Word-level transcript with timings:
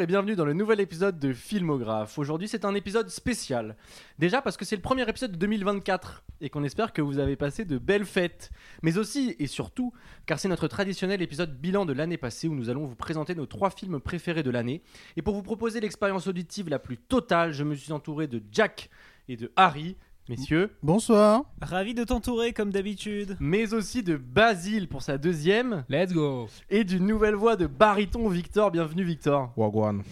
Et 0.00 0.06
bienvenue 0.06 0.34
dans 0.34 0.46
le 0.46 0.54
nouvel 0.54 0.80
épisode 0.80 1.18
de 1.18 1.34
Filmographe. 1.34 2.18
Aujourd'hui, 2.18 2.48
c'est 2.48 2.64
un 2.64 2.74
épisode 2.74 3.10
spécial. 3.10 3.76
Déjà 4.18 4.40
parce 4.40 4.56
que 4.56 4.64
c'est 4.64 4.76
le 4.76 4.80
premier 4.80 5.06
épisode 5.06 5.32
de 5.32 5.36
2024 5.36 6.24
et 6.40 6.48
qu'on 6.48 6.64
espère 6.64 6.94
que 6.94 7.02
vous 7.02 7.18
avez 7.18 7.36
passé 7.36 7.66
de 7.66 7.76
belles 7.76 8.06
fêtes. 8.06 8.50
Mais 8.80 8.96
aussi 8.96 9.36
et 9.38 9.46
surtout 9.46 9.92
car 10.24 10.38
c'est 10.38 10.48
notre 10.48 10.68
traditionnel 10.68 11.20
épisode 11.20 11.54
bilan 11.54 11.84
de 11.84 11.92
l'année 11.92 12.16
passée 12.16 12.48
où 12.48 12.54
nous 12.54 12.70
allons 12.70 12.86
vous 12.86 12.94
présenter 12.94 13.34
nos 13.34 13.44
trois 13.44 13.68
films 13.68 14.00
préférés 14.00 14.42
de 14.42 14.50
l'année. 14.50 14.80
Et 15.18 15.22
pour 15.22 15.34
vous 15.34 15.42
proposer 15.42 15.80
l'expérience 15.80 16.26
auditive 16.26 16.70
la 16.70 16.78
plus 16.78 16.96
totale, 16.96 17.52
je 17.52 17.62
me 17.62 17.74
suis 17.74 17.92
entouré 17.92 18.26
de 18.26 18.42
Jack 18.52 18.88
et 19.28 19.36
de 19.36 19.52
Harry, 19.54 19.98
messieurs, 20.30 20.70
Bonsoir. 20.80 21.42
Ravi 21.60 21.92
de 21.92 22.04
t'entourer 22.04 22.52
comme 22.52 22.70
d'habitude. 22.70 23.36
mais 23.40 23.74
aussi 23.74 24.04
de 24.04 24.16
Basile 24.16 24.86
pour 24.86 25.02
sa 25.02 25.18
deuxième 25.18 25.84
Let's 25.88 26.12
go 26.12 26.48
et 26.70 26.84
d'une 26.84 27.04
nouvelle 27.04 27.34
voix 27.34 27.56
de 27.56 27.66
baryton 27.66 28.28
Victor. 28.28 28.70
Bienvenue 28.70 29.02
Victor. 29.02 29.52
Wagwan. 29.56 30.04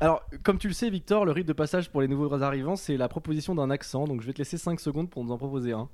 Alors, 0.00 0.22
comme 0.44 0.58
tu 0.58 0.68
le 0.68 0.74
sais, 0.74 0.90
Victor, 0.90 1.24
le 1.24 1.32
rite 1.32 1.48
de 1.48 1.52
passage 1.52 1.90
pour 1.90 2.02
les 2.02 2.08
nouveaux 2.08 2.40
arrivants, 2.40 2.76
c'est 2.76 2.96
la 2.96 3.08
proposition 3.08 3.56
d'un 3.56 3.68
accent. 3.70 4.04
Donc, 4.06 4.20
je 4.20 4.26
vais 4.28 4.32
te 4.32 4.38
laisser 4.38 4.58
5 4.58 4.78
secondes 4.78 5.10
pour 5.10 5.24
nous 5.24 5.32
en 5.32 5.38
proposer 5.38 5.72
un. 5.72 5.88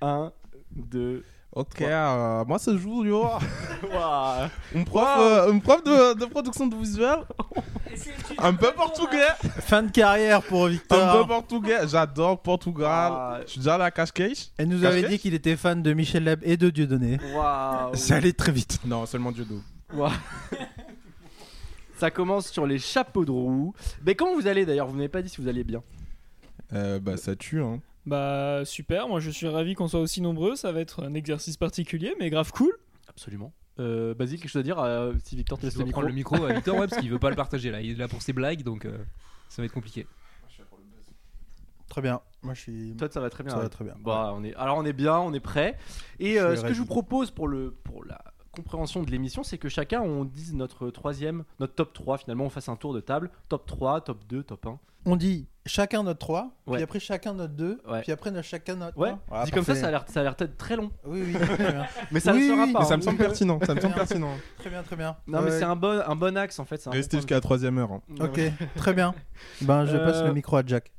1, 0.00 0.32
2, 0.76 1.24
Ok, 1.50 1.80
euh, 1.80 2.44
moi 2.44 2.58
c'est 2.58 2.76
Julio, 2.76 3.22
Waouh. 3.92 4.48
un 4.76 4.84
prof, 4.84 5.08
euh, 5.18 5.50
un 5.52 5.58
prof 5.58 5.82
de, 5.82 6.14
de 6.18 6.24
production 6.26 6.66
de 6.66 6.76
visuel, 6.76 7.16
un 8.36 8.52
peu 8.54 8.70
portugais, 8.72 9.26
Fin 9.62 9.82
de 9.82 9.90
carrière 9.90 10.42
pour 10.42 10.66
un 10.66 10.68
peu 10.68 10.72
Victor. 10.74 11.26
portugais. 11.26 11.88
J'adore 11.88 12.40
Portugal. 12.42 13.42
Je 13.46 13.52
suis 13.52 13.60
déjà 13.60 13.74
allé 13.76 13.84
à 13.84 13.90
Cascais. 13.90 14.32
Elle 14.58 14.68
nous 14.68 14.84
avait 14.84 15.08
dit 15.08 15.18
qu'il 15.18 15.32
était 15.34 15.56
fan 15.56 15.82
de 15.82 15.92
Michel 15.94 16.24
Leb 16.24 16.40
et 16.42 16.56
de 16.58 16.68
Dieudonné. 16.70 17.18
Waouh. 17.34 17.94
Ça 17.96 18.16
allait 18.16 18.34
très 18.34 18.52
vite. 18.52 18.78
Non, 18.84 19.06
seulement 19.06 19.32
d'eau. 19.32 19.44
Waouh. 19.94 20.12
Ça 21.98 22.10
commence 22.10 22.48
sur 22.50 22.66
les 22.66 22.78
chapeaux 22.78 23.24
de 23.24 23.30
roue. 23.32 23.74
Mais 24.06 24.14
comment 24.14 24.34
vous 24.34 24.46
allez 24.46 24.64
d'ailleurs? 24.66 24.86
Vous 24.86 24.96
n'avez 24.96 25.08
pas 25.08 25.22
dit 25.22 25.28
si 25.30 25.40
vous 25.40 25.48
alliez 25.48 25.64
bien. 25.64 25.82
Euh, 26.74 27.00
bah 27.00 27.16
ça 27.16 27.34
tue 27.34 27.62
hein. 27.62 27.80
Bah 28.08 28.64
super, 28.64 29.06
moi 29.08 29.20
je 29.20 29.30
suis 29.30 29.46
ravi 29.48 29.74
qu'on 29.74 29.86
soit 29.88 30.00
aussi 30.00 30.20
nombreux, 30.20 30.56
ça 30.56 30.72
va 30.72 30.80
être 30.80 31.04
un 31.04 31.14
exercice 31.14 31.56
particulier 31.56 32.14
mais 32.18 32.30
grave 32.30 32.50
cool. 32.52 32.72
Absolument. 33.08 33.52
Euh, 33.80 34.14
Basile, 34.14 34.40
quelque 34.40 34.50
chose 34.50 34.60
à 34.60 34.62
dire 34.64 34.78
euh, 34.80 35.12
Si 35.22 35.36
Victor 35.36 35.58
te 35.58 35.62
Je 35.62 35.66
laisse 35.66 35.74
dois 35.74 35.82
le 35.84 35.86
micro. 35.86 36.00
prendre 36.00 36.08
le 36.08 36.14
micro 36.14 36.44
à 36.44 36.52
Victor 36.52 36.76
ouais, 36.78 36.88
parce 36.88 37.00
qu'il 37.00 37.10
veut 37.10 37.18
pas 37.18 37.30
le 37.30 37.36
partager 37.36 37.70
là. 37.70 37.80
Il 37.80 37.92
est 37.92 37.94
là 37.94 38.08
pour 38.08 38.22
ses 38.22 38.32
blagues 38.32 38.62
donc 38.62 38.86
euh, 38.86 38.96
ça 39.48 39.62
va 39.62 39.66
être 39.66 39.72
compliqué. 39.72 40.06
Très 41.88 42.02
bien. 42.02 42.20
Moi 42.42 42.54
je 42.54 42.60
suis. 42.60 42.94
Toi, 42.96 43.08
ça 43.10 43.20
va 43.20 43.30
très 43.30 43.44
bien. 43.44 43.54
Ça 43.54 43.60
va 43.60 43.68
très 43.68 43.84
bien. 43.84 43.94
Bah, 44.00 44.32
on 44.34 44.44
est... 44.44 44.54
Alors, 44.56 44.76
on 44.76 44.84
est 44.84 44.92
bien, 44.92 45.18
on 45.18 45.32
est 45.32 45.40
prêt. 45.40 45.78
Et 46.20 46.38
euh, 46.38 46.54
ce 46.54 46.62
que 46.62 46.74
je 46.74 46.78
vous 46.78 46.86
propose 46.86 47.30
pour, 47.30 47.48
le... 47.48 47.70
pour 47.84 48.04
la 48.04 48.22
compréhension 48.62 49.02
de 49.02 49.10
l'émission, 49.10 49.42
c'est 49.42 49.58
que 49.58 49.68
chacun, 49.68 50.00
on 50.00 50.24
dise 50.24 50.54
notre 50.54 50.90
troisième, 50.90 51.44
notre 51.60 51.74
top 51.74 51.92
3. 51.92 52.18
Finalement, 52.18 52.44
on 52.44 52.50
fasse 52.50 52.68
un 52.68 52.76
tour 52.76 52.92
de 52.92 53.00
table. 53.00 53.30
Top 53.48 53.66
3, 53.66 54.00
top 54.02 54.24
2, 54.28 54.42
top 54.42 54.66
1. 54.66 54.78
On 55.06 55.14
dit 55.16 55.46
chacun 55.64 56.02
notre 56.02 56.18
3, 56.18 56.50
Ouais. 56.66 56.74
puis 56.74 56.82
après 56.82 56.98
chacun 57.00 57.32
notre 57.34 57.54
2, 57.54 57.80
Ouais. 57.88 58.00
puis 58.02 58.10
après 58.12 58.30
notre 58.32 58.46
chacun 58.48 58.74
notre 58.74 58.98
Ouais, 58.98 59.14
un. 59.30 59.44
Dit 59.44 59.52
comme 59.52 59.64
ça, 59.64 59.74
ça 59.76 59.86
a 59.86 59.90
l'air, 59.90 60.04
ça 60.08 60.20
a 60.20 60.22
l'air 60.24 60.34
peut-être 60.34 60.56
très 60.58 60.74
long. 60.76 60.90
Oui, 61.06 61.22
oui. 61.24 61.34
Mais 62.10 62.18
ça 62.20 62.32
ne 62.32 62.38
le 62.40 62.46
sera 62.48 62.64
oui, 62.64 62.72
pas. 62.72 62.80
Mais 62.80 62.84
hein. 62.84 62.88
ça 62.88 62.96
me 62.96 63.02
semble 63.02 63.18
pertinent. 63.18 63.58
Ça 63.64 63.74
me 63.74 63.80
semble 63.80 63.94
pertinent. 63.94 64.32
Très 64.58 64.70
bien, 64.70 64.82
très 64.82 64.96
bien. 64.96 65.16
Non, 65.26 65.40
mais 65.40 65.50
Ouais. 65.50 65.58
c'est 65.58 65.64
un 65.64 65.76
bon, 65.76 66.02
un 66.04 66.16
bon 66.16 66.36
axe 66.36 66.58
en 66.58 66.64
fait. 66.64 66.82
bon 66.84 66.90
Restez 66.90 67.18
jusqu'à 67.18 67.36
la 67.36 67.40
troisième 67.40 67.78
heure. 67.78 67.92
hein. 67.92 68.02
Ok, 68.20 68.40
très 68.76 68.92
bien. 68.92 69.14
Ben 69.62 69.84
je 69.86 69.96
passe 69.96 70.16
Euh, 70.16 70.26
le 70.26 70.32
micro 70.34 70.56
à 70.56 70.62
Jack. 70.66 70.90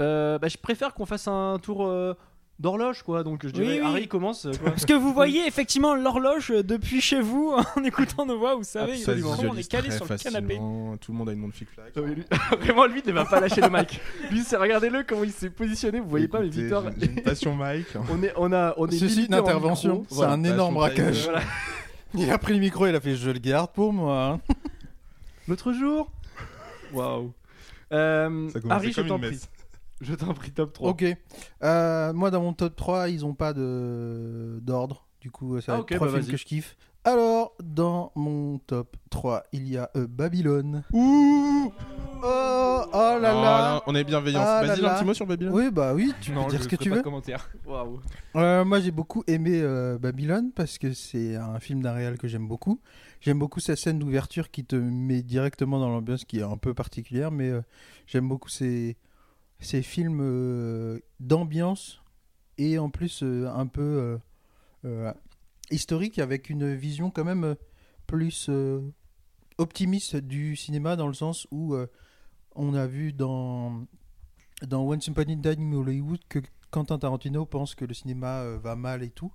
Euh, 0.00 0.38
bah, 0.38 0.48
je 0.48 0.58
préfère 0.58 0.92
qu'on 0.94 1.06
fasse 1.06 1.26
un 1.28 1.58
tour 1.62 1.86
euh, 1.86 2.14
d'horloge, 2.60 3.02
quoi. 3.02 3.24
Donc, 3.24 3.40
je 3.44 3.48
dirais, 3.50 3.66
Oui, 3.66 3.80
oui. 3.80 3.86
Harry 3.86 4.08
commence. 4.08 4.44
euh, 4.46 4.52
quoi. 4.52 4.70
Parce 4.70 4.84
que 4.84 4.92
vous 4.92 5.12
voyez 5.14 5.46
effectivement 5.46 5.94
l'horloge 5.94 6.50
euh, 6.52 6.62
depuis 6.62 7.00
chez 7.00 7.20
vous 7.20 7.54
en 7.76 7.82
écoutant 7.84 8.26
nos 8.26 8.38
voix, 8.38 8.54
vous 8.54 8.62
savez, 8.64 8.92
Absolument. 8.92 9.34
comment 9.36 9.52
on 9.52 9.56
est 9.56 9.68
calé 9.68 9.90
sur 9.90 10.06
le 10.08 10.16
canapé. 10.18 10.56
Tout 11.00 11.12
le 11.12 11.18
monde 11.18 11.28
a 11.30 11.32
une. 11.32 11.50
Ah 11.50 12.00
oui, 12.02 12.14
lui- 12.14 12.24
Vraiment, 12.60 12.86
lui, 12.86 13.00
il 13.04 13.08
ne 13.08 13.14
va 13.14 13.24
pas 13.24 13.40
lâcher 13.40 13.60
le 13.62 13.70
mic. 13.70 14.00
Lui, 14.30 14.42
c'est 14.44 14.56
regardez-le 14.56 15.02
comment 15.08 15.24
il 15.24 15.32
s'est 15.32 15.50
positionné. 15.50 16.00
Vous 16.00 16.08
voyez 16.08 16.28
pas, 16.28 16.40
mais 16.40 16.48
Victor. 16.48 16.84
j'ai- 16.98 17.06
une 17.06 17.22
passion 17.22 17.54
Mike. 17.56 17.86
On 18.10 18.22
est, 18.22 18.32
on 18.36 18.52
a, 18.52 18.74
on 18.76 18.86
est 18.86 18.98
Ceci 18.98 19.26
d'intervention, 19.26 19.92
micro. 20.00 20.06
c'est 20.10 20.14
Voilà. 20.16 20.32
un 20.34 20.44
énorme 20.44 20.74
braquage. 20.74 21.24
Voilà. 21.24 21.40
Il 22.14 22.30
a 22.30 22.38
pris 22.38 22.52
le 22.54 22.60
micro, 22.60 22.86
il 22.86 22.94
a 22.94 23.00
fait 23.00 23.14
je 23.16 23.30
le 23.30 23.38
garde 23.38 23.70
pour 23.72 23.92
moi. 23.92 24.38
hein. 24.48 24.54
L'autre 25.48 25.72
jour. 25.72 26.10
Waouh. 26.92 27.32
Euh, 27.92 28.48
Harry, 28.68 28.92
je 28.92 29.00
t'en 29.00 29.16
une 29.16 29.22
prie. 29.22 29.40
Je 30.00 30.14
t'en 30.14 30.32
prie, 30.34 30.50
top 30.52 30.72
3. 30.72 30.90
Ok. 30.90 31.04
Euh, 31.62 32.12
moi 32.12 32.30
dans 32.30 32.40
mon 32.42 32.52
top 32.52 32.74
3, 32.76 33.08
ils 33.10 33.24
ont 33.26 33.34
pas 33.34 33.52
de 33.52 34.58
d'ordre. 34.62 35.06
Du 35.20 35.30
coup, 35.30 35.60
ça 35.60 35.72
va 35.72 35.78
Ah, 35.78 35.80
être 35.80 35.82
ok, 35.82 35.94
trois 35.96 36.06
bah, 36.06 36.12
films 36.14 36.22
vas-y. 36.24 36.32
que 36.32 36.36
je 36.38 36.44
kiffe. 36.46 36.76
Alors, 37.04 37.54
dans 37.62 38.12
mon 38.14 38.58
top 38.58 38.96
3, 39.10 39.42
il 39.52 39.68
y 39.68 39.76
a 39.76 39.90
euh, 39.96 40.06
Babylone. 40.06 40.82
Ouh 40.92 41.72
Oh, 42.22 42.82
oh 42.92 42.92
là 42.92 43.16
Oh, 43.16 43.20
là 43.20 43.72
non, 43.74 43.82
On 43.86 43.94
est 43.94 44.04
bienveillance. 44.04 44.44
Ah 44.46 44.62
Vas-y, 44.64 44.84
un 44.84 44.94
petit 44.94 45.04
mot 45.06 45.14
sur 45.14 45.26
Babylone. 45.26 45.52
Oui, 45.54 45.70
bah 45.70 45.94
oui, 45.94 46.12
tu 46.20 46.32
non, 46.32 46.44
peux 46.44 46.50
dire 46.50 46.62
ce 46.62 46.68
que 46.68 46.76
tu 46.76 46.90
veux. 46.90 47.00
commentaire. 47.02 47.50
Waouh. 47.66 48.00
Euh, 48.36 48.64
moi, 48.64 48.80
j'ai 48.80 48.90
beaucoup 48.90 49.24
aimé 49.26 49.60
euh, 49.62 49.98
Babylone 49.98 50.50
parce 50.54 50.76
que 50.78 50.92
c'est 50.92 51.36
un 51.36 51.58
film 51.60 51.80
d'un 51.82 51.92
réal 51.92 52.18
que 52.18 52.28
j'aime 52.28 52.46
beaucoup. 52.48 52.80
J'aime 53.22 53.38
beaucoup 53.38 53.60
sa 53.60 53.76
scène 53.76 53.98
d'ouverture 53.98 54.50
qui 54.50 54.64
te 54.64 54.76
met 54.76 55.22
directement 55.22 55.78
dans 55.80 55.88
l'ambiance 55.88 56.24
qui 56.24 56.40
est 56.40 56.42
un 56.42 56.56
peu 56.58 56.74
particulière, 56.74 57.30
mais 57.30 57.48
euh, 57.48 57.62
j'aime 58.06 58.28
beaucoup 58.28 58.50
ces, 58.50 58.96
ces 59.60 59.82
films 59.82 60.20
euh, 60.22 60.98
d'ambiance 61.20 62.02
et 62.58 62.78
en 62.78 62.90
plus 62.90 63.22
euh, 63.22 63.48
un 63.48 63.66
peu 63.66 64.18
euh, 64.84 65.12
historique 65.70 66.18
avec 66.18 66.50
une 66.50 66.74
vision 66.74 67.10
quand 67.10 67.24
même 67.24 67.54
plus 68.06 68.50
optimiste 69.58 70.16
du 70.16 70.56
cinéma 70.56 70.96
dans 70.96 71.06
le 71.06 71.14
sens 71.14 71.46
où 71.52 71.76
on 72.56 72.74
a 72.74 72.86
vu 72.88 73.12
dans, 73.12 73.86
dans 74.66 74.82
Once 74.82 75.06
Upon 75.06 75.22
Hollywood 75.22 76.20
que 76.28 76.40
Quentin 76.72 76.98
Tarantino 76.98 77.46
pense 77.46 77.76
que 77.76 77.84
le 77.84 77.94
cinéma 77.94 78.44
va 78.56 78.74
mal 78.74 79.04
et 79.04 79.10
tout. 79.10 79.32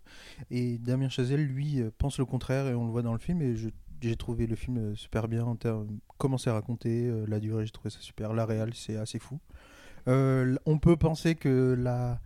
Et 0.49 0.77
Damien 0.77 1.07
Chazelle, 1.07 1.45
lui, 1.45 1.81
pense 1.97 2.17
le 2.17 2.25
contraire 2.25 2.67
et 2.67 2.75
on 2.75 2.85
le 2.85 2.91
voit 2.91 3.01
dans 3.01 3.13
le 3.13 3.19
film. 3.19 3.41
Et 3.41 3.55
j'ai 4.01 4.15
trouvé 4.17 4.45
le 4.45 4.57
film 4.57 4.93
super 4.97 5.29
bien 5.29 5.45
en 5.45 5.55
termes. 5.55 5.99
Comment 6.17 6.37
c'est 6.37 6.51
raconté, 6.51 7.09
la 7.27 7.39
durée, 7.39 7.65
j'ai 7.65 7.71
trouvé 7.71 7.91
ça 7.91 8.01
super. 8.01 8.33
La 8.33 8.45
réal, 8.45 8.73
c'est 8.73 8.97
assez 8.97 9.19
fou. 9.19 9.39
Euh, 10.07 10.55
on 10.65 10.77
peut 10.77 10.95
penser 10.97 11.35
que 11.35 11.75
la, 11.77 12.19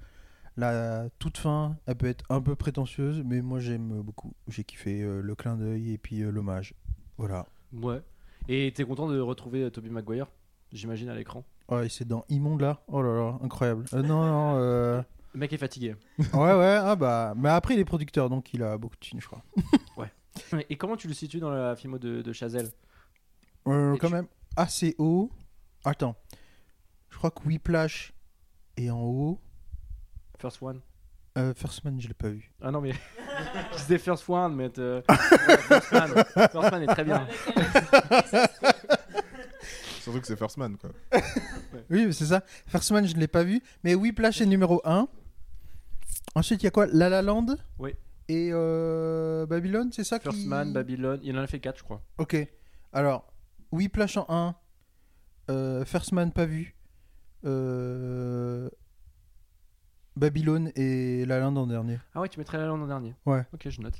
la 0.58 1.10
toute 1.20 1.38
fin, 1.38 1.78
elle 1.86 1.96
peut 1.96 2.08
être 2.08 2.26
un 2.30 2.42
peu 2.42 2.56
prétentieuse, 2.56 3.24
mais 3.26 3.42
moi 3.42 3.60
j'aime 3.60 4.02
beaucoup. 4.02 4.34
J'ai 4.48 4.64
kiffé 4.64 5.02
euh, 5.02 5.22
le 5.22 5.36
clin 5.36 5.56
d'œil 5.56 5.94
et 5.94 5.98
puis 5.98 6.22
euh, 6.22 6.32
l'hommage. 6.32 6.74
Voilà. 7.18 7.46
Ouais. 7.74 8.02
Et 8.48 8.72
t'es 8.76 8.84
content 8.84 9.08
de 9.08 9.20
retrouver 9.20 9.70
Tobey 9.72 9.90
Maguire 9.90 10.28
J'imagine 10.72 11.10
à 11.10 11.16
l'écran? 11.16 11.44
Ouais, 11.70 11.88
c'est 11.90 12.08
dans 12.08 12.26
Immonde 12.30 12.62
là. 12.62 12.82
Oh 12.88 13.02
là 13.02 13.14
là, 13.14 13.40
incroyable. 13.44 13.86
Euh, 13.94 14.02
non, 14.02 14.26
non. 14.26 15.04
Le 15.34 15.40
mec 15.40 15.54
est 15.54 15.58
fatigué. 15.58 15.96
Ouais, 16.34 16.54
ouais, 16.54 16.80
ah 16.82 16.96
bah. 16.96 17.34
Mais 17.38 17.50
après, 17.50 17.76
il 17.76 17.80
est 17.80 17.86
producteur, 17.86 18.30
donc 18.30 18.54
il 18.54 18.64
a 18.64 18.78
beaucoup 18.78 18.96
de 18.96 19.00
thunes, 19.00 19.22
je 19.22 19.28
crois. 19.28 19.44
Et 20.70 20.78
comment 20.78 20.96
tu 20.96 21.08
le 21.08 21.14
situes 21.14 21.40
dans 21.40 21.50
la 21.52 21.76
filmo 21.76 21.98
de, 22.00 22.22
de 22.22 22.34
Chazelle? 22.34 22.70
Quand 23.66 23.98
tu- 24.00 24.08
même 24.10 24.28
assez 24.56 24.96
haut. 24.98 25.30
Attends. 25.84 26.16
Je 27.20 27.28
crois 27.28 27.32
que 27.32 27.46
Whiplash 27.46 28.14
est 28.78 28.90
en 28.90 29.02
haut. 29.02 29.42
First 30.40 30.62
One 30.62 30.80
Euh, 31.38 31.54
First 31.54 31.84
Man, 31.84 32.00
je 32.00 32.08
l'ai 32.08 32.14
pas 32.14 32.30
vu. 32.30 32.50
Ah 32.62 32.72
non, 32.72 32.80
mais. 32.80 32.94
je 33.74 33.78
disais 33.78 33.98
First 33.98 34.24
One, 34.30 34.56
mais. 34.56 34.72
euh, 34.80 35.02
First 35.10 35.92
Man. 35.92 36.14
First 36.34 36.72
Man 36.72 36.84
est 36.84 36.88
très 36.88 37.04
bien. 37.04 37.28
Surtout 40.00 40.22
que 40.22 40.28
c'est 40.28 40.38
First 40.38 40.56
Man, 40.56 40.78
quoi. 40.78 40.92
Oui, 41.90 42.06
mais 42.06 42.14
c'est 42.14 42.28
ça. 42.28 42.42
First 42.68 42.90
Man, 42.92 43.06
je 43.06 43.14
ne 43.16 43.20
l'ai 43.20 43.28
pas 43.28 43.44
vu. 43.44 43.62
Mais 43.84 43.96
Whiplash 43.96 44.40
est 44.40 44.46
numéro 44.46 44.80
1. 44.86 45.06
Ensuite, 46.36 46.62
il 46.64 46.64
y 46.64 46.68
a 46.68 46.72
quoi? 46.72 46.88
La 46.88 47.10
La 47.10 47.22
Land? 47.22 47.48
Oui. 47.80 47.96
Et 48.30 48.50
euh, 48.54 49.46
Babylone, 49.46 49.90
c'est 49.92 50.06
ça 50.06 50.22
First 50.22 50.38
qui... 50.38 50.48
Man, 50.48 50.72
Babylone. 50.72 51.20
Il 51.22 51.38
en 51.38 51.42
a 51.42 51.48
fait 51.48 51.60
4, 51.60 51.80
je 51.80 51.84
crois. 51.84 52.02
Ok. 52.18 52.38
Alors, 52.94 53.28
Whiplash 53.74 54.16
en 54.16 54.26
1. 54.30 54.56
euh, 55.50 55.84
First 55.84 56.14
Man, 56.14 56.32
pas 56.32 56.46
vu. 56.46 56.78
Euh, 57.46 58.70
Babylone 60.16 60.72
et 60.76 61.26
La 61.26 61.40
Land 61.40 61.56
en 61.56 61.68
dernier. 61.68 62.00
Ah 62.14 62.22
ouais, 62.22 62.30
tu 62.30 62.40
mettrais 62.40 62.58
la 62.58 62.66
lande 62.66 62.82
en 62.82 62.88
dernier. 62.88 63.16
Ouais. 63.26 63.46
Ok, 63.54 63.70
je 63.70 63.82
note. 63.82 63.96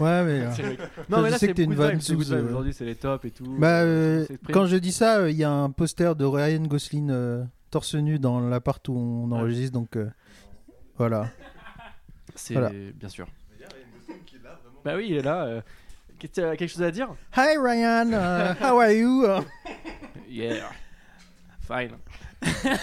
Ouais, 0.00 0.24
mais... 0.24 0.40
euh, 0.60 0.76
Non, 1.08 1.22
mais 1.22 1.30
là, 1.30 1.32
sais 1.32 1.46
c'est 1.46 1.48
que 1.48 1.52
t'es 1.52 1.64
une 1.64 1.74
vanne 1.74 2.00
sous, 2.00 2.32
euh, 2.32 2.46
Aujourd'hui, 2.46 2.72
c'est 2.72 2.84
les 2.84 2.94
tops 2.94 3.24
et 3.24 3.30
tout. 3.30 3.56
Bah, 3.58 3.82
Euh, 3.82 4.26
quand 4.52 4.66
je 4.66 4.76
dis 4.76 4.92
ça, 4.92 5.28
il 5.28 5.36
y 5.36 5.44
a 5.44 5.50
un 5.50 5.70
poster 5.70 6.14
de 6.16 6.24
Ryan 6.24 6.62
Gosling 6.62 7.12
torse 7.70 7.94
nu 7.94 8.18
dans 8.18 8.40
l'appart 8.40 8.86
où 8.88 8.96
on 8.96 9.30
enregistre, 9.32 9.72
donc 9.72 9.98
voilà. 10.96 11.30
C'est 12.34 12.54
Voilà. 12.54 12.70
bien 12.94 13.08
sûr. 13.08 13.26
Bah 14.84 14.94
oui, 14.96 15.08
il 15.10 15.16
est 15.16 15.22
là. 15.22 15.62
qu'est-ce 16.18 16.32
que 16.32 16.40
tu 16.40 16.46
as 16.46 16.56
quelque 16.56 16.70
chose 16.70 16.82
à 16.82 16.90
dire? 16.90 17.08
Hi 17.36 17.58
Ryan, 17.58 18.10
uh, 18.12 18.54
how 18.62 18.78
are 18.80 18.92
you? 18.92 19.26
Yeah. 20.28 20.70
Fine. 21.60 21.96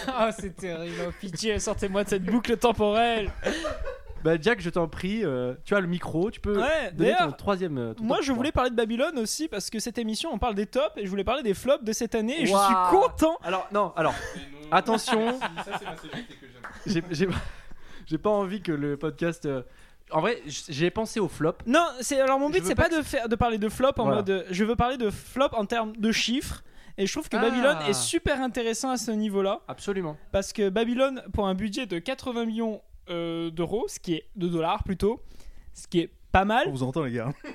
Ah 0.08 0.30
c'est 0.38 0.54
terrible, 0.56 0.94
oh, 1.08 1.12
pitié, 1.20 1.58
sortez-moi 1.58 2.04
de 2.04 2.08
cette 2.10 2.24
boucle 2.24 2.56
temporelle. 2.56 3.30
Bah, 4.24 4.32
Jack, 4.40 4.60
je 4.60 4.70
t'en 4.70 4.88
prie, 4.88 5.24
euh, 5.24 5.54
tu 5.64 5.74
as 5.74 5.80
le 5.80 5.86
micro, 5.86 6.30
tu 6.30 6.40
peux 6.40 6.58
Ouais, 6.58 6.90
donner 6.92 7.12
ton 7.12 7.18
d'ailleurs, 7.18 7.36
troisième. 7.36 7.78
euh, 7.78 7.94
ton 7.94 8.02
Moi, 8.04 8.18
je 8.20 8.26
3. 8.26 8.36
voulais 8.36 8.52
parler 8.52 8.70
de 8.70 8.74
Babylone 8.74 9.18
aussi 9.18 9.46
parce 9.48 9.70
que 9.70 9.78
cette 9.78 9.98
émission, 9.98 10.30
on 10.32 10.38
parle 10.38 10.54
des 10.56 10.66
tops 10.66 10.96
et 10.96 11.04
je 11.04 11.10
voulais 11.10 11.22
parler 11.24 11.42
des 11.42 11.54
flops 11.54 11.84
de 11.84 11.92
cette 11.92 12.14
année 12.14 12.40
et 12.42 12.46
je 12.46 12.52
suis 12.56 12.74
content. 12.90 13.38
Alors, 13.44 13.68
non, 13.72 13.92
alors, 13.96 14.14
attention. 14.72 15.38
Ça, 15.40 15.78
c'est 15.78 15.84
ma 15.84 15.96
CGT 15.96 16.34
que 16.40 17.14
j'aime. 17.14 17.32
j'ai 18.06 18.18
pas 18.18 18.30
envie 18.30 18.60
que 18.62 18.72
le 18.72 18.96
podcast. 18.96 19.46
euh, 19.46 19.62
En 20.10 20.20
vrai, 20.20 20.42
j'ai 20.46 20.90
pensé 20.90 21.20
au 21.20 21.28
flop. 21.28 21.54
Non, 21.66 21.86
c'est 22.00 22.20
alors 22.20 22.38
mon 22.40 22.50
but 22.50 22.64
c'est 22.64 22.74
pas 22.74 22.88
pas, 22.88 22.96
de 22.98 23.02
faire 23.02 23.28
de 23.28 23.36
parler 23.36 23.58
de 23.58 23.68
flop 23.68 23.92
en 23.98 24.04
Voilà. 24.04 24.16
mode 24.16 24.46
je 24.50 24.64
veux 24.64 24.76
parler 24.76 24.96
de 24.96 25.10
flop 25.10 25.48
en 25.52 25.66
termes 25.66 25.94
de 25.96 26.10
chiffres 26.12 26.62
et 26.98 27.06
je 27.06 27.12
trouve 27.12 27.28
que 27.28 27.36
Ah. 27.36 27.40
Babylone 27.42 27.78
est 27.88 27.92
super 27.94 28.40
intéressant 28.40 28.90
à 28.90 28.96
ce 28.96 29.10
niveau-là 29.10 29.60
Absolument. 29.68 30.16
parce 30.32 30.52
que 30.52 30.68
Babylone 30.68 31.22
pour 31.32 31.46
un 31.46 31.54
budget 31.54 31.86
de 31.86 31.98
80 31.98 32.44
millions 32.46 32.80
euh, 33.10 33.50
d'euros, 33.50 33.86
ce 33.88 33.98
qui 34.00 34.14
est 34.14 34.26
de 34.36 34.48
dollars 34.48 34.82
plutôt, 34.84 35.20
ce 35.74 35.86
qui 35.86 36.00
est 36.00 36.10
pas 36.32 36.44
mal, 36.44 36.66
On 36.68 36.70
vous 36.72 36.82
entend, 36.82 37.04
les 37.04 37.12
gars. 37.12 37.32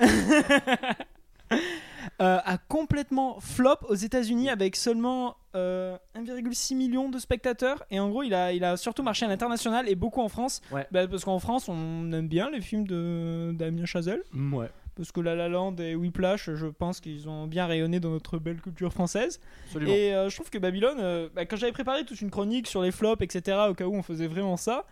euh, 2.22 2.40
a 2.44 2.58
complètement 2.58 3.40
flop 3.40 3.76
aux 3.90 3.96
États-Unis 3.96 4.50
avec 4.50 4.76
seulement 4.76 5.36
euh, 5.56 5.98
1,6 6.16 6.76
million 6.76 7.10
de 7.10 7.20
spectateurs. 7.20 7.84
Et 7.92 8.00
en 8.00 8.10
gros, 8.10 8.24
il 8.24 8.34
a, 8.34 8.54
il 8.54 8.64
a 8.64 8.78
surtout 8.78 9.04
marché 9.04 9.26
à 9.26 9.30
l'international 9.30 9.88
et 9.90 9.96
beaucoup 9.96 10.22
en 10.22 10.30
France. 10.30 10.62
Ouais. 10.72 10.88
Bah, 10.92 11.08
parce 11.08 11.26
qu'en 11.26 11.40
France, 11.40 11.68
on 11.70 12.12
aime 12.12 12.28
bien 12.28 12.50
les 12.50 12.62
films 12.62 12.88
de 12.88 13.52
Damien 13.54 13.86
Chazelle. 13.86 14.24
Ouais. 14.34 14.70
Parce 14.96 15.12
que 15.12 15.22
La 15.22 15.36
La 15.36 15.48
Land 15.48 15.78
et 15.78 15.96
Whiplash, 15.96 16.50
je 16.54 16.68
pense 16.68 17.00
qu'ils 17.00 17.30
ont 17.30 17.48
bien 17.48 17.66
rayonné 17.66 18.00
dans 18.00 18.10
notre 18.10 18.38
belle 18.38 18.60
culture 18.62 18.92
française. 18.92 19.40
Absolument. 19.68 19.92
Et 19.94 20.14
euh, 20.14 20.30
je 20.30 20.36
trouve 20.36 20.50
que 20.50 20.58
Babylone, 20.58 20.98
euh, 21.00 21.30
bah, 21.34 21.46
quand 21.46 21.56
j'avais 21.56 21.72
préparé 21.72 22.04
toute 22.06 22.20
une 22.22 22.30
chronique 22.30 22.68
sur 22.68 22.82
les 22.82 22.92
flops, 22.92 23.22
etc., 23.24 23.58
au 23.70 23.74
cas 23.74 23.86
où 23.86 23.96
on 23.96 24.04
faisait 24.04 24.28
vraiment 24.28 24.58
ça, 24.58 24.86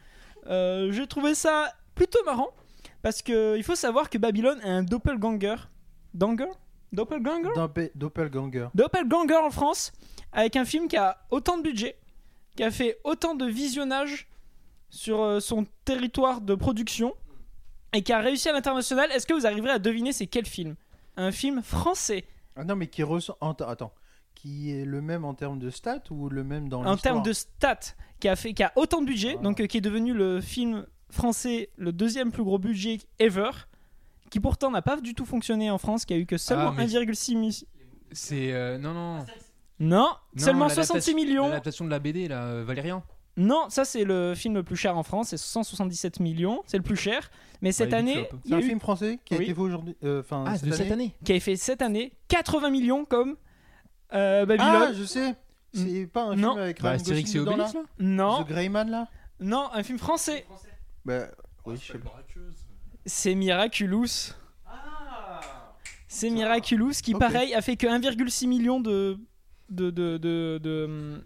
euh, 0.48 0.92
j'ai 0.92 1.06
trouvé 1.06 1.36
ça 1.36 1.74
plutôt 1.96 2.24
marrant. 2.24 2.50
Parce 3.02 3.22
qu'il 3.22 3.64
faut 3.64 3.76
savoir 3.76 4.10
que 4.10 4.18
Babylone 4.18 4.60
est 4.64 4.70
un 4.70 4.84
doppelganger. 4.84 5.56
Danger? 6.14 6.48
Doppelganger? 6.92 7.50
Doppel- 7.56 7.92
Doppelganger. 7.96 8.68
Doppelganger 8.74 9.36
en 9.38 9.52
France, 9.52 9.92
avec 10.32 10.56
un 10.56 10.66
film 10.66 10.88
qui 10.88 10.98
a 10.98 11.18
autant 11.30 11.58
de 11.58 11.64
budget, 11.64 11.96
qui 12.56 12.64
a 12.64 12.72
fait 12.72 13.00
autant 13.04 13.36
de 13.36 13.46
visionnage 13.46 14.28
sur 14.90 15.22
euh, 15.22 15.40
son 15.40 15.66
territoire 15.86 16.42
de 16.42 16.56
production, 16.56 17.14
et 17.94 18.02
qui 18.04 18.14
a 18.14 18.20
réussi 18.20 18.50
à 18.50 18.54
l'international. 18.54 19.12
Est-ce 19.12 19.26
que 19.28 19.34
vous 19.34 19.46
arriverez 19.46 19.72
à 19.72 19.80
deviner 19.80 20.14
c'est 20.14 20.28
quel 20.28 20.46
film? 20.46 20.76
Un 21.18 21.32
film 21.32 21.62
français, 21.62 22.26
Ah 22.56 22.64
non, 22.64 22.76
mais 22.76 22.88
qui 22.88 23.04
ressent. 23.04 23.38
Attends. 23.42 23.94
Qui 24.36 24.72
est 24.72 24.86
le 24.86 25.02
même 25.02 25.26
en 25.26 25.34
termes 25.34 25.60
de 25.60 25.70
stats 25.70 26.04
ou 26.12 26.30
le 26.30 26.44
même 26.46 26.70
dans 26.70 26.86
en 26.86 26.96
termes 26.96 27.24
de 27.24 27.34
stats, 27.34 27.80
qui 28.22 28.30
a, 28.30 28.36
fait, 28.38 28.54
qui 28.54 28.64
a 28.64 28.72
autant 28.78 29.02
de 29.02 29.06
budget, 29.08 29.36
Ah. 29.38 29.42
donc 29.44 29.60
euh, 29.60 29.66
qui 29.68 29.78
est 29.78 29.82
devenu 29.82 30.14
le 30.14 30.40
film 30.40 30.86
français 31.10 31.70
le 31.78 31.92
deuxième 31.92 32.32
plus 32.32 32.44
gros 32.44 32.58
budget 32.60 33.00
ever, 33.20 33.50
qui 34.30 34.40
pourtant 34.40 34.72
n'a 34.72 34.82
pas 34.82 35.02
du 35.02 35.14
tout 35.14 35.26
fonctionné 35.26 35.70
en 35.72 35.78
France, 35.78 36.06
qui 36.06 36.14
a 36.14 36.18
eu 36.18 36.26
que 36.26 36.38
seulement 36.38 36.72
mais- 36.72 36.86
1,6 36.86 37.36
million. 37.36 37.52
C'est. 38.14 38.54
euh, 38.54 38.78
non, 38.78 38.94
non. 38.94 39.18
Non, 39.18 39.26
Non, 39.80 40.08
seulement 40.38 40.66
l'adaptation- 40.68 40.94
66 40.96 41.16
millions. 41.16 41.48
L'adaptation 41.48 41.84
de 41.86 41.90
la 41.90 42.00
BD, 42.00 42.28
là, 42.28 42.44
euh, 42.46 42.64
Valérian. 42.66 43.04
Non, 43.40 43.70
ça 43.70 43.86
c'est 43.86 44.04
le 44.04 44.34
film 44.36 44.54
le 44.56 44.64
plus 44.64 44.76
cher 44.76 44.98
en 44.98 45.04
France, 45.04 45.30
c'est 45.30 45.38
177 45.38 46.20
millions, 46.20 46.62
c'est 46.68 46.78
le 46.78 46.84
plus 46.84 46.96
cher. 46.98 47.32
Mais 47.62 47.72
cette 47.72 47.94
année, 47.94 48.28
C'est 48.44 48.50
y 48.50 48.54
a 48.54 48.58
un 48.58 48.60
eu- 48.60 48.64
film 48.64 48.80
français 48.80 49.20
qui 49.26 49.34
a 49.34 49.38
Oui. 49.38 49.44
été 49.46 49.54
fait 49.54 49.62
aujourd'hui. 49.62 49.96
euh, 50.04 50.20
Enfin, 50.22 50.44
Ah, 50.48 50.58
de 50.58 50.72
cette 50.72 50.92
année 50.92 51.16
qui 51.24 51.32
avait 51.32 51.40
fait 51.40 51.56
cette 51.56 51.82
année 51.82 52.14
80 52.28 52.70
millions 52.70 53.06
comme 53.06 53.38
euh, 54.14 54.42
Ah, 54.44 54.46
Babylone. 54.46 54.94
je 54.94 55.04
sais. 55.06 55.36
C'est 55.74 56.08
pas 56.08 56.24
un 56.24 56.36
Non. 56.36 56.52
film 56.54 56.64
avec 56.64 56.82
Bah, 56.82 56.92
Astérix 56.92 57.34
et 57.34 57.38
là 57.38 57.44
Obélix, 57.44 57.74
là 57.74 57.82
non, 58.00 58.44
The 58.44 58.48
Greyman 58.48 58.90
là 58.90 59.08
non, 59.40 59.70
un 59.74 59.84
film 59.84 59.98
français. 60.00 60.46
Bah 61.06 61.28
oui, 61.66 61.76
je 61.82 61.94
sais 61.94 61.98
pas. 62.00 62.22
C'est 63.06 63.36
Miraculous. 63.36 64.34
C'est 66.08 66.30
Miraculous 66.30 66.94
qui, 67.04 67.14
pareil, 67.14 67.54
a 67.54 67.62
fait 67.62 67.78
que 67.78 67.88
1,6 67.88 68.48
million 68.48 68.80
de 68.80 69.18
de 69.70 69.92
de 69.92 70.18
de, 70.18 70.60
de, 70.62 71.24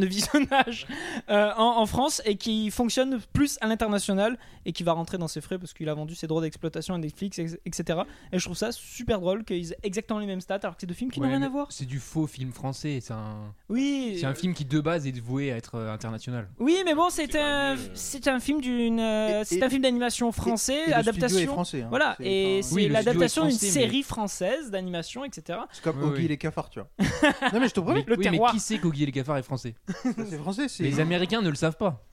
de 0.00 0.06
visionnage 0.06 0.86
euh, 1.30 1.50
en, 1.56 1.78
en 1.78 1.86
France 1.86 2.22
et 2.24 2.36
qui 2.36 2.70
fonctionne 2.70 3.20
plus 3.32 3.58
à 3.60 3.66
l'international 3.66 4.38
et 4.66 4.72
qui 4.72 4.82
va 4.82 4.92
rentrer 4.92 5.18
dans 5.18 5.28
ses 5.28 5.40
frais 5.40 5.58
parce 5.58 5.72
qu'il 5.72 5.88
a 5.88 5.94
vendu 5.94 6.14
ses 6.14 6.26
droits 6.26 6.40
d'exploitation 6.42 6.94
à 6.94 6.98
Netflix, 6.98 7.38
etc. 7.38 8.00
Et 8.32 8.38
je 8.38 8.44
trouve 8.44 8.56
ça 8.56 8.72
super 8.72 9.20
drôle 9.20 9.44
qu'ils 9.44 9.72
aient 9.72 9.78
exactement 9.82 10.18
les 10.18 10.26
mêmes 10.26 10.40
stats 10.40 10.60
alors 10.62 10.74
que 10.74 10.80
c'est 10.80 10.86
deux 10.86 10.94
films 10.94 11.10
qui 11.10 11.20
n'ont 11.20 11.28
rien 11.28 11.42
à 11.42 11.48
voir. 11.48 11.66
C'est 11.70 11.84
du 11.86 11.98
faux 12.00 12.26
film 12.26 12.52
français. 12.52 12.98
C'est 13.02 13.12
un, 13.12 13.52
Oui, 13.68 14.16
c'est 14.20 14.26
un 14.26 14.34
film 14.34 14.54
qui 14.54 14.64
de 14.64 14.80
base 14.80 15.06
est 15.06 15.18
voué 15.20 15.52
à 15.52 15.56
être 15.56 15.74
euh, 15.76 15.92
international. 15.92 16.48
oui, 16.58 16.78
mais 16.84 16.94
bon, 16.94 17.08
c'est 17.10 17.36
un, 17.36 17.76
c'est 17.94 18.26
un 18.28 18.40
film 18.40 18.60
d'une, 18.60 19.00
euh, 19.00 19.42
c'est 19.44 19.62
un 19.62 19.68
film 19.68 19.82
d'animation 19.82 20.32
français, 20.32 20.74
Et- 20.74 20.84
et 20.84 20.90
le 20.90 20.94
adaptation. 20.94 21.52
français. 21.52 21.82
hein. 21.82 21.86
Voilà, 21.90 22.14
C'est- 22.18 22.24
et 22.26 22.58
enfin, 22.58 22.68
c'est 22.68 22.74
Oui, 22.74 22.86
le 22.86 22.92
l'adaptation 22.92 23.42
d'une 23.42 23.52
mais- 23.60 23.68
série 23.68 24.02
française 24.02 24.70
d'animation, 24.70 25.24
etc. 25.24 25.58
C'est 25.72 25.82
comme 25.82 25.98
Oui, 26.02 26.04
Oggy 26.08 26.18
oui. 26.20 26.24
et 26.24 26.28
les 26.28 26.36
cafards, 26.38 26.70
tu 26.70 26.80
vois. 26.80 26.88
non 27.52 27.60
mais 27.60 27.68
je 27.68 27.74
te 27.74 27.80
promets, 27.80 28.04
le 28.06 28.12
oui, 28.16 28.24
mais 28.24 28.30
terroir. 28.30 28.52
qui 28.52 28.60
sait 28.60 28.78
qu'Oggy 28.78 29.02
et 29.02 29.06
les 29.06 29.12
cafards 29.12 29.36
est 29.38 29.42
français? 29.42 29.74
C'est 30.02 30.38
français. 30.38 30.68
C'est 30.68 30.82
Les 30.82 31.00
Américains 31.00 31.42
ne 31.42 31.48
le 31.48 31.54
savent 31.54 31.76
pas. 31.76 32.04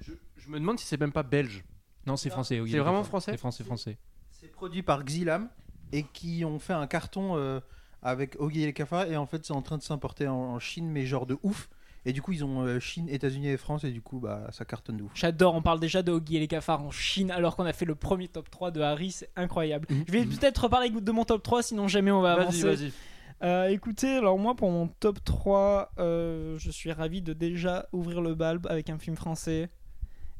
Je, 0.00 0.12
je 0.36 0.48
me 0.50 0.58
demande 0.58 0.78
si 0.78 0.86
c'est 0.86 1.00
même 1.00 1.12
pas 1.12 1.22
belge. 1.22 1.64
Non, 2.06 2.16
c'est 2.16 2.30
français. 2.30 2.56
Et 2.56 2.66
C'est 2.70 2.78
vraiment 2.78 3.04
français 3.04 3.32
C'est 3.32 3.36
français, 3.38 3.64
français. 3.64 3.98
C'est 4.30 4.50
produit 4.50 4.82
par 4.82 5.04
Xilam 5.04 5.48
et 5.92 6.02
qui 6.04 6.44
ont 6.44 6.58
fait 6.58 6.72
un 6.72 6.86
carton 6.86 7.36
euh, 7.36 7.60
avec 8.02 8.36
Oggy 8.40 8.62
et 8.62 8.66
les 8.66 8.72
cafards 8.72 9.10
et 9.10 9.16
en 9.16 9.26
fait 9.26 9.44
c'est 9.44 9.52
en 9.52 9.60
train 9.62 9.76
de 9.76 9.82
s'importer 9.82 10.26
en, 10.28 10.34
en 10.34 10.58
Chine 10.58 10.88
mais 10.88 11.04
genre 11.04 11.26
de 11.26 11.36
ouf. 11.42 11.68
Et 12.06 12.14
du 12.14 12.22
coup 12.22 12.32
ils 12.32 12.42
ont 12.42 12.62
euh, 12.62 12.80
Chine, 12.80 13.08
États-Unis 13.10 13.48
et 13.48 13.56
France 13.58 13.84
et 13.84 13.90
du 13.90 14.00
coup 14.00 14.18
bah 14.20 14.46
ça 14.52 14.64
cartonne 14.64 14.96
de 14.96 15.02
ouf. 15.02 15.10
J'adore, 15.14 15.54
on 15.54 15.60
parle 15.60 15.78
déjà 15.80 16.02
de 16.02 16.10
Oggy 16.10 16.36
et 16.36 16.40
les 16.40 16.48
cafards 16.48 16.82
en 16.82 16.90
Chine 16.90 17.30
alors 17.30 17.56
qu'on 17.56 17.66
a 17.66 17.74
fait 17.74 17.84
le 17.84 17.94
premier 17.94 18.28
top 18.28 18.48
3 18.50 18.70
de 18.70 18.80
Harry, 18.80 19.10
c'est 19.10 19.28
incroyable. 19.36 19.86
Je 20.06 20.12
vais 20.12 20.24
peut-être 20.24 20.62
reparler 20.64 20.88
de 20.88 21.12
mon 21.12 21.24
top 21.26 21.42
3 21.42 21.62
sinon 21.62 21.86
jamais 21.88 22.10
on 22.10 22.22
va 22.22 22.36
Vas-y, 22.36 22.42
avancer. 22.44 22.62
vas-y. 22.62 22.92
Euh, 23.42 23.68
écoutez, 23.68 24.16
alors 24.16 24.38
moi 24.38 24.54
pour 24.54 24.70
mon 24.70 24.88
top 24.88 25.24
3, 25.24 25.92
euh, 25.98 26.58
je 26.58 26.70
suis 26.70 26.92
ravi 26.92 27.22
de 27.22 27.32
déjà 27.32 27.88
ouvrir 27.92 28.20
le 28.20 28.34
bal 28.34 28.60
avec 28.68 28.90
un 28.90 28.98
film 28.98 29.16
français. 29.16 29.70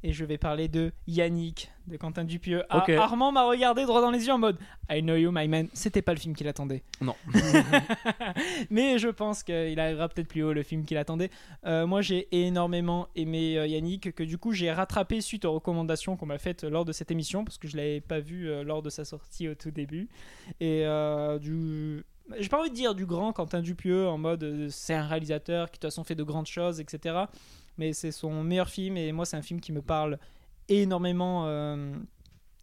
Et 0.02 0.14
je 0.14 0.24
vais 0.24 0.38
parler 0.38 0.66
de 0.68 0.92
Yannick 1.06 1.70
de 1.86 1.98
Quentin 1.98 2.24
Dupieux. 2.24 2.64
Ah. 2.70 2.86
Armand 2.96 3.32
m'a 3.32 3.44
regardé 3.44 3.84
droit 3.84 4.00
dans 4.00 4.10
les 4.10 4.24
yeux 4.24 4.32
en 4.32 4.38
mode 4.38 4.56
I 4.88 5.02
know 5.02 5.14
you, 5.14 5.30
my 5.30 5.46
man. 5.46 5.68
C'était 5.74 6.00
pas 6.00 6.14
le 6.14 6.18
film 6.18 6.34
qu'il 6.34 6.48
attendait. 6.48 6.82
Non. 7.02 7.14
Mais 8.70 8.98
je 8.98 9.08
pense 9.08 9.42
qu'il 9.42 9.78
arrivera 9.78 10.08
peut-être 10.08 10.28
plus 10.28 10.42
haut 10.42 10.54
le 10.54 10.62
film 10.62 10.86
qu'il 10.86 10.96
attendait. 10.96 11.30
Euh, 11.66 11.86
moi 11.86 12.00
j'ai 12.00 12.28
énormément 12.34 13.08
aimé 13.14 13.52
Yannick, 13.68 14.14
que 14.14 14.22
du 14.22 14.38
coup 14.38 14.52
j'ai 14.52 14.72
rattrapé 14.72 15.20
suite 15.20 15.44
aux 15.44 15.52
recommandations 15.52 16.16
qu'on 16.16 16.24
m'a 16.24 16.38
faites 16.38 16.64
lors 16.64 16.86
de 16.86 16.92
cette 16.92 17.10
émission, 17.10 17.44
parce 17.44 17.58
que 17.58 17.68
je 17.68 17.76
l'avais 17.76 18.00
pas 18.00 18.20
vu 18.20 18.48
lors 18.64 18.80
de 18.80 18.88
sa 18.88 19.04
sortie 19.04 19.48
au 19.48 19.54
tout 19.54 19.70
début. 19.70 20.08
Et 20.60 20.86
du. 21.42 22.06
J'ai 22.38 22.48
pas 22.48 22.60
envie 22.60 22.70
de 22.70 22.74
dire 22.74 22.94
du 22.94 23.06
grand 23.06 23.32
Quentin 23.32 23.60
Dupieux 23.60 24.06
en 24.06 24.18
mode 24.18 24.44
euh, 24.44 24.68
c'est 24.70 24.94
un 24.94 25.06
réalisateur 25.06 25.70
qui 25.70 25.78
de 25.78 25.80
toute 25.80 25.90
façon 25.90 26.04
fait 26.04 26.14
de 26.14 26.22
grandes 26.22 26.46
choses, 26.46 26.80
etc. 26.80 27.24
Mais 27.78 27.92
c'est 27.92 28.12
son 28.12 28.42
meilleur 28.44 28.68
film 28.68 28.96
et 28.96 29.12
moi 29.12 29.24
c'est 29.24 29.36
un 29.36 29.42
film 29.42 29.60
qui 29.60 29.72
me 29.72 29.82
parle 29.82 30.18
énormément 30.68 31.46
euh, 31.46 31.92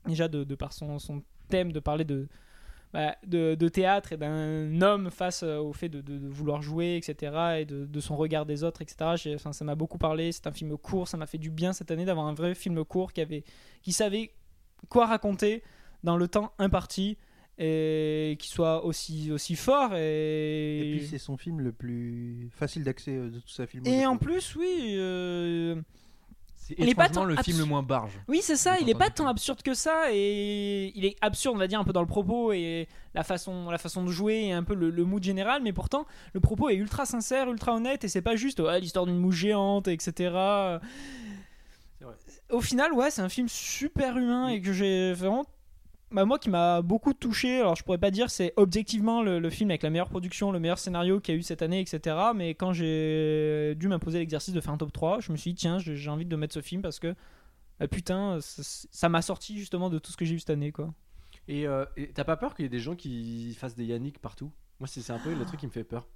déjà 0.06 0.28
de, 0.28 0.44
par 0.56 0.74
son, 0.74 1.00
son 1.00 1.24
thème 1.50 1.72
de 1.72 1.80
parler 1.80 2.06
de, 2.06 2.28
bah, 2.94 3.16
de, 3.26 3.68
théâtre 3.68 4.14
et 4.14 4.18
d'un 4.18 4.82
homme 4.82 5.12
face 5.12 5.44
euh, 5.44 5.58
au 5.58 5.74
fait 5.74 5.90
de, 5.90 6.02
de- 6.02 6.28
vouloir 6.30 6.62
jouer, 6.62 6.96
etc. 6.96 7.60
et 7.60 7.66
de, 7.66 8.00
son 8.00 8.16
regard 8.16 8.46
des 8.46 8.64
autres, 8.64 8.82
etc. 8.82 9.36
Enfin, 9.36 9.54
ça 9.54 9.66
m'a 9.66 9.76
beaucoup 9.76 9.98
parlé. 9.98 10.32
C'est 10.32 10.48
un 10.48 10.52
film 10.52 10.78
court, 10.78 11.08
ça 11.08 11.18
m'a 11.18 11.28
fait 11.28 11.38
du 11.38 11.52
bien 11.52 11.74
cette 11.74 11.92
année 11.92 12.06
d'avoir 12.06 12.28
un 12.28 12.34
vrai 12.34 12.56
film 12.56 12.84
court 12.86 13.12
qui, 13.12 13.22
avait, 13.22 13.44
qui 13.82 13.92
savait 13.92 14.32
quoi 14.90 15.06
raconter 15.06 15.64
dans 16.04 16.16
le 16.16 16.28
temps 16.28 16.54
imparti 16.60 17.18
et 17.60 18.36
qui 18.40 18.50
soit 18.50 18.86
aussi, 18.86 19.32
aussi 19.32 19.56
fort. 19.56 19.96
Et, 19.96 20.80
Et 20.80 20.98
puis 20.98 21.08
c'est 21.08 21.18
son 21.18 21.38
film 21.38 21.60
le 21.62 21.72
plus 21.72 22.50
facile 22.56 22.84
d'accès 22.84 23.12
euh, 23.16 23.30
de 23.30 23.40
toute 23.40 23.50
sa 23.50 23.66
filmographie. 23.66 24.02
et 24.02 24.06
en 24.06 24.18
plus, 24.18 24.56
oui. 24.56 24.96
euh, 24.98 25.82
C'est 26.56 26.76
Il 26.78 26.88
est 26.90 26.96
pas 26.96 27.10
tant 27.10 27.24
le 27.26 27.36
film 27.38 27.58
le 27.60 27.66
moins 27.66 27.82
barge. 27.82 28.12
Oui, 28.28 28.42
c'est 28.44 28.58
ça, 28.58 28.78
il 28.80 28.90
est 28.90 28.94
pas 28.96 29.10
tant 29.10 29.28
absurde 29.28 29.62
que 29.64 29.74
ça, 29.74 30.12
et 30.12 30.92
il 30.96 31.06
est 31.06 31.16
absurde, 31.22 31.56
on 31.56 31.60
va 31.60 31.68
dire, 31.68 31.80
un 31.80 31.84
peu 31.84 31.94
dans 31.94 32.02
le 32.02 32.08
propos 32.08 32.52
et 32.52 32.88
la 33.16 33.24
façon, 33.24 33.70
la 33.72 33.78
façon 33.80 34.04
de 34.04 34.12
jouer 34.12 34.46
et 34.48 34.52
un 34.52 34.64
peu 34.64 34.76
le, 34.76 34.90
le 34.92 35.04
mood 35.06 35.24
général, 35.24 35.64
mais 35.64 35.74
pourtant, 35.74 36.06
le 36.34 36.40
propos 36.42 36.70
est 36.70 36.76
ultra 36.76 37.06
sincère, 37.08 37.50
ultra 37.50 37.74
honnête, 37.74 38.04
et 38.04 38.08
c'est 38.08 38.22
pas 38.22 38.36
juste 38.36 38.60
ouais, 38.60 38.80
l'histoire 38.82 39.06
d'une 39.08 39.18
mouche 39.18 39.38
géante, 39.38 39.88
etc. 39.88 40.30
Au 42.50 42.62
final, 42.62 42.94
ouais, 42.94 43.12
c'est 43.12 43.22
un 43.22 43.30
film 43.30 43.50
super 43.50 44.18
humain 44.18 44.48
et 44.50 44.62
que 44.62 44.72
j'ai 44.72 45.14
vraiment. 45.14 45.46
Bah, 46.10 46.24
moi 46.24 46.40
qui 46.40 46.50
m'a 46.50 46.82
beaucoup 46.82 47.14
touché, 47.14 47.60
alors 47.60 47.76
je 47.76 47.84
pourrais 47.84 47.98
pas 47.98 48.12
dire 48.12 48.30
c'est 48.30 48.54
objectivement 48.56 49.22
le, 49.22 49.50
film 49.50 49.72
avec 49.72 49.84
la 49.84 49.90
meilleure 49.90 50.10
production, 50.10 50.52
le 50.52 50.60
meilleur 50.60 50.80
scénario 50.80 51.20
qu'il 51.20 51.36
y 51.36 51.38
a 51.38 51.40
eu 51.40 51.44
cette 51.44 51.62
année, 51.62 51.82
etc. 51.82 52.16
Mais 52.34 52.56
quand 52.56 52.72
j'ai 52.72 53.76
dû 53.76 53.90
m'imposer 53.90 54.20
l'exercice 54.20 54.54
de 54.54 54.62
faire 54.62 54.74
un 54.74 54.78
top 54.78 54.94
3, 54.94 55.20
je 55.20 55.32
me 55.34 55.38
suis 55.38 55.52
dit 55.52 55.56
tiens, 55.56 55.80
j'ai 55.80 56.10
envie 56.10 56.26
de 56.26 56.36
mettre 56.38 56.54
ce 56.54 56.62
film 56.62 56.82
parce 56.82 57.00
que 57.00 57.14
bah, 57.80 57.88
putain, 57.88 58.40
ça- 58.42 59.10
m'a 59.10 59.22
sorti 59.22 59.58
justement 59.58 59.90
de 59.90 60.00
tout 60.00 60.12
ce 60.12 60.18
que 60.18 60.24
j'ai 60.24 60.36
eu 60.36 60.40
cette 60.40 60.50
année 60.50 60.72
quoi. 60.72 60.94
Et 61.50 61.68
euh, 61.68 61.86
t'as 62.14 62.24
pas 62.24 62.38
peur 62.38 62.56
qu'il 62.56 62.64
y 62.64 62.66
ait 62.66 62.70
des 62.70 62.80
gens 62.80 62.96
qui 62.96 63.54
fassent 63.56 63.76
des 63.76 63.86
Yannick 63.86 64.20
partout? 64.20 64.52
Moi, 64.80 64.88
c'est 64.88 65.12
un 65.12 65.20
peu 65.20 65.34
le 65.34 65.46
truc 65.46 65.60
qui 65.60 65.66
me 65.66 65.72
fait 65.72 65.84
peur. 65.84 66.08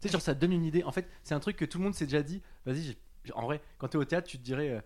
Tu 0.00 0.08
sais, 0.08 0.12
genre, 0.12 0.20
ça 0.20 0.34
donne 0.34 0.52
une 0.52 0.64
idée. 0.64 0.82
En 0.82 0.92
fait, 0.92 1.08
c'est 1.22 1.34
un 1.34 1.40
truc 1.40 1.56
que 1.56 1.64
tout 1.64 1.78
le 1.78 1.84
monde 1.84 1.94
s'est 1.94 2.06
déjà 2.06 2.22
dit. 2.22 2.42
Vas-y, 2.66 2.96
en 3.34 3.42
vrai, 3.42 3.62
quand 3.78 3.88
t'es 3.88 3.98
au 3.98 4.04
théâtre, 4.04 4.28
tu 4.28 4.38
te 4.38 4.42
dirais 4.42 4.70
euh, 4.70 4.80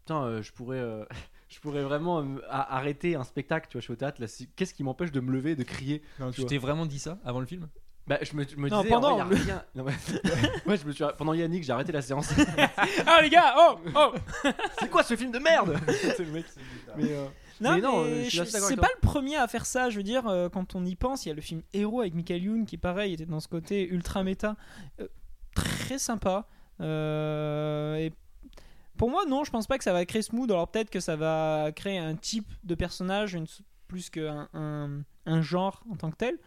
Putain, 0.00 0.22
euh, 0.24 0.42
je 0.42 0.52
pourrais. 0.52 0.80
Je 1.48 1.58
pourrais 1.60 1.82
vraiment 1.82 2.20
euh, 2.20 2.24
a- 2.48 2.76
arrêter 2.76 3.14
un 3.16 3.24
spectacle, 3.24 3.66
tu 3.68 3.74
vois, 3.74 3.80
je 3.80 3.84
suis 3.86 3.92
au 3.92 3.96
théâtre, 3.96 4.20
là, 4.20 4.26
si- 4.26 4.48
qu'est-ce 4.56 4.74
qui 4.74 4.82
m'empêche 4.84 5.12
de 5.12 5.20
me 5.20 5.32
lever 5.32 5.52
et 5.52 5.56
de 5.56 5.62
crier 5.64 6.02
Non, 6.20 6.28
tu 6.30 6.36
tu 6.36 6.40
vois. 6.42 6.50
t'es 6.50 6.58
vraiment 6.58 6.86
dit 6.86 6.98
ça 6.98 7.18
avant 7.24 7.40
le 7.40 7.46
film? 7.46 7.68
Bah, 8.06 8.18
je 8.22 8.34
me, 8.34 8.42
je 8.48 8.56
me 8.56 8.70
Non, 8.70 8.80
disais, 8.82 8.94
en 8.94 9.00
pendant, 9.00 9.24
vrai, 9.26 9.36
y 9.36 9.40
a 9.42 9.44
rien. 9.44 9.64
Non, 9.74 9.84
ouais. 9.84 9.92
Ouais, 10.66 10.76
je 10.82 10.86
me 10.86 10.92
suis... 10.92 11.04
Pendant 11.18 11.34
Yannick, 11.34 11.62
j'ai 11.62 11.72
arrêté 11.72 11.92
la 11.92 12.00
séance. 12.00 12.32
Ah 13.06 13.20
les 13.20 13.28
gars, 13.28 13.54
oh, 13.58 13.78
oh 13.94 14.12
C'est 14.80 14.88
quoi 14.88 15.02
ce 15.02 15.14
film 15.14 15.30
de 15.30 15.38
merde? 15.38 15.76
C'est 16.16 16.20
le 16.24 16.32
mec. 16.32 16.46
Mais, 16.96 17.12
euh, 17.12 17.26
Non, 17.60 17.72
Mais 17.74 17.80
non, 17.82 18.02
mais 18.04 18.10
euh, 18.10 18.24
je 18.24 18.28
suis 18.30 18.36
je- 18.38 18.42
assez 18.42 18.52
d'accord 18.52 18.68
c'est 18.68 18.72
avec 18.74 18.80
pas 18.80 18.86
toi. 18.88 18.96
le 19.02 19.06
premier 19.08 19.36
à 19.36 19.46
faire 19.46 19.66
ça. 19.66 19.90
Je 19.90 19.96
veux 19.98 20.02
dire, 20.02 20.26
euh, 20.26 20.48
quand 20.48 20.74
on 20.74 20.86
y 20.86 20.94
pense, 20.94 21.26
il 21.26 21.28
y 21.28 21.32
a 21.32 21.34
le 21.34 21.42
film 21.42 21.60
Héros 21.74 22.00
avec 22.00 22.14
Michael 22.14 22.42
Youn 22.44 22.64
qui, 22.66 22.78
pareil, 22.78 23.12
était 23.12 23.26
dans 23.26 23.40
ce 23.40 23.48
côté 23.48 23.86
ultra 23.86 24.22
méta, 24.24 24.56
Euh, 25.00 25.06
très 25.54 25.98
sympa. 25.98 26.46
Euh, 26.80 27.96
et 27.96 28.12
pour 28.98 29.10
moi, 29.10 29.24
non, 29.26 29.44
je 29.44 29.50
pense 29.50 29.66
pas 29.66 29.78
que 29.78 29.84
ça 29.84 29.92
va 29.94 30.04
créer 30.04 30.22
ce 30.22 30.34
mood. 30.34 30.50
Alors 30.50 30.68
peut-être 30.68 30.90
que 30.90 31.00
ça 31.00 31.16
va 31.16 31.70
créer 31.74 31.98
un 31.98 32.14
type 32.14 32.48
de 32.64 32.74
personnage 32.74 33.32
une- 33.34 33.46
plus 33.86 34.10
qu'un 34.10 34.48
un, 34.52 35.00
un 35.24 35.40
genre 35.40 35.82
en 35.90 35.96
tant 35.96 36.10
que 36.10 36.16
tel. 36.16 36.38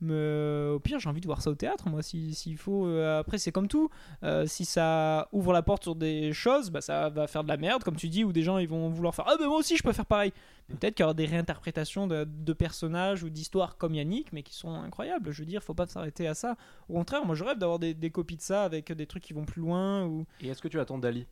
Mais 0.00 0.12
euh, 0.12 0.74
au 0.74 0.78
pire, 0.78 0.98
j'ai 1.00 1.08
envie 1.08 1.22
de 1.22 1.26
voir 1.26 1.40
ça 1.40 1.50
au 1.50 1.54
théâtre, 1.54 1.88
moi, 1.88 2.02
si- 2.02 2.34
s'il 2.34 2.58
faut. 2.58 2.86
Euh, 2.86 3.20
après, 3.20 3.38
c'est 3.38 3.50
comme 3.50 3.66
tout. 3.66 3.88
Euh, 4.24 4.46
si 4.46 4.66
ça 4.66 5.26
ouvre 5.32 5.54
la 5.54 5.62
porte 5.62 5.84
sur 5.84 5.94
des 5.94 6.34
choses, 6.34 6.70
bah, 6.70 6.82
ça 6.82 7.08
va 7.08 7.26
faire 7.26 7.42
de 7.42 7.48
la 7.48 7.56
merde, 7.56 7.82
comme 7.82 7.96
tu 7.96 8.08
dis, 8.08 8.22
ou 8.22 8.32
des 8.32 8.42
gens 8.42 8.58
ils 8.58 8.68
vont 8.68 8.90
vouloir 8.90 9.14
faire 9.14 9.24
Ah, 9.26 9.36
ben 9.38 9.46
moi 9.46 9.56
aussi, 9.56 9.76
je 9.76 9.82
peux 9.82 9.92
faire 9.92 10.04
pareil. 10.04 10.32
Peut-être 10.68 10.94
qu'il 10.96 11.02
y 11.02 11.04
aura 11.04 11.14
des 11.14 11.24
réinterprétations 11.24 12.06
de, 12.06 12.52
personnages 12.52 13.22
ou 13.22 13.30
d'histoires 13.30 13.78
comme 13.78 13.94
Yannick, 13.94 14.32
mais 14.34 14.42
qui 14.42 14.54
sont 14.54 14.74
incroyables. 14.74 15.30
Je 15.30 15.40
veux 15.40 15.46
dire, 15.46 15.62
faut 15.62 15.74
pas 15.74 15.86
s'arrêter 15.86 16.26
à 16.26 16.34
ça. 16.34 16.56
Au 16.90 16.94
contraire, 16.94 17.24
moi, 17.24 17.34
je 17.34 17.44
rêve 17.44 17.56
d'avoir 17.58 17.78
des, 17.78 18.10
copies 18.10 18.36
de 18.36 18.42
ça 18.42 18.64
avec 18.64 18.92
des 18.92 19.06
trucs 19.06 19.22
qui 19.22 19.32
vont 19.32 19.44
plus 19.46 19.62
loin. 19.62 20.10
Et 20.42 20.48
est-ce 20.48 20.60
que 20.60 20.68
tu 20.68 20.78
attends 20.78 20.98
Dali? 20.98 21.26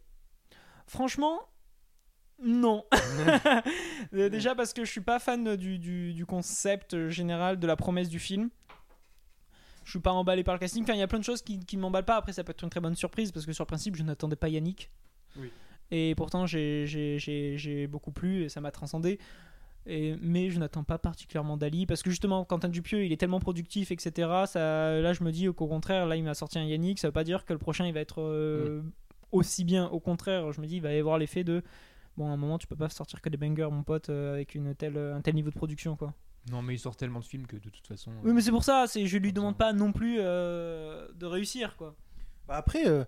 Franchement, 0.86 1.40
non. 2.42 2.84
Euh, 4.12 4.28
Déjà 4.28 4.54
parce 4.54 4.72
que 4.72 4.84
je 4.84 4.90
suis 4.90 5.00
pas 5.00 5.18
fan 5.18 5.56
du, 5.56 5.78
du- 5.78 6.12
du 6.14 6.26
concept 6.26 7.08
général 7.08 7.58
de 7.58 7.66
la 7.66 7.74
promesse 7.76 8.08
du 8.08 8.18
film. 8.18 8.50
Je 9.84 9.90
suis 9.90 9.98
pas 10.00 10.12
emballé 10.12 10.44
par 10.44 10.54
le 10.54 10.58
casting. 10.60 10.82
Enfin, 10.82 10.92
il 10.94 10.98
y 10.98 11.02
a 11.02 11.06
plein 11.06 11.18
de 11.18 11.24
choses 11.24 11.42
qui, 11.42 11.58
qui 11.60 11.76
ne 11.76 11.82
m'emballent 11.82 12.04
pas. 12.04 12.16
Après, 12.16 12.32
ça 12.32 12.44
peut 12.44 12.50
être 12.52 12.62
une 12.62 12.70
très 12.70 12.80
bonne 12.80 12.94
surprise 12.96 13.32
parce 13.32 13.44
que 13.46 13.52
sur 13.52 13.64
le 13.64 13.66
principe, 13.68 13.96
je 13.96 14.02
n'attendais 14.02 14.36
pas 14.36 14.48
Yannick. 14.48 14.90
Oui. 15.38 15.50
Et 15.90 16.14
pourtant, 16.16 16.46
j'ai- 16.46 16.86
j'ai 16.86 17.18
j'ai- 17.18 17.56
j'ai 17.58 17.86
beaucoup 17.86 18.12
plu 18.12 18.44
et 18.44 18.48
ça 18.48 18.60
m'a 18.60 18.70
transcendé. 18.70 19.18
Et, 19.86 20.14
mais 20.22 20.48
je 20.50 20.58
n'attends 20.58 20.84
pas 20.84 20.96
particulièrement 20.98 21.56
Dali 21.58 21.84
parce 21.86 22.02
que 22.02 22.08
justement, 22.10 22.44
Quentin 22.44 22.68
Dupieux, 22.68 23.04
il 23.04 23.12
est 23.12 23.16
tellement 23.18 23.40
productif, 23.40 23.90
etc. 23.90 24.12
Ça, 24.46 25.00
là, 25.00 25.12
je 25.12 25.22
me 25.24 25.30
dis 25.32 25.46
qu'au 25.52 25.66
contraire, 25.66 26.06
là, 26.06 26.16
il 26.16 26.24
m'a 26.24 26.34
sorti 26.34 26.58
un 26.58 26.64
Yannick. 26.64 26.98
Ça 26.98 27.08
veut 27.08 27.12
pas 27.12 27.24
dire 27.24 27.44
que 27.44 27.52
le 27.52 27.58
prochain, 27.58 27.86
il 27.86 27.92
va 27.92 28.00
être 28.00 28.20
euh, 28.22 28.82
aussi 29.34 29.64
bien. 29.64 29.86
Au 29.88 30.00
contraire, 30.00 30.52
je 30.52 30.60
me 30.60 30.66
dis, 30.66 30.76
il 30.76 30.82
va 30.82 30.92
y 30.94 30.98
avoir 30.98 31.18
l'effet 31.18 31.44
de 31.44 31.62
bon, 32.16 32.28
à 32.28 32.30
un 32.30 32.36
moment, 32.36 32.58
tu 32.58 32.66
peux 32.66 32.76
pas 32.76 32.88
sortir 32.88 33.20
que 33.20 33.28
des 33.28 33.36
bangers, 33.36 33.68
mon 33.70 33.82
pote, 33.82 34.08
euh, 34.10 34.34
avec 34.34 34.54
une 34.54 34.74
telle, 34.74 34.96
un 34.96 35.20
tel 35.20 35.34
niveau 35.34 35.50
de 35.50 35.56
production, 35.56 35.96
quoi. 35.96 36.14
Non, 36.50 36.60
mais 36.62 36.74
il 36.74 36.78
sort 36.78 36.94
tellement 36.96 37.20
de 37.20 37.24
films 37.24 37.46
que 37.46 37.56
de 37.56 37.70
toute 37.70 37.86
façon. 37.86 38.12
Oui, 38.22 38.32
mais 38.34 38.40
c'est 38.42 38.50
pour 38.50 38.64
ça, 38.64 38.84
c'est, 38.86 39.06
je 39.06 39.16
lui 39.18 39.32
demande 39.32 39.56
pas 39.56 39.72
non 39.72 39.92
plus 39.92 40.16
euh, 40.20 41.08
de 41.14 41.26
réussir, 41.26 41.76
quoi. 41.76 41.96
Bah 42.46 42.56
après, 42.56 42.86
euh, 42.86 43.04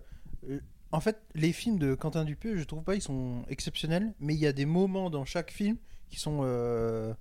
euh, 0.49 0.59
en 0.91 1.01
fait, 1.01 1.21
les 1.35 1.53
films 1.53 1.79
de 1.79 1.95
Quentin 1.95 2.25
Dupieux, 2.25 2.57
je 2.57 2.65
trouve 2.65 2.83
pas, 2.83 2.95
ils 2.95 3.03
sont 3.03 3.43
exceptionnels, 3.49 4.15
mais 4.21 4.35
il 4.35 4.41
y 4.41 4.47
a 4.47 4.53
des 4.55 4.65
moments 4.65 5.11
dans 5.11 5.25
chaque 5.27 5.51
film 5.51 5.77
qui 6.09 6.19
sont, 6.19 6.41
euh, 6.45 7.13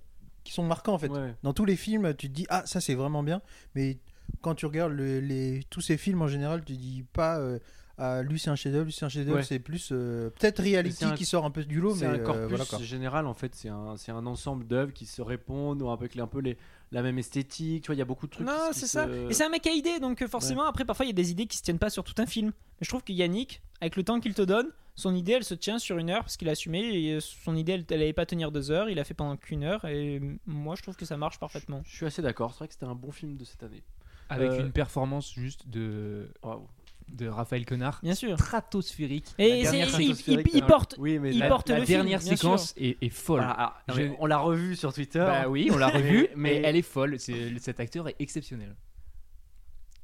qui 0.44 0.52
sont 0.54 0.62
marquants 0.64 0.94
en 0.94 0.98
fait. 0.98 1.08
Ouais. 1.10 1.34
Dans 1.42 1.52
tous 1.52 1.66
les 1.66 1.76
films, 1.76 2.14
tu 2.14 2.28
te 2.28 2.32
dis 2.32 2.46
ah 2.48 2.62
ça 2.64 2.80
c'est 2.80 2.94
vraiment 2.94 3.22
bien, 3.22 3.42
mais 3.74 3.98
quand 4.40 4.54
tu 4.54 4.64
regardes 4.64 4.92
le- 4.92 5.20
les, 5.20 5.62
tous 5.68 5.80
ces 5.82 5.98
films 5.98 6.22
en 6.22 6.28
général, 6.28 6.64
tu 6.64 6.76
dis 6.76 7.04
pas 7.12 7.38
euh, 7.38 7.58
ah, 7.98 8.22
lui 8.22 8.38
c'est 8.38 8.50
un 8.50 8.56
chef-d'œuvre, 8.56 8.84
lui 8.86 8.92
c'est 8.92 9.04
un 9.04 9.08
chef-d'œuvre, 9.08 9.38
Ouais. 9.38 9.42
c'est 9.42 9.58
plus 9.58 9.90
euh, 9.92 10.30
peut-être 10.30 10.62
Reality 10.62 11.04
un- 11.04 11.14
qui 11.14 11.24
sort 11.24 11.44
un 11.44 11.50
peu 11.50 11.64
du 11.64 11.80
lot, 11.80 11.94
mais 11.94 12.00
C'est 12.00 12.06
un 12.06 12.14
euh, 12.14 12.24
corpus 12.24 12.48
voilà 12.48 12.64
quoi. 12.64 12.78
général 12.80 13.26
en 13.26 13.34
fait, 13.34 13.54
c'est 13.54 13.68
un, 13.68 13.96
c'est 13.96 14.12
un 14.12 14.26
ensemble 14.26 14.66
d'œuvres 14.66 14.92
qui 14.92 15.06
se 15.06 15.22
répondent, 15.22 15.80
ou 15.82 15.88
avec 15.90 16.14
les- 16.14 16.20
un 16.22 16.26
peu 16.26 16.40
les, 16.40 16.56
la 16.92 17.02
même 17.02 17.18
esthétique, 17.18 17.82
tu 17.84 17.86
vois, 17.88 17.94
il 17.94 17.98
y 17.98 18.02
a 18.02 18.04
beaucoup 18.04 18.26
de 18.26 18.32
trucs. 18.32 18.46
Non, 18.46 18.68
c'est 18.72 18.80
se- 18.80 18.86
ça. 18.86 19.08
Et 19.28 19.32
c'est 19.32 19.44
un 19.44 19.48
mec 19.48 19.66
à 19.66 19.70
idées, 19.72 19.98
donc 19.98 20.22
euh, 20.22 20.28
forcément, 20.28 20.64
après, 20.66 20.84
parfois, 20.84 21.04
il 21.04 21.08
y 21.08 21.12
a 21.12 21.14
des 21.14 21.30
idées 21.30 21.46
qui 21.46 21.56
se 21.56 21.62
tiennent 21.62 21.78
pas 21.78 21.90
sur 21.90 22.04
tout 22.04 22.14
un 22.18 22.26
film. 22.26 22.48
Mais 22.48 22.84
je 22.84 22.88
trouve 22.88 23.02
que 23.02 23.12
Yannick, 23.12 23.62
avec 23.80 23.96
le 23.96 24.02
temps 24.04 24.20
qu'il 24.20 24.34
te 24.34 24.42
donne, 24.42 24.68
son 24.94 25.14
idée, 25.14 25.32
elle 25.32 25.44
se 25.44 25.52
tient 25.54 25.78
sur 25.78 25.98
une 25.98 26.08
heure 26.10 26.20
parce 26.22 26.36
qu'il 26.38 26.48
a 26.48 26.52
assumé. 26.52 26.80
Et 26.80 27.14
euh, 27.14 27.20
son 27.20 27.54
idée, 27.56 27.72
elle, 27.72 27.84
elle 27.90 28.00
allait 28.02 28.12
pas 28.14 28.24
tenir 28.24 28.50
deux 28.52 28.70
heures. 28.70 28.88
Il 28.88 28.98
a 28.98 29.04
fait 29.04 29.12
pendant 29.14 29.36
qu'une 29.36 29.62
heure. 29.64 29.84
Et 29.84 30.18
euh, 30.22 30.36
moi, 30.46 30.74
je 30.74 30.82
trouve 30.82 30.96
que 30.96 31.04
ça 31.04 31.16
marche 31.18 31.38
parfaitement. 31.38 31.82
Je 31.84 31.96
suis 31.96 32.06
assez 32.06 32.22
d'accord, 32.22 32.52
c'est 32.52 32.58
vrai 32.58 32.68
que 32.68 32.74
c'était 32.74 32.86
un 32.86 32.94
bon 32.94 33.10
film 33.10 33.36
de 33.36 33.44
cette 33.44 33.62
année. 33.62 33.82
Avec 34.30 34.50
Euh, 34.52 34.60
une 34.60 34.72
performance 34.72 35.32
juste 35.34 35.68
de, 35.68 36.28
Waouh. 36.42 36.66
De 37.08 37.28
Raphaël 37.28 37.64
Quenard 37.64 38.00
Bien 38.02 38.14
sûr. 38.14 38.38
stratosphérique. 38.38 39.34
Et 39.38 39.48
La 39.48 39.56
il, 39.56 39.60
il- 39.60 39.80
il 39.80 39.86
stratosphérique, 40.16 40.66
porte. 40.66 40.96
Oui, 40.98 41.18
mais 41.18 41.30
il 41.32 41.38
la- 41.38 41.48
porte 41.48 41.68
la 41.70 41.78
le 41.80 41.84
film, 41.86 41.98
dernière 42.00 42.20
séquence 42.22 42.74
est, 42.76 42.96
est 43.02 43.08
folle. 43.10 43.38
Voilà, 43.40 43.56
ah, 43.58 43.92
Je- 43.94 44.12
on 44.18 44.26
l'a 44.26 44.38
revu 44.38 44.76
sur 44.76 44.92
Twitter. 44.92 45.18
Bah 45.20 45.48
oui, 45.48 45.68
on 45.72 45.76
l'a 45.78 45.88
revu, 45.88 46.28
Mais- 46.34 46.60
mais, 46.60 46.62
elle 46.64 46.76
est 46.76 46.82
folle. 46.82 47.18
Cet 47.18 47.80
acteur 47.80 48.08
est 48.08 48.16
exceptionnel. 48.18 48.74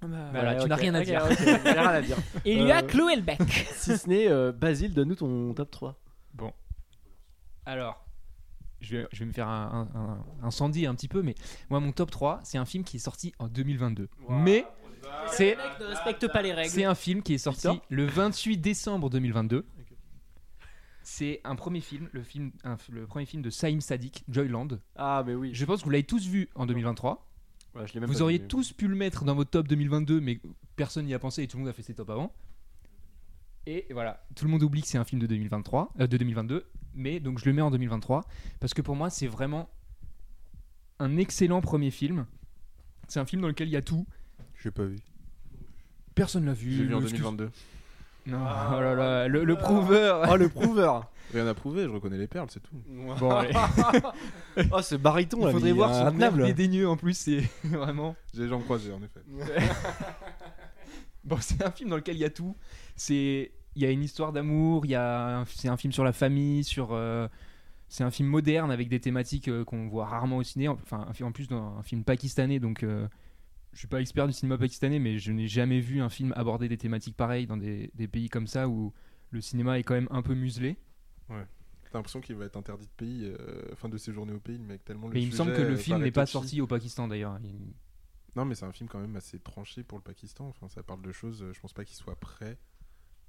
Bah, 0.00 0.09
Voilà, 0.32 0.56
tu 0.62 0.68
n'as 0.68 0.75
rien 0.76 0.94
à 0.94 1.02
dire. 1.04 1.25
ok, 1.30 1.37
j'ai 1.38 1.54
rien 1.71 1.87
à 1.88 2.00
dire. 2.02 2.16
Et 2.44 2.54
il 2.54 2.64
lui 2.64 2.73
a 2.73 2.78
Euh, 2.82 2.87
cloué 2.87 3.14
le 3.14 3.23
bec. 3.23 3.38
Si 3.76 3.97
ce 3.97 4.09
n'est, 4.09 4.28
euh, 4.28 4.50
Basile, 4.50 4.94
donne-nous 4.94 5.14
ton 5.16 5.54
top 5.54 5.71
3. 5.71 5.97
Alors, 7.64 8.04
je 8.80 8.97
vais, 8.97 9.06
je 9.12 9.21
vais 9.21 9.26
me 9.26 9.32
faire 9.32 9.47
un, 9.49 9.88
un, 9.94 10.00
un- 10.00 10.47
incendie 10.47 10.87
un 10.87 10.94
petit 10.97 11.06
peu, 11.09 11.23
mais 11.23 11.35
moi, 11.71 11.78
mon 11.78 11.92
top 11.92 12.11
3, 12.11 12.40
c'est 12.42 12.59
un 12.59 12.64
film 12.64 12.82
qui 12.82 12.97
est 12.97 13.00
sorti 13.00 13.32
en 13.38 13.47
2022. 13.47 14.09
Mais 14.28 14.64
c'est 15.28 15.54
Le 15.54 15.62
mec 15.62 15.81
ne 15.81 15.85
respecte 15.87 16.28
pas 16.33 16.42
les 16.42 16.52
règles. 16.52 16.71
c'est 16.71 16.85
un 16.85 16.95
film 16.95 17.23
qui 17.23 17.35
est 17.35 17.38
sorti 17.38 17.69
le 17.88 18.07
28 18.07 18.59
décembre 18.59 19.11
2022. 19.11 19.64
C'est 21.04 21.40
un 21.45 21.57
premier 21.57 21.81
film, 21.81 22.09
le, 22.12 22.23
film 22.23 22.52
un- 22.64 22.76
le 22.90 23.07
premier 23.07 23.26
film 23.26 23.42
de 23.42 23.50
Saïm 23.50 23.81
Sadik, 23.81 24.25
Joyland. 24.28 24.69
Ah, 24.97 25.25
mais 25.26 25.35
oui. 25.35 25.50
Je 25.52 25.64
pense 25.64 25.81
que 25.81 25.85
vous 25.85 25.90
l'avez 25.90 26.04
tous 26.04 26.26
vu 26.26 26.49
en 26.54 26.64
2023. 26.66 27.28
Ouais, 27.75 27.87
je 27.87 27.95
l'ai 27.95 28.00
même 28.00 28.09
Vous 28.09 28.23
auriez 28.23 28.38
vu. 28.38 28.47
tous 28.47 28.73
pu 28.73 28.87
le 28.87 28.95
mettre 28.95 29.25
dans 29.25 29.35
votre 29.35 29.50
top 29.50 29.66
2022, 29.66 30.21
mais 30.21 30.40
personne 30.76 31.07
n'y 31.07 31.14
a 31.14 31.19
pensé 31.19 31.42
et 31.42 31.49
tout 31.49 31.57
le 31.57 31.62
monde 31.62 31.71
a 31.71 31.73
fait 31.73 31.83
ses 31.83 31.95
tops 31.95 32.11
avant. 32.11 32.33
Et 33.66 33.87
voilà, 33.90 34.25
tout 34.37 34.45
le 34.45 34.50
monde 34.50 34.62
oublie 34.62 34.83
que 34.83 34.88
c'est 34.88 34.99
un 34.99 35.04
film 35.04 35.21
de 35.21 35.26
2023, 35.26 35.92
euh, 36.00 36.07
de 36.07 36.16
2022, 36.16 36.66
mais 36.95 37.21
donc 37.21 37.38
je 37.38 37.45
le 37.47 37.52
mets 37.52 37.62
en 37.62 37.71
2023 37.71 38.23
parce 38.61 38.75
que 38.75 38.83
pour 38.83 38.97
moi 38.97 39.09
c'est 39.09 39.28
vraiment 39.28 39.71
un 40.99 41.16
excellent 41.16 41.61
premier 41.61 41.90
film. 41.92 42.26
C'est 43.09 43.21
un 43.21 43.25
film 43.25 43.40
dans 43.42 43.49
lequel 43.49 43.69
il 43.69 43.73
y 43.73 43.76
a 43.76 43.83
tout. 43.83 44.07
J'ai 44.62 44.71
pas 44.71 44.85
vu. 44.85 44.99
Personne 46.14 46.45
l'a 46.47 46.52
vu. 46.52 46.73
J'ai 46.73 46.85
vu 46.85 46.95
en 46.95 47.00
Excuse- 47.00 47.19
2022. 47.21 47.50
Non, 48.26 48.38
oh 48.38 48.81
là 48.81 48.95
là, 48.95 49.26
le, 49.28 49.45
le 49.45 49.57
prouveur. 49.57 50.28
Oh, 50.31 50.37
le 50.37 50.49
prouveur 50.49 51.11
Rien 51.35 51.47
à 51.47 51.54
prouver, 51.54 51.85
je 51.85 51.88
reconnais 51.88 52.19
les 52.19 52.26
perles, 52.28 52.49
c'est 52.50 52.61
tout. 52.62 52.76
Bon, 53.19 53.31
allez. 53.31 53.52
Oh, 54.71 54.83
ce 54.83 54.95
baryton 54.97 55.38
il 55.40 55.47
là, 55.47 55.50
faudrait 55.52 55.71
mais 55.71 55.76
voir 55.76 55.95
son 55.95 56.00
air 56.02 56.07
intenable. 56.09 56.45
dédaigneux 56.47 56.88
en 56.88 56.97
plus, 56.97 57.14
c'est 57.14 57.40
vraiment. 57.64 58.14
J'ai 58.35 58.42
les 58.42 58.49
jambes 58.49 58.62
croisées, 58.64 58.92
en 58.92 59.00
effet. 59.02 59.21
Bon, 61.25 61.37
c'est 61.40 61.62
un 61.64 61.71
film 61.71 61.90
dans 61.90 61.97
lequel 61.97 62.16
il 62.16 62.21
y 62.21 62.25
a 62.25 62.31
tout. 62.31 62.57
C'est, 62.97 63.52
il 63.76 63.83
y 63.83 63.87
a 63.87 63.90
une 63.90 64.02
histoire 64.02 64.33
d'amour. 64.33 64.85
Il 64.85 64.90
y 64.90 64.95
a, 64.95 65.38
un- 65.40 65.45
c'est 65.47 65.69
un 65.69 65.76
film 65.76 65.92
sur 65.92 66.04
la 66.04 66.12
famille, 66.12 66.64
sur. 66.64 66.90
euh, 66.92 67.28
c'est 67.88 68.04
un 68.04 68.11
film 68.11 68.28
moderne 68.28 68.71
avec 68.71 68.88
des 68.88 69.00
thématiques 69.00 69.49
euh, 69.49 69.64
qu'on 69.64 69.88
voit 69.88 70.07
rarement 70.07 70.37
au 70.38 70.42
ciné. 70.42 70.69
Enfin, 70.69 71.07
un 71.09 71.12
film 71.12 71.28
en 71.28 71.33
plus 71.33 71.49
dans 71.49 71.78
un 71.78 71.83
film 71.83 72.04
pakistanais, 72.04 72.59
donc. 72.61 72.83
euh, 72.83 73.07
je 73.73 73.79
suis 73.79 73.88
pas 73.88 74.00
expert 74.00 74.26
du 74.26 74.33
cinéma 74.33 74.59
pakistanais, 74.59 74.99
mais 74.99 75.19
je 75.19 75.33
n'ai 75.33 75.49
jamais 75.49 75.81
vu 75.81 76.00
un 76.00 76.09
film 76.11 76.33
aborder 76.37 76.69
des 76.69 76.76
thématiques 76.79 77.17
pareilles 77.17 77.47
dans 77.47 77.57
des, 77.57 77.91
des 77.95 78.09
pays 78.09 78.29
comme 78.29 78.47
ça 78.47 78.69
où 78.69 78.93
le 79.31 79.41
cinéma 79.41 79.79
est 79.79 79.83
quand 79.83 79.95
même 79.95 80.09
un 80.11 80.23
peu 80.23 80.35
muselé. 80.35 80.76
T'as 81.29 81.99
l'impression 81.99 82.21
qu'il 82.23 82.37
va 82.37 82.47
être 82.47 82.57
interdit 82.57 82.87
de 82.87 82.93
pays, 82.93 83.25
euh, 83.38 83.62
enfin 83.73 83.88
de 83.91 83.99
séjourner 83.99 84.33
au 84.33 84.41
pays, 84.41 84.59
mec, 84.59 84.83
tellement 84.83 85.09
le 85.09 85.14
Mais 85.14 85.23
il 85.23 85.26
me 85.26 85.33
semble 85.33 85.52
que 85.52 85.61
le 85.61 85.75
euh, 85.75 85.76
film 85.76 86.02
n'est 86.02 86.11
pas 86.11 86.23
touchy. 86.23 86.33
sorti 86.33 86.61
au 86.62 86.67
Pakistan 86.67 87.07
d'ailleurs. 87.07 87.38
Il- 87.45 87.75
Non, 88.35 88.47
mais 88.47 88.55
c'est 88.55 88.64
un 88.64 88.73
film 88.73 88.88
quand 88.88 88.99
même 88.99 89.14
assez 89.17 89.38
tranché 89.38 89.83
pour 89.83 89.99
le 89.99 90.02
Pakistan. 90.02 90.49
Enfin, 90.49 90.69
ça 90.71 90.83
parle 90.83 91.02
de 91.02 91.12
choses, 91.12 91.43
euh, 91.43 91.52
je 91.52 91.61
pense 91.61 91.75
pas 91.75 91.85
qu'il 91.85 91.97
soit 91.97 92.19
prêt. 92.19 92.57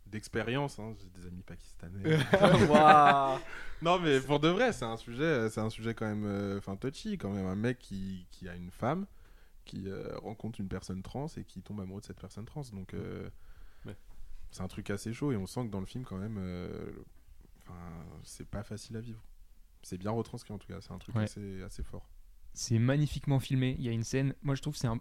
D'expérience, 0.06 0.80
hein, 0.80 0.94
j'ai 0.98 1.10
des 1.22 1.28
amis 1.28 1.44
pakistanais. 1.44 2.04
Waouh. 2.70 3.40
non, 3.82 4.00
mais 4.00 4.22
pour 4.22 4.40
de 4.40 4.48
vrai, 4.48 4.72
c'est 4.72 4.86
un 4.86 4.98
sujet, 4.98 5.50
c'est 5.50 5.60
un 5.62 5.70
sujet 5.70 5.94
quand 5.94 6.06
même, 6.06 6.26
euh, 6.26 6.58
enfin 6.58 6.78
touchy, 6.78 7.18
quand 7.18 7.32
même. 7.32 7.46
Un 7.46 7.56
mec 7.56 7.80
qui, 7.80 8.28
qui 8.32 8.48
a 8.48 8.56
une 8.56 8.72
femme, 8.72 9.06
qui 9.66 9.88
euh, 9.88 10.18
rencontre 10.20 10.60
une 10.60 10.68
personne 10.68 11.02
trans 11.04 11.28
et 11.38 11.44
qui 11.44 11.62
tombe 11.62 11.80
amoureux 11.82 12.02
de 12.02 12.06
cette 12.06 12.20
personne 12.20 12.46
trans. 12.46 12.64
Donc, 12.74 12.94
euh, 12.94 13.30
Ouais. 13.86 13.96
c'est 14.52 14.62
un 14.62 14.68
truc 14.68 14.90
assez 14.90 15.14
chaud 15.14 15.32
et 15.32 15.38
on 15.38 15.46
sent 15.46 15.66
que 15.66 15.70
dans 15.72 15.80
le 15.80 15.86
film, 15.86 16.04
quand 16.04 16.18
même, 16.18 16.38
euh, 16.38 16.92
enfin, 17.62 18.06
c'est 18.24 18.48
pas 18.48 18.64
facile 18.64 18.96
à 18.98 19.02
vivre. 19.02 19.24
C'est 19.82 19.98
bien 19.98 20.12
retranscrit 20.12 20.54
en 20.54 20.58
tout 20.58 20.68
cas. 20.68 20.80
C'est 20.82 20.92
un 20.92 20.98
truc 21.00 21.16
Ouais. 21.16 21.24
assez, 21.24 21.62
assez 21.64 21.84
fort. 21.84 22.10
C'est 22.54 22.80
magnifiquement 22.80 23.40
filmé. 23.40 23.76
Il 23.80 23.84
y 23.86 23.90
a 23.90 23.92
une 23.92 24.04
scène. 24.04 24.36
Moi, 24.44 24.56
je 24.56 24.62
trouve 24.62 24.74
que 24.74 24.80
c'est 24.80 24.88
un, 24.88 25.00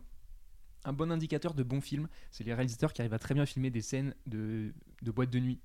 un 0.84 0.92
bon 0.92 1.12
indicateur 1.12 1.54
de 1.54 1.62
bons 1.62 1.80
films. 1.80 2.08
C'est 2.30 2.44
les 2.44 2.54
réalisateurs 2.54 2.92
qui 2.92 3.02
arrivent 3.02 3.12
à 3.14 3.18
très 3.18 3.34
bien 3.34 3.46
filmer 3.46 3.70
des 3.70 3.82
scènes 3.82 4.14
de, 4.26 4.72
de 5.02 5.10
boîte 5.10 5.30
de 5.30 5.38
nuit. 5.38 5.60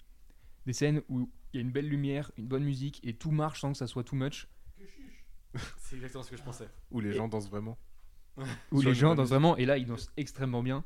Des 0.66 0.74
scènes 0.74 1.02
où 1.08 1.32
il 1.54 1.58
y 1.58 1.60
a 1.60 1.62
une 1.62 1.72
belle 1.72 1.88
lumière, 1.88 2.32
une 2.38 2.46
bonne 2.48 2.64
musique 2.66 3.00
et 3.08 3.16
tout 3.16 3.32
marche 3.32 3.62
sans 3.62 3.72
que 3.72 3.78
ça 3.78 3.88
soit 3.88 4.04
too 4.04 4.16
much. 4.18 4.48
C'est 5.78 5.96
exactement 5.96 6.24
ce 6.24 6.30
que 6.30 6.38
je 6.38 6.44
pensais. 6.44 6.68
Où 6.92 7.00
les 7.00 7.14
gens 7.14 7.28
dansent 7.28 7.50
vraiment. 7.50 7.78
Où 8.72 8.82
les 8.82 8.94
gens 8.94 9.16
dansent 9.16 9.30
vraiment. 9.30 9.58
Et 9.58 9.66
là, 9.66 9.78
ils 9.78 9.86
dansent 9.86 10.12
extrêmement 10.18 10.64
bien. 10.64 10.84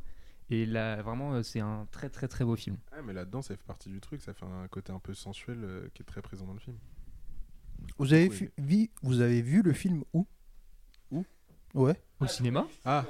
Et 0.50 0.65
là, 0.65 1.01
vraiment, 1.01 1.34
euh, 1.34 1.43
c'est 1.43 1.60
un 1.62 1.88
très 1.91 2.10
très 2.10 2.27
très 2.27 2.43
beau 2.43 2.55
film. 2.55 2.77
Ouais, 2.91 3.01
mais 3.05 3.13
là-dedans, 3.13 3.41
ça 3.41 3.55
fait 3.55 3.63
partie 3.63 3.89
du 3.89 4.00
truc. 4.01 4.22
Ça 4.22 4.34
fait 4.34 4.46
un 4.46 4.67
côté 4.67 4.91
un 4.91 5.00
peu 5.00 5.13
sensuel 5.13 5.60
euh, 5.63 5.88
qui 5.93 6.01
est 6.01 6.05
très 6.05 6.22
présent 6.22 6.46
dans 6.46 6.53
le 6.53 6.60
film. 6.60 6.77
Vous 7.98 8.13
avez, 8.13 8.27
vu, 8.29 8.51
vi- 8.58 8.89
vous 9.01 9.22
avez 9.22 9.41
vu 9.41 9.62
le 9.62 9.74
film 9.74 10.03
où? 10.13 10.27
Où? 11.12 11.25
Ouais. 11.74 11.96
Au 12.20 12.27
cinéma? 12.27 12.67
Ah, 12.86 13.05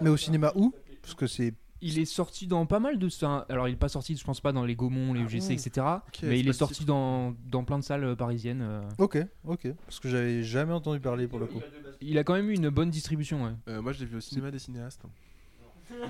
Mais 0.00 0.10
au 0.10 0.16
cinéma 0.16 0.52
où? 0.54 0.72
Parce 1.02 1.14
que 1.14 1.26
c'est. 1.26 1.54
Il 1.86 1.98
est 1.98 2.06
sorti 2.06 2.46
dans 2.46 2.64
pas 2.64 2.80
mal 2.80 2.98
de. 2.98 3.06
enfin, 3.08 3.44
Alors, 3.50 3.68
il 3.68 3.72
est 3.74 3.76
pas 3.76 3.88
sorti, 3.90 4.16
je 4.16 4.24
pense 4.24 4.40
pas, 4.40 4.52
dans 4.52 4.64
les 4.64 4.74
Gaumont, 4.74 5.12
les 5.12 5.20
UGC, 5.20 5.50
etc. 5.52 5.86
mais 6.22 6.40
il 6.40 6.48
est 6.48 6.52
sorti 6.54 6.84
dans, 6.86 7.34
dans 7.46 7.62
plein 7.64 7.78
de 7.78 7.84
salles 7.84 8.04
euh, 8.04 8.16
parisiennes. 8.16 8.62
euh. 8.62 8.82
Ok, 8.98 9.18
ok. 9.46 9.68
Parce 9.84 10.00
que 10.00 10.08
j'avais 10.08 10.42
jamais 10.42 10.72
entendu 10.72 10.98
parler 11.00 11.28
pour 11.28 11.38
le 11.38 11.46
coup. 11.46 11.60
Il 12.00 12.16
a 12.16 12.24
quand 12.24 12.32
même 12.34 12.48
eu 12.48 12.54
une 12.54 12.70
bonne 12.70 12.88
distribution. 12.90 13.44
ouais. 13.44 13.52
Euh, 13.68 13.82
moi, 13.82 13.92
je 13.92 14.00
l'ai 14.00 14.06
vu 14.06 14.16
au 14.16 14.20
cinéma 14.20 14.50
des 14.50 14.58
cinéastes. 14.58 15.02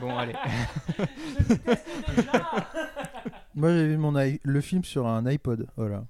Bon, 0.00 0.16
allez. 0.16 0.34
Moi 3.56 3.70
j'ai 3.70 3.88
vu 3.88 3.96
mon 3.96 4.16
i- 4.20 4.40
le 4.42 4.60
film 4.60 4.84
sur 4.84 5.06
un 5.06 5.26
iPod. 5.26 5.66
Voilà. 5.76 6.04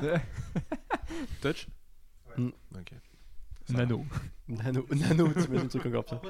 Touch 1.42 1.66
Mm. 2.36 2.48
Ok. 2.76 2.92
Ça. 3.66 3.72
Nano. 3.74 4.06
Nano, 4.48 4.86
Nano, 4.94 5.28
t'imagines 5.32 5.64
un 5.64 5.68
truc 5.68 5.86
encore 5.86 6.04
pire. 6.04 6.20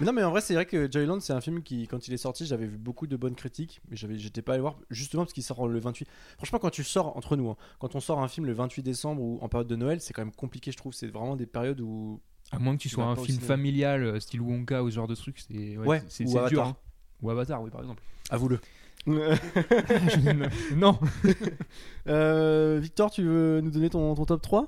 Mais 0.00 0.06
non, 0.06 0.12
mais 0.12 0.22
en 0.22 0.30
vrai, 0.30 0.40
c'est 0.40 0.54
vrai 0.54 0.66
que 0.66 0.90
Joyland, 0.90 1.20
c'est 1.20 1.32
un 1.32 1.40
film 1.40 1.62
qui, 1.62 1.88
quand 1.88 2.06
il 2.06 2.14
est 2.14 2.18
sorti, 2.18 2.46
j'avais 2.46 2.66
vu 2.66 2.76
beaucoup 2.76 3.06
de 3.06 3.16
bonnes 3.16 3.34
critiques, 3.34 3.80
mais 3.90 3.96
j'avais, 3.96 4.16
j'étais 4.16 4.42
pas 4.42 4.52
allé 4.52 4.60
voir 4.60 4.76
justement 4.90 5.24
parce 5.24 5.32
qu'il 5.32 5.42
sort 5.42 5.66
le 5.66 5.78
28. 5.78 6.08
Franchement, 6.36 6.58
quand 6.58 6.70
tu 6.70 6.84
sors 6.84 7.16
entre 7.16 7.36
nous, 7.36 7.50
hein, 7.50 7.56
quand 7.80 7.96
on 7.96 8.00
sort 8.00 8.20
un 8.20 8.28
film 8.28 8.46
le 8.46 8.52
28 8.52 8.82
décembre 8.82 9.20
ou 9.22 9.38
en 9.42 9.48
période 9.48 9.66
de 9.66 9.76
Noël, 9.76 10.00
c'est 10.00 10.12
quand 10.12 10.22
même 10.22 10.34
compliqué, 10.34 10.70
je 10.70 10.76
trouve. 10.76 10.92
C'est 10.92 11.08
vraiment 11.08 11.36
des 11.36 11.46
périodes 11.46 11.80
où. 11.80 12.20
À 12.52 12.58
moins 12.58 12.76
que 12.76 12.82
tu 12.82 12.88
sois 12.88 13.04
un 13.04 13.16
film 13.16 13.38
familial, 13.38 14.04
euh, 14.04 14.20
style 14.20 14.40
Wonka 14.40 14.82
ou 14.82 14.90
ce 14.90 14.94
genre 14.94 15.08
de 15.08 15.14
truc, 15.14 15.38
c'est 15.38 15.76
ouais, 15.76 15.86
Ouais, 15.86 16.02
c'est 16.08 16.24
ou 16.24 16.48
dur. 16.48 16.64
Hein. 16.64 16.76
Ou 17.20 17.30
Avatar, 17.30 17.60
oui, 17.62 17.70
par 17.70 17.80
exemple. 17.80 18.02
Avoue-le. 18.30 18.60
non. 20.76 20.98
Euh, 22.06 22.78
Victor, 22.80 23.10
tu 23.10 23.22
veux 23.22 23.60
nous 23.60 23.70
donner 23.70 23.90
ton, 23.90 24.14
ton 24.14 24.24
top 24.24 24.40
3 24.40 24.66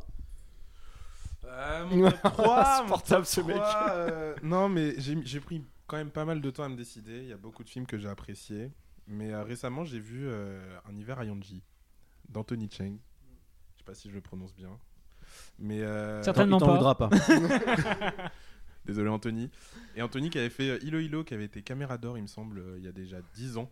Euh, 1.50 1.86
mon 1.86 2.10
top 2.10 2.20
3, 2.22 2.46
mon 2.46 2.60
Insupportable, 2.60 3.22
top 3.22 3.26
ce 3.26 3.40
mec. 3.42 3.56
3, 3.56 3.90
euh, 3.90 4.34
Non, 4.42 4.68
mais 4.68 4.94
j'ai 4.98 5.40
pris 5.40 5.64
quand 5.86 5.96
même 5.96 6.10
pas 6.10 6.24
mal 6.24 6.40
de 6.40 6.50
temps 6.50 6.62
à 6.64 6.68
me 6.68 6.76
décider. 6.76 7.18
Il 7.18 7.28
y 7.28 7.32
a 7.32 7.36
beaucoup 7.36 7.64
de 7.64 7.68
films 7.68 7.86
que 7.86 7.98
j'ai 7.98 8.08
appréciés. 8.08 8.70
Mais 9.06 9.32
euh, 9.32 9.42
récemment, 9.42 9.84
j'ai 9.84 9.98
vu 9.98 10.28
euh, 10.28 10.60
Un 10.88 10.96
hiver 10.96 11.18
à 11.18 11.24
Yanji 11.24 11.62
d'Anthony 12.28 12.68
Cheng. 12.70 12.96
Je 13.74 13.78
sais 13.78 13.84
pas 13.84 13.94
si 13.94 14.08
je 14.08 14.14
le 14.14 14.20
prononce 14.20 14.54
bien. 14.54 14.78
Mais 15.58 15.80
euh, 15.82 16.22
Certainement 16.22 16.58
Il 16.58 16.60
t'en 16.60 16.66
pas. 16.66 16.74
voudra 16.76 16.94
pas. 16.96 17.10
Désolé 18.84 19.08
Anthony. 19.08 19.50
Et 19.96 20.02
Anthony 20.02 20.30
qui 20.30 20.38
avait 20.38 20.48
fait 20.50 20.78
Hilo 20.82 21.00
Hilo, 21.00 21.24
qui 21.24 21.34
avait 21.34 21.44
été 21.44 21.62
caméra 21.62 21.98
d'or, 21.98 22.16
il 22.18 22.22
me 22.22 22.26
semble, 22.28 22.62
il 22.78 22.84
y 22.84 22.88
a 22.88 22.92
déjà 22.92 23.18
10 23.34 23.56
ans. 23.58 23.70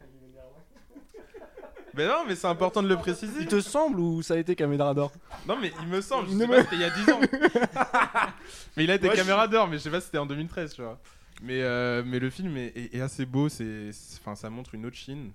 Mais 1.98 2.06
non, 2.06 2.24
mais 2.28 2.36
c'est 2.36 2.46
important 2.46 2.80
de 2.82 2.88
le 2.88 2.96
préciser. 2.96 3.40
Il 3.40 3.46
te 3.48 3.60
semble 3.60 3.98
ou 3.98 4.22
ça 4.22 4.34
a 4.34 4.36
été 4.38 4.54
Caméra 4.54 4.94
d'or 4.94 5.12
Non, 5.48 5.58
mais 5.60 5.72
il 5.82 5.88
me 5.88 6.00
semble, 6.00 6.28
je 6.28 6.32
Il 6.34 6.38
sais 6.38 6.46
pas, 6.46 6.56
me- 6.58 6.62
c'était 6.62 6.76
il 6.76 6.80
y 6.80 6.84
a 6.84 6.90
10 6.90 7.10
ans. 7.10 7.20
mais 8.76 8.84
il 8.84 8.90
a 8.90 8.94
été 8.94 9.06
Moi, 9.06 9.14
je- 9.16 9.20
caméra 9.20 9.48
d'or, 9.48 9.66
mais 9.68 9.78
je 9.78 9.82
sais 9.82 9.90
pas 9.90 9.98
si 10.00 10.06
c'était 10.06 10.18
en 10.18 10.26
2013, 10.26 10.74
tu 10.74 10.82
vois. 10.82 11.00
Mais, 11.42 11.60
euh, 11.62 12.02
mais 12.06 12.18
le 12.20 12.30
film 12.30 12.56
est, 12.56 12.68
est- 12.68 12.94
est 12.94 13.00
assez 13.00 13.26
beau, 13.26 13.48
c'est, 13.48 13.90
c'est- 13.92 14.18
enfin, 14.20 14.34
ça 14.36 14.48
montre 14.48 14.74
une 14.74 14.86
autre 14.86 14.96
Chine. 14.96 15.32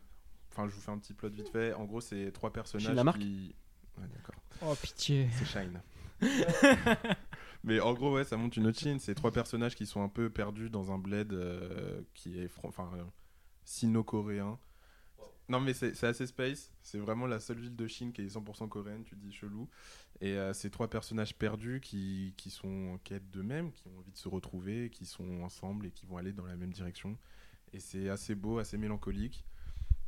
Enfin, 0.52 0.68
je 0.70 0.74
vous 0.76 0.82
fais 0.82 0.92
un 0.92 0.98
petit 0.98 1.14
plot 1.14 1.30
vite 1.30 1.50
fait. 1.50 1.74
En 1.74 1.84
gros, 1.84 2.00
c'est 2.02 2.32
trois 2.32 2.52
personnages 2.52 2.86
Chine, 2.88 2.96
la 2.96 3.04
marque 3.04 3.20
qui. 3.20 3.54
Ouais, 3.98 4.08
d'accord. 4.14 4.36
Oh 4.66 4.74
pitié. 4.82 5.28
C'est 5.38 5.46
Shine. 5.46 5.82
Mais 7.66 7.80
en 7.80 7.94
gros, 7.94 8.14
ouais, 8.14 8.24
ça 8.24 8.38
montre 8.38 8.58
une 8.58 8.68
autre 8.68 8.80
Chine. 8.80 9.00
C'est 9.00 9.16
trois 9.16 9.32
personnages 9.32 9.76
qui 9.76 9.86
sont 9.86 10.02
un 10.04 10.10
peu 10.10 10.30
perdus 10.30 10.70
dans 10.70 10.92
un 10.92 10.98
bled 10.98 11.34
euh, 11.34 12.02
qui 12.14 12.40
est 12.40 12.50
enfin, 12.64 12.90
euh, 12.96 13.04
sino-coréen. 13.64 14.58
Non, 15.54 15.60
mais 15.60 15.74
c'est 15.76 16.04
assez 16.04 16.26
space. 16.26 16.72
C'est 16.82 16.98
vraiment 16.98 17.28
la 17.28 17.40
seule 17.40 17.60
ville 17.60 17.76
de 17.76 17.86
Chine 17.86 18.12
qui 18.12 18.24
est 18.24 18.36
100% 18.36 18.68
coréenne, 18.70 19.04
tu 19.04 19.16
dis 19.16 19.32
chelou. 19.32 19.70
Et 20.20 20.32
euh, 20.32 20.52
ces 20.52 20.72
trois 20.72 20.90
personnages 20.90 21.36
perdus 21.36 21.80
qui, 21.80 22.34
qui 22.38 22.50
sont 22.50 22.94
en 22.96 22.98
quête 22.98 23.30
d'eux-mêmes, 23.30 23.72
qui 23.72 23.88
ont 23.88 24.00
envie 24.00 24.12
de 24.12 24.18
se 24.18 24.28
retrouver, 24.28 24.90
qui 24.90 25.06
sont 25.06 25.44
ensemble 25.44 25.86
et 25.86 25.92
qui 25.92 26.08
vont 26.08 26.18
aller 26.18 26.34
dans 26.34 26.48
la 26.48 26.56
même 26.56 26.74
direction. 26.74 27.20
Et 27.72 27.80
c'est 27.80 28.10
assez 28.10 28.34
beau, 28.34 28.58
assez 28.58 28.80
mélancolique. 28.80 29.46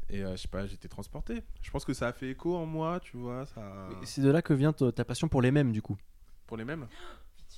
Et 0.10 0.24
euh, 0.24 0.32
je 0.36 0.42
sais 0.42 0.48
pas, 0.48 0.66
j'étais 0.66 0.88
transporté. 0.88 1.44
Je 1.62 1.70
pense 1.70 1.86
que 1.86 1.94
ça 1.94 2.08
a 2.08 2.14
fait 2.14 2.32
écho 2.32 2.56
en 2.56 2.66
moi, 2.66 3.00
tu 3.00 3.18
vois. 3.18 3.46
Ça... 3.46 3.90
Et 4.02 4.06
C'est 4.08 4.22
de 4.22 4.32
là 4.32 4.42
que 4.42 4.56
vient 4.56 4.74
ta 4.74 5.06
passion 5.06 5.28
pour 5.28 5.44
les 5.44 5.52
mêmes, 5.52 5.72
du 5.72 5.84
coup. 5.84 5.98
Pour 6.48 6.58
les 6.58 6.66
mêmes? 6.66 6.88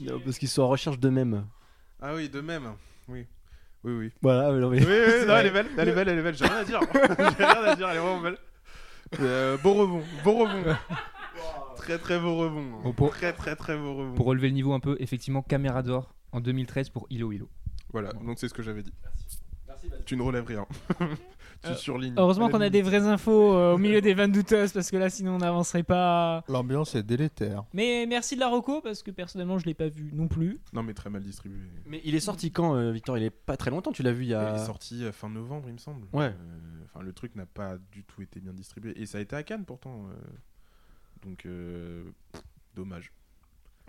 Parce 0.26 0.38
qu'ils 0.38 0.50
sont 0.50 0.63
en 0.63 0.67
recherche 0.67 1.00
de 1.00 1.08
mêmes. 1.08 1.47
Ah 2.02 2.13
oui, 2.15 2.28
de 2.28 2.41
même. 2.41 2.73
Oui. 3.08 3.26
Oui, 3.84 3.94
oui. 3.94 4.12
Voilà, 4.22 4.52
mais 4.52 4.60
non, 4.60 4.70
mais- 4.70 4.80
Oui, 4.80 4.86
oui, 4.86 5.26
non, 5.28 5.36
elle 5.38 5.48
est 5.48 5.52
belle, 5.52 5.68
elle 5.78 5.90
est 5.90 5.94
belle, 5.94 6.10
elle 6.10 6.20
est 6.20 6.24
belle. 6.24 6.36
J'ai 6.36 6.46
rien 6.46 6.58
à 6.58 6.63
dire. 6.63 6.80
J'ai 7.38 7.46
rien 7.46 7.63
à 7.63 7.76
dire, 7.76 7.90
elle 7.90 7.98
est 7.98 8.00
vraiment 8.00 8.22
belle. 8.22 8.38
Euh, 9.22 9.58
beau 9.58 9.74
rebond, 9.74 10.04
beau 10.24 10.34
rebond. 10.46 10.76
très 11.78 11.98
très 11.98 12.20
beau 12.20 12.36
rebond. 12.38 12.82
Bon, 12.84 12.94
pour- 12.94 13.12
Très 13.12 13.34
très 13.34 13.56
très 13.56 13.78
beau 13.78 13.96
rebond. 13.96 14.16
Pour 14.16 14.26
relever 14.26 14.48
le 14.50 14.54
niveau 14.56 14.74
un 14.74 14.80
peu, 14.80 14.98
effectivement, 15.00 15.42
caméra 15.42 15.82
d'or 15.84 16.13
en 16.34 16.42
2013 16.42 16.90
pour 16.90 17.08
Hilo 17.10 17.32
Hilo. 17.32 17.50
Voilà, 17.94 18.12
donc 18.13 18.38
c'est 18.40 18.50
ce 18.50 18.54
que 18.54 18.62
j'avais 18.63 18.84
dit. 18.84 18.94
Tu 20.06 20.18
ne 20.18 20.22
relèves 20.24 20.46
rien. 20.46 20.66
Tu 21.63 21.70
Euh, 21.70 21.76
surlignes. 21.76 22.13
Heureusement 22.17 22.50
qu'on 22.50 22.62
a 22.62 22.70
des 22.70 22.82
vraies 22.82 23.06
infos 23.08 23.54
euh, 23.54 23.74
au 23.74 23.78
milieu 23.80 24.02
des 24.02 24.13
vannes 24.13 24.32
douteuses 24.32 24.72
parce 24.74 24.89
que 24.91 24.98
là 24.98 25.10
sinon 25.10 25.36
on 25.36 25.38
n'avancerait 25.39 25.84
pas. 25.84 26.43
L'ambiance 26.48 26.96
est 26.96 27.04
délétère. 27.04 27.63
Mais 27.74 28.06
merci 28.08 28.36
de 28.36 28.39
la 28.39 28.48
reco 28.50 28.82
parce 28.82 29.04
que 29.04 29.12
personnellement 29.12 29.58
je 29.60 29.65
l'ai 29.65 29.74
pas 29.74 29.88
vu 29.89 30.12
non 30.13 30.28
plus. 30.28 30.60
Non, 30.74 30.84
mais 30.84 30.93
très 30.93 31.10
mal 31.10 31.22
distribué. 31.24 31.60
mais 31.86 32.02
il 32.04 32.15
est 32.15 32.20
sorti 32.20 32.52
quand, 32.52 32.76
euh, 32.76 32.91
Victor? 32.91 33.17
Il 33.17 33.24
est 33.24 33.30
pas 33.30 33.58
très 33.58 33.72
longtemps, 33.72 33.91
tu 33.91 34.04
l'as 34.04 34.12
vu 34.13 34.24
il 34.24 34.30
y 34.30 34.34
a. 34.34 34.56
Il 34.56 34.62
est 34.62 34.65
sorti 34.65 35.04
fin 35.12 35.30
novembre, 35.30 35.67
il 35.67 35.74
me 35.74 35.80
semble. 35.80 36.08
Ouais. 36.13 36.26
Euh, 36.26 36.34
Enfin, 36.93 37.04
le 37.04 37.12
truc 37.12 37.36
n'a 37.36 37.46
pas 37.46 37.78
du 37.91 38.04
tout 38.06 38.22
été 38.22 38.39
bien 38.39 38.54
distribué. 38.54 38.93
Et 39.00 39.06
ça 39.06 39.17
a 39.17 39.22
été 39.22 39.36
à 39.36 39.43
Cannes 39.43 39.65
pourtant. 39.65 40.06
euh. 40.10 40.13
Donc, 41.22 41.46
euh, 41.46 42.04
dommage. 42.76 43.12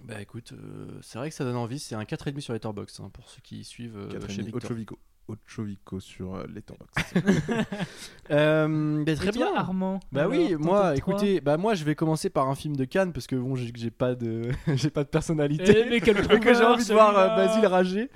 Bah 0.05 0.21
écoute, 0.21 0.53
euh, 0.53 0.99
c'est 1.03 1.19
vrai 1.19 1.29
que 1.29 1.35
ça 1.35 1.45
donne 1.45 1.57
envie. 1.57 1.79
C'est 1.79 1.95
un 1.95 2.03
4,5 2.05 2.41
sur 2.41 2.53
Letterboxd 2.55 3.01
hein, 3.01 3.11
pour 3.13 3.29
ceux 3.29 3.41
qui 3.43 3.65
suivent 3.65 3.97
euh, 3.97 4.09
Quatre 4.09 4.27
et 4.31 4.33
chez 4.33 4.37
demi. 4.43 4.47
Victor. 4.53 4.71
Ochovico. 4.71 4.99
Ochovico 5.29 6.01
sur 6.01 6.35
euh, 6.37 6.45
Letterboxd. 6.53 7.23
Euh, 8.31 9.05
bah, 9.05 9.15
très 9.15 9.29
Et 9.29 9.33
toi, 9.33 9.47
bien. 9.51 9.57
Armand. 9.57 10.01
Bah 10.13 10.23
alors, 10.23 10.33
oui, 10.33 10.55
moi, 10.59 10.95
écoutez, 10.97 11.41
bah 11.41 11.57
moi 11.57 11.75
je 11.75 11.85
vais 11.85 11.95
commencer 11.95 12.29
par 12.29 12.49
un 12.49 12.55
film 12.55 12.77
de 12.77 12.85
Cannes 12.85 13.13
parce 13.13 13.27
que 13.27 13.37
bon, 13.37 13.55
j'ai 13.55 13.73
j'ai 13.75 13.91
pas 13.91 14.15
de, 14.15 14.51
j'ai 14.75 14.91
pas 14.91 15.03
de 15.05 15.09
personnalité. 15.09 15.85
Eh, 15.87 15.89
mais 15.91 16.01
quel 16.01 16.17
que 16.27 16.35
j'ai 16.35 16.39
creveur, 16.41 16.73
envie 16.75 16.87
de 16.87 16.93
voir 16.93 17.17
euh. 17.17 17.37
Basile 17.37 17.67
rager. 17.67 18.11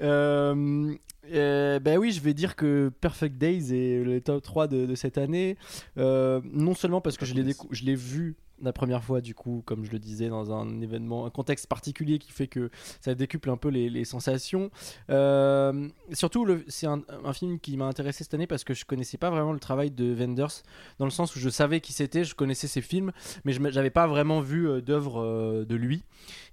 Euh, 0.00 0.94
euh, 1.32 1.80
bah 1.80 1.96
oui, 1.96 2.12
je 2.12 2.20
vais 2.20 2.34
dire 2.34 2.54
que 2.54 2.92
Perfect 3.00 3.36
Days 3.38 3.74
est 3.74 4.04
le 4.04 4.20
top 4.20 4.42
3 4.42 4.68
de, 4.68 4.86
de 4.86 4.94
cette 4.94 5.18
année. 5.18 5.56
Euh, 5.98 6.40
non 6.44 6.74
seulement 6.74 7.00
parce 7.00 7.16
que 7.16 7.26
je 7.26 7.34
l'ai, 7.34 7.42
décou- 7.42 7.68
je 7.72 7.84
l'ai 7.84 7.96
vu 7.96 8.36
la 8.62 8.72
première 8.72 9.04
fois, 9.04 9.20
du 9.20 9.34
coup, 9.34 9.62
comme 9.66 9.84
je 9.84 9.90
le 9.90 9.98
disais, 9.98 10.28
dans 10.28 10.52
un 10.52 10.80
événement, 10.80 11.26
un 11.26 11.30
contexte 11.30 11.66
particulier 11.66 12.18
qui 12.18 12.32
fait 12.32 12.46
que 12.46 12.70
ça 13.00 13.14
décuple 13.14 13.50
un 13.50 13.56
peu 13.56 13.68
les, 13.68 14.04
sensations. 14.04 14.70
Euh, 15.10 15.88
surtout, 16.12 16.46
c'est 16.68 16.86
un, 16.86 17.02
film 17.32 17.58
qui 17.58 17.76
m'a 17.76 17.86
intéressé 17.86 18.24
cette 18.24 18.34
année 18.34 18.46
parce 18.46 18.64
que 18.64 18.72
je 18.72 18.84
connaissais 18.84 19.18
pas 19.18 19.30
vraiment 19.30 19.52
le 19.52 19.58
travail 19.58 19.90
de 19.90 20.14
Wenders, 20.14 20.62
dans 20.98 21.04
le 21.04 21.10
sens 21.10 21.34
où 21.36 21.38
je 21.38 21.48
savais 21.48 21.80
qui 21.80 21.92
c'était, 21.92 22.24
je 22.24 22.34
connaissais 22.34 22.68
ses 22.68 22.80
films, 22.80 23.12
mais 23.44 23.52
je 23.52 23.60
n'avais 23.60 23.90
pas 23.90 24.06
vraiment 24.06 24.40
vu 24.40 24.68
euh, 24.68 24.80
d'œuvre 24.80 25.22
euh, 25.22 25.64
de 25.64 25.74
lui. 25.74 26.04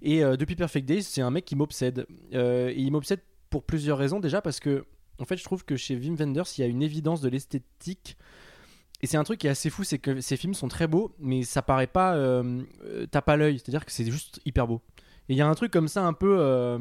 Et 0.02 0.24
euh, 0.24 0.36
depuis 0.36 0.56
Perfect 0.56 0.86
Days, 0.86 1.02
c'est 1.02 1.22
un 1.22 1.30
mec 1.30 1.44
qui 1.44 1.56
m'obsède. 1.56 2.06
Et 2.32 2.74
il 2.76 2.90
m'obsède 2.90 3.20
pour 3.50 3.64
plusieurs 3.64 3.98
raisons. 3.98 4.20
Déjà 4.20 4.40
parce 4.42 4.60
que, 4.60 4.84
en 5.18 5.24
fait, 5.24 5.36
je 5.36 5.44
trouve 5.44 5.64
que 5.64 5.76
chez 5.76 5.96
Wim 5.96 6.16
Wenders, 6.16 6.46
il 6.58 6.60
y 6.60 6.64
a 6.64 6.66
une 6.66 6.82
évidence 6.82 7.20
de 7.20 7.28
l'esthétique. 7.28 8.16
Et 9.04 9.06
c'est 9.06 9.18
un 9.18 9.24
truc 9.24 9.38
qui 9.40 9.48
est 9.48 9.50
assez 9.50 9.68
fou, 9.68 9.84
c'est 9.84 9.98
que 9.98 10.22
ces 10.22 10.38
films 10.38 10.54
sont 10.54 10.66
très 10.66 10.86
beaux, 10.86 11.14
mais 11.18 11.42
ça 11.42 11.60
paraît 11.60 11.86
pas. 11.86 12.14
Euh, 12.14 12.62
euh, 12.84 13.04
tape 13.04 13.28
à 13.28 13.36
l'œil, 13.36 13.58
c'est-à-dire 13.58 13.84
que 13.84 13.92
c'est 13.92 14.10
juste 14.10 14.40
hyper 14.46 14.66
beau. 14.66 14.80
Et 15.28 15.34
il 15.34 15.36
y 15.36 15.42
a 15.42 15.46
un 15.46 15.54
truc 15.54 15.70
comme 15.70 15.88
ça 15.88 16.06
un 16.06 16.14
peu. 16.14 16.38
Euh, 16.38 16.78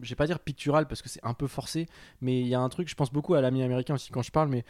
je 0.00 0.08
vais 0.08 0.16
pas 0.16 0.26
dire 0.26 0.40
pictural 0.40 0.88
parce 0.88 1.00
que 1.00 1.08
c'est 1.08 1.22
un 1.22 1.32
peu 1.32 1.46
forcé, 1.46 1.86
mais 2.20 2.40
il 2.40 2.48
y 2.48 2.56
a 2.56 2.60
un 2.60 2.68
truc, 2.68 2.88
je 2.88 2.96
pense 2.96 3.12
beaucoup 3.12 3.34
à 3.34 3.40
l'ami 3.40 3.62
américain 3.62 3.94
aussi 3.94 4.10
quand 4.10 4.22
je 4.22 4.32
parle, 4.32 4.48
mais 4.48 4.64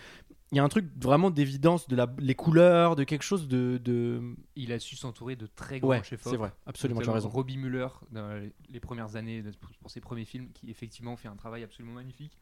il 0.51 0.57
y 0.57 0.61
a 0.61 0.63
un 0.63 0.69
truc 0.69 0.85
vraiment 1.01 1.31
d'évidence, 1.31 1.89
de 1.89 1.97
la, 1.97 2.07
les 2.19 2.35
couleurs, 2.35 2.97
de 2.97 3.05
quelque 3.05 3.23
chose 3.23 3.49
de. 3.49 3.81
de... 3.83 4.21
Il 4.55 4.73
a 4.73 4.79
su 4.79 4.95
s'entourer 4.95 5.37
de 5.37 5.47
très 5.47 5.81
grands 5.81 5.89
Ouais, 5.89 6.03
chefs-œuvre. 6.03 6.31
c'est 6.33 6.37
vrai, 6.37 6.53
absolument, 6.67 7.01
tu 7.01 7.09
as 7.09 7.13
raison. 7.15 7.31
Robbie 7.31 7.57
Muller, 7.57 7.89
dans 8.11 8.29
les- 8.69 8.81
premières 8.81 9.17
années, 9.17 9.43
pour 9.81 9.91
ses 9.91 10.03
premiers 10.03 10.27
films, 10.27 10.51
qui 10.53 10.71
effectivement 10.71 11.17
fait 11.17 11.29
un 11.29 11.37
travail 11.37 11.63
absolument 11.63 11.95
magnifique. 11.95 12.37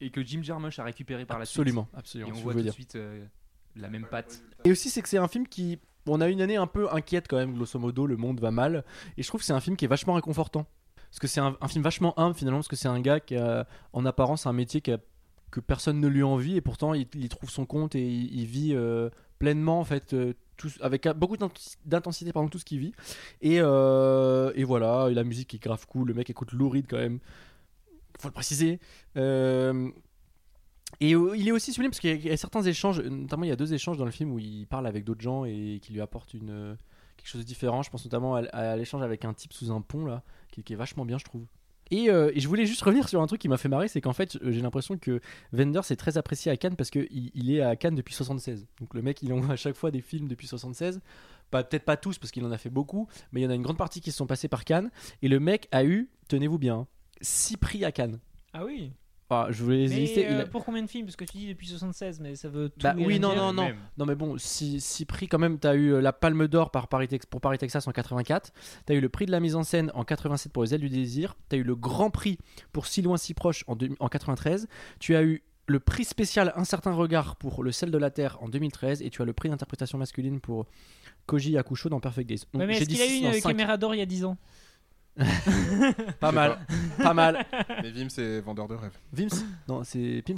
Et 0.00 0.10
que 0.10 0.20
Jim 0.24 0.42
Jarmusch 0.42 0.80
a 0.80 0.82
récupéré 0.82 1.26
par 1.26 1.38
la 1.38 1.44
suite. 1.44 1.60
Absolument, 1.60 1.88
absolument. 1.94 2.30
Et 2.30 2.32
on 2.36 2.42
voit 2.42 2.54
tout 2.54 2.62
de 2.62 2.70
suite 2.70 2.96
euh, 2.96 3.24
la 3.76 3.88
même 3.88 4.06
patte. 4.10 4.42
Et 4.64 4.70
aussi, 4.70 4.90
c'est 4.90 5.02
que 5.02 5.08
c'est 5.08 5.18
un 5.18 5.28
film 5.28 5.46
qui. 5.46 5.78
On 6.06 6.20
a 6.20 6.28
une 6.28 6.40
année 6.40 6.56
un 6.56 6.66
peu 6.66 6.92
inquiète 6.92 7.28
quand 7.28 7.36
même, 7.36 7.54
grosso 7.54 7.78
modo, 7.78 8.06
le 8.06 8.16
monde 8.16 8.40
va 8.40 8.50
mal. 8.50 8.84
Et 9.16 9.22
je 9.22 9.28
trouve 9.28 9.40
que 9.40 9.44
c'est 9.44 9.52
un 9.52 9.60
film 9.60 9.76
qui 9.76 9.84
est 9.84 9.88
vachement 9.88 10.14
réconfortant. 10.14 10.66
Parce 10.96 11.20
que 11.20 11.26
c'est 11.28 11.40
un, 11.40 11.68
film 11.68 11.84
vachement 11.84 12.18
humble 12.18 12.34
finalement, 12.34 12.58
parce 12.58 12.68
que 12.68 12.74
c'est 12.74 12.88
un 12.88 13.00
gars 13.00 13.20
qui 13.20 13.36
a, 13.36 13.68
en 13.92 14.06
apparence, 14.06 14.46
un 14.46 14.52
métier 14.52 14.80
qui 14.80 14.92
que 15.50 15.60
personne 15.60 16.00
ne 16.00 16.08
lui 16.08 16.22
envie, 16.22 16.56
et 16.56 16.62
pourtant 16.62 16.94
il, 16.94 17.28
trouve 17.28 17.50
son 17.50 17.66
compte 17.66 17.94
et 17.94 18.08
il, 18.08 18.46
vit 18.46 18.74
euh, 18.74 19.10
pleinement, 19.38 19.78
en 19.78 19.84
fait, 19.84 20.14
euh, 20.14 20.32
avec 20.80 21.06
beaucoup 21.08 21.36
d'intensi- 21.36 21.76
d'intensité 21.84 22.32
pendant 22.32 22.48
tout 22.48 22.58
ce 22.58 22.64
qu'il 22.64 22.78
vit. 22.78 22.94
Et, 23.42 23.58
euh, 23.60 24.50
voilà, 24.64 25.10
la 25.10 25.22
musique 25.22 25.54
est 25.54 25.62
grave 25.62 25.86
cool, 25.86 26.08
le 26.08 26.14
mec 26.14 26.30
écoute 26.30 26.52
Lou 26.52 26.70
Reed 26.70 26.86
quand 26.88 26.96
même, 26.96 27.20
faut 28.18 28.28
le 28.28 28.32
préciser. 28.32 28.80
Et 31.00 31.14
euh, 31.14 31.36
il 31.36 31.48
est 31.48 31.52
aussi 31.52 31.72
sublime 31.72 31.90
parce 31.90 32.00
qu'il 32.00 32.24
y 32.24 32.30
a- 32.30 32.36
certains 32.36 32.62
échanges, 32.62 33.00
notamment 33.00 33.44
il 33.44 33.48
y 33.48 33.52
a 33.52 33.56
deux 33.56 33.74
échanges 33.74 33.98
dans 33.98 34.04
le 34.04 34.10
film 34.10 34.32
où 34.32 34.38
il 34.38 34.66
parle 34.66 34.86
avec 34.86 35.04
d'autres 35.04 35.20
gens 35.20 35.44
et 35.44 35.80
qui 35.82 35.92
lui 35.92 36.00
apportent 36.00 36.34
une, 36.34 36.50
euh, 36.50 36.74
quelque 37.16 37.28
chose 37.28 37.40
de 37.40 37.46
différent. 37.46 37.82
Je 37.82 37.90
pense 37.90 38.04
notamment 38.04 38.36
à, 38.36 38.76
l'échange 38.76 39.02
avec 39.02 39.24
un 39.24 39.34
type 39.34 39.52
sous 39.52 39.70
un 39.72 39.80
pont 39.80 40.04
là, 40.04 40.22
qui, 40.50 40.72
est 40.72 40.76
vachement 40.76 41.04
bien, 41.04 41.18
je 41.18 41.24
trouve. 41.24 41.44
Et, 41.90 42.08
euh, 42.08 42.30
et 42.34 42.40
je 42.40 42.48
voulais 42.48 42.64
juste 42.64 42.82
revenir 42.82 43.08
sur 43.08 43.20
un 43.20 43.26
truc 43.26 43.40
qui 43.40 43.48
m'a 43.48 43.58
fait 43.58 43.68
marrer, 43.68 43.88
c'est 43.88 44.00
qu'en 44.00 44.14
fait, 44.14 44.38
j'ai 44.42 44.60
l'impression 44.62 44.96
que 44.96 45.20
Wenders 45.52 45.90
est 45.90 45.96
très 45.96 46.16
apprécié 46.16 46.50
à 46.50 46.56
Cannes 46.56 46.76
parce 46.76 46.88
qu'il 46.88 47.06
il 47.10 47.50
est 47.50 47.60
à 47.60 47.76
Cannes 47.76 47.94
depuis 47.94 48.14
76. 48.14 48.66
Donc 48.80 48.94
le 48.94 49.02
mec, 49.02 49.20
il 49.22 49.32
envoie 49.32 49.52
à 49.52 49.56
chaque 49.56 49.76
fois 49.76 49.90
des 49.90 50.00
films 50.00 50.28
depuis 50.28 50.46
76. 50.46 51.00
Pas, 51.50 51.64
peut-être 51.64 51.84
pas 51.84 51.98
tous 51.98 52.18
parce 52.18 52.30
qu'il 52.30 52.44
en 52.46 52.50
a 52.50 52.56
fait 52.56 52.70
beaucoup, 52.70 53.08
mais 53.30 53.40
il 53.40 53.44
y 53.44 53.46
en 53.46 53.50
a 53.50 53.54
une 53.54 53.62
grande 53.62 53.76
partie 53.76 54.00
qui 54.00 54.10
se 54.10 54.16
sont 54.16 54.26
passés 54.26 54.48
par 54.48 54.64
Cannes. 54.64 54.90
Et 55.20 55.28
le 55.28 55.38
mec 55.38 55.68
a 55.70 55.84
eu, 55.84 56.08
tenez-vous 56.28 56.58
bien, 56.58 56.86
6 57.20 57.58
prix 57.58 57.84
à 57.84 57.92
Cannes. 57.92 58.20
Ah 58.54 58.64
oui. 58.64 58.92
Enfin, 59.32 59.50
je 59.50 59.62
voulais 59.62 59.86
les 59.86 59.96
lister. 59.96 60.26
il 60.28 60.36
euh, 60.36 60.42
a- 60.42 60.46
pour 60.46 60.64
combien 60.64 60.82
de 60.82 60.88
films? 60.88 61.06
Parce 61.06 61.16
que 61.16 61.24
tu 61.24 61.38
dis 61.38 61.48
depuis 61.48 61.66
76, 61.66 62.20
mais 62.20 62.36
ça 62.36 62.48
veut 62.48 62.68
tout 62.68 62.82
Bah 62.82 62.94
oui, 62.98 63.18
non, 63.18 63.34
non, 63.34 63.52
non. 63.52 63.64
Même. 63.64 63.76
Non, 63.96 64.04
mais 64.04 64.14
bon, 64.14 64.36
si, 64.38 64.80
si 64.80 65.04
prix 65.06 65.28
quand 65.28 65.38
même, 65.38 65.58
t'as 65.58 65.74
eu 65.74 65.94
euh, 65.94 66.00
la 66.00 66.12
Palme 66.12 66.46
d'Or 66.48 66.70
par 66.70 66.88
Paris 66.88 67.08
pour 67.30 67.40
Paris 67.40 67.58
Texas 67.58 67.86
en 67.88 67.92
84, 67.92 68.52
t'as 68.84 68.94
eu 68.94 69.00
le 69.00 69.08
prix 69.08 69.26
de 69.26 69.30
la 69.32 69.40
mise 69.40 69.56
en 69.56 69.62
scène 69.62 69.90
en 69.94 70.04
87 70.04 70.52
pour 70.52 70.64
Les 70.64 70.74
Ailes 70.74 70.80
du 70.80 70.88
Désir, 70.88 71.36
t'as 71.48 71.56
eu 71.56 71.62
le 71.62 71.74
Grand 71.74 72.10
Prix 72.10 72.38
pour 72.72 72.86
Si 72.86 73.02
loin 73.02 73.16
si 73.16 73.34
proche 73.34 73.64
en, 73.68 73.76
en 74.00 74.08
93, 74.08 74.68
tu 75.00 75.16
as 75.16 75.22
eu 75.22 75.42
le 75.66 75.80
prix 75.80 76.04
spécial 76.04 76.52
Un 76.56 76.64
certain 76.64 76.92
regard 76.92 77.36
pour 77.36 77.62
Le 77.62 77.72
sel 77.72 77.90
de 77.90 77.98
la 77.98 78.10
terre 78.10 78.38
en 78.42 78.48
2013 78.48 79.02
et 79.02 79.10
tu 79.10 79.22
as 79.22 79.24
le 79.24 79.32
prix 79.32 79.48
d'interprétation 79.48 79.96
masculine 79.96 80.40
pour 80.40 80.66
Koji 81.26 81.52
Yakusho 81.52 81.88
dans 81.88 82.00
Perfect 82.00 82.28
Days. 82.28 82.42
Donc, 82.52 82.60
Ouais, 82.60 82.66
mais 82.66 82.76
est-ce 82.78 82.88
qu'il 82.88 83.00
a 83.00 83.06
eu 83.06 83.34
une 83.34 83.40
caméra 83.40 83.76
d'or 83.76 83.94
il 83.94 83.98
y 83.98 84.02
a 84.02 84.06
10 84.06 84.24
ans? 84.24 84.36
Pas 86.20 86.32
mal, 86.32 86.58
pas 86.98 87.12
mal. 87.14 87.44
Mais 87.82 87.90
Vim, 87.90 88.08
c'est 88.08 88.40
vendeur 88.40 88.66
de 88.68 88.74
rêves. 88.74 88.96
Vims 89.12 89.44
Non, 89.68 89.84
c'est 89.84 90.22
Pims 90.24 90.36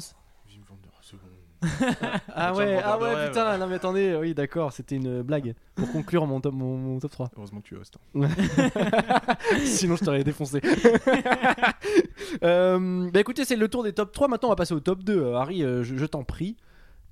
Vim, 0.48 0.60
vendeur 0.68 0.92
second. 1.00 1.28
Ah 2.34 2.52
ouais, 2.54 2.80
ah 2.84 2.98
ouais, 2.98 3.14
rêve. 3.14 3.28
putain, 3.28 3.56
non 3.56 3.66
mais 3.68 3.76
attendez, 3.76 4.14
oui 4.20 4.34
d'accord, 4.34 4.72
c'était 4.72 4.96
une 4.96 5.22
blague 5.22 5.54
pour 5.76 5.90
conclure 5.92 6.26
mon 6.26 6.40
top, 6.40 6.52
mon, 6.54 6.76
mon 6.76 6.98
top 6.98 7.10
3. 7.12 7.30
Heureusement 7.36 7.60
que 7.60 7.68
tu 7.68 7.76
hostes. 7.76 7.96
hein. 8.16 8.28
Sinon, 9.64 9.96
je 9.96 10.04
t'aurais 10.04 10.24
défoncé. 10.24 10.60
Euh, 12.42 13.10
bah 13.12 13.20
écoutez, 13.20 13.44
c'est 13.44 13.56
le 13.56 13.68
tour 13.68 13.82
des 13.84 13.92
top 13.92 14.12
3. 14.12 14.28
Maintenant, 14.28 14.48
on 14.48 14.52
va 14.52 14.56
passer 14.56 14.74
au 14.74 14.80
top 14.80 15.02
2. 15.04 15.16
Euh, 15.18 15.36
Harry, 15.36 15.62
euh, 15.62 15.82
je, 15.82 15.96
je 15.96 16.04
t'en 16.06 16.24
prie, 16.24 16.56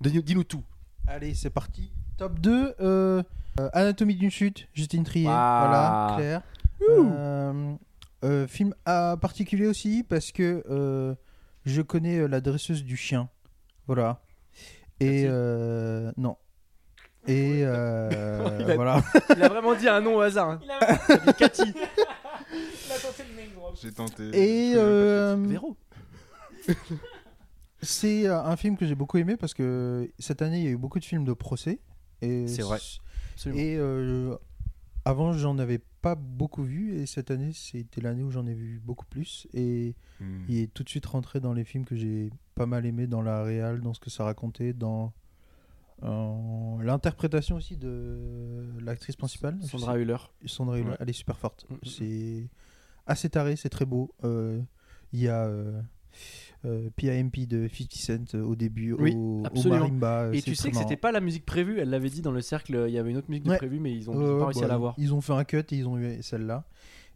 dis-nous 0.01 0.23
dis-nous 0.23 0.45
tout. 0.45 0.63
Allez, 1.07 1.35
c'est 1.35 1.51
parti. 1.51 1.91
Top 2.19 2.39
2, 2.41 2.75
euh, 2.81 3.23
euh, 3.61 3.69
Anatomie 3.73 4.15
d'une 4.17 4.31
chute, 4.31 4.69
Justine 4.75 5.05
Trier. 5.05 5.27
Voilà, 5.27 6.15
Claire. 6.17 6.43
Euh, 6.91 7.75
euh, 8.25 8.47
film 8.47 8.75
à 8.85 9.17
particulier 9.21 9.67
aussi 9.67 10.05
parce 10.09 10.31
que 10.33 10.63
euh, 10.71 11.15
je 11.65 11.83
connais 11.83 12.27
la 12.29 12.41
dresseuse 12.41 12.85
du 12.85 12.97
chien. 12.97 13.29
Voilà. 13.87 14.23
Et 15.01 15.25
euh, 15.27 16.13
non. 16.17 16.37
Et 17.27 17.63
euh, 17.65 18.11
Il 18.61 18.71
a- 18.71 18.75
voilà. 18.75 19.03
Il 19.37 19.43
a 19.43 19.49
vraiment 19.49 19.75
dit 19.75 19.89
un 19.89 20.01
nom 20.01 20.17
au 20.17 20.21
hasard. 20.21 20.51
hein. 20.51 20.61
Il 20.65 20.71
a, 20.71 20.79
Il 21.09 21.13
a 21.13 21.19
dit 21.19 21.35
Cathy. 21.39 21.63
il 21.73 22.93
a 22.93 22.99
tenté 22.99 23.23
le 23.31 23.37
name 23.43 23.53
drop. 23.55 23.77
J'ai 23.81 23.93
tenté. 23.93 24.29
Et 24.35 24.73
euh, 24.77 25.37
Véro. 25.39 25.77
c'est 27.81 28.27
un 28.29 28.57
film 28.57 28.77
que 28.77 28.87
j'ai 28.87 28.95
beaucoup 28.95 29.19
aimé 29.19 29.37
parce 29.37 29.55
que 29.55 30.09
cette 30.19 30.43
année 30.43 30.59
il 30.59 30.65
y 30.65 30.69
a 30.69 30.71
eu 30.71 30.77
beaucoup 30.77 30.99
de 31.01 31.05
films 31.05 31.25
de 31.25 31.33
procès. 31.33 31.81
Et 32.21 32.47
C'est 32.47 32.63
vrai. 32.63 32.79
Absolument. 33.35 33.61
Et 33.61 33.77
euh, 33.79 34.37
avant, 35.05 35.33
j'en 35.33 35.59
avais 35.59 35.81
pas 36.01 36.15
beaucoup 36.15 36.63
vu, 36.63 36.95
et 36.97 37.07
cette 37.07 37.31
année, 37.31 37.53
c'était 37.53 38.01
l'année 38.01 38.23
où 38.23 38.31
j'en 38.31 38.47
ai 38.47 38.55
vu 38.55 38.81
beaucoup 38.85 39.07
plus. 39.07 39.47
Et. 39.55 39.95
Hmm. 40.21 40.45
il 40.49 40.59
est 40.61 40.73
tout 40.73 40.85
de 40.85 40.89
suite 40.89 41.07
rentré 41.07 41.41
dans 41.41 41.53
les 41.53 41.65
films 41.65 41.85
que 41.85 41.97
j'ai 41.97 42.31
pas 42.55 42.67
mal 42.67 42.87
aimé, 42.87 43.07
dans 43.07 43.23
la 43.23 43.43
réal, 43.43 43.81
dans 43.81 43.95
ce 43.95 44.01
que 44.01 44.11
ça 44.11 44.25
racontait, 44.25 44.73
dans 44.73 45.13
euh, 46.05 46.83
l'interprétation 46.83 47.57
aussi 47.57 47.77
de 47.77 48.65
l'actrice 48.81 49.17
principale. 49.17 49.59
Sandra 49.63 49.99
Hüller. 49.99 50.17
Sandra 50.47 50.79
Hüller, 50.79 50.91
Ouais. 50.91 50.97
elle 51.01 51.11
est 51.11 51.15
super 51.15 51.39
forte. 51.39 51.67
Mm, 51.69 51.75
mm, 51.75 51.77
mm. 51.77 51.89
C'est 51.89 52.49
assez 53.07 53.29
taré, 53.31 53.57
c'est 53.57 53.69
très 53.69 53.85
beau. 53.85 54.13
Euh, 54.25 54.61
Il 55.13 55.21
y 55.21 55.29
a 55.29 55.45
euh, 55.45 55.81
euh, 56.65 56.91
PIMP 56.97 57.47
de 57.47 57.69
50 57.69 57.93
Cent 57.93 58.35
euh, 58.35 58.43
au 58.43 58.55
début, 58.55 58.93
Oui, 58.93 59.15
au, 59.17 59.43
marimba. 59.69 60.23
euh, 60.25 60.33
Et 60.33 60.43
tu 60.43 60.55
sais 60.55 60.71
que 60.71 60.77
c'était 60.77 60.97
pas 60.97 61.13
la 61.13 61.21
musique 61.21 61.45
prévue. 61.45 61.79
Elle 61.81 61.91
l'avait 61.91 62.11
dit 62.11 62.23
dans 62.23 62.31
le 62.33 62.41
cercle. 62.41 62.85
Il 62.89 62.93
y 62.95 62.99
avait 62.99 63.11
une 63.11 63.17
autre 63.17 63.31
musique 63.31 63.47
Ouais. 63.49 63.57
prévue, 63.57 63.81
mais 63.81 63.93
ils 63.93 64.11
ont, 64.11 64.39
pas 64.39 64.47
réussi 64.47 64.61
bah, 64.61 64.67
à 64.67 64.69
l'avoir. 64.69 64.95
Ils 64.99 65.13
ont 65.15 65.21
fait 65.21 65.33
un 65.33 65.45
cut 65.45 65.59
et 65.59 65.77
ils 65.77 65.87
ont 65.89 65.99
eu 65.99 66.23
celle-là. 66.23 66.65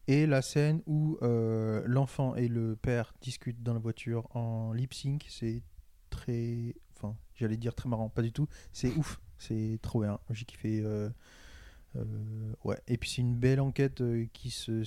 Et 0.09 0.27
la 0.27 0.41
scène 0.43 0.83
où 0.87 1.19
euh, 1.23 1.83
l'enfant 1.87 2.35
et 2.37 2.47
le 2.49 2.77
père 2.77 3.13
discutent 3.21 3.63
dans 3.63 3.75
la 3.75 3.81
voiture 3.81 4.29
en 4.37 4.73
lip 4.73 4.95
sync, 4.95 5.27
c'est 5.29 5.63
très. 6.11 6.75
Enfin, 6.97 7.15
j'allais 7.35 7.57
dire 7.57 7.75
très 7.75 7.89
marrant, 7.89 8.09
pas 8.09 8.23
du 8.23 8.33
tout. 8.33 8.47
C'est 8.73 8.95
ouf, 8.97 9.21
c'est 9.39 9.79
trop 9.83 10.01
bien. 10.03 10.19
J'ai 10.31 10.45
kiffé. 10.45 10.81
euh, 10.85 11.09
euh, 11.97 12.05
ouais. 12.65 12.79
Et 12.89 12.99
puis 12.99 13.11
c'est 13.11 13.23
une 13.23 13.35
belle 13.35 13.61
enquête 13.61 14.01
euh, 14.01 14.27
qui 14.33 14.51
se 14.51 14.85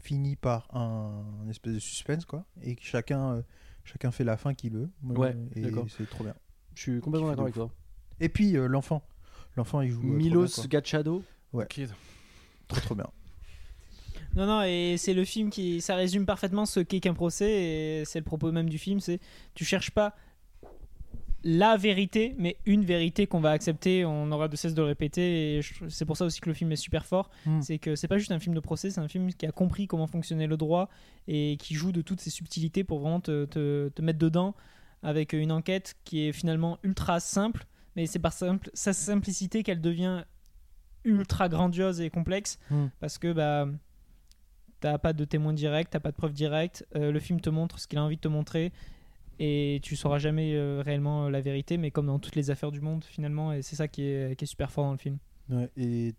finit 0.00 0.36
par 0.36 0.68
un, 0.74 1.24
un 1.44 1.48
espèce 1.48 1.74
de 1.74 1.78
suspense, 1.78 2.24
quoi. 2.24 2.44
Et 2.62 2.74
que 2.76 2.82
chacun, 2.84 3.34
euh, 3.34 3.42
chacun 3.84 4.10
fait 4.10 4.24
la 4.24 4.36
fin 4.36 4.54
qu'il 4.54 4.72
veut. 4.72 4.90
Ouais, 5.04 5.36
et 5.54 5.60
d'accord. 5.62 5.86
c'est 5.96 6.08
trop 6.08 6.24
bien. 6.24 6.34
Je 6.74 6.82
suis 6.82 7.00
complètement 7.00 7.28
d'accord 7.28 7.44
avec 7.44 7.54
toi. 7.54 7.70
Et 8.20 8.28
puis 8.28 8.56
euh, 8.56 8.66
l'enfant. 8.66 9.02
L'enfant, 9.56 9.80
il 9.80 9.90
joue. 9.90 10.00
euh, 10.00 10.04
bien, 10.06 10.16
Milos 10.16 10.54
quoi. 10.54 10.66
Gachado. 10.66 11.22
Kid. 11.68 11.90
Trop, 12.68 12.80
trop 12.80 12.94
bien. 12.94 13.06
Non, 14.36 14.46
non, 14.46 14.62
et 14.62 14.94
c'est 14.96 15.14
le 15.14 15.24
film 15.24 15.50
qui. 15.50 15.80
Ça 15.80 15.96
résume 15.96 16.24
parfaitement 16.24 16.64
ce 16.66 16.80
qu'est 16.80 17.00
qu'un 17.00 17.14
procès, 17.14 17.50
et 17.50 18.04
c'est 18.04 18.20
le 18.20 18.24
propos 18.24 18.52
même 18.52 18.68
du 18.68 18.78
film 18.78 19.00
c'est 19.00 19.18
tu 19.54 19.64
cherches 19.64 19.90
pas 19.90 20.14
la 21.42 21.76
vérité, 21.76 22.34
mais 22.38 22.56
une 22.66 22.84
vérité 22.84 23.26
qu'on 23.26 23.40
va 23.40 23.50
accepter, 23.50 24.04
on 24.04 24.30
aura 24.30 24.48
de 24.48 24.56
cesse 24.56 24.74
de 24.74 24.82
le 24.82 24.88
répéter, 24.88 25.56
et 25.56 25.60
c'est 25.88 26.04
pour 26.04 26.16
ça 26.16 26.24
aussi 26.26 26.40
que 26.40 26.48
le 26.48 26.54
film 26.54 26.70
est 26.72 26.76
super 26.76 27.06
fort. 27.06 27.30
Mm. 27.46 27.62
C'est 27.62 27.78
que 27.78 27.96
c'est 27.96 28.08
pas 28.08 28.18
juste 28.18 28.32
un 28.32 28.38
film 28.40 28.54
de 28.54 28.60
procès, 28.60 28.90
c'est 28.90 29.00
un 29.00 29.08
film 29.08 29.32
qui 29.32 29.46
a 29.46 29.52
compris 29.52 29.86
comment 29.86 30.06
fonctionnait 30.06 30.46
le 30.46 30.56
droit 30.56 30.88
et 31.28 31.56
qui 31.58 31.74
joue 31.74 31.92
de 31.92 32.02
toutes 32.02 32.20
ces 32.20 32.30
subtilités 32.30 32.84
pour 32.84 32.98
vraiment 33.00 33.20
te, 33.20 33.46
te- 33.46 33.88
te 33.88 34.02
mettre 34.02 34.18
dedans 34.18 34.54
avec 35.02 35.32
une 35.32 35.50
enquête 35.52 35.94
qui 36.04 36.26
est 36.28 36.32
finalement 36.32 36.78
ultra 36.82 37.20
simple, 37.20 37.64
mais 37.96 38.06
c'est 38.06 38.18
par 38.18 38.32
simple, 38.34 38.68
sa 38.74 38.92
simplicité 38.92 39.62
qu'elle 39.62 39.80
devient 39.80 40.24
ultra 41.04 41.48
grandiose 41.48 42.00
et 42.02 42.10
complexe 42.10 42.58
Mm. 42.70 42.86
parce 43.00 43.16
que 43.16 43.32
bah 43.32 43.66
t'as 44.80 44.98
pas 44.98 45.12
de 45.12 45.24
témoin 45.24 45.52
direct, 45.52 45.90
t'as 45.92 46.00
pas 46.00 46.10
de 46.10 46.16
preuve 46.16 46.32
directe, 46.32 46.86
euh, 46.96 47.12
le 47.12 47.18
film 47.20 47.40
te 47.40 47.50
montre 47.50 47.78
ce 47.78 47.86
qu'il 47.86 47.98
a 47.98 48.02
envie 48.02 48.16
de 48.16 48.20
te 48.20 48.28
montrer 48.28 48.72
et 49.40 49.80
tu 49.82 49.96
sauras 49.96 50.18
jamais 50.18 50.54
euh, 50.54 50.82
réellement 50.84 51.24
euh, 51.24 51.30
la 51.30 51.40
vérité, 51.40 51.78
mais 51.78 51.90
comme 51.90 52.06
dans 52.06 52.18
toutes 52.18 52.36
les 52.36 52.50
affaires 52.50 52.70
du 52.70 52.82
monde 52.82 53.02
finalement, 53.04 53.52
et 53.52 53.62
c'est 53.62 53.74
ça 53.74 53.88
qui 53.88 54.02
est, 54.02 54.36
qui 54.36 54.44
est 54.44 54.46
super 54.46 54.70
fort 54.70 54.84
dans 54.84 54.92
le 54.92 54.98
film. 54.98 55.18
Ouais, 55.48 55.70
et 55.78 56.14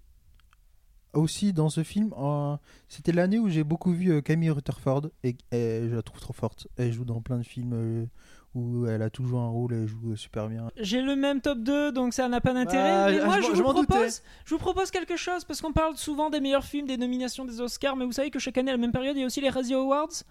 aussi 1.14 1.54
dans 1.54 1.70
ce 1.70 1.84
film, 1.84 2.14
euh, 2.18 2.58
c'était 2.90 3.12
l'année 3.12 3.38
où 3.38 3.48
j'ai 3.48 3.64
beaucoup 3.64 3.92
vu 3.92 4.12
euh, 4.12 4.22
Camille 4.22 4.50
Rutherford 4.50 5.10
et, 5.24 5.36
et 5.52 5.88
je 5.88 5.96
la 5.96 6.02
trouve 6.02 6.20
trop 6.20 6.34
forte. 6.34 6.68
Elle 6.78 6.92
joue 6.92 7.06
dans 7.06 7.22
plein 7.22 7.38
de 7.38 7.44
films 7.44 8.08
où 8.56 8.88
elle 8.88 9.04
a 9.04 9.12
toujours 9.12 9.42
un 9.42 9.50
rôle, 9.50 9.74
elle 9.74 9.88
joue 9.88 10.16
super 10.16 10.50
bien. 10.50 10.72
J'ai 10.78 11.02
le 11.02 11.16
même 11.16 11.42
top 11.42 11.60
2, 11.60 11.92
donc 11.92 12.16
ça 12.16 12.28
n'a 12.28 12.42
pas 12.42 12.54
d'intérêt. 12.54 13.20
Bah, 13.20 13.26
moi, 13.26 13.40
je, 13.40 13.56
je 13.56 13.62
vous 13.62 13.72
propose, 13.72 14.24
je 14.46 14.56
vous 14.56 14.60
propose 14.60 14.90
quelque 14.90 15.16
chose 15.16 15.46
parce 15.46 15.62
qu'on 15.62 15.74
parle 15.74 15.96
souvent 15.96 16.32
des 16.32 16.40
meilleurs 16.40 16.66
films, 16.66 16.88
des 16.88 16.98
nominations 16.98 17.46
des 17.46 17.62
Oscars, 17.62 17.96
mais 17.96 18.06
vous 18.06 18.14
savez 18.14 18.32
que 18.32 18.40
chaque 18.40 18.58
année 18.58 18.72
à 18.72 18.74
la 18.74 18.80
même 18.82 18.92
période, 18.92 19.16
il 19.16 19.20
y 19.20 19.24
a 19.24 19.28
aussi 19.28 19.42
les 19.42 19.50
Razzie 19.50 19.76
Awards. 19.76 20.24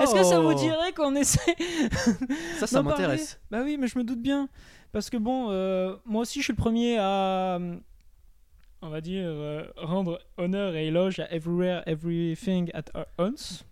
Est-ce 0.00 0.14
que 0.14 0.22
ça 0.24 0.40
vous 0.40 0.50
Oh. 0.50 0.54
dirait 0.54 0.92
qu'on 0.92 1.14
essaie 1.16 1.56
Ça, 2.58 2.66
ça 2.66 2.82
m'intéresse. 2.82 3.40
Bah 3.50 3.60
oui, 3.64 3.76
mais 3.78 3.86
je 3.88 3.98
me 3.98 4.04
doute 4.04 4.20
bien. 4.22 4.48
Parce 4.92 5.08
que 5.10 5.16
bon, 5.16 5.48
euh, 5.50 5.94
moi 6.04 6.22
aussi, 6.22 6.40
je 6.40 6.44
suis 6.44 6.52
le 6.52 6.56
premier 6.56 6.98
à, 6.98 7.56
euh, 7.60 7.76
on 8.82 8.88
va 8.88 9.00
dire, 9.00 9.24
euh, 9.26 9.64
rendre 9.76 10.18
honneur 10.36 10.74
et 10.74 10.86
éloge 10.88 11.20
à 11.20 11.32
Everywhere, 11.32 11.82
Everything 11.86 12.70
at 12.74 12.84
Once. 13.18 13.64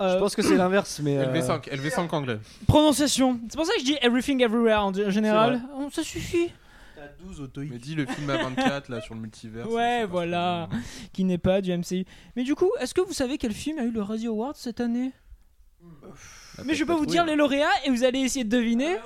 Je 0.00 0.18
pense 0.18 0.34
que 0.34 0.42
c'est 0.42 0.56
l'inverse, 0.56 0.98
mais. 1.00 1.16
euh, 1.16 1.26
LV5, 1.32 1.68
LV5 1.70 2.12
anglais. 2.12 2.38
Prononciation. 2.66 3.38
C'est 3.48 3.56
pour 3.56 3.64
ça 3.66 3.72
que 3.74 3.80
je 3.80 3.84
dis 3.84 3.96
Everything 4.02 4.42
Everywhere 4.42 4.84
en 4.84 4.92
général. 5.10 5.60
Oh, 5.78 5.88
ça 5.92 6.02
suffit. 6.02 6.50
T'as 7.02 7.24
12 7.24 7.40
au 7.40 7.48
Mais 7.56 7.78
dis 7.78 7.96
le 7.96 8.06
film 8.06 8.30
à 8.30 8.36
24 8.36 8.88
là 8.88 9.00
sur 9.00 9.14
le 9.14 9.20
multivers. 9.20 9.68
Ouais, 9.70 10.06
voilà. 10.06 10.68
Qui 11.12 11.24
n'est 11.24 11.38
pas 11.38 11.60
du 11.60 11.76
MCU. 11.76 12.04
Mais 12.36 12.44
du 12.44 12.54
coup, 12.54 12.70
est-ce 12.78 12.94
que 12.94 13.00
vous 13.00 13.12
savez 13.12 13.38
quel 13.38 13.52
film 13.52 13.78
a 13.80 13.84
eu 13.84 13.90
le 13.90 14.02
Razzie 14.02 14.28
Award 14.28 14.54
cette 14.56 14.80
année? 14.80 15.12
Mais 16.64 16.74
je 16.74 16.84
peux 16.84 16.92
peut-être 16.92 16.98
vous 16.98 17.06
dire 17.06 17.24
les 17.24 17.34
lauréats 17.34 17.66
et 17.84 17.90
vous 17.90 18.04
allez 18.04 18.20
essayer 18.20 18.44
de 18.44 18.56
deviner. 18.56 18.98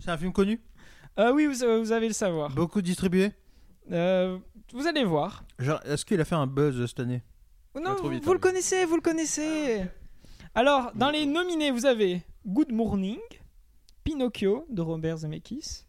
C'est 0.00 0.10
un 0.10 0.18
film 0.18 0.32
connu? 0.32 0.60
Ah 1.16 1.32
oui, 1.32 1.46
vous, 1.46 1.54
vous 1.80 1.92
allez 1.92 2.08
le 2.08 2.14
savoir. 2.14 2.50
Beaucoup 2.50 2.82
distribué? 2.82 3.32
Euh, 3.90 4.38
vous 4.74 4.86
allez 4.86 5.04
voir. 5.04 5.44
Genre, 5.58 5.80
Est-ce 5.86 6.04
qu'il 6.04 6.20
a 6.20 6.26
fait 6.26 6.34
un 6.34 6.46
buzz 6.46 6.84
cette 6.86 7.00
année? 7.00 7.22
Non, 7.74 7.82
Pas 7.82 7.94
trop 7.94 8.04
vous, 8.04 8.10
vite, 8.10 8.24
vous 8.24 8.30
hein, 8.30 8.34
le 8.34 8.40
connaissez, 8.40 8.84
vous 8.84 8.96
le 8.96 9.02
connaissez. 9.02 9.82
Alors, 10.54 10.92
dans 10.94 11.10
les 11.10 11.24
nominés, 11.24 11.70
vous 11.70 11.86
avez 11.86 12.22
Good 12.46 12.72
Morning, 12.72 13.18
Pinocchio 14.04 14.66
de 14.68 14.82
Robert 14.82 15.18
Zemeckis, 15.18 15.86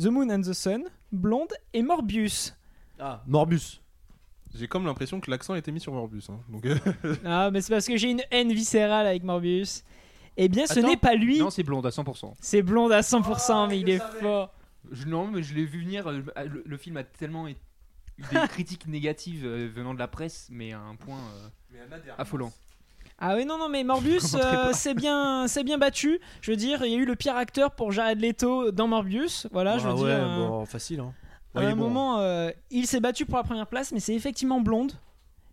The 0.00 0.06
Moon 0.06 0.30
and 0.30 0.40
the 0.42 0.52
Sun, 0.52 0.84
Blonde 1.10 1.52
et 1.74 1.82
Morbius. 1.82 2.54
Ah, 2.98 3.22
Morbus. 3.26 3.80
J'ai 4.54 4.68
comme 4.68 4.84
l'impression 4.86 5.20
que 5.20 5.30
l'accent 5.30 5.54
a 5.54 5.58
été 5.58 5.72
mis 5.72 5.80
sur 5.80 5.92
Morbus. 5.92 6.24
hein. 6.28 6.40
Donc, 6.48 6.66
euh, 6.66 6.76
Ah, 7.24 7.50
mais 7.50 7.60
c'est 7.62 7.72
parce 7.72 7.86
que 7.86 7.96
j'ai 7.96 8.10
une 8.10 8.22
haine 8.30 8.52
viscérale 8.52 9.06
avec 9.06 9.22
Morbius. 9.22 9.82
Eh 10.36 10.48
bien, 10.48 10.66
ce 10.66 10.78
Attends. 10.78 10.88
n'est 10.88 10.96
pas 10.96 11.14
lui. 11.14 11.38
Non, 11.38 11.50
c'est 11.50 11.62
blonde 11.62 11.84
à 11.86 11.90
100%. 11.90 12.32
C'est 12.40 12.62
blonde 12.62 12.92
à 12.92 13.00
100%, 13.00 13.68
mais 13.68 13.80
il 13.80 13.88
est 13.90 13.98
fort. 14.20 14.54
Je, 14.90 15.04
non, 15.06 15.28
mais 15.28 15.42
je 15.42 15.54
l'ai 15.54 15.64
vu 15.64 15.80
venir. 15.82 16.06
euh, 16.06 16.22
Le, 16.46 16.62
le 16.66 16.76
film 16.76 16.96
a 16.96 17.04
tellement 17.04 17.48
eu 17.48 17.54
des 18.18 18.38
critiques 18.48 18.86
négatives 18.86 19.44
euh, 19.44 19.68
venant 19.74 19.94
de 19.94 19.98
la 19.98 20.08
presse, 20.08 20.48
mais 20.50 20.72
à 20.72 20.80
un 20.80 20.96
point 20.96 21.18
euh, 21.74 21.98
affolant. 22.18 22.52
Ah 23.18 23.36
oui, 23.36 23.44
non, 23.44 23.56
non, 23.58 23.68
mais 23.68 23.84
Morbius, 23.84 24.34
euh, 24.34 24.70
c'est 24.72 24.94
bien, 24.94 25.46
c'est 25.46 25.62
bien 25.64 25.78
battu. 25.78 26.18
Je 26.40 26.50
veux 26.50 26.56
dire, 26.56 26.84
il 26.84 26.90
y 26.92 26.94
a 26.94 26.98
eu 26.98 27.04
le 27.04 27.14
pire 27.14 27.36
acteur 27.36 27.70
pour 27.72 27.92
Jared 27.92 28.20
Leto 28.20 28.72
dans 28.72 28.88
Morbius. 28.88 29.46
Voilà, 29.52 29.78
je 29.78 29.84
veux 29.84 29.90
Ah 29.92 29.94
dire. 29.94 30.04
ouais, 30.04 30.10
euh, 30.10 30.48
bon, 30.48 30.64
facile. 30.66 31.00
Hein. 31.00 31.12
à 31.54 31.58
Ouais, 31.58 31.64
il 31.64 31.68
est 31.68 31.72
un 31.72 31.76
bon. 31.76 31.84
moment, 31.84 32.18
euh, 32.20 32.50
il 32.70 32.86
s'est 32.86 32.98
battu 33.00 33.24
pour 33.26 33.36
la 33.36 33.44
première 33.44 33.66
place, 33.68 33.92
mais 33.92 34.00
c'est 34.00 34.14
effectivement 34.14 34.60
blonde. 34.60 34.92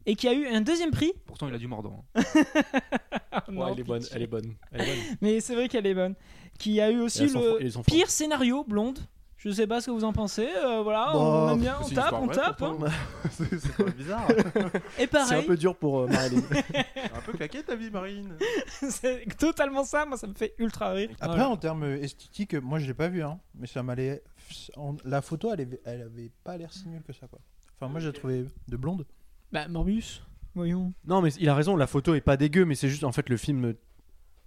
Et 0.06 0.16
qui 0.16 0.28
a 0.28 0.34
eu 0.34 0.48
un 0.48 0.62
deuxième 0.62 0.90
prix. 0.92 1.12
Pourtant, 1.28 1.48
il 1.48 1.54
a 1.54 1.58
du 1.60 1.68
mordant. 1.68 2.04
hein. 2.16 2.22
Non, 3.52 3.68
elle 3.68 3.80
est 3.80 3.84
bonne, 3.84 4.00
pitié. 4.00 4.16
elle 4.16 4.22
est 4.24 4.28
bonne. 4.28 4.56
Elle 4.72 4.82
est 4.82 4.86
bonne. 4.86 5.18
Mais 5.22 5.40
c'est 5.40 5.56
vrai 5.56 5.68
qu'elle 5.68 5.86
est 5.86 5.94
bonne. 5.94 6.16
Qui 6.58 6.82
a 6.82 6.90
eu 6.92 6.98
Et 6.98 7.00
aussi 7.02 7.24
elles 7.24 7.30
sont 7.30 7.40
fro- 7.40 7.60
le 7.78 7.84
pire 7.84 8.10
scénario 8.10 8.64
blonde. 8.68 9.00
Je 9.42 9.50
sais 9.52 9.68
pas 9.68 9.80
ce 9.80 9.86
que 9.86 9.92
vous 9.92 10.04
en 10.04 10.12
pensez. 10.12 10.50
euh, 10.64 10.82
voilà, 10.84 11.12
Bon, 11.14 11.20
on 11.48 11.54
aime 11.54 11.62
bien, 11.62 11.78
on 11.82 11.88
tape, 11.90 12.14
on 12.14 12.28
tape. 12.28 12.62
hein. 12.62 12.78
c'est 13.32 13.58
c'est 13.58 13.74
pas 13.78 13.90
bizarre. 13.98 14.30
Et 14.30 14.36
C'est 14.98 15.08
pareil, 15.08 15.40
un 15.44 15.48
peu 15.48 15.56
dur 15.56 15.78
pour 15.78 16.00
euh, 16.02 16.08
Marilyn. 16.08 16.42
un 17.16 17.22
peu 17.26 17.32
claqué 17.32 17.64
ta 17.64 17.76
vie, 17.78 17.90
Marine. 17.90 18.36
c'est 18.90 19.26
totalement 19.38 19.86
ça. 19.86 20.06
Moi, 20.06 20.18
ça 20.18 20.28
me 20.28 20.34
fait 20.34 20.54
ultra 20.58 20.92
rire. 20.92 21.10
Après, 21.22 21.38
Voilà. 21.38 21.50
en 21.52 21.56
termes 21.58 21.86
esthétiques, 21.86 22.54
moi 22.56 22.80
je 22.80 22.88
l'ai 22.88 22.94
pas 22.94 23.08
vu, 23.08 23.24
hein, 23.24 23.40
mais 23.56 23.66
ça 23.68 23.82
m'allait. 23.82 24.22
en- 24.76 24.98
La 25.06 25.22
photo, 25.22 25.54
elle 25.54 25.62
avait, 25.62 25.82
elle 25.86 26.02
avait 26.02 26.32
pas 26.44 26.58
l'air 26.58 26.74
si 26.74 26.90
nulle 26.90 27.02
que 27.04 27.14
ça, 27.14 27.28
quoi. 27.28 27.40
Enfin, 27.80 27.90
moi 27.90 28.02
j'ai 28.02 28.12
trouvé 28.12 28.46
de 28.68 28.76
blonde. 28.76 29.06
Bah, 29.54 29.70
Morbius, 29.70 30.22
voyons. 30.54 30.92
non, 31.08 31.22
mais 31.22 31.32
il 31.40 31.48
a 31.48 31.56
raison, 31.56 31.78
la 31.78 31.88
photo 31.88 32.14
est 32.14 32.20
pas 32.22 32.36
dégueu, 32.36 32.66
mais 32.66 32.76
c'est 32.76 32.90
juste 32.90 33.06
en 33.06 33.14
fait 33.14 33.30
le 33.30 33.38
film. 33.38 33.74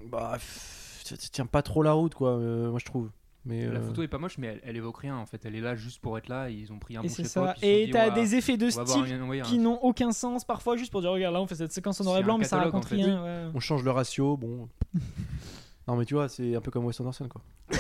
Bah, 0.05 0.33
pff, 0.35 1.00
ça 1.02 1.16
ça 1.16 1.28
tient 1.33 1.46
pas 1.46 1.62
trop 1.62 1.83
la 1.83 1.92
route, 1.92 2.14
quoi, 2.14 2.33
euh, 2.37 2.68
moi 2.70 2.78
je 2.78 2.85
trouve. 2.85 3.11
Mais, 3.44 3.66
La 3.66 3.81
euh, 3.81 3.83
photo 3.83 4.02
est 4.02 4.09
pas 4.09 4.18
moche, 4.18 4.38
mais 4.38 4.46
elle, 4.46 4.61
elle 4.64 4.76
évoque 4.76 4.98
rien 4.98 5.16
en 5.16 5.26
fait. 5.26 5.44
Elle 5.44 5.57
est 5.57 5.61
là 5.61 5.74
juste 5.74 6.00
pour 6.00 6.16
être 6.16 6.28
là. 6.28 6.48
et 6.48 6.52
ils 6.55 6.72
ont 6.72 6.78
pris 6.78 6.96
un 6.96 7.02
Et 7.02 7.09
bon 7.09 7.24
ça. 7.24 7.55
Et 7.61 7.90
t'as 7.92 8.11
des 8.11 8.37
effets 8.37 8.57
de 8.57 8.70
style 8.70 9.02
un- 9.14 9.40
qui 9.42 9.59
n'ont 9.59 9.78
aucun 9.83 10.12
sens 10.12 10.44
parfois 10.44 10.76
juste 10.76 10.92
pour 10.92 11.00
dire 11.00 11.11
regarde 11.11 11.35
là 11.35 11.40
on 11.40 11.46
fait 11.48 11.57
cette 11.57 11.72
séquence 11.72 12.00
en 12.00 12.05
noir 12.05 12.18
et 12.18 12.22
blanc 12.22 12.38
mais 12.38 12.44
ça 12.44 12.59
raconte 12.59 12.85
en 12.85 12.88
fait. 12.88 12.94
rien. 12.96 13.22
ouais. 13.24 13.46
on 13.52 13.59
change 13.61 13.83
le 13.83 13.90
ratio, 13.90 14.37
bon. 14.37 14.68
non, 15.88 15.96
mais 15.96 16.05
tu 16.05 16.14
vois, 16.14 16.28
c'est 16.28 16.55
un 16.55 16.61
peu 16.61 16.70
comme 16.70 16.85
Wes 16.85 17.00
Anderson, 17.00 17.28
quoi. 17.28 17.40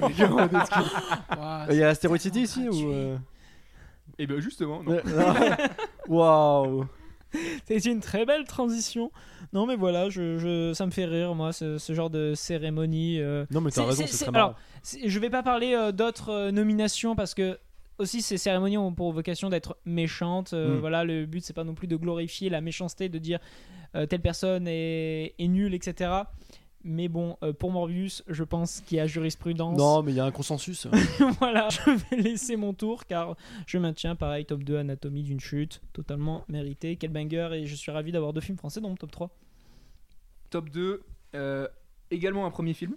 Il 1.70 1.76
y 1.76 1.82
a 1.82 1.88
Asteroid 1.88 2.18
City 2.18 2.42
ici 2.42 2.68
ou. 2.68 2.92
euh, 2.92 3.16
Et 4.18 4.26
ben 4.28 4.38
justement, 4.40 4.82
non. 4.82 4.92
ouais, 4.92 5.02
non. 5.04 5.56
Waouh! 6.08 6.86
C'est 7.66 7.84
une 7.86 8.00
très 8.00 8.24
belle 8.26 8.44
transition. 8.44 9.10
Non 9.52 9.66
mais 9.66 9.76
voilà, 9.76 10.08
je, 10.10 10.38
je- 10.38 10.72
ça 10.74 10.86
me 10.86 10.90
fait 10.90 11.04
rire 11.04 11.34
moi 11.34 11.52
ce, 11.52 11.78
ce 11.78 11.92
genre 11.92 12.10
de 12.10 12.34
cérémonie. 12.34 13.20
euh. 13.20 13.44
Non, 13.50 13.60
mais 13.60 13.70
t'as 13.70 13.84
raison, 13.84 14.04
c'est- 14.06 14.24
très 14.24 14.32
marrant. 14.32 14.54
alors, 14.54 14.58
Je 15.06 15.18
vais 15.18 15.30
pas 15.30 15.42
parler 15.42 15.74
euh, 15.74 15.92
d'autres 15.92 16.30
euh, 16.30 16.50
nominations 16.50 17.14
parce 17.16 17.34
que 17.34 17.58
aussi 17.98 18.22
ces 18.22 18.38
cérémonies 18.38 18.76
ont 18.78 18.92
pour 18.92 19.12
vocation 19.12 19.48
d'être 19.50 19.76
méchantes. 19.84 20.52
Mm. 20.52 20.78
Voilà, 20.80 21.04
le 21.04 21.26
but 21.26 21.44
c'est 21.44 21.52
pas 21.52 21.64
non 21.64 21.74
plus 21.74 21.86
de 21.86 21.96
glorifier 21.96 22.50
la 22.50 22.60
méchanceté, 22.60 23.08
de 23.08 23.18
dire 23.18 23.38
telle 24.10 24.20
personne 24.20 24.66
est, 24.66 25.34
est 25.38 25.46
nulle, 25.46 25.72
etc. 25.72 26.10
Mais 26.86 27.08
bon, 27.08 27.38
euh, 27.42 27.54
pour 27.54 27.72
Morbius, 27.72 28.22
je 28.28 28.44
pense 28.44 28.82
qu'il 28.82 28.98
y 28.98 29.00
a 29.00 29.06
jurisprudence. 29.06 29.76
Non, 29.76 30.02
mais 30.02 30.12
il 30.12 30.16
y 30.16 30.20
a 30.20 30.24
un 30.26 30.30
consensus. 30.30 30.86
voilà, 31.38 31.68
je 31.70 31.90
vais 31.90 32.16
laisser 32.22 32.56
mon 32.56 32.74
tour 32.74 33.06
car 33.06 33.36
je 33.66 33.78
maintiens 33.78 34.14
pareil 34.14 34.44
top 34.44 34.62
2 34.62 34.76
Anatomie 34.76 35.22
d'une 35.22 35.40
chute, 35.40 35.80
totalement 35.94 36.44
mérité. 36.48 36.96
Quel 36.96 37.10
banger 37.10 37.48
et 37.54 37.66
je 37.66 37.74
suis 37.74 37.90
ravi 37.90 38.12
d'avoir 38.12 38.34
deux 38.34 38.42
films 38.42 38.58
français 38.58 38.82
dans 38.82 38.90
mon 38.90 38.96
top 38.96 39.10
3. 39.10 39.30
Top 40.50 40.68
2, 40.68 41.02
euh, 41.34 41.68
également 42.10 42.44
un 42.44 42.50
premier 42.50 42.74
film. 42.74 42.96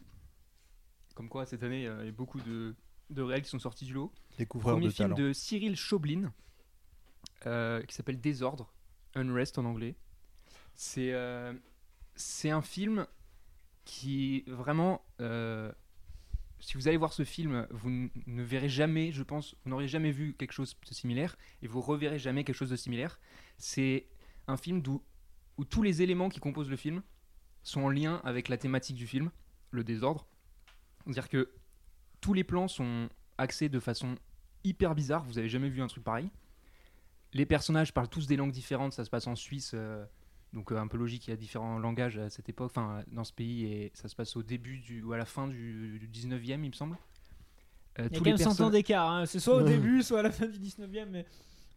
Comme 1.15 1.29
quoi, 1.29 1.45
cette 1.45 1.63
année, 1.63 1.87
euh, 1.87 1.97
il 2.01 2.05
y 2.05 2.09
a 2.09 2.11
beaucoup 2.11 2.39
de, 2.41 2.75
de 3.09 3.21
réels 3.21 3.41
qui 3.41 3.49
sont 3.49 3.59
sortis 3.59 3.85
du 3.85 3.93
lot. 3.93 4.11
Découvreur 4.37 4.75
Premier 4.75 4.87
de 4.87 4.93
film 4.93 5.09
talent. 5.15 5.27
de 5.27 5.33
Cyril 5.33 5.75
Choblin, 5.75 6.31
euh, 7.45 7.81
qui 7.83 7.95
s'appelle 7.95 8.19
Désordre, 8.19 8.71
Unrest 9.15 9.57
en 9.57 9.65
anglais. 9.65 9.95
C'est 10.75 11.13
euh, 11.13 11.53
c'est 12.15 12.51
un 12.51 12.61
film 12.61 13.07
qui 13.87 14.43
vraiment, 14.47 15.01
euh, 15.21 15.71
si 16.59 16.75
vous 16.75 16.89
allez 16.89 16.97
voir 16.97 17.13
ce 17.13 17.23
film, 17.23 17.65
vous 17.71 17.89
ne 17.89 18.43
verrez 18.43 18.67
jamais, 18.67 19.13
je 19.13 19.23
pense, 19.23 19.55
vous 19.63 19.69
n'aurez 19.69 19.87
jamais 19.87 20.11
vu 20.11 20.33
quelque 20.33 20.51
chose 20.51 20.75
de 20.87 20.93
similaire 20.93 21.37
et 21.61 21.67
vous 21.67 21.79
reverrez 21.79 22.19
jamais 22.19 22.43
quelque 22.43 22.57
chose 22.57 22.69
de 22.69 22.75
similaire. 22.75 23.17
C'est 23.57 24.07
un 24.47 24.57
film 24.57 24.81
d'où- 24.81 25.01
où 25.57 25.63
tous 25.63 25.83
les 25.83 26.01
éléments 26.01 26.27
qui 26.27 26.41
composent 26.41 26.69
le 26.69 26.75
film 26.75 27.01
sont 27.63 27.81
en 27.81 27.89
lien 27.89 28.21
avec 28.25 28.49
la 28.49 28.57
thématique 28.57 28.97
du 28.97 29.07
film, 29.07 29.31
le 29.71 29.85
désordre. 29.85 30.27
C'est-à-dire 31.05 31.29
que 31.29 31.49
tous 32.19 32.33
les 32.33 32.43
plans 32.43 32.67
sont 32.67 33.07
axés 33.37 33.69
de 33.69 33.79
façon 33.79 34.15
hyper 34.65 34.95
bizarre, 34.95 35.23
vous 35.23 35.37
avez 35.37 35.47
jamais 35.47 35.69
vu 35.69 35.81
un 35.81 35.87
truc 35.87 36.03
pareil. 36.03 36.29
Les 37.33 37.45
personnages 37.45 37.93
parlent 37.93 38.09
tous 38.09 38.27
des 38.27 38.35
langues 38.35 38.51
différentes, 38.51 38.91
ça 38.91 39.05
se 39.05 39.09
passe 39.09 39.27
en 39.27 39.35
Suisse, 39.35 39.71
euh, 39.75 40.05
donc 40.53 40.71
euh, 40.71 40.77
un 40.79 40.87
peu 40.87 40.97
logique, 40.97 41.27
il 41.27 41.31
y 41.31 41.33
a 41.33 41.37
différents 41.37 41.77
langages 41.79 42.17
à 42.17 42.29
cette 42.29 42.49
époque, 42.49 42.71
enfin 42.75 43.03
dans 43.11 43.23
ce 43.23 43.33
pays, 43.33 43.65
et 43.65 43.91
ça 43.93 44.07
se 44.07 44.15
passe 44.15 44.35
au 44.35 44.43
début 44.43 44.77
du, 44.79 45.01
ou 45.03 45.13
à 45.13 45.17
la 45.17 45.25
fin 45.25 45.47
du, 45.47 45.99
du 45.99 46.07
19e, 46.07 46.63
il 46.63 46.69
me 46.69 46.71
semble. 46.73 46.97
Euh, 47.99 48.07
Il 48.11 48.13
y 48.13 48.15
a 48.15 48.19
quand 48.19 48.25
même 48.25 48.35
les 48.35 48.43
100 48.43 48.49
ans 48.49 48.49
personnages- 48.51 48.71
d'écart, 48.73 49.09
hein. 49.11 49.25
c'est 49.25 49.39
soit 49.39 49.55
au 49.57 49.63
début, 49.67 50.03
soit 50.03 50.19
à 50.19 50.23
la 50.23 50.31
fin 50.31 50.45
du 50.47 50.57
19e, 50.59 51.07
mais 51.11 51.25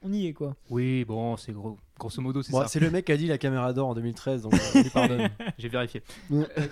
on 0.02 0.12
y 0.12 0.26
est 0.26 0.32
quoi. 0.32 0.56
Oui, 0.70 1.04
bon, 1.04 1.36
c'est 1.36 1.52
gros. 1.52 1.78
Grosso 1.98 2.22
modo, 2.22 2.42
c'est 2.42 2.52
Bon, 2.52 2.62
ça. 2.62 2.68
c'est 2.68 2.80
le 2.80 2.90
mec 2.90 3.04
qui 3.06 3.12
a 3.12 3.16
dit 3.16 3.26
la 3.26 3.38
caméra 3.38 3.72
d'or 3.72 3.88
en 3.88 3.94
2013, 3.94 4.42
donc 4.42 4.54
euh, 4.54 4.58
on 4.74 4.82
lui 4.82 4.90
pardonne. 4.90 5.30
J'ai 5.58 5.68
vérifié. 5.68 6.02
Ouais. 6.30 6.46
Euh, 6.58 6.66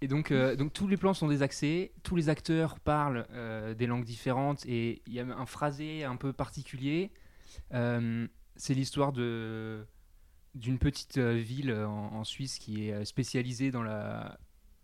et 0.00 0.08
donc, 0.08 0.30
euh, 0.30 0.54
donc 0.54 0.72
tous 0.72 0.86
les 0.86 0.96
plans 0.96 1.14
sont 1.14 1.28
désaxés, 1.28 1.92
tous 2.02 2.14
les 2.14 2.28
acteurs 2.28 2.78
parlent 2.78 3.26
euh, 3.32 3.74
des 3.74 3.86
langues 3.86 4.04
différentes 4.04 4.64
et 4.66 5.02
il 5.06 5.14
y 5.14 5.20
a 5.20 5.24
un 5.24 5.46
phrasé 5.46 6.04
un 6.04 6.16
peu 6.16 6.32
particulier. 6.32 7.10
Euh, 7.72 8.26
c'est 8.56 8.74
l'histoire 8.74 9.12
de 9.12 9.84
d'une 10.54 10.78
petite 10.78 11.18
euh, 11.18 11.34
ville 11.34 11.72
en, 11.72 12.12
en 12.14 12.24
Suisse 12.24 12.58
qui 12.58 12.88
est 12.88 12.92
euh, 12.92 13.04
spécialisée 13.04 13.70
dans 13.70 13.82
la 13.82 14.38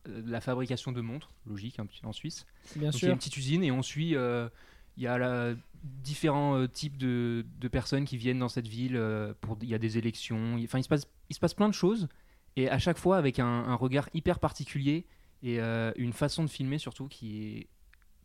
euh, 0.09 0.23
la 0.27 0.41
fabrication 0.41 0.93
de 0.93 1.01
montres, 1.01 1.31
logique 1.47 1.79
un 1.79 1.87
petit- 1.87 2.05
en 2.05 2.13
Suisse. 2.13 2.47
Bien 2.75 2.91
Donc 2.93 3.03
il 3.03 3.07
y 3.07 3.09
a 3.09 3.09
sûr. 3.09 3.13
une 3.13 3.19
petite 3.19 3.37
usine 3.37 3.63
et 3.63 3.71
on 3.71 3.83
suit. 3.83 4.17
euh, 4.17 4.49
il 4.97 5.05
y 5.05 5.07
a 5.07 5.19
la- 5.19 5.55
différents 5.83 6.57
euh, 6.57 6.67
types 6.69 6.99
de, 6.99 7.47
de 7.59 7.69
personnes 7.69 8.05
qui 8.05 8.17
viennent 8.19 8.39
dans 8.41 8.49
cette 8.49 8.67
ville. 8.69 8.97
euh, 8.97 9.33
pour, 9.41 9.57
il 9.63 9.69
y 9.69 9.75
a 9.75 9.79
des 9.79 9.99
élections. 9.99 10.57
il- 10.59 10.65
Enfin, 10.65 10.79
il 10.79 10.83
se 10.85 10.89
passe, 10.89 11.07
il 11.31 11.35
se 11.35 11.41
passe 11.41 11.55
plein 11.55 11.69
de 11.69 11.75
choses. 11.75 12.09
Et 12.57 12.69
à 12.69 12.79
chaque 12.79 12.99
fois 12.99 13.17
avec 13.19 13.39
un, 13.39 13.47
un 13.47 13.75
regard 13.77 14.09
hyper 14.15 14.39
particulier 14.41 15.07
et 15.43 15.61
euh, 15.61 15.93
une 15.97 16.13
façon 16.13 16.45
de 16.45 16.51
filmer 16.51 16.79
surtout 16.79 17.09
qui 17.09 17.47
est 17.57 17.69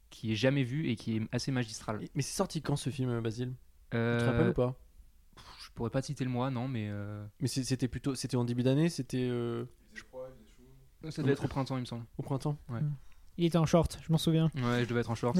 qui 0.10 0.32
est 0.32 0.36
jamais 0.36 0.64
vue 0.64 0.88
et 0.90 0.96
qui 0.96 1.18
est 1.18 1.22
assez 1.32 1.52
magistrale. 1.52 2.00
Mais 2.16 2.22
c'est 2.22 2.36
sorti 2.36 2.62
quand 2.62 2.76
ce 2.78 2.90
film, 2.90 3.20
Basile? 3.22 3.54
Tu 3.92 3.98
Euh, 3.98 4.20
te 4.20 4.26
rappelles 4.26 4.50
ou 4.50 4.54
pas? 4.54 4.76
Pourrais 5.76 5.92
pas 5.92 6.02
citer 6.02 6.24
le 6.24 6.30
mois, 6.30 6.50
non, 6.50 6.68
mais 6.68 6.88
euh, 6.90 7.24
Mais 7.40 7.48
c'était 7.48 7.88
plutôt, 7.88 8.16
c'était 8.16 8.38
en 8.38 8.46
début 8.46 8.64
d'année, 8.64 8.90
c'était 8.90 9.28
euh, 9.30 9.66
ça 11.12 11.22
devait 11.22 11.34
être 11.34 11.46
au 11.46 11.48
printemps, 11.48 11.78
il 11.78 11.82
me 11.82 11.86
semble. 11.86 12.06
au 12.18 12.24
printemps. 12.24 12.58
Il 13.38 13.44
était 13.44 13.58
en 13.58 13.66
short, 13.66 14.00
je 14.02 14.12
m'en 14.12 14.18
souviens. 14.18 14.50
Ouais, 14.56 14.84
je 14.84 14.86
devais 14.88 15.02
être 15.02 15.10
en 15.12 15.16
short. 15.16 15.38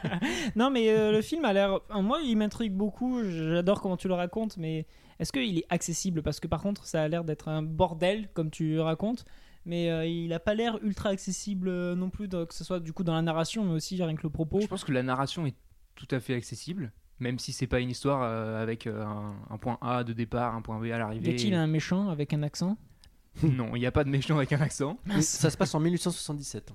non, 0.56 0.70
mais 0.70 0.88
euh, 0.88 1.12
le 1.12 1.20
film 1.20 1.44
a 1.44 1.52
l'air. 1.52 1.78
Moi, 1.90 2.20
il 2.22 2.36
m'intrigue 2.36 2.72
beaucoup. 2.72 3.22
J'adore 3.22 3.82
comment 3.82 3.98
tu 3.98 4.08
le 4.08 4.14
racontes, 4.14 4.56
mais 4.56 4.86
est-ce 5.18 5.30
qu'il 5.30 5.58
est 5.58 5.66
accessible? 5.68 6.22
Parce 6.22 6.40
que 6.40 6.48
par 6.48 6.62
contre, 6.62 6.86
ça 6.86 7.02
a 7.02 7.08
l'air 7.08 7.22
d'être 7.22 7.48
un 7.48 7.62
bordel, 7.62 8.30
comme 8.32 8.50
tu 8.50 8.80
racontes. 8.80 9.26
Mais 9.66 9.90
euh, 9.90 10.06
il 10.06 10.32
a 10.32 10.40
pas 10.40 10.54
l'air 10.54 10.78
ultra 10.82 11.10
accessible 11.10 11.70
non 11.94 12.08
plus, 12.08 12.28
que 12.28 12.54
ce 12.54 12.64
soit 12.64 12.80
du 12.80 12.94
coup 12.94 13.04
dans 13.04 13.14
la 13.14 13.22
narration, 13.22 13.64
mais 13.64 13.72
aussi 13.72 14.02
rien 14.02 14.16
que 14.16 14.22
le 14.22 14.30
propos. 14.30 14.60
Je 14.60 14.66
pense 14.66 14.84
que 14.84 14.92
la 14.92 15.02
narration 15.02 15.46
est 15.46 15.56
tout 15.94 16.08
à 16.10 16.20
fait 16.20 16.34
accessible, 16.34 16.92
même 17.20 17.38
si 17.38 17.52
c'est 17.52 17.66
pas 17.66 17.80
une 17.80 17.90
histoire 17.90 18.22
euh, 18.22 18.62
avec 18.62 18.86
euh, 18.86 19.04
un, 19.04 19.34
un 19.50 19.58
point 19.58 19.78
A 19.80 20.04
de 20.04 20.12
départ, 20.12 20.54
un 20.54 20.62
point 20.62 20.78
B 20.78 20.84
à 20.84 20.86
Y 20.86 20.98
l'arrivée. 20.98 21.30
a-t-il 21.34 21.54
un 21.54 21.66
méchant 21.66 22.08
avec 22.08 22.32
un 22.32 22.42
accent? 22.42 22.76
Non, 23.42 23.74
il 23.74 23.80
n'y 23.80 23.86
a 23.86 23.92
pas 23.92 24.04
de 24.04 24.10
méchant 24.10 24.36
avec 24.36 24.52
un 24.52 24.60
accent. 24.60 24.98
Ça 25.20 25.50
se 25.50 25.56
passe 25.56 25.74
en 25.74 25.80
1877. 25.80 26.72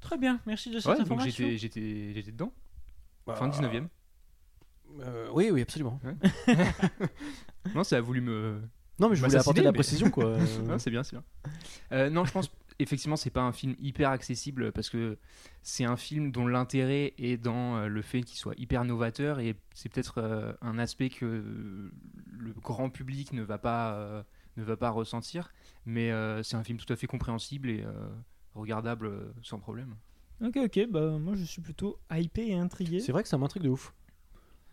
Très 0.00 0.16
bien, 0.16 0.38
merci 0.46 0.70
de 0.70 0.78
cette 0.78 0.86
Ouais, 0.86 0.96
donc 0.98 1.06
information. 1.06 1.44
j'étais, 1.44 1.58
j'étais, 1.58 2.12
j'étais 2.14 2.30
dedans. 2.30 2.52
Bah, 3.26 3.34
Fin 3.34 3.48
19ème. 3.48 3.88
euh, 5.00 5.28
oui, 5.32 5.50
oui, 5.50 5.60
absolument. 5.62 6.00
Non, 7.74 7.82
ça 7.84 7.96
a 7.96 8.00
voulu 8.00 8.20
me. 8.20 8.60
Non, 9.00 9.08
mais 9.08 9.16
je 9.16 9.24
voulais 9.24 9.36
apporter 9.36 9.60
de 9.60 9.64
la 9.64 9.72
mais- 9.72 9.76
précision, 9.76 10.10
quoi. 10.10 10.36
Ah, 10.70 10.78
c'est 10.78 10.90
bien, 10.90 11.02
c'est 11.02 11.16
bien. 11.16 11.24
Euh, 11.92 12.10
non, 12.10 12.24
je 12.24 12.32
pense 12.32 12.48
effectivement 12.78 13.16
c'est 13.16 13.30
pas 13.30 13.42
un 13.42 13.52
film 13.52 13.74
hyper 13.78 14.10
accessible 14.10 14.72
parce 14.72 14.90
que 14.90 15.18
c'est 15.62 15.84
un 15.84 15.96
film 15.96 16.30
dont 16.30 16.46
l'intérêt 16.46 17.14
est 17.18 17.36
dans 17.36 17.76
euh, 17.76 17.88
le 17.88 18.02
fait 18.02 18.22
qu'il 18.22 18.38
soit 18.38 18.54
hyper 18.56 18.84
novateur 18.84 19.40
et 19.40 19.56
c'est 19.74 19.88
peut-être 19.88 20.18
euh, 20.18 20.52
un 20.62 20.78
aspect 20.78 21.08
que 21.08 21.44
le 22.30 22.52
grand 22.62 22.90
public 22.90 23.32
ne 23.32 23.42
va 23.42 23.58
pas 23.58 23.94
euh, 23.94 24.22
ne 24.56 24.64
va 24.64 24.76
pas 24.76 24.90
ressentir, 24.90 25.52
mais 25.86 26.10
euh, 26.10 26.42
c'est 26.42 26.56
un 26.56 26.64
film 26.64 26.78
tout 26.78 26.92
à 26.92 26.96
fait 26.96 27.06
compréhensible 27.06 27.70
et 27.70 27.82
euh, 27.84 28.08
regardable 28.54 29.32
sans 29.42 29.58
problème. 29.58 29.94
Ok, 30.44 30.56
ok, 30.56 30.86
bah 30.90 31.18
moi 31.18 31.34
je 31.36 31.44
suis 31.44 31.62
plutôt 31.62 31.98
hypé 32.12 32.48
et 32.48 32.54
intrigué. 32.54 33.00
C'est 33.00 33.12
vrai 33.12 33.22
que 33.22 33.28
ça 33.28 33.38
m'intrigue 33.38 33.62
de 33.62 33.68
ouf. 33.68 33.92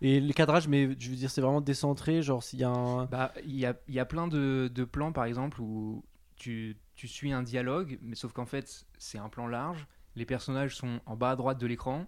Et 0.01 0.19
le 0.19 0.33
cadrage, 0.33 0.67
mais 0.67 0.95
je 0.99 1.09
veux 1.09 1.15
dire, 1.15 1.31
c'est 1.31 1.41
vraiment 1.41 1.61
décentré. 1.61 2.21
Genre, 2.21 2.43
s'il 2.43 2.59
y 2.59 2.63
a 2.63 2.69
un. 2.69 3.05
Bah, 3.05 3.31
il 3.45 3.55
y 3.55 3.65
a, 3.65 3.75
il 3.87 3.93
y 3.93 3.99
a 3.99 4.05
plein 4.05 4.27
de, 4.27 4.69
de 4.73 4.83
plans, 4.83 5.11
par 5.13 5.25
exemple, 5.25 5.61
où 5.61 6.03
tu 6.35 6.75
tu 6.95 7.07
suis 7.07 7.33
un 7.33 7.43
dialogue, 7.43 7.99
mais 8.01 8.15
sauf 8.15 8.31
qu'en 8.31 8.45
fait, 8.45 8.85
c'est 8.97 9.17
un 9.17 9.29
plan 9.29 9.47
large. 9.47 9.87
Les 10.15 10.25
personnages 10.25 10.75
sont 10.75 11.01
en 11.05 11.15
bas 11.15 11.31
à 11.31 11.35
droite 11.35 11.59
de 11.59 11.67
l'écran 11.67 12.07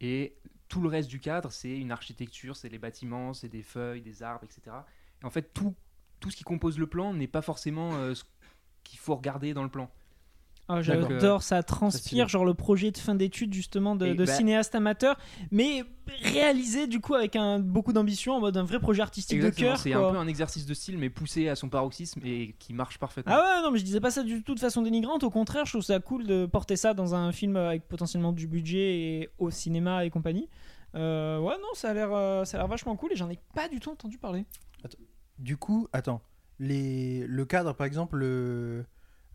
et 0.00 0.36
tout 0.68 0.80
le 0.80 0.88
reste 0.88 1.08
du 1.08 1.20
cadre, 1.20 1.52
c'est 1.52 1.78
une 1.78 1.92
architecture, 1.92 2.56
c'est 2.56 2.68
les 2.68 2.78
bâtiments, 2.78 3.32
c'est 3.32 3.48
des 3.48 3.62
feuilles, 3.62 4.02
des 4.02 4.22
arbres, 4.22 4.44
etc. 4.44 4.76
Et 5.22 5.24
en 5.24 5.30
fait, 5.30 5.54
tout, 5.54 5.74
tout 6.20 6.30
ce 6.30 6.36
qui 6.36 6.44
compose 6.44 6.78
le 6.78 6.86
plan 6.86 7.14
n'est 7.14 7.28
pas 7.28 7.42
forcément 7.42 7.94
euh, 7.94 8.14
ce 8.14 8.24
qu'il 8.84 8.98
faut 8.98 9.14
regarder 9.14 9.54
dans 9.54 9.62
le 9.62 9.70
plan. 9.70 9.90
Ah. 10.68 10.82
J'adore, 10.82 11.42
ça 11.42 11.62
transpire 11.62 12.28
genre 12.28 12.44
le 12.44 12.54
projet 12.54 12.90
de 12.90 12.98
fin 12.98 13.14
d'études 13.14 13.54
justement 13.54 13.94
de, 13.94 14.12
bah- 14.14 14.26
cinéaste 14.26 14.74
amateur, 14.74 15.16
mais 15.52 15.84
réalisé 16.22 16.88
du 16.88 17.00
coup 17.00 17.14
avec 17.14 17.36
un, 17.36 17.60
beaucoup 17.60 17.92
d'ambition 17.92 18.34
en 18.34 18.40
mode 18.40 18.56
un 18.56 18.64
vrai 18.64 18.80
projet 18.80 19.02
artistique 19.02 19.38
de 19.40 19.46
Exactement, 19.46 19.70
cœur. 19.70 19.78
c'est 19.78 19.92
un 19.92 20.10
peu 20.10 20.16
un 20.18 20.26
exercice 20.26 20.66
de 20.66 20.74
style, 20.74 20.98
mais 20.98 21.08
poussé 21.08 21.48
à 21.48 21.54
son 21.54 21.68
paroxysme 21.68 22.20
et 22.24 22.54
qui 22.58 22.72
marche 22.72 22.98
parfaitement. 22.98 23.32
Ah 23.36 23.58
ouais, 23.58 23.62
non, 23.62 23.70
mais 23.70 23.78
je 23.78 23.84
disais 23.84 24.00
pas 24.00 24.10
ça 24.10 24.24
du 24.24 24.42
tout 24.42 24.54
de 24.54 24.60
façon 24.60 24.82
dénigrante. 24.82 25.22
Au 25.22 25.30
contraire, 25.30 25.66
je 25.66 25.72
trouve 25.72 25.82
ça 25.82 26.00
cool 26.00 26.26
de 26.26 26.46
porter 26.46 26.76
ça 26.76 26.94
dans 26.94 27.14
un 27.14 27.30
film 27.30 27.56
avec 27.56 27.86
potentiellement 27.86 28.32
du 28.32 28.48
budget 28.48 28.98
et 28.98 29.30
au 29.38 29.50
cinéma 29.50 30.04
et 30.04 30.10
compagnie. 30.10 30.48
Euh, 30.96 31.38
ouais, 31.38 31.54
non, 31.60 31.68
ça 31.74 31.90
a 31.90 31.94
l'air, 31.94 32.12
euh, 32.12 32.44
ça 32.44 32.56
a 32.56 32.60
l'air 32.60 32.68
vachement 32.68 32.96
cool 32.96 33.12
et 33.12 33.16
j'en 33.16 33.30
ai 33.30 33.38
pas 33.54 33.68
du 33.68 33.78
tout 33.80 33.90
entendu 33.90 34.18
parler. 34.18 34.46
Du 35.38 35.56
coup, 35.56 35.86
attends, 35.92 36.22
les... 36.58 37.26
le 37.26 37.44
cadre, 37.44 37.74
par 37.74 37.86
exemple, 37.86 38.16
le, 38.16 38.84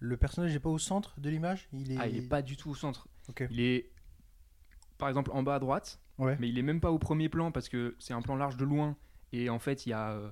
le 0.03 0.17
personnage 0.17 0.51
n'est 0.51 0.59
pas 0.59 0.69
au 0.69 0.77
centre 0.79 1.17
de 1.19 1.29
l'image 1.29 1.69
il 1.71 1.91
est... 1.93 1.97
Ah, 1.97 2.07
il 2.07 2.17
est 2.17 2.27
pas 2.27 2.41
du 2.41 2.57
tout 2.57 2.69
au 2.71 2.75
centre. 2.75 3.07
Il 3.51 3.59
est, 3.61 3.89
par 4.97 5.07
exemple, 5.09 5.31
en 5.33 5.43
bas 5.43 5.55
à 5.55 5.59
droite, 5.59 5.99
Ouais. 6.17 6.35
mais 6.39 6.49
il 6.49 6.57
est 6.59 6.63
même 6.63 6.81
pas 6.81 6.91
au 6.91 6.99
premier 6.99 7.29
plan 7.29 7.51
parce 7.51 7.69
que 7.69 7.95
c'est 7.99 8.13
un 8.13 8.21
plan 8.21 8.35
large 8.35 8.57
de 8.57 8.65
loin. 8.65 8.97
Et 9.31 9.49
en 9.49 9.59
fait, 9.59 9.85
il 9.85 9.89
y 9.89 9.93
a 9.93 10.11
euh, 10.11 10.29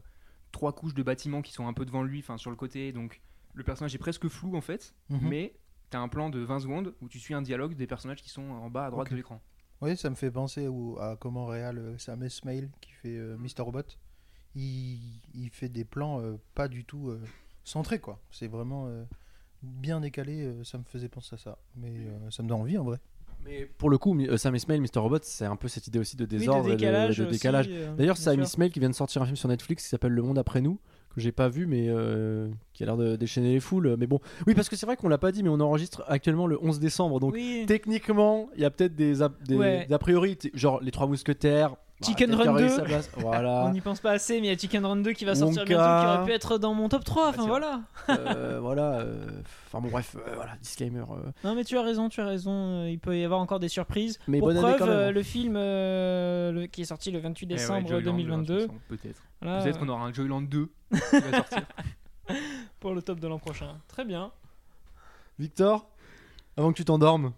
trois 0.52 0.74
couches 0.74 0.94
de 0.96 1.04
bâtiments 1.04 1.42
qui 1.42 1.54
sont 1.54 1.68
un 1.68 1.74
peu 1.74 1.86
devant 1.86 2.04
lui, 2.04 2.20
enfin 2.20 2.38
sur 2.38 2.50
le 2.50 2.56
côté. 2.58 2.92
Donc 2.92 3.22
le 3.54 3.64
personnage 3.64 3.96
est 3.96 4.00
presque 4.00 4.28
flou 4.28 4.56
en 4.58 4.62
fait, 4.62 4.94
Mhm. 5.10 5.20
mais 5.30 5.56
t'as 5.92 6.00
un 6.00 6.08
plan 6.10 6.30
de 6.30 6.40
20 6.40 6.60
secondes 6.60 6.94
où 7.02 7.08
tu 7.08 7.20
suis 7.20 7.34
un 7.34 7.42
dialogue 7.42 7.76
des 7.76 7.88
personnages 7.88 8.22
qui 8.22 8.30
sont 8.30 8.42
en 8.50 8.70
bas 8.70 8.88
à 8.88 8.92
droite 8.92 9.10
de 9.10 9.16
l'écran. 9.16 9.42
Oui, 9.82 9.96
ça 9.96 10.10
me 10.10 10.16
fait 10.16 10.30
penser 10.32 10.68
au- 10.68 11.00
à 11.00 11.16
comment 11.16 11.46
réal 11.46 11.78
euh, 11.78 11.98
Sam 11.98 12.22
Esmail 12.24 12.70
qui 12.82 12.92
fait 12.92 13.18
euh, 13.18 13.38
Mr. 13.38 13.62
Robot. 13.62 13.84
Il, 14.56 15.00
il 15.34 15.50
fait 15.52 15.70
des 15.70 15.86
plans 15.86 16.22
euh, 16.22 16.38
pas 16.56 16.68
du 16.68 16.84
tout 16.86 17.16
centrés, 17.64 18.00
quoi. 18.00 18.20
C'est 18.32 18.48
vraiment 18.48 18.88
bien 19.64 20.00
décalé, 20.00 20.44
euh, 20.44 20.64
ça 20.64 20.78
me 20.78 20.84
faisait 20.84 21.10
penser 21.10 21.36
à 21.36 21.38
ça. 21.38 21.58
Mais 21.76 21.90
euh, 21.92 22.30
ça 22.32 22.44
me 22.44 22.48
donne 22.50 22.62
envie 22.62 22.78
en 22.78 22.84
vrai. 22.84 22.98
Mais 23.46 23.66
pour 23.78 23.90
le 23.90 23.98
coup, 23.98 24.20
euh, 24.20 24.36
Sam 24.38 24.56
Ismail, 24.56 24.82
Mr. 24.82 25.00
Robot, 25.00 25.20
c'est 25.22 25.46
un 25.46 25.56
peu 25.56 25.68
cette 25.70 25.88
idée 25.88 26.00
aussi 26.00 26.18
de 26.18 26.24
Oui, 26.26 26.30
désordre 26.30 26.66
de 26.66 26.70
et 26.70 26.72
de- 26.74 26.78
décalage. 26.78 27.18
de, 27.20 27.26
décalage. 27.26 27.70
D'ailleurs, 27.98 28.18
Sam. 28.18 28.42
Ismail 28.42 28.70
qui 28.70 28.80
vient 28.80 28.90
de 28.90 28.96
sortir 28.96 29.22
un 29.22 29.26
film 29.26 29.38
sur 29.38 29.48
Netflix 29.48 29.84
qui 29.84 29.90
s'appelle 29.90 30.12
Le 30.12 30.22
Monde 30.22 30.38
après 30.38 30.60
nous, 30.60 30.78
que 31.16 31.22
j'ai 31.22 31.32
pas 31.32 31.48
vu, 31.48 31.66
mais 31.66 31.86
euh, 31.88 32.50
qui 32.74 32.84
a 32.84 32.86
l'air 32.88 32.98
de 32.98 33.16
déchaîner 33.16 33.54
les 33.54 33.60
foules. 33.62 33.96
Mais 33.98 34.08
bon, 34.08 34.20
oui, 34.46 34.56
parce 34.56 34.68
que 34.68 34.76
c'est 34.76 34.86
vrai 34.86 34.98
qu'on 34.98 35.08
l'a 35.08 35.18
pas 35.18 35.32
dit, 35.32 35.42
mais 35.42 35.50
on 35.50 35.60
enregistre 35.62 36.04
actuellement 36.08 36.48
le 36.48 36.62
11 36.62 36.80
décembre, 36.82 37.22
donc 37.22 37.34
Oui. 37.34 37.64
techniquement, 37.66 38.50
il 38.56 38.62
y 38.62 38.66
a 38.66 38.72
peut-être 38.72 38.96
des, 38.96 39.22
a- 39.22 39.32
des, 39.46 39.56
Ouais. 39.56 39.86
des 39.88 39.94
a 39.94 40.00
priori, 40.00 40.38
genre 40.54 40.82
les 40.82 40.92
trois 40.92 41.08
mousquetaires. 41.08 41.76
Bah, 42.02 42.08
Chicken 42.08 42.34
Run 42.34 42.38
qu'il 42.38 42.46
y 42.46 42.50
aurait 42.50 42.62
2. 42.64 42.70
sa 42.70 42.82
place. 42.84 43.10
Voilà. 43.18 43.66
On 43.66 43.72
n'y 43.72 43.82
pense 43.82 44.00
pas 44.00 44.12
assez, 44.12 44.40
mais 44.40 44.48
il 44.48 44.50
y 44.50 44.54
a 44.54 44.58
Chicken 44.58 44.86
Run 44.86 44.98
2 44.98 45.12
qui 45.14 45.26
va 45.26 45.36
sortir 45.36 45.64
Wonka. 45.64 45.76
bientôt, 45.76 45.84
qui 46.02 46.08
aurait 46.18 46.26
pu 46.26 46.32
être 46.32 46.58
dans 46.58 46.74
mon 46.74 46.88
top 46.90 47.04
3. 47.04 47.30
Enfin 47.30 47.46
voilà. 47.48 47.82
Euh, 48.10 48.60
voilà. 48.62 49.00
euh, 49.00 49.42
Enfin 49.68 49.82
bon, 49.82 49.90
bref, 49.90 50.16
euh, 50.18 50.34
voilà, 50.36 50.56
disclaimer. 50.62 51.00
euh. 51.02 51.32
Non, 51.44 51.56
mais 51.56 51.64
tu 51.64 51.78
as 51.78 51.82
raison, 51.84 52.10
tu 52.10 52.22
as 52.22 52.26
raison. 52.26 52.52
euh, 52.84 52.90
Il 52.90 53.00
peut 53.00 53.18
y 53.18 53.24
avoir 53.24 53.40
encore 53.40 53.60
des 53.60 53.68
surprises. 53.70 54.18
Mais 54.28 54.40
Pour 54.40 54.48
bonne 54.48 54.58
année 54.58 54.68
preuve, 54.68 54.80
quand 54.80 54.86
même. 54.88 54.96
euh, 54.96 55.12
le 55.12 55.24
film 55.24 55.56
euh, 55.58 56.52
le- 56.52 56.66
qui 56.68 56.82
est 56.82 56.86
sorti 56.86 57.12
le 57.12 57.20
28 57.20 57.46
Eh 57.50 57.54
ouais, 57.54 57.58
décembre 57.60 57.88
Joyland, 57.88 58.12
2022. 58.18 58.54
de 58.56 58.60
toute 58.62 58.68
façon, 58.72 58.80
Peut-être. 58.90 59.22
Voilà, 59.42 59.62
Peut-être 59.64 59.80
qu'on 59.80 59.90
aura 59.90 60.06
un 60.06 60.14
Joyland 60.14 60.42
2 60.42 60.70
qui 60.92 60.98
va 61.20 61.32
sortir. 61.38 61.66
pour 62.80 62.94
le 62.94 63.02
top 63.02 63.20
de 63.20 63.28
l'an 63.28 63.40
prochain. 63.40 63.76
Très 63.88 64.06
bien. 64.06 64.32
Victor, 65.38 65.88
avant 66.58 66.72
que 66.72 66.78
tu 66.78 66.86
t'endormes. 66.86 67.32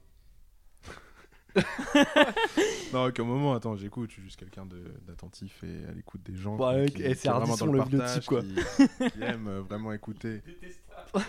Non, 2.93 3.05
aucun 3.05 3.23
moment, 3.23 3.53
attends, 3.53 3.75
j'écoute, 3.75 4.09
je 4.09 4.15
suis 4.15 4.23
juste 4.23 4.37
quelqu'un 4.37 4.65
de- 4.65 4.93
d'attentif 5.07 5.63
et 5.63 5.85
à 5.89 5.91
l'écoute 5.93 6.21
des 6.23 6.35
gens. 6.35 6.57
Bah, 6.57 6.85
qui, 6.85 7.01
et 7.03 7.15
c'est 7.15 7.29
Ardisson, 7.29 7.67
le 7.67 7.79
le 7.79 7.83
vieux 7.85 7.97
partage, 7.99 8.19
type, 8.19 8.25
quoi. 8.29 8.41
Qui, 8.41 9.11
qui 9.11 9.21
aime 9.21 9.47
euh, 9.47 9.61
vraiment 9.61 9.93
écouter. 9.93 10.41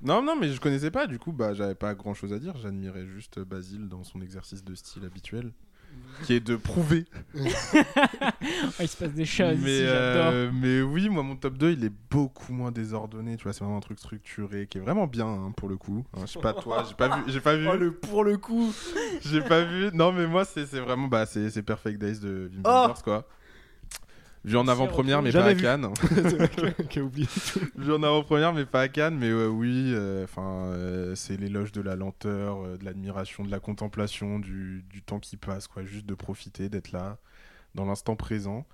non, 0.00 0.22
non, 0.22 0.36
mais 0.36 0.48
je 0.52 0.60
connaissais 0.60 0.90
pas, 0.90 1.06
du 1.06 1.18
coup, 1.18 1.32
bah, 1.32 1.54
j'avais 1.54 1.74
pas 1.74 1.94
grand 1.94 2.14
chose 2.14 2.32
à 2.32 2.38
dire. 2.38 2.56
J'admirais 2.56 3.06
juste 3.06 3.38
Basile 3.40 3.88
dans 3.88 4.02
son 4.04 4.20
exercice 4.20 4.64
de 4.64 4.74
style 4.74 5.04
habituel, 5.04 5.52
qui 6.24 6.34
est 6.34 6.40
de 6.40 6.56
prouver. 6.56 7.04
Il 7.34 7.50
se 8.88 8.96
passe 8.96 9.12
des 9.12 9.24
choses 9.24 9.58
mais, 9.62 9.76
ici, 9.76 9.86
j'adore. 9.86 10.30
euh, 10.32 10.50
mais 10.52 10.82
oui, 10.82 11.08
moi, 11.08 11.22
mon 11.22 11.36
top 11.36 11.56
2, 11.58 11.72
il 11.72 11.84
est 11.84 11.92
beaucoup 12.10 12.52
moins 12.52 12.70
désordonné. 12.72 13.36
Tu 13.36 13.44
vois, 13.44 13.52
c'est 13.52 13.62
vraiment 13.62 13.76
un 13.78 13.80
truc 13.80 13.98
structuré 13.98 14.66
qui 14.66 14.78
est 14.78 14.80
vraiment 14.80 15.06
bien 15.06 15.26
hein, 15.26 15.52
pour 15.56 15.68
le 15.68 15.76
coup. 15.76 16.04
Hein, 16.16 16.22
je 16.22 16.32
sais 16.32 16.40
pas 16.40 16.52
toi, 16.52 16.84
j'ai 16.88 16.94
pas 16.94 17.16
vu. 17.16 17.22
J'ai 17.28 17.40
pas 17.40 17.56
vu. 17.56 17.68
Oh, 17.70 17.76
le 17.76 17.92
pour 17.92 18.24
le 18.24 18.36
coup. 18.36 18.72
J'ai 19.24 19.40
pas 19.42 19.62
vu. 19.64 19.90
Non, 19.94 20.12
mais 20.12 20.26
moi, 20.26 20.44
c'est 20.44 20.66
c'est 20.66 20.80
vraiment. 20.80 21.08
Bah, 21.08 21.26
c'est 21.26 21.50
c'est 21.50 21.62
Perfect 21.62 21.98
Days 22.00 22.18
de 22.18 22.50
Wim 22.52 22.62
Oh 22.64 22.68
Wenders, 22.68 23.02
quoi. 23.02 23.26
Vu 24.44 24.56
en 24.56 24.68
avant-première, 24.68 25.22
mais 25.22 25.30
Jamais 25.30 25.54
pas 25.54 25.58
à 25.58 25.62
Cannes. 25.62 25.92
Qui 26.90 26.98
a 27.00 27.02
oublié 27.02 27.26
tout. 27.26 27.60
Vu 27.76 27.92
en 27.92 28.02
avant-première, 28.02 28.52
mais 28.52 28.64
pas 28.64 28.82
à 28.82 28.88
Cannes. 28.88 29.16
Mais 29.18 29.28
euh, 29.28 29.48
oui, 29.48 29.94
enfin, 30.22 30.72
c'est 31.14 31.36
l'éloge 31.36 31.72
de 31.72 31.80
la 31.80 31.96
lenteur, 31.96 32.64
euh, 32.64 32.76
de 32.76 32.84
l'admiration, 32.84 33.44
de 33.44 33.50
la 33.50 33.60
contemplation, 33.60 34.38
du, 34.38 34.84
du 34.88 35.02
temps 35.02 35.18
qui 35.18 35.36
passe, 35.36 35.66
quoi. 35.66 35.84
Juste 35.84 36.06
de 36.06 36.14
profiter, 36.14 36.68
d'être 36.68 36.92
là, 36.92 37.18
dans 37.74 37.84
l'instant 37.84 38.16
présent. 38.16 38.66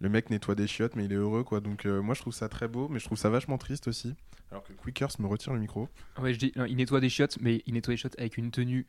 Le 0.00 0.08
mec 0.08 0.28
nettoie 0.28 0.54
des 0.54 0.66
chiottes, 0.66 0.94
mais 0.94 1.06
il 1.06 1.12
est 1.12 1.16
heureux, 1.16 1.42
quoi. 1.42 1.60
Donc, 1.60 1.86
euh, 1.86 2.02
moi, 2.02 2.14
je 2.14 2.20
trouve 2.20 2.34
ça 2.34 2.48
très 2.48 2.68
beau, 2.68 2.88
mais 2.88 2.98
je 2.98 3.06
trouve 3.06 3.18
ça 3.18 3.30
vachement 3.30 3.56
triste 3.56 3.88
aussi. 3.88 4.14
Alors 4.50 4.62
que 4.62 4.72
Quickers 4.74 5.10
me 5.18 5.26
retire 5.26 5.54
le 5.54 5.58
micro. 5.58 5.88
Ouais, 6.20 6.34
je 6.34 6.38
dis, 6.38 6.52
non, 6.54 6.66
il 6.66 6.76
nettoie 6.76 7.00
des 7.00 7.08
chiottes, 7.08 7.38
mais 7.40 7.62
il 7.66 7.74
nettoie 7.74 7.94
des 7.94 7.98
chiottes 7.98 8.18
avec 8.18 8.36
une 8.36 8.50
tenue 8.50 8.86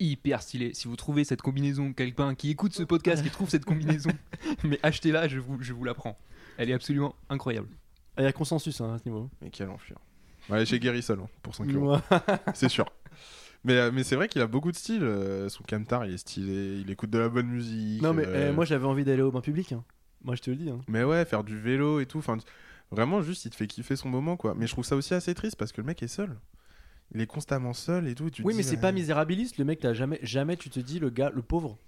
hyper 0.00 0.42
stylée. 0.42 0.72
Si 0.74 0.88
vous 0.88 0.96
trouvez 0.96 1.24
cette 1.24 1.42
combinaison, 1.42 1.92
quelqu'un 1.92 2.34
qui 2.34 2.50
écoute 2.50 2.72
ce 2.74 2.82
podcast, 2.82 3.22
qui 3.22 3.30
trouve 3.30 3.48
cette 3.50 3.64
combinaison, 3.64 4.10
mais 4.64 4.78
achetez-la, 4.82 5.28
je 5.28 5.38
vous, 5.38 5.56
je 5.60 5.72
vous 5.72 5.84
la 5.84 5.94
prends. 5.94 6.18
Elle 6.56 6.70
est 6.70 6.74
absolument 6.74 7.14
incroyable. 7.28 7.68
Il 8.18 8.24
y 8.24 8.26
a 8.26 8.32
consensus 8.32 8.80
hein, 8.80 8.94
à 8.94 8.98
ce 8.98 9.04
niveau. 9.08 9.30
Mais 9.42 9.50
quel 9.50 9.68
enfer. 9.68 9.96
Ouais, 10.48 10.64
chez 10.66 10.80
Gary 10.80 11.02
Sol, 11.02 11.20
hein, 11.22 11.28
pour 11.42 11.54
5 11.54 11.70
euros. 11.72 11.98
C'est 12.54 12.68
sûr. 12.68 12.86
Mais, 13.64 13.74
euh, 13.74 13.90
mais 13.92 14.04
c'est 14.04 14.14
vrai 14.14 14.28
qu'il 14.28 14.40
a 14.40 14.46
beaucoup 14.46 14.70
de 14.70 14.76
style. 14.76 15.02
euh, 15.02 15.48
son 15.48 15.64
camtar, 15.64 16.06
il 16.06 16.14
est 16.14 16.18
stylé. 16.18 16.78
Il 16.80 16.90
écoute 16.90 17.10
de 17.10 17.18
la 17.18 17.28
bonne 17.28 17.48
musique. 17.48 18.00
Non 18.00 18.14
mais 18.14 18.24
euh, 18.24 18.50
eh, 18.50 18.52
moi 18.54 18.64
j'avais 18.64 18.86
envie 18.86 19.04
d'aller 19.04 19.20
au 19.22 19.32
bain 19.32 19.40
public. 19.40 19.72
hein. 19.72 19.84
Moi 20.22 20.36
je 20.36 20.42
te 20.42 20.50
le 20.50 20.56
dis. 20.56 20.70
hein. 20.70 20.78
Mais 20.88 21.02
ouais, 21.04 21.24
faire 21.24 21.42
du 21.44 21.58
vélo 21.58 21.98
et 22.00 22.06
tout. 22.06 22.18
Enfin, 22.18 22.38
vraiment, 22.92 23.20
juste, 23.20 23.44
il 23.46 23.50
te 23.50 23.56
fait 23.56 23.66
kiffer 23.66 23.96
son 23.96 24.08
moment, 24.08 24.36
quoi. 24.36 24.54
Mais 24.56 24.66
je 24.68 24.72
trouve 24.72 24.84
ça 24.84 24.94
aussi 24.96 25.12
assez 25.12 25.34
triste 25.34 25.56
parce 25.56 25.72
que 25.72 25.80
le 25.80 25.86
mec 25.88 26.02
est 26.04 26.08
seul. 26.08 26.36
Il 27.14 27.20
est 27.20 27.26
constamment 27.26 27.72
seul 27.72 28.06
et 28.08 28.14
tout. 28.14 28.28
et 28.28 28.30
tu 28.30 28.42
Oui 28.42 28.54
mais 28.56 28.62
c'est 28.62 28.76
euh, 28.76 28.80
pas 28.80 28.92
misérabiliste. 28.92 29.58
Le 29.58 29.64
mec 29.64 29.80
t'as 29.80 29.94
jamais 29.94 30.18
jamais 30.22 30.56
tu 30.56 30.68
te 30.70 30.80
dis 30.80 30.98
le 30.98 31.10
gars 31.10 31.30
le 31.34 31.42
pauvre. 31.42 31.78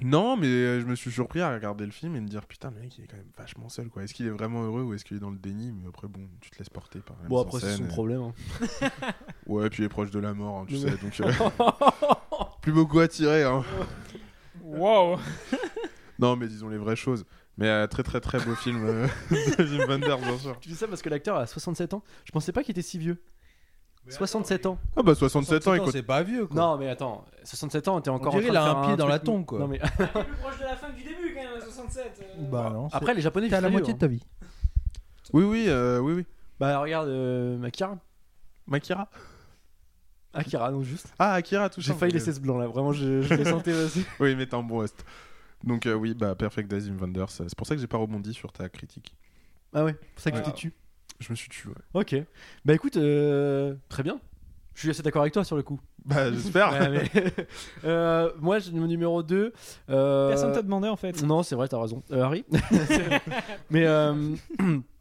Non, 0.00 0.36
mais 0.36 0.46
euh, 0.48 0.80
je 0.80 0.86
me 0.86 0.96
suis 0.96 1.12
surpris 1.12 1.40
à 1.40 1.52
regarder 1.54 1.84
le 1.84 1.92
film 1.92 2.16
et 2.16 2.20
me 2.20 2.26
dire 2.26 2.44
putain, 2.46 2.72
le 2.72 2.80
mec, 2.80 2.98
il 2.98 3.04
est 3.04 3.06
quand 3.06 3.18
même 3.18 3.30
vachement 3.38 3.68
seul, 3.68 3.88
quoi. 3.88 4.02
Est-ce 4.02 4.14
qu'il 4.14 4.26
est 4.26 4.30
vraiment 4.30 4.64
heureux 4.64 4.82
ou 4.82 4.94
est-ce 4.94 5.04
qu'il 5.04 5.16
est 5.16 5.20
dans 5.20 5.30
le 5.30 5.38
déni? 5.38 5.70
Mais 5.70 5.86
après, 5.86 6.08
bon, 6.08 6.28
tu 6.40 6.50
te 6.50 6.58
laisses 6.58 6.70
porter 6.70 6.98
par 7.00 7.16
Bon 7.28 7.40
après 7.40 7.60
c'est 7.60 7.76
son 7.76 7.84
et- 7.84 7.88
problème. 7.88 8.22
hein. 8.22 8.32
Ouais, 9.46 9.68
puis 9.70 9.82
il 9.82 9.86
est 9.86 9.88
proche 9.90 10.10
de 10.10 10.18
la 10.18 10.34
mort, 10.34 10.56
hein, 10.60 10.64
tu 10.68 10.76
sais. 10.76 10.90
Donc, 10.96 11.20
euh, 11.20 11.30
plus 12.62 12.72
beaucoup 12.72 12.98
à 12.98 13.06
tirer, 13.06 13.44
hein. 13.44 13.62
Wow. 14.64 15.18
Non, 16.18 16.36
mais 16.36 16.48
disons 16.48 16.68
les 16.68 16.78
vraies 16.78 16.96
choses. 16.96 17.24
Mais 17.58 17.68
euh, 17.68 17.86
très 17.86 18.02
très 18.02 18.20
très 18.20 18.40
beau 18.40 18.54
film 18.54 18.84
euh, 18.84 19.06
de 19.30 19.78
Wim 19.78 19.88
Wenders, 19.88 20.18
bien 20.18 20.38
sûr. 20.38 20.58
Tu 20.60 20.68
dis 20.70 20.74
ça 20.74 20.88
parce 20.88 21.02
que 21.02 21.10
l'acteur 21.10 21.36
a 21.36 21.46
67 21.46 21.94
ans. 21.94 22.02
Je 22.24 22.32
pensais 22.32 22.50
pas 22.52 22.62
qu'il 22.62 22.72
était 22.72 22.82
si 22.82 22.98
vieux. 22.98 23.22
67 24.08 24.66
ans. 24.66 24.78
Ah 24.96 25.02
bah 25.02 25.14
67 25.14 25.68
ans, 25.68 25.74
écoute. 25.74 25.92
c'est 25.92 26.02
pas 26.02 26.22
vieux 26.22 26.46
quoi. 26.46 26.56
Non 26.60 26.76
mais 26.78 26.88
attends, 26.88 27.24
67 27.44 27.88
ans 27.88 28.00
t'es 28.00 28.10
encore 28.10 28.34
On 28.34 28.38
dirait 28.40 28.50
en 28.50 28.52
train 28.54 28.62
il 28.62 28.66
a 28.66 28.68
de 28.68 28.74
faire 28.74 28.78
un 28.78 28.86
pied 28.88 28.96
dans 28.96 29.06
la 29.06 29.18
tombe, 29.18 29.44
quoi. 29.46 29.58
Non 29.60 29.68
mais 29.68 29.78
plus 29.96 30.06
proche 30.06 30.58
de 30.58 30.64
la 30.64 30.76
fin 30.76 30.90
que 30.90 30.96
du 30.96 31.04
début 31.04 31.34
quand 31.34 31.42
même, 31.42 31.60
67. 31.62 32.22
Bah 32.50 32.70
non. 32.72 32.88
après 32.92 33.14
les 33.14 33.20
japonais 33.20 33.48
t'es 33.48 33.54
à 33.54 33.60
la 33.60 33.70
moitié 33.70 33.94
de 33.94 33.98
ta 33.98 34.06
vie. 34.08 34.22
Oui, 35.32 35.44
oui, 35.44 35.64
euh, 35.68 35.98
oui, 36.00 36.12
oui. 36.14 36.22
hein. 36.28 36.34
Bah 36.60 36.78
regarde 36.80 37.08
euh, 37.08 37.62
Akira. 37.62 37.96
Makira 38.66 39.08
Akira 40.34 40.70
non 40.70 40.82
juste. 40.82 41.12
Ah, 41.18 41.34
Akira, 41.34 41.68
tout 41.68 41.80
J'ai 41.80 41.92
failli 41.94 42.12
laisser 42.12 42.32
ce 42.32 42.40
blanc 42.40 42.58
là. 42.58 42.66
Vraiment 42.66 42.92
je, 42.92 43.22
je 43.22 43.34
les 43.34 43.44
sentais 43.44 43.72
aussi. 43.74 44.04
Oui, 44.18 44.34
mais 44.34 44.46
t'es 44.46 44.54
un 44.54 44.62
bon. 44.62 44.84
Donc 45.64 45.86
euh, 45.86 45.94
oui, 45.94 46.14
bah 46.14 46.34
Perfect 46.34 46.68
Days 46.70 46.88
Wim 46.88 46.96
Wenders. 46.98 47.22
euh, 47.40 47.44
C'est 47.48 47.54
pour 47.56 47.66
ça 47.66 47.74
que 47.74 47.80
j'ai 47.80 47.86
pas 47.86 47.98
rebondi 47.98 48.32
sur 48.34 48.50
ta 48.52 48.68
critique. 48.68 49.14
Ah 49.74 49.84
ouais. 49.84 49.96
C'est 50.16 50.24
ça 50.24 50.30
que 50.32 50.36
Ouais. 50.36 50.42
tu 50.42 50.50
t'es 50.50 50.56
tu. 50.56 50.72
Je 51.22 51.30
me 51.30 51.36
suis 51.36 51.48
tué. 51.48 51.68
ouais. 51.70 52.00
Ok. 52.02 52.14
Bah 52.64 52.74
écoute 52.74 52.96
euh, 52.96 53.74
très 53.88 54.02
bien. 54.02 54.18
Je 54.74 54.80
suis 54.80 54.90
assez 54.90 55.02
d'accord 55.02 55.20
avec 55.22 55.32
toi 55.34 55.44
sur 55.44 55.56
le 55.56 55.62
coup. 55.62 55.78
Bah 56.04 56.32
j'espère. 56.32 56.72
Ouais, 56.72 56.88
mais- 56.90 57.32
Euh, 57.84 58.30
moi, 58.40 58.58
j'ai 58.58 58.72
mon 58.72 58.86
numéro 58.86 59.22
2. 59.22 59.52
Personne 59.86 60.52
t'a 60.52 60.62
demandé 60.62 60.88
en 60.88 60.96
fait. 60.96 61.22
Non, 61.22 61.42
c'est 61.42 61.54
vrai, 61.54 61.68
t'as 61.68 61.80
raison. 61.80 62.02
Euh, 62.10 62.22
Harry 62.22 62.44
Mais 63.70 63.86
euh, 63.86 64.34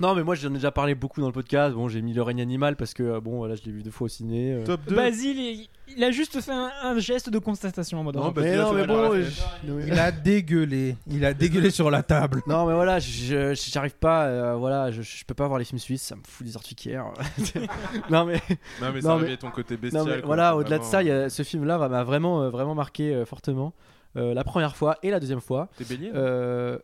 Non, 0.00 0.14
mais 0.14 0.24
moi 0.24 0.34
j'en 0.34 0.48
ai 0.50 0.54
déjà 0.54 0.70
parlé 0.72 0.94
beaucoup 0.94 1.20
dans 1.20 1.26
le 1.28 1.32
podcast. 1.32 1.74
Bon, 1.74 1.86
j'ai 1.88 2.02
mis 2.02 2.12
le 2.12 2.22
règne 2.22 2.40
animal 2.40 2.76
parce 2.76 2.92
que 2.94 3.02
euh, 3.02 3.20
bon, 3.20 3.36
voilà, 3.36 3.54
je 3.54 3.62
l'ai 3.64 3.72
vu 3.72 3.82
deux 3.82 3.90
fois 3.90 4.06
au 4.06 4.08
ciné. 4.08 4.54
euh. 4.54 4.64
Top 4.64 4.80
2. 4.88 4.96
Basile, 4.96 5.38
il, 5.38 5.68
il 5.96 6.02
a 6.02 6.10
juste 6.10 6.40
fait 6.40 6.50
un, 6.50 6.70
un 6.82 6.98
geste 6.98 7.28
de 7.30 7.38
constatation 7.38 8.00
en 8.00 8.02
mode. 8.02 8.16
Non, 8.16 8.32
mais 8.34 8.56
non, 8.56 8.72
mais 8.72 8.86
bon, 8.86 9.12
je- 9.14 9.66
non, 9.70 9.76
mais- 9.76 9.86
Il 9.86 9.98
a 9.98 10.10
dégueulé. 10.10 10.96
Il 11.06 11.24
a 11.24 11.34
dégueulé 11.34 11.70
sur 11.70 11.90
la 11.90 12.02
table. 12.02 12.42
Non, 12.46 12.66
mais 12.66 12.74
voilà, 12.74 12.98
je- 12.98 13.52
je- 13.54 13.70
j'arrive 13.70 13.94
pas. 13.96 14.24
euh, 14.24 14.54
voilà, 14.56 14.90
je, 14.90 15.02
je 15.02 15.24
peux 15.24 15.34
pas 15.34 15.46
voir 15.46 15.58
les 15.58 15.64
films 15.66 15.78
suisses, 15.78 16.02
ça 16.02 16.16
me 16.16 16.22
fout 16.26 16.46
des 16.46 16.56
artiquières. 16.56 17.06
non, 18.10 18.24
mais, 18.24 18.40
Non, 18.80 18.92
mais 18.92 19.00
Non, 19.00 19.00
ça 19.02 19.14
mais- 19.16 19.20
réveille 19.22 19.38
ton 19.38 19.50
côté 19.50 19.76
bestial. 19.76 20.02
non, 20.04 20.08
mais 20.10 20.16
quoi, 20.18 20.26
voilà, 20.26 20.56
au-delà 20.56 20.78
de 20.78 20.82
vraiment- 20.82 20.90
ça, 20.90 21.02
il 21.02 21.08
y 21.08 21.12
a, 21.12 21.28
ce 21.30 21.42
film-là 21.42 21.76
va- 21.78 21.88
m'a 21.88 22.02
vraiment, 22.02 22.42
euh, 22.42 22.50
vraiment 22.50 22.74
marqué 22.74 23.14
euh, 23.14 23.24
fortement. 23.24 23.72
Euh, 24.16 24.34
la 24.34 24.44
première 24.44 24.76
fois 24.76 24.98
et 25.02 25.10
la 25.10 25.20
deuxième 25.20 25.40
fois. 25.40 25.68
T'es 25.78 25.84
bélier 25.84 26.10
Euh, 26.14 26.78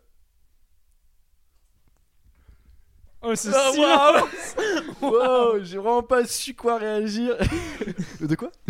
oh, 3.23 3.35
ce 3.35 3.49
Ah, 3.55 3.71
silence 3.73 4.57
Wow, 5.01 5.59
j'ai 5.63 5.79
vraiment 5.79 6.03
pas 6.03 6.25
su 6.27 6.55
quoi 6.55 6.79
réagir. 6.79 7.37
De 8.21 8.35
quoi? 8.35 8.51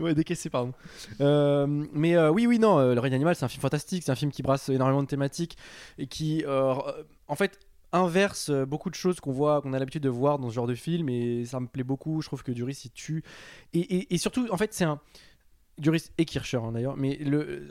Ouais, 0.00 0.14
décaissé, 0.14 0.50
pardon. 0.50 0.72
Euh, 1.20 1.64
mais 1.92 2.16
euh, 2.16 2.30
oui, 2.30 2.46
oui, 2.48 2.58
non, 2.58 2.78
euh, 2.80 2.94
Le 2.94 3.00
règne 3.00 3.14
animal, 3.14 3.36
c'est 3.36 3.44
un 3.44 3.48
film 3.48 3.60
fantastique, 3.62 4.02
c'est 4.04 4.10
un 4.10 4.16
film 4.16 4.32
qui 4.32 4.42
brasse 4.42 4.68
énormément 4.68 5.00
de 5.02 5.06
thématiques 5.06 5.56
et 5.96 6.08
qui, 6.08 6.44
euh, 6.44 6.74
en 7.28 7.36
fait, 7.36 7.56
inverse 7.92 8.50
beaucoup 8.50 8.90
de 8.90 8.96
choses 8.96 9.20
qu'on 9.20 9.30
voit, 9.30 9.62
qu'on 9.62 9.72
a 9.72 9.78
l'habitude 9.78 10.02
de 10.02 10.08
voir 10.08 10.40
dans 10.40 10.48
ce 10.48 10.54
genre 10.54 10.66
de 10.66 10.74
film 10.74 11.08
et 11.08 11.44
ça 11.44 11.60
me 11.60 11.68
plaît 11.68 11.84
beaucoup. 11.84 12.20
Je 12.20 12.26
trouve 12.26 12.42
que 12.42 12.50
Duris, 12.50 12.82
il 12.84 12.90
tue. 12.90 13.22
Et, 13.72 13.78
et- 13.80 14.14
et 14.14 14.18
surtout, 14.18 14.48
en 14.50 14.56
fait, 14.56 14.74
c'est 14.74 14.84
un. 14.84 14.98
Duris 15.80 16.10
et 16.18 16.24
Kircher 16.24 16.58
hein, 16.58 16.72
d'ailleurs, 16.72 16.96
mais 16.96 17.18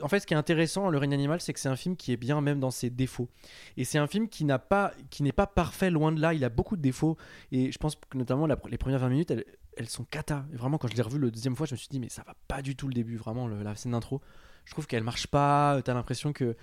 en 0.02 0.08
fait, 0.08 0.20
ce 0.20 0.26
qui 0.26 0.34
est 0.34 0.36
intéressant, 0.36 0.90
Le 0.90 0.98
règne 0.98 1.14
animal, 1.14 1.40
c'est 1.40 1.52
que 1.52 1.60
c'est 1.60 1.68
un 1.68 1.76
film 1.76 1.96
qui 1.96 2.12
est 2.12 2.16
bien 2.16 2.40
même 2.40 2.60
dans 2.60 2.70
ses 2.70 2.90
défauts. 2.90 3.28
Et 3.76 3.84
c'est 3.84 3.98
un 3.98 4.06
film 4.06 4.28
qui 4.28 4.44
n'a 4.44 4.58
pas, 4.58 4.92
qui 5.10 5.22
n'est 5.22 5.32
pas 5.32 5.46
parfait, 5.46 5.90
loin 5.90 6.12
de 6.12 6.20
là. 6.20 6.34
Il 6.34 6.44
a 6.44 6.48
beaucoup 6.48 6.76
de 6.76 6.82
défauts. 6.82 7.16
Et 7.52 7.70
je 7.70 7.78
pense 7.78 7.94
que 7.94 8.18
notamment 8.18 8.46
les 8.46 8.78
premières 8.78 8.98
20 8.98 9.08
minutes, 9.08 9.32
elles, 9.76 9.88
sont 9.88 10.04
cata. 10.04 10.44
Et 10.52 10.56
vraiment, 10.56 10.76
quand 10.76 10.88
je 10.88 10.96
l'ai 10.96 11.02
revu 11.02 11.18
le 11.18 11.30
deuxième 11.30 11.56
fois, 11.56 11.66
je 11.66 11.74
me 11.74 11.76
suis 11.76 11.88
dit, 11.88 12.00
mais 12.00 12.08
ça 12.08 12.22
va 12.26 12.34
pas 12.48 12.62
du 12.62 12.76
tout 12.76 12.88
le 12.88 12.94
début, 12.94 13.16
vraiment, 13.16 13.48
la 13.48 13.74
scène 13.76 13.92
d'intro. 13.92 14.20
Je 14.64 14.72
trouve 14.72 14.86
qu'elle 14.86 15.04
marche 15.04 15.28
pas. 15.28 15.80
T'as 15.82 15.94
l'impression 15.94 16.32
que 16.32 16.56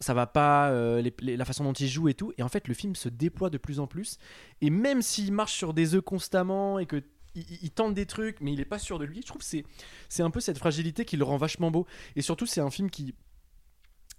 ça 0.00 0.14
va 0.14 0.26
pas, 0.26 0.70
euh, 0.70 1.02
la 1.22 1.44
façon 1.44 1.64
dont 1.64 1.72
il 1.72 1.88
joue 1.88 2.08
et 2.08 2.14
tout. 2.14 2.32
Et 2.36 2.42
en 2.42 2.48
fait, 2.48 2.68
le 2.68 2.74
film 2.74 2.94
se 2.94 3.08
déploie 3.08 3.50
de 3.50 3.58
plus 3.58 3.80
en 3.80 3.86
plus. 3.86 4.18
Et 4.60 4.70
même 4.70 5.00
s'il 5.00 5.32
marche 5.32 5.54
sur 5.54 5.72
des 5.72 5.94
œufs 5.94 6.02
constamment 6.02 6.78
et 6.78 6.86
que 6.86 7.02
il, 7.34 7.70
tente 7.70 7.94
des 7.94 8.06
trucs, 8.06 8.40
mais 8.40 8.52
il 8.52 8.60
est 8.60 8.66
pas 8.66 8.78
sûr 8.78 8.98
de 8.98 9.04
lui. 9.04 9.22
Je 9.22 9.26
trouve 9.26 9.42
c'est 9.42 9.64
c'est 10.08 10.22
un 10.22 10.30
peu 10.30 10.40
cette 10.40 10.58
fragilité 10.58 11.04
qui 11.04 11.16
le 11.16 11.24
rend 11.24 11.36
vachement 11.36 11.70
beau. 11.70 11.86
Et 12.16 12.22
surtout, 12.22 12.46
c'est 12.46 12.60
un 12.60 12.70
film 12.70 12.90
qui 12.90 13.14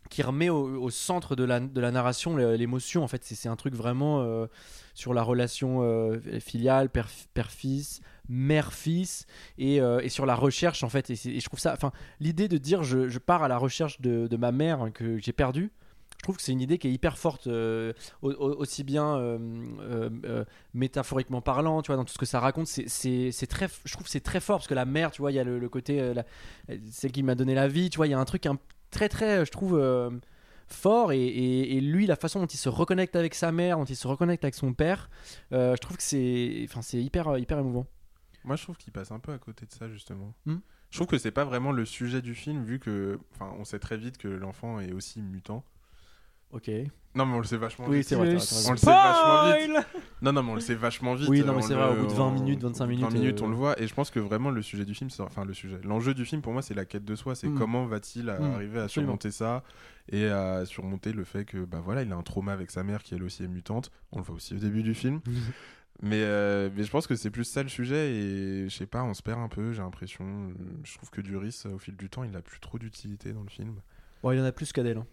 qui 0.10 0.22
remet 0.22 0.50
au, 0.50 0.90
centre 0.90 1.36
de 1.36 1.44
la, 1.44 1.60
de 1.60 1.82
la 1.82 1.90
narration 1.90 2.36
l'émotion. 2.36 3.04
En 3.04 3.08
fait, 3.08 3.24
c'est 3.24 3.50
un 3.50 3.56
truc 3.56 3.74
vraiment 3.74 4.22
euh, 4.22 4.48
sur 4.94 5.14
la 5.14 5.24
relation 5.24 5.82
euh, 5.82 6.20
filiale, 6.40 6.90
père- 6.90 7.10
père-fils, 7.34 8.02
mère-fils, 8.28 9.26
et, 9.58 9.82
euh, 9.82 10.02
et 10.02 10.10
sur 10.10 10.26
la 10.26 10.36
recherche, 10.36 10.84
en 10.84 10.90
fait. 10.90 11.10
Et 11.10 11.16
je 11.16 11.46
trouve 11.46 11.60
ça. 11.60 11.74
Enfin, 11.74 11.92
l'idée 12.20 12.48
de 12.48 12.58
dire 12.58 12.84
je, 12.84 13.08
je 13.08 13.18
pars 13.20 13.44
à 13.44 13.48
la 13.48 13.58
recherche 13.58 14.02
de, 14.02 14.28
de 14.28 14.38
ma 14.38 14.52
mère 14.52 14.82
hein, 14.82 14.92
que 14.92 15.18
j'ai 15.18 15.34
perdue. 15.34 15.72
Je 16.24 16.28
trouve 16.28 16.38
que 16.38 16.42
c'est 16.42 16.54
une 16.54 16.62
idée 16.62 16.78
qui 16.78 16.88
est 16.88 16.92
hyper 16.94 17.18
forte, 17.18 17.48
euh, 17.48 17.92
au- 18.22 18.32
au- 18.32 18.56
aussi 18.62 18.86
bien 18.86 19.18
euh, 19.18 19.38
euh, 20.24 20.46
métaphoriquement 20.74 21.42
parlant, 21.42 21.82
tu 21.82 21.88
vois, 21.88 21.98
dans 21.98 22.06
tout 22.06 22.14
ce 22.14 22.18
que 22.18 22.26
ça 22.26 22.40
raconte. 22.40 22.68
C'est, 22.68 22.88
très, 23.50 23.68
je 23.84 23.92
trouve 23.92 24.06
que 24.06 24.10
c'est 24.10 24.22
très 24.22 24.40
fort 24.40 24.60
parce 24.60 24.68
que 24.70 24.74
la 24.74 24.86
mère, 24.86 25.12
tu 25.12 25.22
vois, 25.22 25.34
il 25.34 25.36
y 25.36 25.40
a 25.40 25.44
le, 25.44 25.60
le 25.60 25.68
côté, 25.68 26.14
la- 26.14 26.24
celle 26.90 27.12
qui 27.12 27.24
m'a 27.24 27.36
donné 27.36 27.54
la 27.56 27.68
vie, 27.68 27.90
tu 27.90 27.98
vois, 27.98 28.08
il 28.08 28.12
y 28.12 28.14
a 28.14 28.20
un 28.20 28.24
truc 28.24 28.46
un, 28.46 28.58
très, 28.90 29.10
très, 29.10 29.46
je 29.46 29.52
trouve, 29.52 29.78
fort. 30.68 31.12
Et, 31.12 31.20
et- 31.22 31.76
et 31.78 31.82
lui, 31.82 32.08
la 32.08 32.16
façon 32.16 32.40
dont 32.40 32.46
il 32.48 32.58
se 32.58 32.70
reconnecte 32.70 33.18
avec 33.18 33.36
sa 33.36 33.52
mère, 33.52 33.78
dont 33.78 33.84
il 33.84 33.98
se 33.98 34.08
reconnecte 34.08 34.46
avec 34.46 34.56
son 34.56 34.74
père, 34.74 35.10
euh, 35.52 35.76
je 35.76 35.82
trouve 35.82 35.98
que 35.98 36.04
c'est, 36.04 36.62
enfin, 36.70 36.82
c'est 36.82 37.04
hyper, 37.04 37.38
hyper 37.38 37.60
émouvant. 37.60 37.86
Moi, 38.46 38.56
je 38.56 38.64
trouve 38.64 38.78
qu'il 38.78 38.94
passe 38.94 39.12
un 39.12 39.20
peu 39.20 39.34
à 39.34 39.38
côté 39.40 39.66
de 39.66 39.72
ça, 39.74 39.90
justement. 39.90 40.34
Hmm. 40.46 40.60
Je 40.90 40.98
trouve 40.98 41.08
que 41.08 41.18
c'est 41.18 41.32
pas 41.32 41.44
vraiment 41.44 41.74
le 41.74 41.84
sujet 41.86 42.22
du 42.22 42.34
film, 42.36 42.64
vu 42.64 42.80
que. 42.80 43.20
Enfin, 43.34 43.54
on 43.60 43.66
sait 43.66 43.80
très 43.80 43.98
vite 43.98 44.18
que 44.18 44.28
l'enfant 44.30 44.80
est 44.80 44.94
aussi 44.94 45.22
mutant. 45.22 45.64
Ok. 46.54 46.70
Non, 47.16 47.26
mais 47.28 47.36
on 47.36 47.40
le 47.40 47.44
sait 47.44 47.58
vachement 47.58 47.86
Oui, 47.88 47.98
vite. 48.00 48.08
c'est 48.08 48.16
vrai. 48.16 48.26
Le 48.28 48.34
t'as 48.34 48.40
raison. 48.40 48.70
On 48.70 48.72
le 48.72 48.78
sait 48.78 48.86
vachement 48.88 49.58
vite. 49.58 49.86
Non, 50.22 50.34
non, 50.34 50.44
mais 50.44 50.52
on 50.52 50.56
le 50.56 50.62
sait 50.62 50.74
vachement 50.76 51.14
vite. 51.16 51.30
Oui, 51.30 51.44
non, 51.44 51.54
mais 51.56 51.62
c'est 51.62 51.74
vrai, 51.76 51.92
au 51.92 52.02
bout 52.02 52.08
de 52.08 52.14
20 52.14 52.24
on- 52.26 52.32
minutes, 52.32 52.62
25 52.62 52.84
au 52.86 52.88
bout 52.88 52.96
de 52.96 53.02
20 53.02 53.08
minutes, 53.10 53.22
minutes, 53.22 53.42
euh, 53.42 53.46
on 53.46 53.50
le 53.50 53.56
voit. 53.56 53.80
Et 53.82 53.88
je 53.88 53.94
pense 53.94 54.10
que 54.10 54.20
vraiment 54.20 54.50
le 54.50 54.62
sujet 54.62 54.86
du 54.86 54.94
film, 54.96 55.10
c'est- 55.10 55.22
enfin 55.22 55.46
le 55.46 55.54
sujet, 55.54 55.80
l'enjeu 55.84 56.14
du 56.14 56.26
film 56.26 56.42
pour 56.42 56.54
moi, 56.54 56.62
c'est 56.62 56.74
la 56.74 56.86
quête 56.86 57.06
de 57.06 57.16
soi. 57.16 57.36
C'est 57.36 57.50
Mm. 57.50 57.58
comment 57.58 57.86
va-t-il 57.86 58.26
Mm, 58.26 58.30
arriver 58.30 58.80
à 58.80 58.84
absolument. 58.84 58.88
surmonter 58.88 59.32
ça 59.32 59.64
et 60.12 60.26
à 60.28 60.66
surmonter 60.66 61.12
le 61.14 61.24
fait 61.24 61.46
que, 61.46 61.66
bah 61.66 61.82
voilà, 61.84 62.02
il 62.04 62.12
a 62.12 62.16
un 62.16 62.24
trauma 62.24 62.54
avec 62.54 62.72
sa 62.72 62.84
mère 62.84 63.04
qui 63.04 63.14
elle 63.16 63.24
aussi 63.24 63.44
est 63.44 63.48
mutante. 63.48 63.92
On 64.12 64.18
le 64.20 64.24
voit 64.24 64.36
aussi 64.36 64.56
au 64.56 64.60
début 64.60 64.82
du 64.84 64.94
film. 64.96 65.22
Mais, 66.02 66.22
euh, 66.24 66.70
mais 66.76 66.84
je 66.84 66.90
pense 66.92 67.06
que 67.06 67.16
c'est 67.16 67.30
plus 67.30 67.44
ça 67.46 67.62
le 67.64 67.70
sujet 67.70 68.12
et 68.16 68.68
je 68.68 68.76
sais 68.76 68.88
pas, 68.88 69.04
on 69.04 69.14
se 69.14 69.22
perd 69.22 69.40
un 69.40 69.48
peu, 69.48 69.72
j'ai 69.74 69.82
l'impression. 69.84 70.26
Euh, 70.26 70.54
Je 70.84 70.96
trouve 70.98 71.10
que 71.12 71.22
Duris, 71.22 71.62
euh, 71.68 71.76
au 71.76 71.78
fil 71.78 71.96
du 71.96 72.10
temps, 72.10 72.24
il 72.24 72.36
a 72.36 72.42
plus 72.42 72.60
trop 72.60 72.80
d'utilité 72.80 73.32
dans 73.32 73.44
le 73.44 73.50
film. 73.50 73.76
Bon, 74.24 74.32
il 74.32 74.40
en 74.42 74.44
a 74.44 74.52
plus 74.52 74.74
qu'Adèle. 74.74 74.98
hein. 74.98 75.06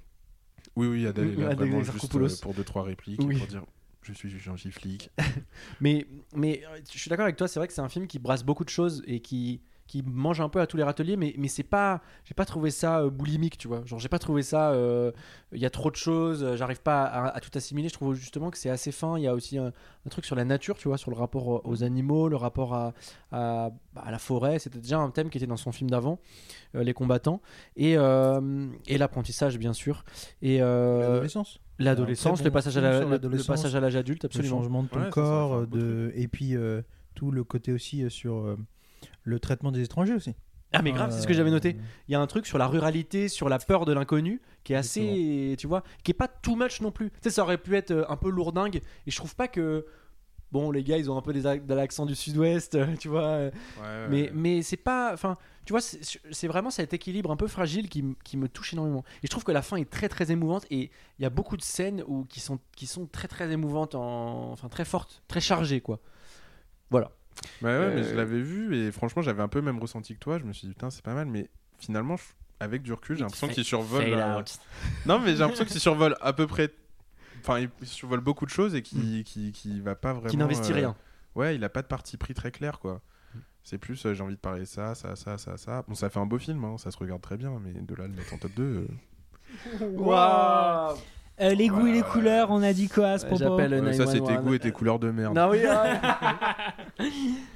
Oui, 0.76 0.86
oui, 0.86 1.06
Adèle 1.06 1.32
est 1.32 1.36
là 1.42 1.54
vraiment 1.54 1.82
juste 1.82 2.14
euh, 2.14 2.28
pour 2.42 2.54
deux 2.54 2.64
trois 2.64 2.82
répliques 2.82 3.20
Oui. 3.22 3.36
et 3.36 3.38
pour 3.38 3.46
dire 3.48 3.64
je 4.02 4.12
suis 4.12 4.30
Jean 4.38 4.56
Giflic. 4.56 5.11
Mais, 5.80 6.06
mais 6.34 6.62
euh, 6.64 6.80
je 6.90 6.98
suis 6.98 7.08
d'accord 7.11 7.24
avec 7.24 7.36
toi, 7.36 7.48
c'est 7.48 7.61
vrai 7.61 7.68
que 7.68 7.74
c'est 7.74 7.82
un 7.82 7.88
film 7.88 8.06
qui 8.06 8.18
brasse 8.18 8.44
beaucoup 8.44 8.64
de 8.64 8.70
choses 8.70 9.02
et 9.06 9.20
qui, 9.20 9.61
qui 9.91 10.05
mange 10.07 10.41
un 10.41 10.49
peu 10.49 10.61
à 10.61 10.68
tous 10.68 10.76
les 10.76 10.84
râteliers, 10.84 11.16
mais, 11.16 11.34
mais 11.36 11.49
c'est 11.49 11.64
pas, 11.64 12.01
j'ai 12.24 12.34
pas 12.34 12.45
trouvé 12.45 12.70
ça 12.70 13.01
euh, 13.01 13.11
boulimique, 13.11 13.59
tu 13.59 13.66
vois. 13.66 13.82
Genre, 13.86 13.99
j'ai 13.99 14.09
pas 14.09 14.20
trouvé 14.20 14.43
ça, 14.43 14.70
euh, 14.70 15.11
il 15.51 15.59
y 15.59 15.66
a 15.66 15.70
trop 15.70 15.91
de 15.91 15.97
choses, 15.97 16.45
euh, 16.45 16.55
j'arrive 16.57 16.80
pas 16.80 17.03
à, 17.03 17.26
à 17.36 17.41
tout 17.41 17.51
assimiler. 17.57 17.88
Je 17.88 17.95
trouve 17.95 18.14
justement 18.14 18.51
que 18.53 18.57
c'est 18.59 18.70
assez 18.70 18.93
fin. 18.93 19.18
Il 19.18 19.24
y 19.24 19.26
a 19.26 19.34
aussi 19.34 19.59
un, 19.59 19.66
un 20.07 20.09
truc 20.09 20.24
sur 20.26 20.36
la 20.36 20.45
nature, 20.45 20.76
tu 20.78 20.86
vois, 20.86 20.97
sur 20.97 21.11
le 21.11 21.16
rapport 21.16 21.49
aux- 21.49 21.61
aux 21.64 21.82
animaux, 21.82 22.28
le 22.28 22.36
rapport 22.36 22.72
à, 22.72 22.95
à, 23.32 23.70
bah, 23.93 24.03
à 24.07 24.12
la 24.12 24.18
forêt. 24.20 24.61
C'était 24.61 24.78
déjà 24.78 24.99
un 24.99 25.11
thème 25.11 25.28
qui 25.28 25.38
était 25.38 25.49
dans 25.49 25.57
son 25.57 25.72
film 25.72 25.91
d'avant, 25.91 26.20
euh, 26.76 26.84
Les 26.84 26.93
combattants, 26.93 27.41
et, 27.74 27.97
euh, 27.97 28.68
et 28.86 28.97
l'apprentissage, 28.97 29.59
bien 29.59 29.72
sûr. 29.72 30.05
Et 30.41 30.62
euh, 30.62 31.01
L'adolescence. 31.01 31.59
l'adolescence, 31.80 32.45
le 32.45 32.53
passage 32.53 32.76
à 32.76 32.80
la- 32.80 33.01
le- 33.01 33.18
le 33.28 33.43
passage 33.43 33.74
l'âge 33.74 33.97
adulte, 33.97 34.22
Le 34.22 34.26
absolument. 34.28 34.59
changement 34.59 34.82
de 34.84 34.88
ton 34.88 34.99
Ouais, 35.01 35.05
ça, 35.07 35.11
ça 35.11 35.20
corps, 35.20 35.66
de... 35.66 36.12
et 36.14 36.28
puis 36.28 36.55
euh, 36.55 36.80
tout 37.16 37.32
le 37.32 37.43
côté 37.43 37.72
aussi 37.72 38.05
euh, 38.05 38.09
sur 38.09 38.34
euh, 38.36 38.57
le 39.22 39.38
traitement 39.38 39.72
des 39.72 39.82
étrangers 39.82 40.14
aussi. 40.14 40.34
Ah 40.72 40.82
mais 40.82 40.92
grave, 40.92 41.11
c'est 41.11 41.20
ce 41.20 41.26
que 41.26 41.34
j'avais 41.34 41.51
noté. 41.51 41.76
Il 42.07 42.12
y 42.12 42.14
a 42.14 42.20
un 42.20 42.26
truc 42.28 42.46
sur 42.46 42.57
la 42.57 42.68
ruralité, 42.68 43.28
sur 43.28 43.48
la 43.48 43.59
peur 43.59 43.86
de 43.86 43.92
l'inconnu, 43.92 44.40
qui 44.62 44.72
est 44.72 44.76
assez, 44.76 45.57
tu 45.59 45.66
vois, 45.66 45.82
qui 46.05 46.12
est 46.12 46.14
pas 46.14 46.28
too 46.28 46.55
much 46.55 46.80
non 46.80 46.92
plus. 46.92 47.11
Tu 47.11 47.16
sais, 47.22 47.30
ça 47.30 47.42
aurait 47.42 47.59
pu 47.59 47.76
être 47.76 47.90
euh, 47.90 48.05
un 48.09 48.16
peu 48.16 48.30
lourdingue, 48.30 48.76
et 48.76 49.11
je 49.11 49.16
trouve 49.16 49.34
pas 49.34 49.48
que, 49.48 49.84
bon, 50.53 50.70
les 50.70 50.84
gars, 50.84 50.96
ils 50.96 51.11
ont 51.11 51.18
un 51.18 51.22
peu 51.22 51.32
des 51.32 51.42
de 51.42 51.74
l'accent 51.74 52.07
du 52.07 52.14
Sud-Ouest, 52.14 52.76
euh, 52.76 52.94
tu 53.01 53.09
vois, 53.09 53.24
euh, 53.24 53.51
mais 54.09 54.30
mais 54.32 54.62
c'est 54.62 54.76
pas, 54.76 55.12
enfin, 55.12 55.36
tu 55.64 55.72
vois, 55.72 55.80
c'est 55.80 56.46
vraiment 56.46 56.70
cet 56.70 56.94
équilibre 56.94 57.32
un 57.32 57.36
peu 57.36 57.48
fragile 57.48 57.88
qui, 57.88 58.05
qui 58.22 58.36
me 58.36 58.46
touche 58.48 58.72
énormément. 58.72 59.03
Et 59.24 59.26
je 59.26 59.30
trouve 59.30 59.42
que 59.42 59.53
la 59.53 59.62
fin 59.62 59.76
est 59.76 59.90
très 59.90 60.09
très 60.09 60.30
émouvante, 60.30 60.66
et 60.70 60.92
il 61.18 61.22
y 61.22 61.26
a 61.26 61.30
beaucoup 61.30 61.57
de 61.57 61.62
scènes 61.62 62.05
où 62.07 62.26
qui 62.26 62.38
sont 62.38 62.61
qui 62.76 62.86
sont 62.86 63.07
très 63.07 63.26
très 63.26 63.51
émouvantes, 63.51 63.96
en, 63.96 64.53
enfin 64.53 64.68
très 64.68 64.84
fortes, 64.84 65.24
très 65.26 65.40
chargées, 65.40 65.80
quoi. 65.80 65.98
Voilà. 66.90 67.11
Bah 67.62 67.78
ouais, 67.78 67.90
mais 67.94 68.00
Euh, 68.02 68.10
je 68.10 68.14
l'avais 68.14 68.40
vu 68.40 68.76
et 68.76 68.92
franchement, 68.92 69.22
j'avais 69.22 69.42
un 69.42 69.48
peu 69.48 69.60
même 69.60 69.78
ressenti 69.78 70.14
que 70.14 70.20
toi. 70.20 70.38
Je 70.38 70.44
me 70.44 70.52
suis 70.52 70.66
dit, 70.68 70.74
putain, 70.74 70.90
c'est 70.90 71.02
pas 71.04 71.14
mal, 71.14 71.26
mais 71.26 71.48
finalement, 71.78 72.16
je- 72.16 72.22
avec 72.60 72.82
du 72.82 72.92
recul, 72.92 73.16
j'ai 73.16 73.22
l'impression 73.22 73.48
qu'il 73.48 73.64
survole. 73.64 74.12
Euh. 74.12 74.42
Non, 75.06 75.18
mais 75.18 75.32
j'ai 75.32 75.38
l'impression 75.38 75.64
qu'il 75.64 75.80
survole 75.80 76.16
à 76.20 76.32
peu 76.32 76.46
près. 76.46 76.70
Enfin, 77.40 77.60
il 77.80 77.86
survole 77.86 78.20
beaucoup 78.20 78.44
de 78.44 78.50
choses 78.50 78.74
et 78.74 78.82
qui, 78.82 79.24
qui, 79.24 79.52
qui 79.52 79.80
va 79.80 79.94
pas 79.94 80.12
vraiment. 80.12 80.28
Qui 80.28 80.36
n'investit 80.36 80.72
euh, 80.72 80.76
rien. 80.76 80.96
Ouais, 81.34 81.54
il 81.54 81.64
a 81.64 81.68
pas 81.70 81.80
de 81.82 81.86
parti 81.86 82.16
pris 82.18 82.34
très 82.34 82.50
clair, 82.50 82.78
quoi. 82.80 83.00
C'est 83.62 83.78
plus, 83.78 84.04
euh, 84.06 84.14
j'ai 84.14 84.22
envie 84.22 84.34
de 84.34 84.40
parler 84.40 84.60
de 84.60 84.64
ça, 84.64 84.94
ça, 84.94 85.16
ça, 85.16 85.38
ça, 85.38 85.56
ça. 85.56 85.84
Bon, 85.86 85.94
ça 85.94 86.08
fait 86.10 86.18
un 86.18 86.26
beau 86.26 86.38
film, 86.38 86.64
hein, 86.64 86.76
ça 86.78 86.90
se 86.90 86.96
regarde 86.98 87.20
très 87.22 87.36
bien, 87.36 87.58
mais 87.62 87.72
de 87.72 87.94
là, 87.94 88.06
le 88.06 88.14
mettre 88.14 88.32
en 88.34 88.38
top 88.38 88.52
2. 88.54 88.86
euh, 89.80 89.88
Waouh. 89.96 90.96
Euh, 91.41 91.55
les 91.55 91.68
goûts 91.68 91.86
et 91.86 91.93
les 91.93 92.03
couleurs, 92.03 92.49
on 92.51 92.62
a 92.62 92.72
dit 92.72 92.88
quoi 92.88 93.09
à 93.12 93.18
ce 93.18 93.24
propos 93.24 93.38
j'appelle- 93.43 93.70
Le 93.70 93.93
ça, 93.93 94.05
911. 94.05 94.12
c'était 94.28 94.43
goût 94.43 94.55
et 94.55 94.59
tes 94.59 94.72
couleurs 94.72 94.99
de 94.99 95.11
merde. 95.11 95.34
Non, 95.34 95.49
oui, 95.51 95.61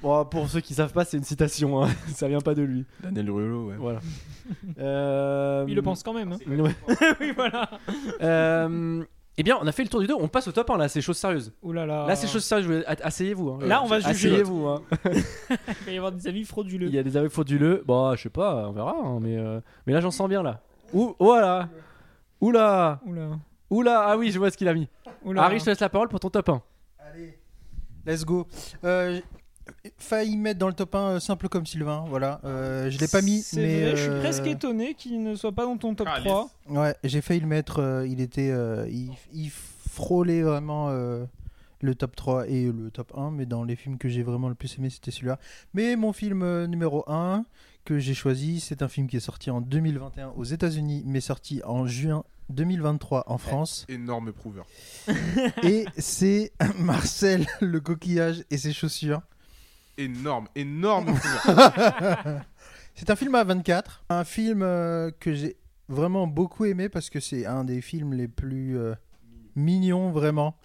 bon, 0.02 0.24
pour 0.24 0.48
ceux 0.48 0.60
qui 0.60 0.74
savent 0.74 0.92
pas, 0.92 1.04
c'est 1.04 1.16
une 1.16 1.24
citation, 1.24 1.82
hein. 1.84 1.88
ça 2.14 2.28
vient 2.28 2.40
pas 2.40 2.54
de 2.54 2.62
lui. 2.62 2.84
Daniel 3.02 3.30
ouais. 3.30 3.74
Voilà. 3.78 4.00
Euh, 4.78 5.64
Il 5.68 5.74
le 5.74 5.82
pense 5.82 6.02
quand 6.02 6.14
même. 6.14 6.32
hein. 6.32 6.38
Ouais. 6.46 6.74
oui, 7.20 7.32
voilà. 7.36 7.70
Euh, 8.22 9.02
eh 9.36 9.42
bien, 9.42 9.58
on 9.60 9.66
a 9.66 9.72
fait 9.72 9.82
le 9.82 9.88
tour 9.88 10.00
du 10.00 10.06
dos, 10.06 10.16
on 10.20 10.28
passe 10.28 10.46
au 10.48 10.52
top 10.52 10.70
1 10.70 10.78
là, 10.78 10.88
c'est 10.88 11.00
chose 11.00 11.16
sérieuse. 11.18 11.52
Ouh 11.62 11.72
là 11.72 11.84
là. 11.86 12.06
Là, 12.06 12.14
c'est 12.16 12.26
chose 12.28 12.44
sérieuse, 12.44 12.66
je 12.66 12.72
voulais- 12.72 12.86
a- 12.86 13.06
asseyez-vous. 13.06 13.50
hein. 13.50 13.58
Là, 13.62 13.82
on 13.82 13.86
va 13.86 13.98
juger. 14.00 14.10
Asseyez-vous. 14.30 14.66
hein. 14.68 14.82
Il 15.04 15.86
va 15.86 15.92
y 15.92 15.96
avoir 15.96 16.12
des 16.12 16.26
avis 16.28 16.44
frauduleux. 16.44 16.86
Il 16.86 16.94
y 16.94 16.98
a 16.98 17.02
des 17.02 17.16
avis 17.16 17.28
frauduleux. 17.28 17.82
Bon, 17.86 18.14
je 18.14 18.22
sais 18.22 18.30
pas, 18.30 18.68
on 18.68 18.72
verra, 18.72 18.94
hein, 19.04 19.18
mais, 19.20 19.36
euh, 19.36 19.60
mais 19.86 19.92
là, 19.92 20.00
j'en 20.00 20.10
sens 20.10 20.28
bien 20.28 20.42
là. 20.42 20.60
Ouh, 20.92 21.14
voilà. 21.18 21.68
Oula. 22.40 23.00
Oula. 23.06 23.30
Oula, 23.70 24.04
ah 24.08 24.16
oui, 24.16 24.30
je 24.30 24.38
vois 24.38 24.50
ce 24.50 24.56
qu'il 24.56 24.68
a 24.68 24.74
mis. 24.74 24.88
Oula. 25.24 25.44
Harry, 25.44 25.58
je 25.58 25.64
te 25.64 25.70
laisse 25.70 25.80
la 25.80 25.88
parole 25.88 26.08
pour 26.08 26.20
ton 26.20 26.30
top 26.30 26.48
1. 26.48 26.62
Allez, 26.98 27.38
let's 28.06 28.24
go. 28.24 28.46
Euh, 28.84 29.20
failli 29.98 30.36
mettre 30.36 30.58
dans 30.58 30.68
le 30.68 30.74
top 30.74 30.94
1 30.94 30.98
euh, 30.98 31.20
simple 31.20 31.48
comme 31.48 31.64
Sylvain, 31.66 32.04
voilà. 32.08 32.40
Euh, 32.44 32.90
je 32.90 32.98
l'ai 32.98 33.08
pas 33.08 33.22
mis, 33.22 33.40
C'est 33.42 33.60
mais 33.60 33.80
vrai, 33.82 33.96
je 33.96 34.02
suis 34.02 34.10
euh, 34.10 34.20
presque 34.20 34.46
étonné 34.46 34.94
qu'il 34.94 35.22
ne 35.22 35.34
soit 35.34 35.52
pas 35.52 35.64
dans 35.64 35.76
ton 35.78 35.94
top 35.94 36.08
Ah, 36.10 36.20
3. 36.20 36.50
Ouais, 36.68 36.94
j'ai 37.04 37.20
failli 37.22 37.40
le 37.40 37.46
mettre. 37.46 37.80
euh, 37.80 38.06
il 38.06 38.20
était, 38.20 38.50
euh, 38.50 38.86
il, 38.90 39.10
il 39.32 39.50
frôlé 39.50 40.42
vraiment 40.42 40.88
euh, 40.90 41.24
le 41.80 41.94
top 41.94 42.14
3 42.16 42.48
et 42.48 42.66
le 42.70 42.90
top 42.90 43.12
1, 43.16 43.30
mais 43.30 43.46
dans 43.46 43.64
les 43.64 43.76
films 43.76 43.96
que 43.96 44.08
j'ai 44.08 44.22
vraiment 44.22 44.48
le 44.48 44.54
plus 44.54 44.76
aimé, 44.78 44.90
c'était 44.90 45.10
celui-là. 45.10 45.38
Mais 45.72 45.96
mon 45.96 46.12
film 46.12 46.42
euh, 46.42 46.66
numéro 46.66 47.02
1 47.10 47.44
que 47.84 47.98
j'ai 47.98 48.14
choisi, 48.14 48.60
c'est 48.60 48.82
un 48.82 48.88
film 48.88 49.06
qui 49.08 49.16
est 49.16 49.20
sorti 49.20 49.50
en 49.50 49.60
2021 49.60 50.32
aux 50.36 50.44
États-Unis, 50.44 51.02
mais 51.06 51.20
sorti 51.20 51.60
en 51.64 51.86
juin 51.86 52.24
2023 52.50 53.24
en 53.26 53.38
France. 53.38 53.86
Énorme 53.88 54.32
prouveur. 54.32 54.66
et 55.62 55.86
c'est 55.98 56.52
Marcel 56.78 57.46
le 57.60 57.80
coquillage 57.80 58.44
et 58.50 58.58
ses 58.58 58.72
chaussures. 58.72 59.22
Énorme, 59.96 60.48
énorme 60.54 61.06
prouveur. 61.06 62.42
c'est 62.94 63.10
un 63.10 63.16
film 63.16 63.34
à 63.34 63.44
24, 63.44 64.04
un 64.08 64.24
film 64.24 64.62
euh, 64.62 65.10
que 65.20 65.34
j'ai 65.34 65.56
vraiment 65.88 66.26
beaucoup 66.26 66.64
aimé 66.64 66.88
parce 66.88 67.10
que 67.10 67.20
c'est 67.20 67.46
un 67.46 67.64
des 67.64 67.80
films 67.80 68.14
les 68.14 68.28
plus 68.28 68.78
euh, 68.78 68.94
mignons 69.54 70.10
vraiment 70.10 70.56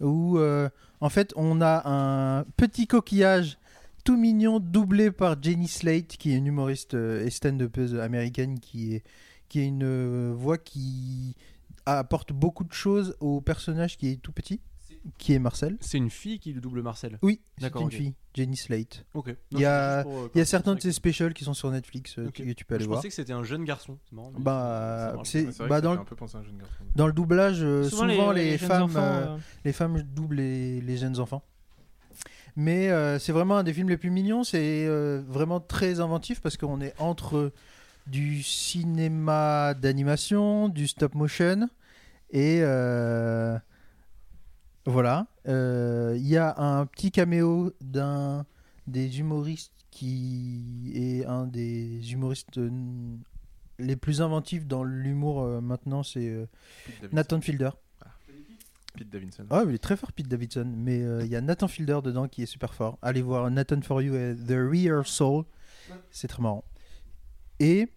où 0.00 0.38
euh, 0.38 0.68
en 1.00 1.10
fait 1.10 1.32
on 1.36 1.60
a 1.60 1.88
un 1.88 2.44
petit 2.56 2.86
coquillage 2.86 3.58
tout 4.04 4.16
mignon 4.16 4.58
doublé 4.58 5.12
par 5.12 5.40
Jenny 5.40 5.68
Slate 5.68 6.16
qui 6.16 6.32
est 6.32 6.36
une 6.36 6.46
humoriste 6.46 6.94
et 6.94 7.30
stand-upeuse 7.30 7.94
américaine 7.96 8.58
qui 8.58 8.94
est 8.94 9.04
qui 9.52 9.60
a 9.60 9.64
une 9.64 9.84
euh, 9.84 10.32
voix 10.34 10.56
qui 10.56 11.36
apporte 11.84 12.32
beaucoup 12.32 12.64
de 12.64 12.72
choses 12.72 13.16
au 13.20 13.40
personnage 13.42 13.98
qui 13.98 14.08
est 14.08 14.16
tout 14.16 14.32
petit 14.32 14.60
qui 15.18 15.32
est 15.34 15.40
Marcel. 15.40 15.76
C'est 15.80 15.98
une 15.98 16.10
fille 16.10 16.38
qui 16.38 16.52
double 16.54 16.80
Marcel. 16.80 17.18
Oui, 17.22 17.40
c'est 17.58 17.74
une 17.74 17.90
fille, 17.90 18.14
Jenny 18.34 18.56
Slate. 18.56 19.04
Ok. 19.14 19.34
Il 19.50 19.58
y 19.58 19.64
a- 19.64 20.06
euh, 20.06 20.28
Il 20.34 20.38
y 20.38 20.40
a 20.40 20.44
certains 20.44 20.76
de 20.76 20.80
ses 20.80 20.92
specials 20.92 21.34
qui 21.34 21.42
sont 21.44 21.54
sur 21.54 21.70
Netflix 21.72 22.18
euh, 22.20 22.30
que 22.30 22.52
tu 22.52 22.64
peux 22.64 22.76
aller 22.76 22.84
Je 22.84 22.88
voir. 22.88 22.98
pensais 23.00 23.08
que 23.08 23.14
c'était 23.14 23.32
un 23.32 23.42
jeune 23.42 23.64
garçon. 23.64 23.98
C'est 24.08 24.14
marrant. 24.14 24.30
mais 24.32 24.40
Bah, 24.44 25.14
c'est- 25.24 25.58
bah, 25.68 25.80
dans 25.80 25.94
le- 25.94 26.00
un 26.00 26.04
peu 26.04 26.14
penser 26.16 26.36
à 26.36 26.40
un 26.40 26.44
jeune 26.44 26.56
garçon. 26.56 26.84
Dans 26.94 27.08
le 27.08 27.12
doublage, 27.12 27.62
euh, 27.64 27.82
souvent, 27.88 28.30
les, 28.30 28.56
femmes, 28.58 28.82
enfants, 28.84 29.00
euh, 29.02 29.26
euh, 29.34 29.38
les 29.64 29.72
femmes 29.72 30.00
doublent 30.02 30.36
les, 30.36 30.80
les 30.80 30.96
jeunes 30.96 31.18
enfants. 31.18 31.42
Mais 32.54 32.90
euh, 32.90 33.18
c'est 33.18 33.32
vraiment 33.32 33.56
un 33.56 33.64
des 33.64 33.72
films 33.72 33.88
les 33.88 33.96
plus 33.96 34.10
mignons. 34.10 34.44
C'est 34.44 34.86
euh, 34.86 35.20
vraiment 35.26 35.58
très 35.60 36.00
inventif 36.00 36.40
parce 36.40 36.56
qu'on 36.56 36.80
est 36.80 36.94
entre 37.00 37.52
du 38.06 38.42
cinéma 38.42 39.74
d'animation, 39.74 40.68
du 40.68 40.86
stop 40.88 41.14
motion 41.14 41.68
et 42.30 42.60
euh, 42.62 43.58
voilà. 44.86 45.26
Euh, 45.48 46.14
Il 46.16 46.26
y 46.26 46.36
a 46.36 46.54
un 46.58 46.86
petit 46.86 47.10
caméo 47.10 47.72
d'un 47.80 48.46
des 48.86 49.20
humoristes 49.20 49.72
qui 49.90 50.92
est 50.94 51.26
un 51.26 51.46
des 51.46 52.12
humoristes 52.12 52.58
euh, 52.58 52.70
les 53.78 53.96
plus 53.96 54.20
inventifs 54.22 54.66
dans 54.66 54.84
l'humour 54.84 55.42
euh, 55.42 55.60
maintenant. 55.60 56.02
C'est 56.02 56.28
euh. 56.28 56.46
Nathan 57.12 57.40
Fielder. 57.40 57.70
Pete 58.94 59.08
Davidson. 59.08 59.46
Ah, 59.50 59.62
il 59.66 59.74
est 59.74 59.78
très 59.78 59.96
fort, 59.96 60.12
Pete 60.12 60.28
Davidson. 60.28 60.70
Mais 60.76 61.02
euh, 61.02 61.24
il 61.24 61.30
y 61.30 61.36
a 61.36 61.40
Nathan 61.40 61.68
Fielder 61.68 62.00
dedans 62.02 62.28
qui 62.28 62.42
est 62.42 62.46
super 62.46 62.74
fort. 62.74 62.98
Allez 63.02 63.22
voir 63.22 63.50
Nathan 63.50 63.80
for 63.80 64.02
You 64.02 64.14
et 64.14 64.34
The 64.34 64.50
Real 64.70 65.06
Soul. 65.06 65.44
C'est 66.10 66.28
très 66.28 66.42
marrant. 66.42 66.64
Et 67.60 67.88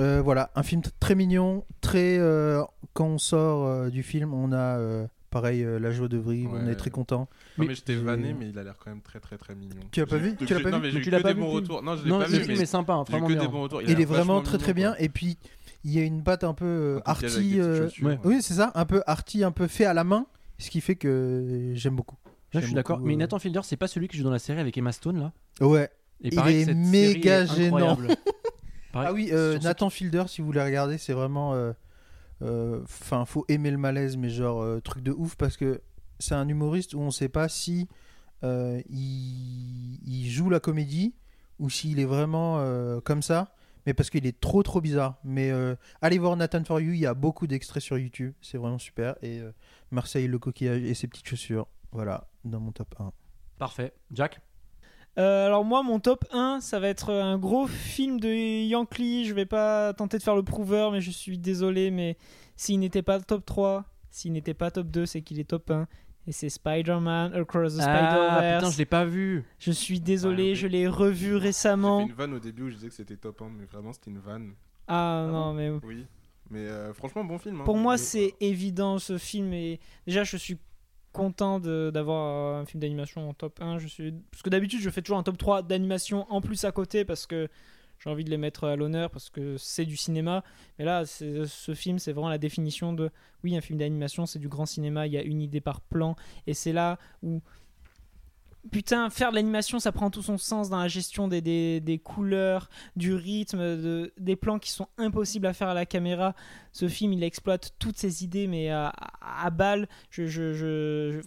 euh, 0.00 0.20
voilà, 0.22 0.50
un 0.54 0.62
film 0.62 0.82
très 1.00 1.14
mignon. 1.14 1.64
Très. 1.80 2.18
euh, 2.18 2.62
quand 2.92 3.06
on 3.06 3.18
sort 3.18 3.66
euh, 3.66 3.90
du 3.90 4.02
film, 4.02 4.34
on 4.34 4.52
a. 4.52 4.78
euh, 4.78 5.06
pareil, 5.30 5.62
euh, 5.64 5.78
la 5.80 5.90
joie 5.90 6.08
de 6.08 6.18
vivre. 6.18 6.52
On 6.62 6.66
est 6.68 6.74
très 6.76 6.90
content. 6.90 7.28
Non, 7.58 7.64
mais 7.66 7.74
je 7.74 7.82
t'ai 7.82 7.94
j'ai- 7.94 8.00
vanné, 8.00 8.34
mais 8.38 8.48
il 8.50 8.58
a 8.58 8.62
l'air 8.64 8.76
quand 8.82 8.90
même 8.90 9.00
très 9.02 9.20
très 9.20 9.36
très 9.38 9.54
mignon. 9.54 9.80
Tu 9.90 10.00
l'as 10.00 10.06
pas 10.06 10.16
vu 10.16 10.36
J'ai- 10.38 10.46
Tu 10.46 10.54
l'as 10.54 10.60
pas 10.60 10.70
non, 10.70 10.78
vu 10.78 10.82
mais 10.84 10.88
j'ai 10.90 10.94
Mais 10.96 11.00
eu 11.00 11.04
tu 11.04 11.10
l'as 11.10 11.18
que 11.18 11.22
pas 11.22 11.28
des 11.30 11.34
vu, 11.34 11.40
bons 11.40 11.50
tu- 11.50 11.54
retours. 11.56 11.82
Non, 11.82 11.96
je 11.96 12.04
l'ai 12.04 12.10
pas 12.10 12.18
le 12.18 12.24
vu, 12.26 12.44
film 12.44 12.56
mais 12.56 12.62
est 12.62 12.66
sympa, 12.66 12.92
hein, 12.94 13.04
vraiment 13.04 13.26
que 13.26 13.32
des 13.32 13.48
bons 13.48 13.62
retours. 13.62 13.82
Il, 13.82 13.94
a 13.96 13.98
est 13.98 14.04
vraiment 14.04 14.40
très 14.42 14.58
très 14.58 14.74
bien. 14.74 14.94
Et 14.98 15.08
puis, 15.08 15.36
il 15.84 15.92
y 15.92 15.98
a 15.98 16.02
une 16.02 16.22
patte 16.22 16.44
un 16.44 16.54
peu 16.54 16.64
euh. 16.64 16.98
Un 17.06 17.10
arty. 17.10 17.60
euh, 17.60 17.88
ouais. 18.02 18.18
Oui, 18.24 18.42
c'est 18.42 18.54
ça. 18.54 18.70
Un 18.74 18.84
peu 18.86 19.02
arty, 19.06 19.42
un 19.44 19.50
peu 19.52 19.66
fait 19.66 19.84
à 19.86 19.94
la 19.94 20.04
main. 20.04 20.26
Ce 20.58 20.70
qui 20.70 20.80
fait 20.80 20.94
que 20.94 21.72
j'aime 21.74 21.96
beaucoup. 21.96 22.16
Là, 22.52 22.60
je 22.60 22.66
suis 22.66 22.74
d'accord. 22.74 23.00
Mais 23.00 23.16
Nathan 23.16 23.38
Fielder, 23.40 23.60
c'est 23.64 23.76
pas 23.76 23.88
celui 23.88 24.06
qui 24.06 24.16
joue 24.16 24.22
dans 24.24 24.30
la 24.30 24.38
série 24.38 24.60
avec 24.60 24.76
Emma 24.78 24.92
Stone 24.92 25.18
là? 25.18 25.32
Ouais. 25.66 25.88
Et 26.22 26.32
Il 26.32 26.38
est 26.48 26.74
méga 26.74 27.44
gênant. 27.44 27.98
Pareil, 28.94 29.08
Ah 29.08 29.12
oui, 29.12 29.28
euh, 29.32 29.58
Nathan 29.58 29.90
Fielder, 29.90 30.24
si 30.28 30.40
vous 30.40 30.46
voulez 30.46 30.62
regarder, 30.62 30.96
c'est 30.98 31.12
vraiment. 31.12 31.52
euh, 31.54 31.72
euh, 32.42 32.80
Enfin, 32.84 33.24
faut 33.26 33.44
aimer 33.48 33.70
le 33.70 33.76
malaise, 33.78 34.16
mais 34.16 34.30
genre 34.30 34.80
truc 34.82 35.02
de 35.02 35.12
ouf 35.12 35.36
parce 35.36 35.56
que 35.58 35.82
c'est 36.18 36.34
un 36.34 36.48
humoriste 36.48 36.94
où 36.94 37.00
on 37.00 37.10
sait 37.10 37.28
pas 37.28 37.48
si 37.48 37.88
il... 38.42 39.98
il 40.06 40.30
joue 40.30 40.48
la 40.50 40.60
comédie 40.60 41.14
ou 41.58 41.70
s'il 41.70 42.00
est 42.00 42.04
vraiment 42.04 42.58
comme 43.04 43.22
ça, 43.22 43.54
mais 43.86 43.94
parce 43.94 44.10
qu'il 44.10 44.26
est 44.26 44.38
trop 44.40 44.62
trop 44.62 44.80
bizarre. 44.80 45.18
Mais 45.24 45.50
euh, 45.50 45.74
allez 46.02 46.18
voir 46.18 46.36
Nathan 46.36 46.64
for 46.64 46.80
You, 46.80 46.92
il 46.92 47.00
y 47.00 47.06
a 47.06 47.14
beaucoup 47.14 47.46
d'extraits 47.46 47.82
sur 47.82 47.98
YouTube, 47.98 48.32
c'est 48.40 48.58
vraiment 48.58 48.78
super. 48.78 49.16
Et 49.22 49.40
euh, 49.40 49.52
Marseille 49.90 50.26
le 50.26 50.38
coquillage 50.38 50.82
et 50.82 50.94
ses 50.94 51.06
petites 51.06 51.28
chaussures, 51.28 51.66
voilà, 51.92 52.26
dans 52.44 52.60
mon 52.60 52.72
top 52.72 52.94
1. 52.98 53.12
Parfait. 53.58 53.92
Jack? 54.10 54.40
Euh, 55.18 55.46
alors 55.46 55.64
moi, 55.64 55.82
mon 55.82 56.00
top 56.00 56.24
1, 56.32 56.58
ça 56.60 56.80
va 56.80 56.88
être 56.88 57.12
un 57.12 57.38
gros 57.38 57.66
film 57.66 58.18
de 58.18 58.28
Yankee. 58.66 59.24
Je 59.26 59.34
vais 59.34 59.46
pas 59.46 59.92
tenter 59.94 60.18
de 60.18 60.22
faire 60.22 60.34
le 60.36 60.42
prouveur, 60.42 60.90
mais 60.90 61.00
je 61.00 61.10
suis 61.10 61.38
désolé, 61.38 61.90
mais 61.90 62.16
s'il 62.56 62.80
n'était 62.80 63.02
pas 63.02 63.20
top 63.20 63.44
3, 63.46 63.84
s'il 64.10 64.32
n'était 64.32 64.54
pas 64.54 64.70
top 64.70 64.88
2, 64.88 65.06
c'est 65.06 65.22
qu'il 65.22 65.38
est 65.38 65.44
top 65.48 65.70
1. 65.70 65.86
Et 66.26 66.32
c'est 66.32 66.48
Spider-Man 66.48 67.34
Across 67.34 67.76
the 67.76 67.80
Ah 67.82 67.82
Spider-Verse. 67.82 68.62
putain, 68.62 68.70
je 68.72 68.78
l'ai 68.78 68.86
pas 68.86 69.04
vu. 69.04 69.44
je 69.58 69.70
suis 69.70 70.00
désolé, 70.00 70.50
Ouais, 70.50 70.54
je 70.54 70.66
l'ai 70.66 70.88
revu 70.88 71.32
J'ai 71.32 71.36
récemment. 71.38 72.00
fait 72.00 72.06
une 72.06 72.12
vanne 72.14 72.32
au 72.34 72.38
début 72.40 72.62
où 72.62 72.70
je 72.70 72.74
disais 72.76 72.88
que 72.88 72.94
c'était 72.94 73.16
top 73.16 73.42
1, 73.42 73.50
mais 73.50 73.66
vraiment 73.66 73.92
c'était 73.92 74.10
une 74.10 74.20
vanne. 74.20 74.54
Ah 74.88 75.26
non, 75.30 75.52
mais 75.52 75.70
Oui. 75.84 76.06
Mais 76.50 76.60
euh, 76.60 76.92
franchement, 76.94 77.24
bon 77.24 77.38
film. 77.38 77.60
hein. 77.60 77.64
Pour 77.64 77.76
moi, 77.76 77.96
c'est 77.98 78.34
évident 78.40 78.98
ce 78.98 79.16
film. 79.18 79.52
Et 79.54 79.80
déjà, 80.06 80.24
je 80.24 80.36
suis 80.36 80.58
content 81.14 81.60
d'avoir 81.60 82.56
un 82.56 82.66
film 82.66 82.80
d'animation 82.80 83.30
en 83.30 83.32
top 83.32 83.62
1. 83.62 83.78
Je 83.78 83.86
suis... 83.86 84.12
Parce 84.30 84.42
que 84.42 84.50
d'habitude, 84.50 84.80
je 84.80 84.90
fais 84.90 85.00
toujours 85.00 85.18
un 85.18 85.22
top 85.22 85.38
3 85.38 85.62
d'animation 85.62 86.26
en 86.30 86.42
plus 86.42 86.64
à 86.64 86.72
côté 86.72 87.04
parce 87.06 87.26
que 87.26 87.48
j'ai 88.00 88.10
envie 88.10 88.24
de 88.24 88.30
les 88.30 88.36
mettre 88.36 88.64
à 88.64 88.76
l'honneur 88.76 89.10
parce 89.10 89.30
que 89.30 89.56
c'est 89.56 89.86
du 89.86 89.96
cinéma. 89.96 90.42
Mais 90.78 90.84
là, 90.84 91.06
ce 91.06 91.74
film, 91.74 91.98
c'est 91.98 92.12
vraiment 92.12 92.28
la 92.28 92.38
définition 92.38 92.92
de 92.92 93.10
oui, 93.44 93.56
un 93.56 93.60
film 93.60 93.78
d'animation, 93.78 94.26
c'est 94.26 94.40
du 94.40 94.48
grand 94.48 94.66
cinéma. 94.66 95.06
Il 95.06 95.12
y 95.12 95.18
a 95.18 95.22
une 95.22 95.40
idée 95.40 95.60
par 95.60 95.80
plan. 95.80 96.16
Et 96.46 96.52
c'est 96.52 96.72
là 96.72 96.98
où. 97.22 97.40
Putain, 98.72 99.10
faire 99.10 99.30
de 99.30 99.34
l'animation, 99.34 99.78
ça 99.78 99.92
prend 99.92 100.10
tout 100.10 100.22
son 100.22 100.38
sens 100.38 100.70
dans 100.70 100.78
la 100.78 100.88
gestion 100.88 101.28
des, 101.28 102.00
couleurs, 102.02 102.70
du 102.96 103.14
rythme, 103.14 103.58
de- 103.58 104.12
des 104.18 104.36
plans 104.36 104.58
qui 104.58 104.70
sont 104.70 104.88
impossibles 104.96 105.46
à 105.46 105.52
faire 105.52 105.68
à 105.68 105.74
la 105.74 105.84
caméra. 105.84 106.34
Ce 106.72 106.88
film, 106.88 107.12
il 107.12 107.22
exploite 107.22 107.74
toutes 107.78 107.98
ces 107.98 108.24
idées, 108.24 108.46
mais 108.46 108.70
à, 108.70 108.92
à, 109.20 109.50
balle. 109.50 109.86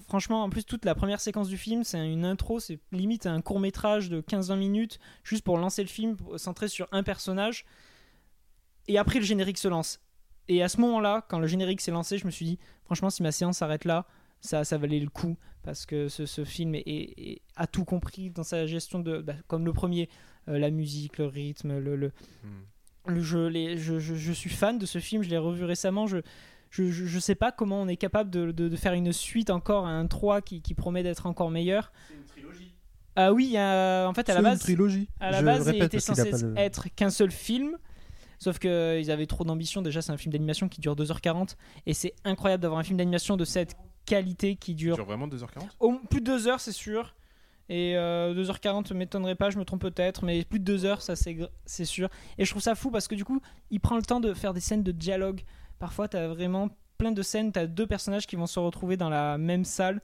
Franchement, 0.08 0.44
en 0.44 0.50
plus, 0.50 0.64
toute 0.66 0.84
la 0.84 0.96
première 0.96 1.20
séquence 1.22 1.48
du 1.48 1.58
film, 1.58 1.84
c'est 1.84 2.00
une 2.12 2.26
intro, 2.26 2.60
c'est 2.60 2.80
limite 2.92 3.28
un 3.28 3.42
court 3.42 3.60
métrage 3.60 4.10
de 4.10 4.20
15-20 4.22 4.58
minutes, 4.58 5.00
juste 5.24 5.44
pour 5.44 5.58
lancer 5.58 5.84
le 5.84 5.90
film, 5.90 6.18
centré 6.38 6.68
sur 6.68 6.88
un 6.92 7.04
personnage. 7.04 7.66
Et 8.88 8.98
après, 8.98 9.20
le 9.20 9.26
générique 9.26 9.58
se 9.60 9.68
lance. 9.68 10.00
Et 10.48 10.64
à 10.64 10.70
ce 10.70 10.80
moment-là, 10.82 11.26
quand 11.30 11.40
le 11.40 11.48
générique 11.48 11.82
s'est 11.82 11.92
lancé, 11.92 12.18
je 12.18 12.26
me 12.26 12.32
suis 12.32 12.46
dit, 12.46 12.60
franchement, 12.86 13.10
si 13.10 13.22
ma 13.22 13.32
séance 13.32 13.58
s'arrête 13.58 13.86
là, 13.86 14.06
ça, 14.40 14.64
ça 14.64 14.78
valait 14.78 15.00
le 15.00 15.10
coup. 15.10 15.38
Parce 15.68 15.86
que 15.86 16.08
ce, 16.08 16.26
ce 16.26 16.46
film 16.46 16.76
est- 16.76 16.84
est- 16.88 17.42
a 17.58 17.68
tout 17.68 17.84
compris 17.84 18.30
dans 18.30 18.44
sa 18.44 18.66
gestion 18.68 19.00
de. 19.00 19.18
bah, 19.20 19.34
comme 19.48 19.66
le 19.66 19.74
premier, 19.74 20.08
euh, 20.48 20.58
la 20.58 20.70
musique, 20.70 21.18
le 21.18 21.26
rythme, 21.26 21.78
le, 21.78 21.98
le, 21.98 22.14
Hmm. 22.42 23.12
le 23.14 23.22
jeu, 23.22 23.48
les, 23.48 23.78
je, 23.78 24.00
je- 24.00 24.16
je 24.16 24.32
suis 24.32 24.50
fan 24.50 24.78
de 24.80 24.86
ce 24.86 25.00
film, 25.00 25.24
je 25.24 25.30
l'ai 25.30 25.38
revu 25.38 25.66
récemment. 25.66 26.08
Je, 26.08 26.20
je, 26.70 26.90
je, 26.90 27.06
je 27.06 27.20
sais 27.20 27.36
pas 27.36 27.52
comment 27.52 27.82
on 27.82 27.90
est 27.90 27.98
capable 27.98 28.30
de, 28.30 28.52
de- 28.54 28.70
de 28.70 28.76
faire 28.78 28.94
une 28.94 29.12
suite 29.12 29.50
encore 29.50 29.86
à 29.86 29.90
un 29.90 30.08
3 30.08 30.42
qui, 30.42 30.62
qui 30.62 30.74
promet 30.74 31.04
d'être 31.04 31.26
encore 31.26 31.52
meilleur. 31.52 31.92
C'est 32.08 32.14
une 32.16 32.24
trilogie. 32.24 32.74
Ah 33.18 33.34
oui, 33.34 33.56
en 33.58 34.14
fait, 34.14 34.30
à 34.30 34.34
la 34.36 34.40
une 34.40 34.44
base, 34.46 34.60
trilogie. 34.60 35.10
à 35.20 35.32
la 35.32 35.40
Je 35.42 35.46
base 35.46 35.72
il 35.76 35.84
était 35.84 36.00
censé 36.00 36.32
le- 36.32 36.58
être 36.58 36.88
qu'un 36.96 37.10
seul 37.10 37.32
film. 37.32 37.78
Sauf 38.40 38.58
qu'ils 38.58 39.12
avaient 39.12 39.26
trop 39.26 39.44
d'ambition. 39.44 39.82
Déjà, 39.82 40.02
c'est 40.02 40.14
un 40.14 40.18
film 40.18 40.32
d'animation 40.32 40.70
qui 40.70 40.80
dure 40.80 40.96
2h40. 40.96 41.58
Et 41.88 41.94
c'est 41.94 42.14
incroyable 42.24 42.62
d'avoir 42.62 42.80
un 42.80 42.84
film 42.84 42.98
d'animation 42.98 43.36
de 43.36 43.44
cette 43.44 43.76
qualité 44.08 44.56
qui 44.56 44.74
dure 44.74 44.96
dure 44.96 45.06
vraiment 45.06 45.28
2h40 45.28 45.68
au 45.80 45.94
plus 46.10 46.22
de 46.22 46.26
2 46.26 46.48
heures, 46.48 46.60
c'est 46.60 46.72
sûr. 46.72 47.14
Et 47.70 47.98
euh, 47.98 48.34
2h40 48.34 48.94
m'étonnerait 48.94 49.36
pas, 49.36 49.50
je 49.50 49.58
me 49.60 49.66
trompe 49.66 49.82
peut-être, 49.82 50.24
mais 50.24 50.44
plus 50.46 50.60
de 50.60 50.64
2 50.64 50.86
heures, 50.86 51.02
ça 51.02 51.14
c'est 51.16 51.86
sûr. 51.86 52.10
Et 52.38 52.46
je 52.46 52.50
trouve 52.50 52.62
ça 52.64 52.76
fou 52.76 52.90
parce 52.90 53.08
que 53.10 53.16
du 53.16 53.26
coup, 53.26 53.42
il 53.70 53.80
prend 53.82 53.98
le 53.98 54.02
temps 54.04 54.22
de 54.22 54.34
faire 54.34 54.54
des 54.54 54.62
scènes 54.62 54.84
de 54.84 54.92
dialogue. 54.94 55.42
Parfois, 55.78 56.08
t'as 56.08 56.28
vraiment 56.28 56.70
plein 56.98 57.12
de 57.12 57.22
scènes, 57.22 57.52
t'as 57.52 57.68
deux 57.68 57.86
personnages 57.86 58.26
qui 58.26 58.38
vont 58.38 58.48
se 58.48 58.58
retrouver 58.60 58.96
dans 58.98 59.10
la 59.10 59.38
même 59.38 59.66
salle. 59.66 60.02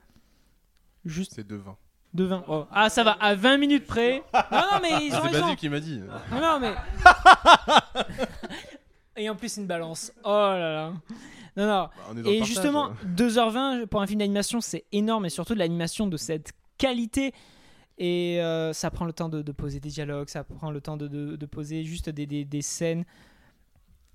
Juste 1.06 1.32
C'est 1.34 1.46
de 1.46 1.56
20. 1.56 1.76
de 2.12 2.24
20. 2.24 2.44
Oh. 2.48 2.66
Ah, 2.70 2.90
ça 2.90 3.02
va, 3.02 3.12
à 3.12 3.34
20 3.34 3.56
minutes 3.56 3.86
près. 3.86 4.22
Non, 4.32 4.40
non, 4.72 4.78
mais 4.82 5.06
ils 5.06 5.14
ont 5.16 5.20
raison. 5.22 5.56
Qui 5.56 5.68
m'a 5.70 5.80
dit. 5.80 6.00
Non, 6.30 6.40
non, 6.40 6.60
mais. 6.60 6.74
Et 9.16 9.28
en 9.30 9.36
plus, 9.36 9.56
une 9.56 9.66
balance. 9.66 10.12
Oh 10.24 10.28
là 10.28 10.72
là. 10.72 10.92
Non, 11.56 11.66
non. 11.66 11.68
Bah, 11.68 11.90
Et 12.20 12.22
partage, 12.22 12.46
justement, 12.46 12.86
hein. 12.90 12.96
2h20 13.16 13.86
pour 13.86 14.02
un 14.02 14.06
film 14.06 14.18
d'animation, 14.20 14.60
c'est 14.60 14.84
énorme 14.92 15.26
et 15.26 15.30
surtout 15.30 15.54
de 15.54 15.58
l'animation 15.60 16.06
de 16.06 16.16
cette 16.16 16.52
qualité. 16.78 17.32
Et 17.98 18.40
euh, 18.42 18.72
ça 18.72 18.90
prend 18.90 19.04
le 19.04 19.12
temps 19.12 19.28
de, 19.28 19.40
de 19.42 19.52
poser 19.52 19.78
des 19.78 19.88
dialogues, 19.90 20.28
ça 20.28 20.42
prend 20.42 20.72
le 20.72 20.80
temps 20.80 20.96
de, 20.96 21.06
de- 21.06 21.36
de 21.36 21.46
poser 21.46 21.84
juste 21.84 22.10
des, 22.10 22.26
des- 22.26 22.44
des 22.44 22.62
scènes 22.62 23.04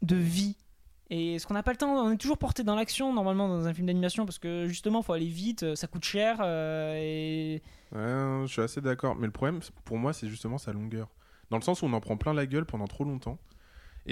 de 0.02 0.16
vie. 0.18 0.58
Et 1.12 1.40
ce 1.40 1.48
qu'on 1.48 1.54
n'a 1.56 1.64
pas 1.64 1.72
le 1.72 1.78
temps, 1.78 1.92
on 2.06 2.12
est 2.12 2.18
toujours 2.18 2.38
porté 2.38 2.64
dans 2.64 2.76
l'action 2.76 3.14
normalement 3.14 3.48
dans 3.48 3.66
un 3.68 3.74
film 3.74 3.88
d'animation 3.88 4.26
parce 4.26 4.38
que 4.38 4.68
justement, 4.68 5.02
faut 5.02 5.14
aller 5.14 5.26
vite, 5.28 5.64
euh, 5.64 5.76
ça 5.76 5.88
coûte 5.88 6.04
cher 6.04 6.38
euh, 6.42 6.94
et 7.00 7.62
Ouais, 7.94 8.46
je 8.46 8.52
suis 8.52 8.62
assez 8.62 8.82
d'accord. 8.82 9.16
Mais 9.16 9.26
le 9.26 9.32
problème, 9.32 9.60
pour 9.86 9.98
moi, 9.98 10.14
c'est 10.14 10.28
justement 10.28 10.58
sa 10.60 10.72
longueur. 10.74 11.08
Dans 11.50 11.58
le 11.58 11.64
sens 11.64 11.82
où 11.82 11.86
on 11.86 11.94
en 11.94 12.02
prend 12.02 12.18
plein 12.18 12.34
la 12.34 12.46
gueule 12.46 12.66
pendant 12.66 12.86
trop 12.86 13.06
longtemps. 13.06 13.40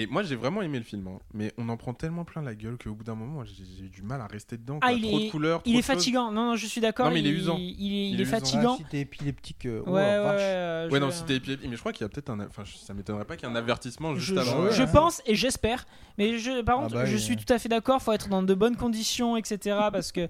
Et 0.00 0.06
moi, 0.06 0.22
j'ai 0.22 0.36
vraiment 0.36 0.62
aimé 0.62 0.78
le 0.78 0.84
film. 0.84 1.06
hein. 1.08 1.18
Mais 1.34 1.52
on 1.58 1.68
en 1.68 1.76
prend 1.76 1.92
tellement 1.92 2.24
plein 2.24 2.40
la 2.40 2.54
gueule 2.54 2.78
qu'au 2.78 2.94
bout 2.94 3.04
d'un 3.04 3.14
moment, 3.16 3.44
j'ai 3.44 3.84
eu 3.84 3.88
du 3.88 4.02
mal 4.02 4.20
à 4.20 4.26
rester 4.26 4.56
dedans. 4.56 4.78
Ah, 4.80 4.92
il 4.92 5.02
trop 5.02 5.18
est- 5.18 5.26
de 5.26 5.30
couleurs. 5.30 5.60
il 5.64 5.76
est 5.76 5.82
fatigant. 5.82 6.30
Non, 6.30 6.46
non, 6.46 6.56
je 6.56 6.66
suis 6.66 6.80
d'accord. 6.80 7.06
Non, 7.06 7.12
mais 7.12 7.20
il 7.20 7.26
est 7.26 7.30
usant. 7.30 7.56
Il, 7.58 7.64
est, 7.68 7.74
Il 7.78 8.14
il 8.14 8.20
est 8.20 8.22
est 8.22 8.26
fatigant. 8.26 8.74
Ah, 8.74 8.76
si 8.78 8.84
t'es 8.84 9.00
épileptique, 9.00 9.66
euh, 9.66 9.82
oh, 9.86 9.90
ouais, 9.90 10.02
ouais, 10.02 10.18
ouais, 10.18 10.88
Ouais, 10.88 10.88
je- 10.92 10.96
non, 11.04 11.10
si 11.10 11.24
t'es 11.24 11.36
épileptique. 11.36 11.68
Mais 11.68 11.74
je 11.76 11.80
crois 11.80 11.92
qu'il 11.92 12.02
y 12.02 12.06
a 12.06 12.08
peut-être 12.08 12.30
un. 12.30 12.40
Enfin, 12.46 12.62
ça 12.64 12.94
m'étonnerait 12.94 13.24
pas 13.24 13.36
qu'il 13.36 13.48
y 13.48 13.50
ait 13.50 13.54
un 13.54 13.56
avertissement 13.56 14.14
juste 14.14 14.34
je, 14.34 14.38
avant. 14.40 14.62
je- 14.62 14.68
euh, 14.68 14.72
je 14.72 14.82
ouais. 14.84 14.92
pense 14.92 15.20
et 15.26 15.34
j'espère. 15.34 15.84
Mais 16.16 16.38
je, 16.38 16.62
par 16.62 16.78
Ah 16.78 16.82
contre, 16.82 16.94
bah, 16.94 17.04
je 17.04 17.16
il- 17.16 17.20
suis 17.20 17.36
tout 17.36 17.52
à 17.52 17.58
fait 17.58 17.68
d'accord. 17.68 18.00
Faut 18.00 18.12
être 18.12 18.28
dans 18.28 18.42
de 18.42 18.54
bonnes 18.54 18.76
conditions, 18.76 19.36
etc. 19.36 19.76
Parce 19.92 20.12
que 20.12 20.28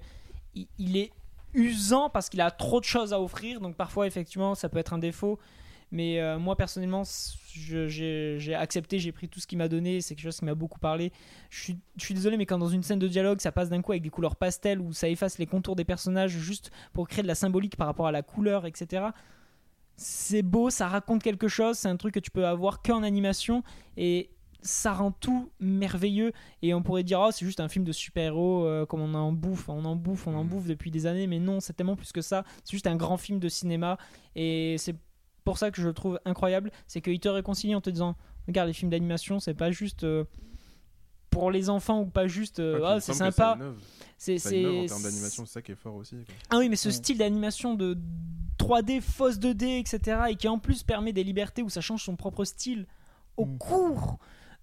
il, 0.55 0.67
il 0.79 0.97
est 0.97 1.11
usant 1.53 2.09
parce 2.09 2.29
qu'il 2.29 2.41
a 2.41 2.51
trop 2.51 2.79
de 2.79 2.85
choses 2.85 3.11
à 3.13 3.19
offrir. 3.21 3.59
Donc 3.59 3.75
parfois, 3.75 4.07
effectivement, 4.07 4.55
ça 4.55 4.67
peut 4.69 4.77
être 4.79 4.93
un 4.93 4.99
défaut. 4.99 5.39
Mais 5.91 6.19
euh, 6.19 6.37
moi, 6.37 6.55
personnellement, 6.55 7.03
j'ai 7.53 8.55
accepté, 8.55 8.99
j'ai 8.99 9.11
pris 9.11 9.27
tout 9.27 9.39
ce 9.39 9.47
qu'il 9.47 9.57
m'a 9.57 9.67
donné. 9.67 10.01
C'est 10.01 10.15
quelque 10.15 10.25
chose 10.25 10.37
qui 10.37 10.45
m'a 10.45 10.55
beaucoup 10.55 10.79
parlé. 10.79 11.11
Je 11.49 11.59
suis, 11.61 11.77
je 11.97 12.05
suis 12.05 12.13
désolé, 12.13 12.37
mais 12.37 12.45
quand 12.45 12.59
dans 12.59 12.69
une 12.69 12.83
scène 12.83 12.99
de 12.99 13.07
dialogue, 13.07 13.41
ça 13.41 13.51
passe 13.51 13.69
d'un 13.69 13.81
coup 13.81 13.91
avec 13.91 14.03
des 14.03 14.09
couleurs 14.09 14.35
pastel 14.35 14.79
où 14.79 14.93
ça 14.93 15.09
efface 15.09 15.37
les 15.39 15.45
contours 15.45 15.75
des 15.75 15.85
personnages 15.85 16.31
juste 16.31 16.71
pour 16.93 17.07
créer 17.07 17.23
de 17.23 17.27
la 17.27 17.35
symbolique 17.35 17.75
par 17.75 17.87
rapport 17.87 18.07
à 18.07 18.11
la 18.11 18.21
couleur, 18.21 18.65
etc. 18.65 19.07
C'est 19.95 20.43
beau, 20.43 20.69
ça 20.69 20.87
raconte 20.87 21.23
quelque 21.23 21.47
chose. 21.47 21.77
C'est 21.77 21.89
un 21.89 21.97
truc 21.97 22.13
que 22.13 22.19
tu 22.19 22.31
peux 22.31 22.45
avoir 22.45 22.81
qu'en 22.81 23.03
animation. 23.03 23.63
Et 23.97 24.29
ça 24.61 24.93
rend 24.93 25.11
tout 25.11 25.51
merveilleux 25.59 26.33
et 26.61 26.73
on 26.73 26.83
pourrait 26.83 27.03
dire 27.03 27.21
oh 27.21 27.29
c'est 27.31 27.45
juste 27.45 27.61
un 27.61 27.69
film 27.69 27.85
de 27.85 27.93
super-héros 27.93 28.65
euh, 28.65 28.85
comme 28.85 28.99
on 28.99 29.13
en 29.13 29.31
bouffe 29.31 29.69
on 29.69 29.85
en 29.85 29.95
bouffe 29.95 30.27
on 30.27 30.35
en 30.35 30.43
Mm. 30.43 30.47
bouffe 30.49 30.65
depuis 30.67 30.91
des 30.91 31.05
années 31.05 31.27
mais 31.27 31.39
non 31.39 31.61
c'est 31.61 31.71
tellement 31.71 31.95
plus 31.95 32.11
que 32.11 32.21
ça 32.21 32.43
c'est 32.65 32.71
juste 32.71 32.85
un 32.87 32.97
grand 32.97 33.15
film 33.15 33.39
de 33.39 33.47
cinéma 33.47 33.97
et 34.35 34.75
c'est 34.77 34.97
pour 35.43 35.57
ça 35.57 35.71
que 35.71 35.81
je 35.81 35.87
le 35.87 35.93
trouve 35.93 36.19
incroyable 36.25 36.71
c'est 36.87 37.01
qu'il 37.01 37.19
te 37.19 37.29
réconcilie 37.29 37.75
en 37.75 37.81
te 37.81 37.89
disant 37.89 38.15
regarde 38.47 38.67
les 38.67 38.73
films 38.73 38.91
d'animation 38.91 39.39
c'est 39.39 39.53
pas 39.53 39.71
juste 39.71 40.03
euh, 40.03 40.23
pour 41.29 41.51
les 41.51 41.69
enfants 41.69 42.01
ou 42.01 42.05
pas 42.05 42.27
juste 42.27 42.59
euh, 42.59 42.81
ah, 42.85 42.99
c'est 42.99 43.13
sympa 43.13 43.57
c'est 44.17 44.33
innove 44.51 44.77
en 44.79 44.81
c'est 44.81 44.87
termes 44.87 45.03
d'animation, 45.03 45.45
c'est 45.45 45.53
ça 45.53 45.61
qui 45.61 45.71
est 45.71 45.75
fort 45.75 45.95
aussi. 45.95 46.15
quoi. 46.25 46.35
ah 46.49 46.57
oui, 46.57 46.67
mais 46.69 46.75
ce 46.75 46.89
Ouais. 46.89 46.93
style 46.93 47.17
d'animation 47.17 47.75
de 47.75 47.97
3D, 48.57 48.99
fausse 48.99 49.37
2D, 49.39 49.79
etc., 49.79 50.17
et 50.29 50.35
qui 50.35 50.47
en 50.49 50.59
plus 50.59 50.83
permet 50.83 51.13
des 51.13 51.23
libertés 51.23 51.61
où 51.63 51.69
ça 51.69 51.79
change 51.79 52.03
son 52.03 52.15
propre 52.17 52.43
style 52.43 52.85
au 53.37 53.45
Mm. 53.45 53.57
cours 53.57 54.19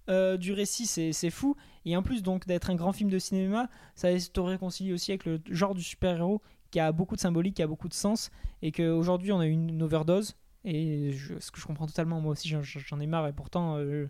euh, 0.09 0.37
du 0.37 0.53
récit, 0.53 0.85
c'est 0.85 1.11
c'est 1.11 1.31
fou. 1.31 1.55
Et 1.85 1.97
en 1.97 2.03
plus, 2.03 2.21
donc, 2.21 2.45
d'être 2.45 2.69
un 2.69 2.75
grand 2.75 2.93
film 2.93 3.09
de 3.09 3.17
cinéma, 3.17 3.67
ça 3.95 4.09
te 4.15 4.39
réconcilie 4.39 4.93
aussi 4.93 5.11
avec 5.11 5.25
le 5.25 5.41
genre 5.49 5.73
du 5.73 5.81
super-héros 5.83 6.41
qui 6.69 6.79
a 6.79 6.91
beaucoup 6.91 7.15
de 7.15 7.21
symbolique, 7.21 7.55
qui 7.55 7.63
a 7.63 7.67
beaucoup 7.67 7.89
de 7.89 7.93
sens, 7.95 8.29
et 8.61 8.71
qu'aujourd'hui, 8.71 9.31
on 9.31 9.39
a 9.39 9.47
eu 9.47 9.51
une 9.51 9.81
overdose. 9.81 10.35
Et 10.69 11.11
je- 11.13 11.39
ce 11.39 11.49
que 11.51 11.59
je 11.61 11.65
comprends 11.65 11.87
totalement, 11.87 12.19
moi 12.19 12.33
aussi, 12.33 12.49
j'en- 12.49 12.99
ai 12.99 13.07
marre, 13.07 13.27
et 13.27 13.33
pourtant. 13.33 13.77
euh, 13.77 14.07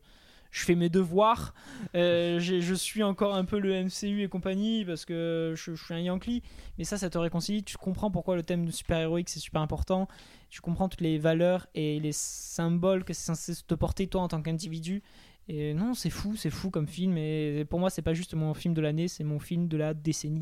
je 0.49 0.63
fais 0.63 0.75
mes 0.75 0.89
devoirs, 0.89 1.53
Euh, 1.93 2.39
je 2.61 2.73
suis 2.73 3.03
encore 3.03 3.35
un 3.35 3.43
peu 3.45 3.59
le 3.59 3.73
MCU 3.73 4.23
et 4.23 4.27
compagnie 4.29 4.85
parce 4.85 5.03
que 5.05 5.53
je, 5.55 5.75
je 5.75 5.83
suis 5.85 5.93
un 5.93 5.99
Yankee, 5.99 6.41
mais 6.77 6.83
ça, 6.85 6.97
ça 6.97 7.09
te 7.09 7.17
réconcilie. 7.17 7.63
Tu 7.63 7.77
comprends 7.77 8.09
pourquoi 8.09 8.35
le 8.37 8.43
thème 8.43 8.65
de 8.65 8.71
super-héroïque 8.71 9.29
c'est 9.29 9.41
super 9.41 9.61
important. 9.61 10.07
Tu 10.49 10.61
comprends 10.61 10.87
toutes 10.89 11.01
les 11.01 11.17
valeurs 11.19 11.67
et 11.75 11.99
les 11.99 12.13
symboles 12.13 13.03
que 13.03 13.13
c'est 13.13 13.25
censé 13.25 13.53
te 13.67 13.75
porter 13.75 14.07
toi 14.07 14.21
en 14.21 14.29
tant 14.29 14.41
qu'individu. 14.41 15.03
Et 15.49 15.73
non, 15.73 15.93
c'est 15.93 16.09
fou, 16.09 16.35
c'est 16.37 16.49
fou 16.49 16.69
comme 16.71 16.87
film. 16.87 17.17
Et 17.17 17.65
pour 17.69 17.79
moi, 17.79 17.89
c'est 17.89 18.01
pas 18.01 18.13
juste 18.13 18.33
mon 18.33 18.53
film 18.53 18.73
de 18.73 18.81
l'année, 18.81 19.07
c'est 19.09 19.23
mon 19.25 19.39
film 19.39 19.67
de 19.67 19.75
la 19.77 19.93
décennie. 19.93 20.39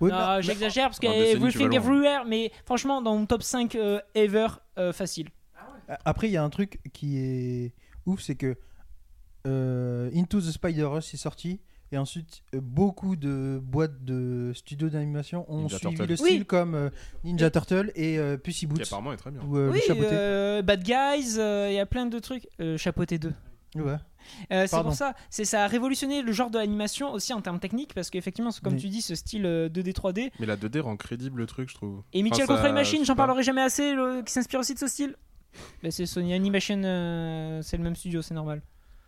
Bah, 0.00 0.40
j'exagère 0.40 0.86
parce 0.88 0.98
que 0.98 1.06
décennie, 1.06 1.32
tu 1.32 1.38
vas 1.38 1.46
Everything 1.46 1.68
loin. 1.68 1.76
Everywhere, 1.76 2.24
mais 2.26 2.50
franchement, 2.64 3.00
dans 3.02 3.16
mon 3.16 3.26
top 3.26 3.42
5 3.42 3.74
euh, 3.76 4.00
ever, 4.14 4.48
euh, 4.78 4.92
facile. 4.92 5.28
Après, 6.04 6.28
il 6.28 6.32
y 6.32 6.36
a 6.36 6.42
un 6.42 6.50
truc 6.50 6.78
qui 6.92 7.18
est 7.18 7.74
ouf, 8.06 8.20
c'est 8.20 8.34
que 8.34 8.56
euh, 9.46 10.10
Into 10.14 10.40
the 10.40 10.50
Spider-Verse 10.50 11.14
est 11.14 11.18
sorti. 11.18 11.60
Et 11.94 11.98
ensuite, 11.98 12.42
euh, 12.54 12.60
beaucoup 12.62 13.16
de 13.16 13.60
boîtes 13.62 14.02
de 14.02 14.52
studios 14.54 14.88
d'animation 14.88 15.44
ont 15.52 15.58
Ninja 15.62 15.76
suivi 15.78 15.94
Turtle. 15.96 16.10
le 16.10 16.16
style 16.16 16.38
Oui. 16.40 16.46
comme 16.46 16.74
euh, 16.74 16.88
Ninja 17.22 17.50
Turtle 17.50 17.92
et 17.94 18.18
euh, 18.18 18.38
Pussy 18.38 18.60
Qui 18.60 18.66
Boots. 18.66 18.82
apparemment 18.82 19.12
est 19.12 19.18
très 19.18 19.30
bien. 19.30 19.42
Ou 19.42 19.58
euh, 19.58 19.68
oui, 19.70 19.74
le 19.82 19.86
chapeauté. 19.86 20.08
euh, 20.10 20.62
Bad 20.62 20.82
Guys, 20.82 21.34
euh, 21.38 21.68
il 21.70 21.74
y 21.74 21.78
a 21.78 21.84
plein 21.86 22.06
de 22.06 22.18
trucs. 22.18 22.48
Euh, 22.60 22.78
Chapeauté 22.78 23.18
2. 23.18 23.34
Ouais. 23.76 23.96
Euh, 24.52 24.66
c'est 24.66 24.80
pour 24.82 24.94
ça, 24.94 25.14
c'est 25.30 25.44
ça 25.44 25.64
a 25.64 25.66
révolutionné 25.66 26.22
le 26.22 26.32
genre 26.32 26.50
de 26.50 26.58
l'animation 26.58 27.12
aussi 27.12 27.32
en 27.32 27.40
termes 27.40 27.58
techniques 27.60 27.94
parce 27.94 28.10
qu'effectivement, 28.10 28.50
comme 28.62 28.74
Oui. 28.74 28.80
tu 28.80 28.88
dis, 28.88 29.02
ce 29.02 29.14
style 29.14 29.46
euh, 29.46 29.68
2D 29.68 29.92
3D. 29.94 30.30
Mais 30.40 30.46
la 30.46 30.56
2D 30.56 30.80
rend 30.80 30.96
crédible 30.96 31.38
le 31.40 31.46
truc, 31.46 31.68
je 31.68 31.74
trouve. 31.74 32.02
Et 32.12 32.22
Mitchell 32.22 32.44
Enfin, 32.44 32.54
contre 32.54 32.66
les 32.66 32.72
machines, 32.72 33.04
j'en 33.04 33.14
parlerai 33.16 33.42
jamais 33.42 33.62
assez, 33.62 33.94
le- 33.94 34.22
qui 34.22 34.32
s'inspire 34.32 34.60
aussi 34.60 34.74
de 34.74 34.78
ce 34.78 34.86
style. 34.86 35.16
C'est 35.90 36.06
Sony 36.06 36.32
Animation, 36.32 36.80
euh, 36.84 37.60
c'est 37.62 37.76
le 37.76 37.82
même 37.82 37.96
studio, 37.96 38.22
c'est 38.22 38.34
normal. 38.34 38.62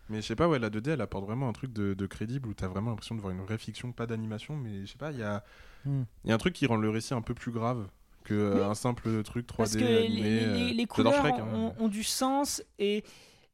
Mais 0.09 0.21
je 0.21 0.27
sais 0.27 0.35
pas, 0.35 0.47
ouais, 0.47 0.59
la 0.59 0.69
2D 0.69 0.91
elle 0.91 1.01
apporte 1.01 1.25
vraiment 1.25 1.49
un 1.49 1.53
truc 1.53 1.73
de, 1.73 1.95
de 1.95 2.05
crédible 2.05 2.47
où 2.47 2.53
t'as 2.53 2.67
vraiment 2.67 2.91
l'impression 2.91 3.15
de 3.15 3.21
voir 3.21 3.33
une 3.33 3.41
vraie 3.41 3.57
fiction, 3.57 3.91
pas 3.91 4.05
d'animation, 4.05 4.55
mais 4.55 4.85
je 4.85 4.91
sais 4.91 4.97
pas, 4.99 5.11
il 5.11 5.17
y 5.17 5.23
a, 5.23 5.43
il 5.87 6.05
y 6.25 6.31
a 6.31 6.35
un 6.35 6.37
truc 6.37 6.53
qui 6.53 6.67
rend 6.67 6.75
le 6.75 6.89
récit 6.91 7.15
un 7.15 7.21
peu 7.23 7.33
plus 7.33 7.51
grave 7.51 7.87
que 8.23 8.33
euh, 8.35 8.55
Oui. 8.57 8.61
un 8.63 8.75
simple 8.75 9.23
truc 9.23 9.47
3D 9.47 9.57
Parce 9.57 9.73
que 9.75 9.79
les, 9.79 9.97
animé. 10.05 10.21
les- 10.21 10.43
euh, 10.43 10.55
les- 10.55 10.73
les 10.73 10.85
couleurs 10.85 11.13
Shrek, 11.15 11.33
hein. 11.39 11.47
ont, 11.53 11.73
ont 11.79 11.87
du 11.87 12.03
sens 12.03 12.61
et 12.77 13.03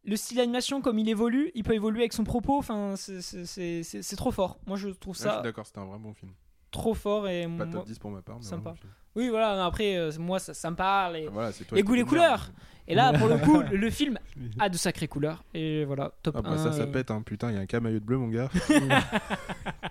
le 0.03 0.15
style 0.15 0.37
d'animation, 0.37 0.81
comme 0.81 0.97
il 0.99 1.07
évolue, 1.09 1.51
il 1.55 1.63
peut 1.63 1.73
évoluer 1.75 2.01
avec 2.01 2.13
son 2.13 2.23
propos. 2.23 2.57
Enfin, 2.57 2.93
c'est- 2.95 4.15
trop 4.15 4.31
fort. 4.31 4.57
Moi, 4.67 4.77
je 4.77 4.89
trouve 4.89 5.13
Ouais, 5.13 5.19
je 5.19 5.23
ça 5.23 5.33
suis 5.35 5.43
d'accord, 5.43 5.65
c'était 5.65 5.79
un 5.79 5.85
vrai 5.85 5.99
bon 5.99 6.13
film. 6.13 6.31
trop 6.71 6.93
fort 6.93 7.27
et 7.27 7.43
Pas 7.43 7.49
moi- 7.49 7.65
top 7.67 7.85
10 7.85 7.99
pour 7.99 8.11
ma 8.11 8.21
part, 8.21 8.37
mais 8.37 8.43
Sympa. 8.45 8.73
oui, 9.15 9.29
oui, 9.29 9.37
après, 9.39 9.97
euh, 9.97 10.11
moi, 10.19 10.39
ça, 10.39 10.53
ça 10.53 10.71
me 10.71 10.75
parle. 10.75 11.17
Et, 11.17 11.25
Ah, 11.27 11.31
voilà, 11.31 11.51
c'est 11.51 11.65
toi 11.65 11.75
Les 11.75 11.83
goûts, 11.83 11.93
les 11.95 12.03
couleurs. 12.03 12.49
et 12.87 12.95
là, 12.95 13.11
pour 13.13 13.27
le 13.27 13.37
coup, 13.37 13.59
le, 13.61 13.75
le 13.77 13.89
film 13.89 14.17
a 14.57 14.69
de 14.69 14.77
sacrées 14.77 15.07
couleurs. 15.09 15.43
Et 15.53 15.83
voilà, 15.85 16.11
top 16.23 16.35
Ah 16.37 16.41
bah 16.41 16.51
1. 16.51 16.57
ça, 16.57 16.71
ça 16.71 16.83
et- 16.83 16.91
pète, 16.91 17.11
hein. 17.11 17.21
putain, 17.21 17.49
il 17.51 17.55
y 17.55 17.57
a 17.57 17.61
un 17.61 17.65
camaillot 17.65 17.99
de 17.99 18.05
bleu, 18.05 18.17
mon 18.17 18.29
gars. 18.29 18.49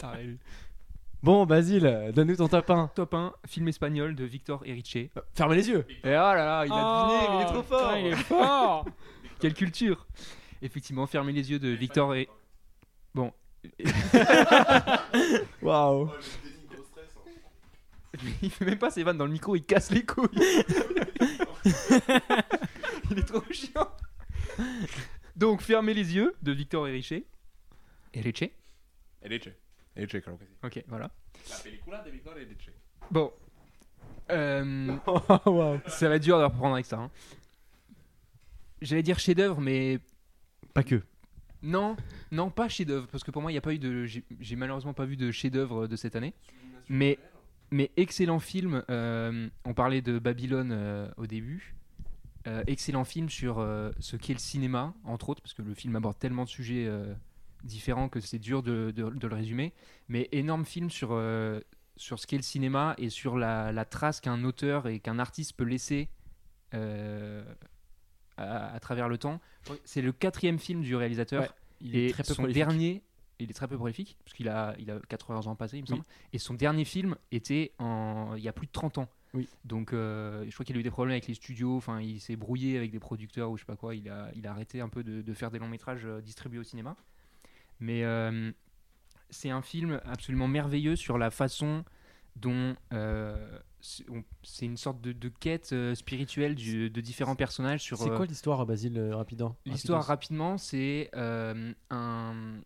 Bon, 1.22 1.44
Basile, 1.44 2.12
donne-nous 2.14 2.36
ton 2.36 2.48
top 2.48 2.70
1. 2.70 2.88
Top 2.94 3.12
1, 3.12 3.34
film 3.46 3.68
espagnol 3.68 4.14
de 4.14 4.24
Victor 4.24 4.62
Erice. 4.64 4.96
Et 4.96 5.10
Fermez 5.34 5.56
les 5.56 5.68
yeux. 5.68 5.84
oh 5.86 6.06
là 6.08 6.34
là, 6.34 6.64
il 6.64 6.72
a 6.72 7.02
deviné, 7.04 7.28
mais 7.28 7.36
il 7.36 7.40
est 7.42 7.46
Oh, 7.50 7.52
trop 7.52 7.62
fort. 7.62 7.88
putain, 7.88 7.98
il 7.98 8.06
est 8.06 8.16
fort. 8.16 8.86
Quelle 9.40 9.54
culture 9.54 10.06
Effectivement, 10.62 11.06
fermez 11.06 11.32
les 11.32 11.50
yeux 11.50 11.58
de 11.58 11.68
Victor 11.68 12.14
et... 12.14 12.28
Bon. 13.14 13.32
Waouh. 15.62 16.10
Il 18.42 18.50
fait 18.50 18.64
même 18.66 18.78
pas 18.78 18.90
ses 18.90 19.02
vannes 19.02 19.16
dans 19.18 19.24
le 19.26 19.32
micro, 19.32 19.56
il 19.56 19.64
casse 19.64 19.90
les 19.90 20.04
couilles. 20.04 20.28
il 23.10 23.18
est 23.18 23.26
trop 23.26 23.42
chiant. 23.50 23.88
Donc, 25.36 25.62
fermez 25.62 25.94
les 25.94 26.14
yeux 26.14 26.34
de 26.42 26.52
Victor 26.52 26.86
Erice. 26.88 27.14
Erice 28.12 28.44
Elche. 29.22 29.48
Elche, 29.96 30.20
claro 30.22 30.36
que 30.38 30.44
sí. 30.44 30.52
Ok, 30.62 30.84
voilà. 30.88 31.10
La 31.48 31.56
película 31.58 32.02
de 32.02 32.10
Victor 32.10 32.36
Elche. 32.36 32.70
Bon. 33.10 33.32
Euh, 34.30 34.96
Waouh. 35.46 35.80
ça 35.86 36.08
va 36.08 36.16
être 36.16 36.22
dur 36.22 36.38
de 36.38 36.44
reprendre 36.44 36.74
avec 36.74 36.86
ça. 36.86 36.98
hein. 36.98 37.10
J'allais 38.82 39.02
dire 39.02 39.18
chef-d'œuvre, 39.18 39.60
mais 39.60 39.98
Pas 40.74 40.82
que. 40.82 41.02
non, 41.62 41.96
non, 42.32 42.50
pas 42.50 42.68
chef-d'œuvre, 42.68 43.06
parce 43.08 43.22
que 43.24 43.30
pour 43.30 43.42
moi, 43.42 43.50
il 43.50 43.54
n'y 43.54 43.58
a 43.58 43.62
pas 43.62 43.74
eu 43.74 43.78
de. 43.78 44.06
J'ai 44.06 44.56
malheureusement 44.56 44.94
pas 44.94 45.04
vu 45.04 45.16
de 45.16 45.30
chef-d'œuvre 45.30 45.86
de 45.86 45.96
cette 45.96 46.16
année. 46.16 46.34
Mais, 46.88 47.18
mais 47.70 47.90
excellent 47.96 48.40
film. 48.40 48.82
euh, 48.90 49.48
on 49.64 49.74
parlait 49.74 50.02
de 50.02 50.18
Babylone 50.18 50.70
euh, 50.72 51.08
au 51.16 51.26
début. 51.26 51.74
Euh, 52.46 52.64
excellent 52.66 53.04
film 53.04 53.28
sur 53.28 53.58
euh, 53.58 53.90
ce 54.00 54.16
qu'est 54.16 54.32
le 54.32 54.38
cinéma, 54.38 54.94
entre 55.04 55.28
autres, 55.28 55.42
parce 55.42 55.52
que 55.52 55.60
le 55.62 55.74
film 55.74 55.94
aborde 55.94 56.18
tellement 56.18 56.44
de 56.44 56.48
sujets 56.48 56.86
euh, 56.86 57.12
différents 57.64 58.08
que 58.08 58.18
c'est 58.20 58.38
dur 58.38 58.62
de, 58.62 58.92
de- 58.96 59.10
de 59.10 59.26
le 59.28 59.34
résumer. 59.34 59.74
Mais 60.08 60.26
énorme 60.32 60.64
film 60.64 60.88
sur, 60.88 61.10
euh, 61.12 61.60
sur 61.96 62.18
ce 62.18 62.26
qu'est 62.26 62.38
le 62.38 62.42
cinéma 62.42 62.94
et 62.96 63.10
sur 63.10 63.36
la, 63.36 63.72
la 63.72 63.84
trace 63.84 64.22
qu'un 64.22 64.42
auteur 64.44 64.88
et 64.88 65.00
qu'un 65.00 65.18
artiste 65.18 65.52
peut 65.54 65.64
laisser 65.64 66.08
euh, 66.72 67.44
à, 68.36 68.72
à 68.74 68.80
travers 68.80 69.08
le 69.08 69.18
temps. 69.18 69.40
C'est 69.84 70.02
le 70.02 70.12
quatrième 70.12 70.58
film 70.58 70.82
du 70.82 70.94
réalisateur. 70.96 71.42
Ouais, 71.42 71.50
il 71.80 71.96
et 71.96 72.08
est 72.08 72.12
très 72.12 72.22
peu 72.22 72.28
son 72.34 72.42
prolifique. 72.42 72.62
dernier, 72.64 73.02
il 73.38 73.50
est 73.50 73.54
très 73.54 73.68
peu 73.68 73.76
prolifique, 73.76 74.16
parce 74.24 74.34
qu'il 74.34 74.48
a, 74.48 74.74
il 74.78 74.90
a 74.90 74.98
80 75.08 75.46
ans 75.46 75.56
passés, 75.56 75.78
il 75.78 75.82
me 75.82 75.86
Oui. 75.86 75.96
semble. 75.96 76.04
Et 76.32 76.38
son 76.38 76.54
dernier 76.54 76.84
film 76.84 77.16
était 77.32 77.72
en, 77.78 78.34
il 78.36 78.42
y 78.42 78.48
a 78.48 78.52
plus 78.52 78.66
de 78.66 78.72
30 78.72 78.98
ans. 78.98 79.08
Oui. 79.32 79.48
Donc, 79.64 79.92
euh, 79.92 80.44
je 80.46 80.52
crois 80.52 80.64
qu'il 80.64 80.76
a 80.76 80.80
eu 80.80 80.82
des 80.82 80.90
problèmes 80.90 81.12
avec 81.12 81.28
les 81.28 81.34
studios. 81.34 81.76
Enfin, 81.76 82.00
il 82.00 82.20
s'est 82.20 82.34
brouillé 82.36 82.76
avec 82.76 82.90
des 82.90 82.98
producteurs 82.98 83.50
ou 83.50 83.56
je 83.56 83.62
sais 83.62 83.66
pas 83.66 83.76
quoi. 83.76 83.94
Il 83.94 84.08
a, 84.08 84.30
il 84.34 84.46
a 84.46 84.50
arrêté 84.50 84.80
un 84.80 84.88
peu 84.88 85.04
de, 85.04 85.22
de 85.22 85.34
faire 85.34 85.50
des 85.52 85.58
longs 85.60 85.68
métrages 85.68 86.04
euh, 86.04 86.20
distribués 86.20 86.58
au 86.58 86.64
cinéma. 86.64 86.96
Mais 87.78 88.02
euh, 88.04 88.50
c'est 89.30 89.50
un 89.50 89.62
film 89.62 90.00
absolument 90.04 90.48
merveilleux 90.48 90.96
sur 90.96 91.16
la 91.16 91.30
façon 91.30 91.84
dont 92.36 92.74
euh, 92.92 93.58
c'est 93.82 94.66
une 94.66 94.76
sorte 94.76 95.00
de, 95.00 95.12
de 95.12 95.28
quête 95.28 95.72
euh, 95.72 95.94
spirituelle 95.94 96.54
du- 96.54 96.90
de 96.90 97.00
différents 97.00 97.36
personnages 97.36 97.82
sur 97.82 97.98
C'est 97.98 98.10
euh, 98.10 98.16
quoi 98.16 98.26
l'histoire, 98.26 98.64
Basile, 98.66 98.98
euh, 98.98 99.16
rapidement 99.16 99.56
L'histoire 99.66 100.00
Rapidos. 100.00 100.08
rapidement, 100.08 100.58
c'est 100.58 101.10
euh, 101.14 101.72
un, 101.90 102.60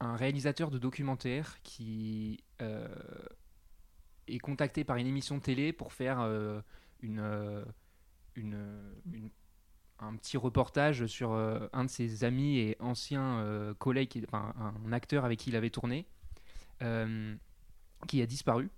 un 0.00 0.16
réalisateur 0.16 0.70
de 0.70 0.78
documentaire 0.78 1.60
qui 1.62 2.42
euh, 2.62 2.88
est 4.26 4.38
contacté 4.38 4.84
par 4.84 4.96
une 4.96 5.06
émission 5.06 5.36
de 5.38 5.42
télé 5.42 5.72
pour 5.72 5.92
faire 5.92 6.20
euh, 6.20 6.60
une, 7.00 7.18
euh, 7.20 7.64
une, 8.36 8.58
une- 9.12 9.30
un 10.00 10.16
petit 10.16 10.36
reportage 10.36 11.06
sur 11.06 11.32
euh, 11.32 11.68
un 11.72 11.84
de 11.84 11.88
ses 11.90 12.24
amis 12.24 12.58
et 12.58 12.76
anciens 12.80 13.38
euh, 13.38 13.74
enfin, 14.26 14.52
un 14.84 14.92
acteur 14.92 15.24
avec 15.24 15.38
qui 15.38 15.50
il 15.50 15.56
avait 15.56 15.70
tourné, 15.70 16.06
euh, 16.82 17.34
qui 18.08 18.20
a 18.20 18.26
disparu 18.26 18.64
euh, 18.64 18.68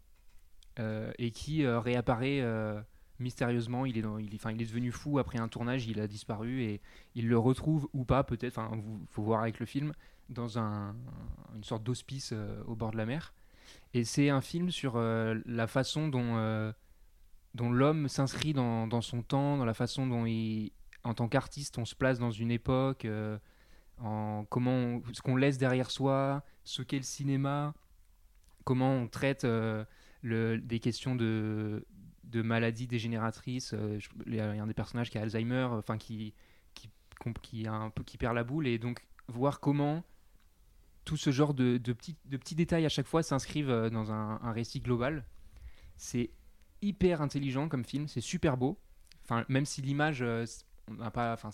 et 1.19 1.31
qui 1.31 1.65
euh, 1.65 1.81
réapparaît 1.81 2.41
euh, 2.41 2.81
mystérieusement. 3.19 3.87
Il 3.87 3.99
est, 3.99 4.03
dans, 4.03 4.19
il, 4.19 4.35
est, 4.35 4.65
devenu 4.65 4.93
fou 4.93 5.19
après 5.19 5.39
un 5.39 5.49
tournage, 5.49 5.87
il 5.87 6.01
a 6.01 6.07
disparu 6.07 6.63
et 6.63 6.81
il 7.15 7.29
le 7.29 7.39
retrouve 7.39 7.89
ou 7.93 8.05
pas, 8.05 8.25
peut-être, 8.25 8.59
enfin, 8.59 8.71
faut 9.11 9.23
voir 9.23 9.43
avec 9.43 9.59
le 9.61 9.67
film, 9.67 9.93
dans 10.29 10.59
un, 10.59 10.95
une 11.55 11.65
sorte 11.65 11.83
d'hospice 11.83 12.31
euh, 12.33 12.63
au 12.67 12.75
bord 12.75 12.91
de 12.91 12.97
la 12.97 13.07
mer. 13.07 13.33
Et 13.95 14.05
c'est 14.05 14.29
un 14.29 14.41
film 14.41 14.71
sur 14.71 14.97
euh, 14.97 15.41
la 15.47 15.67
façon 15.67 16.09
dont, 16.09 16.37
euh, 16.37 16.73
l'homme 17.59 18.09
s'inscrit 18.09 18.53
dans, 18.53 19.01
son 19.01 19.23
temps, 19.23 19.57
dans 19.57 19.65
la 19.65 19.75
façon 19.75 20.07
dont 20.07 20.27
en 21.05 21.15
tant 21.15 21.29
qu'artiste, 21.29 21.79
on 21.79 21.85
se 21.85 21.95
place 21.95 22.19
dans 22.19 22.31
une 22.31 22.51
époque, 22.51 23.05
euh, 23.05 23.39
en 23.99 24.45
comment 24.51 25.01
ce 25.13 25.23
qu'on 25.23 25.37
laisse 25.37 25.57
derrière 25.57 25.91
soi, 25.91 26.43
ce 26.65 26.83
qu'est 26.83 26.97
le 26.97 27.05
cinéma, 27.05 27.75
comment 28.65 28.93
on 28.93 29.09
traite 29.09 29.45
euh, 29.45 29.85
des 30.27 30.81
questions 30.81 31.15
de, 31.17 31.85
maladies 32.35 32.87
dégénératrices. 32.87 33.73
euh, 33.73 33.99
Il 34.27 34.35
y 34.35 34.41
a 34.41 34.51
un 34.51 34.67
des 34.67 34.75
personnages 34.75 35.11
qui 35.11 35.19
a 35.19 35.23
Alzheimer, 35.23 35.69
euh, 35.71 35.79
enfin 35.79 35.97
qui, 35.97 36.35
qui, 36.75 37.67
un 37.67 37.91
peu 37.91 38.05
qui 38.05 38.19
perd 38.19 38.35
la 38.35 38.45
boule, 38.45 38.67
et 38.67 38.79
donc 38.79 39.07
voir 39.29 39.61
comment 39.61 40.05
tout 41.05 41.17
ce 41.17 41.31
genre 41.31 41.55
de, 41.55 41.79
petits, 41.79 42.55
détails 42.55 42.85
à 42.85 42.89
chaque 42.91 43.07
fois 43.07 43.23
s'inscrivent 43.23 43.71
euh, 43.71 43.91
dans 43.91 44.13
un, 44.13 44.41
un 44.43 44.53
récit 44.53 44.81
global. 44.81 45.25
C'est 45.97 46.31
hyper 46.83 47.23
intelligent 47.23 47.69
comme 47.69 47.85
film, 47.85 48.07
c'est 48.07 48.21
super 48.21 48.57
beau. 48.57 48.79
Enfin, 49.25 49.45
même 49.49 49.65
si 49.65 49.81
l'image, 49.81 50.23
on 50.23 50.95
n'a 50.95 51.11
pas, 51.11 51.33
enfin, 51.33 51.51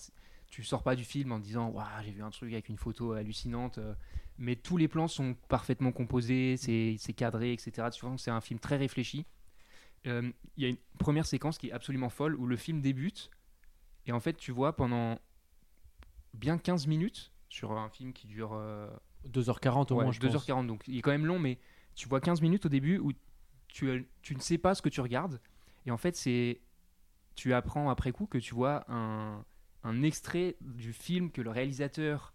tu 0.48 0.62
sors 0.64 0.82
pas 0.82 0.96
du 0.96 1.04
film 1.04 1.32
en 1.32 1.38
disant 1.38 1.68
waouh 1.68 1.86
j'ai 2.04 2.10
vu 2.10 2.22
un 2.22 2.30
truc 2.30 2.52
avec 2.52 2.68
une 2.68 2.76
photo 2.76 3.12
hallucinante, 3.12 3.78
mais 4.42 4.56
tous 4.56 4.76
les 4.76 4.88
plans 4.88 5.08
sont 5.08 5.34
parfaitement 5.48 5.92
composés, 5.92 6.56
c'est 6.58 7.14
cadré, 7.14 7.52
etc. 7.54 7.90
Tu 7.90 8.04
vois, 8.06 8.16
c'est 8.18 8.30
un 8.32 8.40
film 8.42 8.60
très 8.60 8.76
réfléchi. 8.76 9.26
Euh, 10.06 10.32
Il 10.56 10.64
y 10.64 10.66
a 10.66 10.70
une 10.70 10.78
première 10.98 11.26
séquence 11.26 11.58
qui 11.58 11.68
est 11.68 11.72
absolument 11.72 12.10
folle 12.10 12.34
où 12.36 12.46
le 12.46 12.56
film 12.56 12.80
débute 12.82 13.30
et 14.06 14.12
en 14.12 14.20
fait 14.20 14.36
tu 14.36 14.52
vois 14.52 14.74
pendant 14.76 15.18
bien 16.34 16.58
15 16.58 16.86
minutes 16.86 17.32
sur 17.48 17.72
un 17.72 17.88
film 17.88 18.12
qui 18.12 18.26
dure 18.26 18.52
euh, 18.54 18.88
2h40 19.26 19.92
au 19.92 19.96
Ouais, 19.96 20.04
moins, 20.04 20.12
je 20.12 20.18
pense. 20.20 20.32
2h40, 20.32 20.66
donc 20.66 20.82
il 20.88 20.98
est 20.98 21.02
quand 21.02 21.10
même 21.10 21.26
long, 21.26 21.38
mais 21.38 21.58
tu 21.94 22.08
vois 22.08 22.20
15 22.20 22.40
minutes 22.40 22.66
au 22.66 22.68
début 22.68 22.98
où 22.98 23.12
tu, 23.68 23.90
as- 23.90 24.02
tu 24.22 24.34
ne 24.34 24.40
sais 24.40 24.58
pas 24.58 24.74
ce 24.74 24.82
que 24.82 24.88
tu 24.88 25.00
regardes. 25.00 25.40
Et 25.86 25.90
en 25.90 25.98
fait, 25.98 26.16
c'est 26.16 26.60
tu 27.34 27.54
apprends 27.54 27.90
après 27.90 28.12
coup 28.12 28.26
que 28.26 28.38
tu 28.38 28.54
vois 28.54 28.84
un, 28.90 29.44
un 29.84 30.02
extrait 30.02 30.56
du 30.60 30.92
film 30.92 31.30
que 31.30 31.42
le 31.42 31.50
réalisateur, 31.50 32.34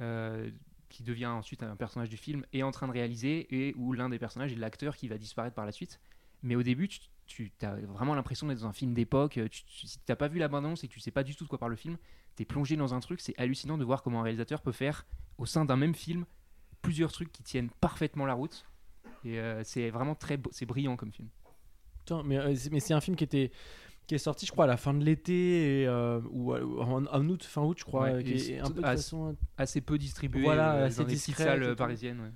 euh, 0.00 0.50
qui 0.96 1.02
devient 1.02 1.26
ensuite 1.26 1.62
un 1.62 1.76
personnage 1.76 2.08
du 2.08 2.16
film, 2.16 2.44
est 2.52 2.62
en 2.62 2.70
train 2.70 2.88
de 2.88 2.92
réaliser 2.92 3.46
et 3.54 3.74
où 3.76 3.92
l'un 3.92 4.08
des 4.08 4.18
personnages 4.18 4.52
est 4.52 4.56
l'acteur 4.56 4.96
qui 4.96 5.08
va 5.08 5.18
disparaître 5.18 5.54
par 5.54 5.66
la 5.66 5.72
suite. 5.72 6.00
Mais 6.42 6.56
au 6.56 6.62
début, 6.62 6.88
tu, 7.26 7.52
as 7.62 7.76
vraiment 7.76 8.14
l'impression 8.14 8.46
d'être 8.46 8.60
dans 8.60 8.66
un 8.66 8.72
film 8.72 8.94
d'époque. 8.94 9.38
Tu- 9.50 9.62
si 9.66 9.98
tu 9.98 10.04
n'as 10.08 10.16
pas 10.16 10.28
vu 10.28 10.38
la 10.38 10.48
bande-annonce 10.48 10.84
et 10.84 10.88
que 10.88 10.92
tu 10.92 11.00
sais 11.00 11.10
pas 11.10 11.22
du 11.22 11.36
tout 11.36 11.44
de 11.44 11.48
quoi 11.48 11.58
parle 11.58 11.72
le 11.72 11.76
film, 11.76 11.98
tu 12.36 12.42
es 12.42 12.46
plongé 12.46 12.76
dans 12.76 12.94
un 12.94 13.00
truc. 13.00 13.20
C'est 13.20 13.34
hallucinant 13.38 13.76
de 13.76 13.84
voir 13.84 14.02
comment 14.02 14.20
un 14.20 14.22
réalisateur 14.22 14.62
peut 14.62 14.72
faire 14.72 15.06
au 15.38 15.44
sein 15.44 15.64
d'un 15.64 15.76
même 15.76 15.94
film 15.94 16.24
plusieurs 16.82 17.12
trucs 17.12 17.32
qui 17.32 17.42
tiennent 17.42 17.70
parfaitement 17.80 18.24
la 18.26 18.34
route. 18.34 18.64
Et 19.24 19.38
euh, 19.38 19.62
c'est 19.64 19.90
vraiment 19.90 20.14
très 20.14 20.36
beau- 20.36 20.50
c'est 20.52 20.66
brillant 20.66 20.96
comme 20.96 21.12
film. 21.12 21.28
Mais, 22.24 22.38
euh, 22.38 22.54
mais 22.70 22.80
c'est 22.80 22.94
un 22.94 23.00
film 23.00 23.16
qui 23.16 23.24
était 23.24 23.50
qui 24.06 24.14
est 24.14 24.18
sorti 24.18 24.46
je 24.46 24.52
crois 24.52 24.64
à 24.64 24.68
la 24.68 24.76
fin 24.76 24.94
de 24.94 25.04
l'été 25.04 25.82
et, 25.82 25.86
euh, 25.88 26.20
ou 26.30 26.52
euh, 26.54 26.64
en, 26.80 27.06
en 27.06 27.28
août 27.28 27.42
fin 27.44 27.62
août 27.62 27.76
je 27.78 27.84
crois 27.84 28.04
Ouais, 28.04 28.14
euh, 28.14 28.22
qui 28.22 28.52
est 28.52 28.60
un 28.60 28.70
peu 28.70 28.80
de 28.80 28.86
ah, 28.86 28.92
façon 28.96 29.36
Assez 29.56 29.80
peu 29.80 29.98
distribué 29.98 30.42
Voilà, 30.42 30.74
euh, 30.74 30.86
assez 30.86 30.98
dans 30.98 31.04
petites 31.04 31.24
discret 31.26 31.44
salles 31.44 31.62
et 31.62 31.66
euh, 31.66 31.70
tout. 31.70 31.76
parisiennes. 31.76 32.20
ouais. 32.20 32.30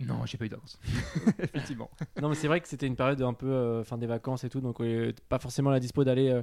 Non, 0.00 0.24
j'ai 0.26 0.38
pas 0.38 0.44
eu 0.46 0.48
d'avance. 0.48 0.78
Effectivement. 1.40 1.90
non 2.20 2.28
mais 2.28 2.36
c'est 2.36 2.46
vrai 2.46 2.60
que 2.60 2.68
c'était 2.68 2.86
une 2.86 2.94
période 2.94 3.20
un 3.22 3.34
peu 3.34 3.50
euh, 3.50 3.82
fin 3.84 3.98
des 3.98 4.06
vacances 4.06 4.44
et 4.44 4.48
tout 4.48 4.60
donc 4.60 4.80
euh, 4.80 5.12
pas 5.28 5.40
forcément 5.40 5.70
la 5.70 5.80
dispo 5.80 6.04
d'aller 6.04 6.28
euh, 6.28 6.42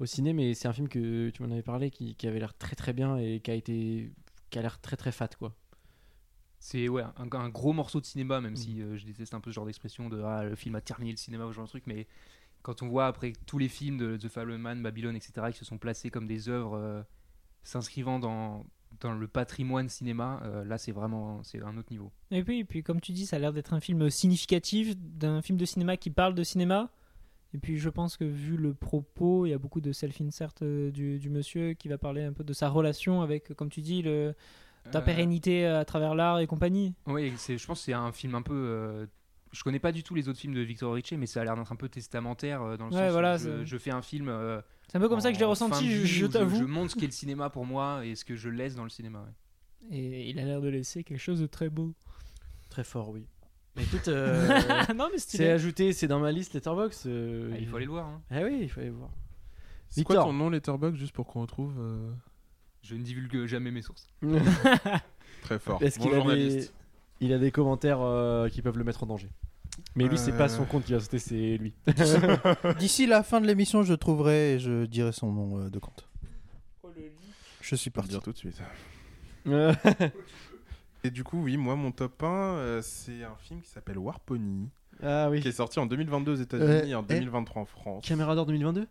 au 0.00 0.06
ciné 0.06 0.32
mais 0.32 0.54
c'est 0.54 0.66
un 0.66 0.72
film 0.72 0.88
que 0.88 1.30
tu 1.30 1.42
m'en 1.42 1.50
avais 1.52 1.62
parlé 1.62 1.90
qui, 1.90 2.16
qui 2.16 2.26
avait 2.26 2.40
l'air 2.40 2.54
très 2.58 2.74
très 2.74 2.92
bien 2.92 3.16
et 3.16 3.38
qui 3.40 3.50
a 3.52 3.54
été 3.54 4.10
qui 4.50 4.58
a 4.58 4.62
l'air 4.62 4.80
très 4.80 4.96
très 4.96 5.12
fat 5.12 5.28
quoi 5.38 5.54
C'est 6.58 6.88
ouais, 6.88 7.02
un, 7.16 7.28
un 7.38 7.48
gros 7.50 7.72
morceau 7.72 8.00
de 8.00 8.06
cinéma, 8.06 8.40
même 8.40 8.54
Mm. 8.54 8.56
si 8.56 8.82
euh, 8.82 8.96
je 8.96 9.04
déteste 9.06 9.32
un 9.32 9.40
peu 9.40 9.50
ce 9.50 9.54
genre 9.54 9.66
d'expression 9.66 10.08
de 10.08 10.20
ah, 10.22 10.42
le 10.44 10.56
film 10.56 10.74
a 10.74 10.80
terminé 10.80 11.12
le 11.12 11.16
cinéma 11.18 11.44
ou 11.44 11.50
ce 11.50 11.54
genre 11.56 11.66
de 11.66 11.70
truc, 11.70 11.84
mais 11.86 12.08
quand 12.62 12.82
on 12.82 12.88
voit 12.88 13.06
après 13.06 13.32
tous 13.46 13.58
les 13.58 13.68
films 13.68 13.98
de 13.98 14.16
The 14.16 14.28
Fallen 14.28 14.58
Man, 14.60 14.82
Babylone, 14.82 15.16
etc., 15.16 15.32
qui 15.52 15.58
se 15.58 15.64
sont 15.64 15.78
placés 15.78 16.10
comme 16.10 16.26
des 16.26 16.48
œuvres 16.48 16.74
euh, 16.76 17.02
s'inscrivant 17.62 18.18
dans, 18.18 18.64
dans 19.00 19.12
le 19.12 19.28
patrimoine 19.28 19.88
cinéma, 19.88 20.40
euh, 20.44 20.64
là 20.64 20.78
c'est 20.78 20.92
vraiment 20.92 21.42
c'est 21.42 21.62
un 21.62 21.76
autre 21.76 21.88
niveau. 21.90 22.12
Et 22.30 22.42
puis, 22.42 22.60
et 22.60 22.64
puis, 22.64 22.82
comme 22.82 23.00
tu 23.00 23.12
dis, 23.12 23.26
ça 23.26 23.36
a 23.36 23.38
l'air 23.38 23.52
d'être 23.52 23.74
un 23.74 23.80
film 23.80 24.10
significatif, 24.10 24.96
d'un 24.96 25.42
film 25.42 25.58
de 25.58 25.64
cinéma 25.64 25.96
qui 25.96 26.10
parle 26.10 26.34
de 26.34 26.42
cinéma. 26.44 26.90
Et 27.54 27.58
puis, 27.58 27.78
je 27.78 27.88
pense 27.88 28.18
que 28.18 28.24
vu 28.24 28.58
le 28.58 28.74
propos, 28.74 29.46
il 29.46 29.50
y 29.50 29.54
a 29.54 29.58
beaucoup 29.58 29.80
de 29.80 29.92
self-insert 29.92 30.52
euh, 30.60 30.90
du, 30.90 31.18
du 31.18 31.30
monsieur 31.30 31.72
qui 31.72 31.88
va 31.88 31.96
parler 31.96 32.22
un 32.22 32.32
peu 32.34 32.44
de 32.44 32.52
sa 32.52 32.68
relation 32.68 33.22
avec, 33.22 33.54
comme 33.54 33.70
tu 33.70 33.80
dis, 33.80 34.02
le, 34.02 34.34
ta 34.90 34.98
Euh, 34.98 35.02
pérennité 35.02 35.66
à 35.66 35.84
travers 35.84 36.14
l'art 36.14 36.40
et 36.40 36.46
compagnie. 36.46 36.94
Oui, 37.06 37.32
je 37.36 37.66
pense 37.66 37.78
que 37.80 37.84
c'est 37.84 37.92
un 37.92 38.12
film 38.12 38.34
un 38.34 38.42
peu. 38.42 39.06
Je 39.52 39.62
connais 39.62 39.78
pas 39.78 39.92
du 39.92 40.02
tout 40.02 40.14
les 40.14 40.28
autres 40.28 40.38
films 40.38 40.54
de 40.54 40.60
Victor 40.60 40.92
Ricci, 40.94 41.16
mais 41.16 41.26
ça 41.26 41.40
a 41.40 41.44
l'air 41.44 41.56
d'être 41.56 41.72
un 41.72 41.76
peu 41.76 41.88
testamentaire 41.88 42.62
euh, 42.62 42.76
dans 42.76 42.86
le 42.88 42.92
Ouais, 42.94 42.98
sens 43.04 43.12
voilà, 43.12 43.36
où 43.36 43.64
je, 43.64 43.76
fais 43.78 43.90
un 43.90 44.02
film. 44.02 44.28
euh, 44.28 44.60
C'est 44.88 44.96
un 44.96 45.00
peu 45.00 45.08
comme 45.08 45.20
ça 45.20 45.28
que 45.30 45.34
je 45.34 45.40
l'ai 45.40 45.46
ressenti, 45.46 45.90
je, 45.90 46.00
vie 46.02 46.06
je 46.06 46.26
t'avoue. 46.26 46.66
montre 46.66 46.92
ce 46.92 46.96
qu'est 46.96 47.06
le 47.06 47.12
cinéma 47.12 47.50
pour 47.50 47.64
moi 47.66 48.04
et 48.04 48.14
ce 48.14 48.24
que 48.24 48.36
je 48.36 48.48
laisse 48.48 48.74
dans 48.74 48.84
le 48.84 48.90
cinéma. 48.90 49.20
ouais. 49.20 49.96
Et 49.96 50.28
il 50.30 50.38
a 50.38 50.44
l'air 50.44 50.60
de 50.60 50.68
laisser 50.68 51.04
quelque 51.04 51.20
chose 51.20 51.40
de 51.40 51.46
très 51.46 51.68
beau. 51.70 51.94
très 52.68 52.84
fort 52.84 53.10
oui 53.10 53.26
mais 53.76 53.84
écoute 53.84 54.08
euh, 54.08 54.48
non, 54.96 55.08
mais 55.12 55.18
c'est 55.18 55.50
ajouté 55.52 55.92
c'est 55.92 56.08
dans 56.08 56.18
ma 56.18 56.32
liste 56.32 56.52
Letterboxd 56.54 57.06
euh, 57.06 57.52
Ah, 57.54 57.58
il 57.60 57.66
faut 57.68 57.76
aller 57.76 57.84
le 57.84 57.92
voir. 57.92 58.06
hein. 58.06 58.20
ah 58.30 58.40
oui 58.42 58.58
il 58.62 58.68
faut 58.68 58.80
aller 58.80 58.90
voir 58.90 59.10
C'est 59.88 60.02
quoi 60.02 60.16
Victor. 60.16 60.26
ton 60.26 60.32
nom 60.32 60.50
Letterboxd 60.50 60.98
juste 60.98 61.12
pour 61.12 61.26
qu'on 61.28 61.42
retrouve 61.42 61.74
euh, 61.78 62.10
Je 62.82 62.96
ne 62.96 63.02
divulgue 63.02 63.46
jamais 63.46 63.70
mes 63.70 63.82
sources. 63.82 64.08
Très 65.42 65.58
fort. 65.60 65.80
Est-ce 65.82 65.98
qu'il 66.00 66.10
Bon 66.10 66.28
a 66.28 66.34
des... 66.34 66.68
il 67.20 67.32
a 67.32 67.38
des 67.38 67.50
commentaires 67.50 68.00
euh, 68.00 68.48
qui 68.48 68.62
peuvent 68.62 68.78
le 68.78 68.84
mettre 68.84 69.02
en 69.02 69.06
danger 69.06 69.28
mais 69.94 70.04
lui 70.08 70.18
c'est 70.18 70.32
pas 70.36 70.44
Euh. 70.44 70.56
son 70.56 70.64
compte 70.64 70.84
qui 70.84 70.92
va 70.92 71.00
sauter 71.00 71.18
c'est 71.18 71.56
lui 71.56 71.72
D'ici 72.78 73.06
la 73.06 73.22
fin 73.22 73.40
de 73.40 73.46
l'émission, 73.46 73.82
je 73.84 73.94
trouverai 73.94 74.54
et 74.54 74.58
je 74.58 74.86
dirai 74.86 75.12
son 75.12 75.32
nom 75.32 75.58
euh, 75.60 75.70
de 75.70 75.78
compte. 75.78 76.08
Je 77.60 77.74
suis 77.76 77.90
parti. 77.90 78.10
dire 78.10 78.22
tout 78.22 78.32
de 78.32 78.38
suite. 78.38 78.60
Euh, 79.46 79.74
Et 81.04 81.10
du 81.10 81.22
coup, 81.22 81.40
oui, 81.42 81.56
moi, 81.56 81.76
mon 81.76 81.92
top 81.92 82.22
1, 82.22 82.26
euh, 82.26 82.82
c'est 82.82 83.22
un 83.22 83.36
film 83.40 83.60
qui 83.60 83.68
s'appelle 83.70 83.98
Warpony, 83.98 84.68
ah 85.02 85.28
oui 85.30 85.40
qui 85.40 85.48
est 85.48 85.52
sorti 85.52 85.78
en 85.78 85.86
2022 85.86 86.32
aux 86.32 86.36
États-Unis 86.36 86.90
et 86.90 86.94
en 86.96 87.02
et- 87.04 87.06
2023 87.20 87.62
en 87.62 87.64
France. 87.66 88.04
Caméra 88.04 88.34
d'or 88.34 88.46
2022 88.46 88.86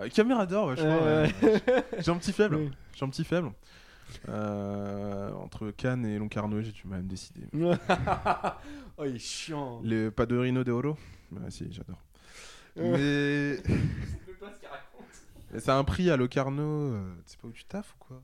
Euh, 0.00 0.08
Caméra 0.08 0.44
d'or, 0.46 0.68
ouais, 0.68 0.76
je 0.76 0.82
crois. 0.82 0.92
Euh, 0.92 1.26
ouais. 1.42 1.62
J'ai 2.00 2.10
un 2.10 2.16
petit 2.16 2.32
faible. 2.32 2.56
Oui. 2.56 2.70
J'ai 2.94 3.04
un 3.04 3.08
petit 3.10 3.24
faible. 3.24 3.52
Euh, 4.28 5.32
entre 5.32 5.70
Cannes 5.70 6.04
et 6.06 6.18
Locarno, 6.18 6.60
j'ai 6.62 6.72
du 6.72 6.86
mal 6.86 7.00
à 7.00 7.02
me 7.02 7.08
décider. 7.08 7.46
oh, 8.98 9.04
il 9.04 9.16
est 9.16 9.18
chiant. 9.18 9.80
Le 9.84 10.10
Padrino 10.10 10.64
de 10.64 10.72
Oro 10.72 10.96
Ouais, 11.32 11.50
si, 11.50 11.70
j'adore. 11.72 12.02
Mais. 12.76 13.58
Mais 15.52 15.60
c'est 15.60 15.70
un 15.70 15.84
prix 15.84 16.10
à 16.10 16.16
Locarno. 16.16 16.62
euh, 16.62 17.14
Tu 17.24 17.32
sais 17.32 17.38
pas 17.40 17.48
où 17.48 17.52
tu 17.52 17.64
taffes 17.64 17.94
ou 18.00 18.04
quoi? 18.04 18.22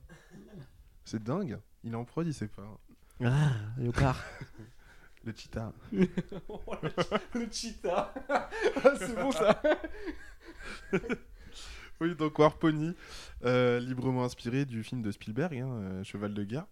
C'est 1.05 1.23
dingue. 1.23 1.57
Il 1.83 1.93
est 1.93 1.95
en 1.95 2.03
prod, 2.05 2.25
il 2.27 2.33
sait 2.33 2.47
pas. 2.47 2.79
Ah, 3.23 3.51
Léopard. 3.77 4.21
Le 5.25 5.31
cheetah. 5.33 5.71
le 5.93 7.47
cheetah. 7.49 8.13
c'est 8.99 9.15
bon 9.15 9.31
ça. 9.31 9.61
Oui, 12.01 12.15
donc 12.15 12.37
Warpony, 12.37 12.95
euh, 13.45 13.79
librement 13.79 14.23
inspiré 14.25 14.65
du 14.65 14.83
film 14.83 15.01
de 15.01 15.11
Spielberg, 15.11 15.57
hein, 15.59 15.67
euh, 15.69 16.03
Cheval 16.03 16.33
de 16.33 16.43
guerre. 16.43 16.65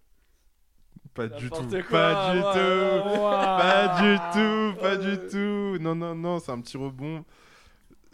Pas 1.14 1.26
du 1.28 1.48
tout. 1.50 1.56
Quoi, 1.56 1.80
Pas 1.90 2.32
du 2.34 2.38
ouais, 2.38 2.52
tout. 2.52 3.20
ouais, 3.20 3.30
Pas 3.30 4.00
du 4.02 4.18
tout. 4.32 4.80
Pas 4.80 4.96
du 4.96 5.18
tout. 5.30 5.78
Non, 5.82 5.94
non, 5.94 6.14
non, 6.14 6.38
c'est 6.38 6.52
un 6.52 6.60
petit 6.60 6.76
rebond. 6.76 7.24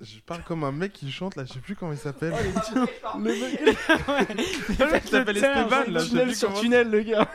Je 0.01 0.21
parle 0.21 0.43
comme 0.45 0.63
un 0.63 0.71
mec 0.71 0.93
qui 0.93 1.11
chante 1.11 1.35
là, 1.35 1.45
je 1.45 1.55
sais 1.55 1.59
plus 1.61 1.75
comment 1.75 1.91
il 1.93 1.99
s'appelle. 1.99 2.33
Le 3.17 3.21
mec, 3.21 3.61
le 4.79 4.93
mec 4.93 5.03
qui 5.03 5.09
s'appelle 5.11 5.37
Esteban 5.37 5.91
là, 5.91 5.99
je 6.01 6.05
sais 6.05 6.09
tunnel 6.11 6.27
plus 6.27 6.35
sur 6.39 6.49
comment- 6.51 6.61
tunnel, 6.61 6.91
le 6.91 7.01
gars. 7.03 7.29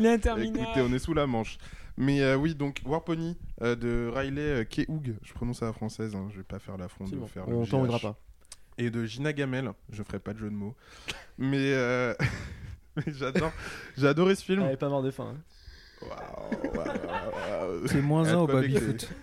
L'interminable. 0.00 0.58
Écoutez, 0.60 0.80
on 0.82 0.92
est 0.92 0.98
sous 0.98 1.14
la 1.14 1.26
manche. 1.28 1.58
Mais 1.96 2.20
euh, 2.22 2.34
oui, 2.36 2.54
donc 2.56 2.80
Warpony 2.84 3.36
euh, 3.62 3.76
de 3.76 4.10
Riley 4.12 4.40
euh, 4.42 4.64
Keough, 4.64 5.14
je 5.22 5.32
prononce 5.34 5.62
à 5.62 5.66
la 5.66 5.72
française, 5.72 6.14
hein, 6.16 6.28
je 6.32 6.38
vais 6.38 6.42
pas 6.44 6.58
faire 6.58 6.76
l'affront 6.78 7.04
de 7.06 7.14
bon, 7.16 7.26
faire 7.26 7.46
le 7.46 7.54
On 7.56 7.64
t'en 7.66 7.78
GH. 7.78 7.80
voudra 7.82 7.98
pas. 8.00 8.16
Et 8.78 8.90
de 8.90 9.04
Gina 9.04 9.32
Gamel, 9.32 9.72
je 9.90 10.02
ferai 10.02 10.18
pas 10.18 10.32
de 10.32 10.38
jeu 10.38 10.48
de 10.48 10.54
mots. 10.54 10.74
Mais 11.38 11.72
euh, 11.74 12.14
Mais 12.96 13.12
j'adore, 13.12 13.52
j'ai 13.96 14.06
adoré 14.08 14.34
ce 14.34 14.44
film. 14.44 14.62
Elle 14.62 14.72
est 14.72 14.76
pas 14.76 14.88
mort 14.88 15.02
de 15.02 15.10
faim. 15.10 15.34
hein. 15.36 16.08
C'est 17.86 18.02
moins 18.02 18.26
un 18.28 18.38
au 18.38 18.46
baby-foot. 18.46 19.08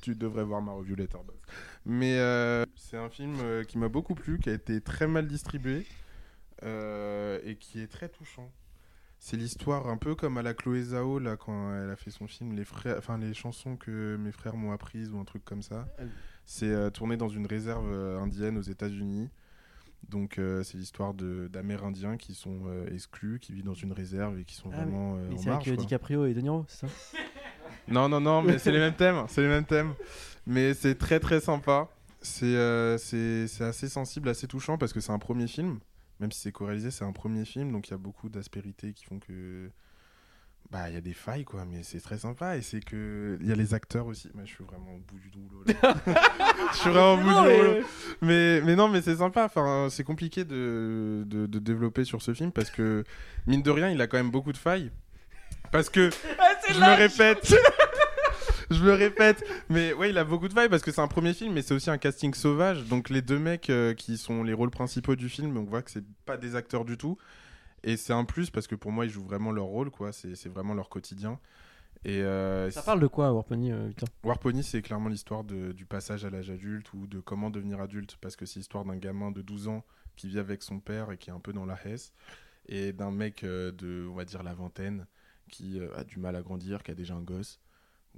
Tu 0.00 0.14
devrais 0.14 0.44
voir 0.44 0.62
ma 0.62 0.72
review 0.72 0.94
Letterboxd. 0.94 1.40
Mais 1.84 2.18
euh, 2.18 2.64
c'est 2.76 2.96
un 2.96 3.08
film 3.10 3.34
euh, 3.42 3.64
qui 3.64 3.78
m'a 3.78 3.88
beaucoup 3.88 4.14
plu, 4.14 4.38
qui 4.38 4.48
a 4.48 4.52
été 4.52 4.80
très 4.80 5.08
mal 5.08 5.26
distribué 5.26 5.84
euh, 6.62 7.40
et 7.44 7.56
qui 7.56 7.80
est 7.82 7.88
très 7.88 8.08
touchant. 8.08 8.50
C'est 9.18 9.36
l'histoire 9.36 9.88
un 9.88 9.96
peu 9.96 10.14
comme 10.14 10.38
à 10.38 10.42
la 10.42 10.54
Chloé 10.54 10.82
Zhao 10.82 11.18
là 11.18 11.36
quand 11.36 11.74
elle 11.74 11.90
a 11.90 11.96
fait 11.96 12.12
son 12.12 12.28
film 12.28 12.54
les 12.54 12.64
frères 12.64 12.94
enfin 12.98 13.18
les 13.18 13.34
chansons 13.34 13.76
que 13.76 14.16
mes 14.16 14.30
frères 14.30 14.54
m'ont 14.54 14.70
apprises 14.70 15.10
ou 15.10 15.18
un 15.18 15.24
truc 15.24 15.44
comme 15.44 15.62
ça. 15.62 15.88
C'est 16.50 16.70
euh, 16.70 16.88
tourné 16.88 17.18
dans 17.18 17.28
une 17.28 17.46
réserve 17.46 17.92
euh, 17.92 18.18
indienne 18.18 18.56
aux 18.56 18.62
États-Unis. 18.62 19.28
Donc 20.08 20.38
euh, 20.38 20.62
c'est 20.62 20.78
l'histoire 20.78 21.12
d'Amérindiens 21.12 22.16
qui 22.16 22.32
sont 22.34 22.62
euh, 22.68 22.88
exclus, 22.90 23.38
qui 23.38 23.52
vivent 23.52 23.66
dans 23.66 23.74
une 23.74 23.92
réserve 23.92 24.38
et 24.38 24.44
qui 24.46 24.54
sont 24.54 24.70
Ah, 24.72 24.76
vraiment 24.76 25.16
euh, 25.16 25.30
c'est 25.36 25.50
avec. 25.50 25.78
DiCaprio 25.78 26.24
et 26.24 26.32
De 26.32 26.40
Niro, 26.40 26.64
c'est 26.68 26.86
ça? 26.86 26.92
Non, 27.86 28.08
non, 28.08 28.18
non, 28.20 28.40
mais 28.40 28.58
c'est 28.58 28.72
les 28.72 28.78
mêmes 28.78 28.96
thèmes. 28.96 29.24
C'est 29.28 29.42
les 29.42 29.48
mêmes 29.48 29.64
thèmes. 29.66 29.92
Mais 30.46 30.72
c'est 30.72 30.94
très, 30.94 31.20
très 31.20 31.40
sympa. 31.40 31.88
C'est 32.22 32.56
assez 32.56 33.88
sensible, 33.88 34.30
assez 34.30 34.46
touchant 34.46 34.78
parce 34.78 34.94
que 34.94 35.00
c'est 35.00 35.12
un 35.12 35.18
premier 35.18 35.46
film. 35.48 35.80
Même 36.20 36.32
si 36.32 36.40
c'est 36.40 36.52
co-réalisé, 36.52 36.90
c'est 36.90 37.04
un 37.04 37.12
premier 37.12 37.44
film. 37.44 37.72
Donc 37.72 37.88
il 37.88 37.90
y 37.90 37.94
a 37.94 37.98
beaucoup 37.98 38.28
d'aspérités 38.30 38.92
qui 38.94 39.04
font 39.04 39.18
que. 39.18 39.70
Bah, 40.70 40.90
il 40.90 40.94
y 40.94 40.98
a 40.98 41.00
des 41.00 41.14
failles, 41.14 41.44
quoi. 41.44 41.64
Mais 41.64 41.82
c'est 41.82 42.00
très 42.00 42.18
sympa. 42.18 42.56
Et 42.58 42.62
c'est 42.62 42.80
que. 42.80 43.38
Il 43.40 43.48
y 43.48 43.52
a 43.52 43.54
les 43.54 43.72
acteurs 43.72 44.06
aussi. 44.06 44.28
Moi, 44.34 44.44
je 44.44 44.50
suis 44.54 44.64
vraiment 44.64 44.92
au 44.94 44.98
bout 44.98 45.18
du 45.18 45.30
rouleau. 45.34 45.64
je 46.72 46.76
suis 46.78 46.90
vraiment 46.90 47.14
au 47.14 47.16
bout 47.16 47.30
Non, 47.30 47.42
du 47.42 47.48
mais- 47.48 47.56
rouleau. 47.56 47.86
Mais, 48.20 48.60
mais 48.60 48.76
non, 48.76 48.88
mais 48.88 49.00
c'est 49.00 49.16
sympa. 49.16 49.44
Enfin, 49.46 49.88
c'est 49.90 50.04
compliqué 50.04 50.44
de, 50.44 51.22
de, 51.26 51.46
de 51.46 51.58
développer 51.58 52.04
sur 52.04 52.20
ce 52.20 52.34
film 52.34 52.52
parce 52.52 52.70
que, 52.70 53.04
mine 53.46 53.62
de 53.62 53.70
rien, 53.70 53.88
il 53.90 54.00
a 54.02 54.06
quand 54.06 54.18
même 54.18 54.30
beaucoup 54.30 54.52
de 54.52 54.58
failles. 54.58 54.90
Parce 55.72 55.88
que, 55.88 56.10
je 56.68 56.78
me 56.78 56.96
répète, 56.96 57.54
je 58.70 58.82
me 58.82 58.92
répète, 58.92 59.44
mais 59.70 59.92
ouais, 59.94 60.10
il 60.10 60.18
a 60.18 60.24
beaucoup 60.24 60.48
de 60.48 60.52
failles 60.52 60.68
parce 60.68 60.82
que 60.82 60.90
c'est 60.92 61.00
un 61.00 61.08
premier 61.08 61.32
film, 61.32 61.54
mais 61.54 61.62
c'est 61.62 61.74
aussi 61.74 61.88
un 61.90 61.98
casting 61.98 62.34
sauvage. 62.34 62.84
Donc 62.84 63.08
les 63.10 63.22
deux 63.22 63.38
mecs 63.38 63.70
euh, 63.70 63.94
qui 63.94 64.18
sont 64.18 64.42
les 64.42 64.52
rôles 64.52 64.70
principaux 64.70 65.16
du 65.16 65.28
film, 65.30 65.56
on 65.56 65.64
voit 65.64 65.80
que 65.82 65.90
c'est 65.90 66.04
pas 66.26 66.36
des 66.36 66.56
acteurs 66.56 66.84
du 66.84 66.96
tout. 66.98 67.16
Et 67.84 67.96
c'est 67.96 68.12
un 68.12 68.24
plus 68.24 68.50
parce 68.50 68.66
que 68.66 68.74
pour 68.74 68.92
moi, 68.92 69.04
ils 69.06 69.10
jouent 69.10 69.24
vraiment 69.24 69.52
leur 69.52 69.66
rôle, 69.66 69.90
quoi. 69.90 70.12
C'est 70.12 70.48
vraiment 70.48 70.74
leur 70.74 70.88
quotidien. 70.88 71.38
Et 72.04 72.22
euh, 72.22 72.70
Ça 72.70 72.82
parle 72.82 73.00
de 73.00 73.06
quoi, 73.06 73.32
Warpony 73.32 73.72
euh, 73.72 73.88
putain 73.88 74.06
War 74.22 74.38
Pony, 74.38 74.62
c'est 74.62 74.82
clairement 74.82 75.08
l'histoire 75.08 75.42
du 75.44 75.84
passage 75.84 76.24
à 76.24 76.30
l'âge 76.30 76.50
adulte 76.50 76.92
ou 76.92 77.06
de 77.06 77.20
comment 77.20 77.50
devenir 77.50 77.80
adulte, 77.80 78.16
parce 78.20 78.36
que 78.36 78.46
c'est 78.46 78.60
l'histoire 78.60 78.84
d'un 78.84 78.96
gamin 78.96 79.30
de 79.30 79.42
12 79.42 79.68
ans 79.68 79.84
qui 80.16 80.28
vit 80.28 80.38
avec 80.38 80.62
son 80.62 80.80
père 80.80 81.10
et 81.10 81.18
qui 81.18 81.30
est 81.30 81.32
un 81.32 81.40
peu 81.40 81.52
dans 81.52 81.66
la 81.66 81.78
hesse, 81.86 82.12
et 82.66 82.92
d'un 82.92 83.10
mec 83.10 83.42
euh, 83.42 83.72
de, 83.72 84.06
on 84.08 84.14
va 84.14 84.24
dire, 84.24 84.42
la 84.42 84.54
vingtaine, 84.54 85.06
qui 85.50 85.80
a 85.96 86.04
du 86.04 86.18
mal 86.18 86.36
à 86.36 86.42
grandir, 86.42 86.82
qui 86.82 86.90
a 86.90 86.94
déjà 86.94 87.14
un 87.14 87.22
gosse. 87.22 87.58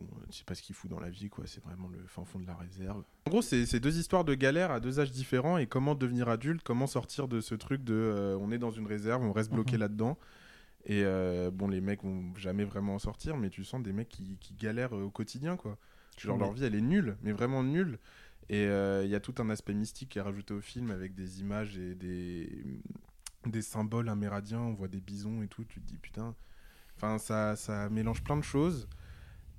Bon, 0.01 0.21
je 0.31 0.37
sais 0.37 0.45
pas 0.45 0.55
ce 0.55 0.63
qu'il 0.63 0.75
fout 0.75 0.91
dans 0.91 1.01
la 1.01 1.11
vie, 1.11 1.29
quoi. 1.29 1.45
C'est 1.47 1.63
vraiment 1.63 1.89
le 1.89 1.99
fin 2.07 2.25
fond 2.25 2.39
de 2.39 2.47
la 2.47 2.55
réserve. 2.55 3.05
En 3.27 3.31
gros, 3.31 3.43
c'est 3.43 3.81
deux 3.81 3.99
histoires 3.99 4.25
de 4.25 4.35
galère 4.35 4.71
à 4.71 4.81
deux 4.81 4.99
âges 5.01 5.11
différents 5.11 5.59
et 5.59 5.67
comment 5.67 5.95
devenir 5.95 6.29
adulte, 6.29 6.63
comment 6.63 6.87
sortir 6.87 7.29
de 7.29 7.41
ce 7.41 7.55
truc 7.55 7.85
de 7.85 7.95
euh, 7.95 8.39
on 8.41 8.51
est 8.51 8.59
dans 8.59 8.71
une 8.71 8.87
réserve, 8.87 9.23
on 9.23 9.33
reste 9.33 9.53
bloqué 9.53 9.77
là-dedans. 9.77 10.19
Et 10.87 11.03
euh, 11.05 11.51
bon, 11.51 11.69
les 11.69 11.81
mecs 11.81 12.03
vont 12.03 12.35
jamais 12.37 12.65
vraiment 12.65 12.95
en 12.95 12.99
sortir, 12.99 13.37
mais 13.37 13.51
tu 13.51 13.65
sens 13.65 13.83
des 13.83 13.93
mecs 13.93 14.09
qui, 14.09 14.39
qui 14.41 14.55
galèrent 14.55 14.97
euh, 14.97 15.03
au 15.05 15.11
quotidien, 15.11 15.57
quoi. 15.57 15.77
Genre 16.19 16.37
leur 16.37 16.53
vie, 16.53 16.65
elle 16.65 16.75
est 16.75 16.83
nulle, 16.83 17.17
mais 17.23 17.33
vraiment 17.33 17.63
nulle. 17.63 17.99
Et 18.51 18.67
euh, 18.67 19.05
il 19.05 19.11
y 19.11 19.15
a 19.15 19.21
tout 19.21 19.35
un 19.39 19.49
aspect 19.49 19.75
mystique 19.75 20.11
qui 20.11 20.19
est 20.19 20.23
rajouté 20.23 20.53
au 20.53 20.61
film 20.61 20.91
avec 20.91 21.15
des 21.15 21.41
images 21.41 21.79
et 21.79 21.95
des, 21.95 22.65
des 23.47 23.63
symboles 23.63 24.09
amérindiens. 24.09 24.61
On 24.61 24.75
voit 24.75 24.89
des 24.89 25.01
bisons 25.01 25.43
et 25.43 25.49
tout. 25.49 25.65
Tu 25.65 25.81
te 25.81 25.87
dis 25.87 25.99
putain. 25.99 26.35
Enfin, 26.97 27.19
ça, 27.19 27.57
ça 27.57 27.89
mélange 27.89 28.23
plein 28.23 28.37
de 28.37 28.43
choses. 28.43 28.89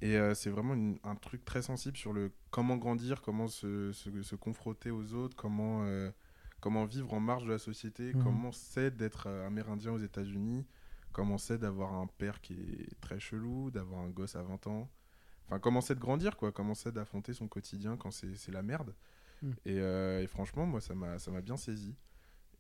Et 0.02 0.18
euh, 0.18 0.34
c'est 0.34 0.50
vraiment 0.50 0.74
une- 0.74 0.98
un 1.04 1.16
truc 1.16 1.46
très 1.46 1.62
sensible 1.62 1.96
sur 1.98 2.12
le 2.14 2.32
comment 2.50 2.76
grandir, 2.78 3.22
comment 3.22 3.48
se, 3.48 3.92
se, 3.92 4.22
se 4.24 4.36
confronter 4.36 4.90
aux 4.92 5.14
autres, 5.14 5.36
comment, 5.36 5.84
euh, 5.84 6.12
comment 6.60 6.86
vivre 6.86 7.14
en 7.14 7.20
marge 7.20 7.46
de 7.46 7.52
la 7.52 7.60
société, 7.60 8.14
Mhm. 8.14 8.24
comment 8.24 8.52
c'est 8.52 8.96
d'être 8.96 9.28
euh, 9.28 9.46
amérindien 9.46 9.92
aux 9.92 10.00
États-Unis, 10.00 10.66
comment 11.12 11.38
c'est 11.38 11.60
d'avoir 11.60 11.94
un 11.94 12.08
père 12.08 12.42
qui 12.42 12.54
est 12.54 13.00
très 13.00 13.20
chelou, 13.20 13.70
d'avoir 13.70 14.02
un 14.02 14.10
gosse 14.10 14.36
à 14.36 14.42
20 14.44 14.66
ans. 14.68 14.90
Enfin, 15.48 15.60
comment 15.60 15.82
c'est 15.82 15.96
de 15.96 16.00
grandir, 16.00 16.36
quoi. 16.38 16.52
Comment 16.52 16.74
c'est 16.74 16.92
d'affronter 16.94 17.34
son 17.34 17.48
quotidien 17.48 17.96
quand 17.98 18.10
c'est 18.12 18.52
la 18.52 18.64
merde. 18.64 18.96
Mm. 19.44 19.52
Et, 19.66 19.80
euh, 19.80 20.22
et 20.24 20.28
franchement, 20.28 20.66
moi, 20.66 20.82
ça 20.82 20.96
m'a 20.96 21.20
ça 21.20 21.30
m'a 21.32 21.42
bien 21.42 21.58
saisi. 21.58 21.96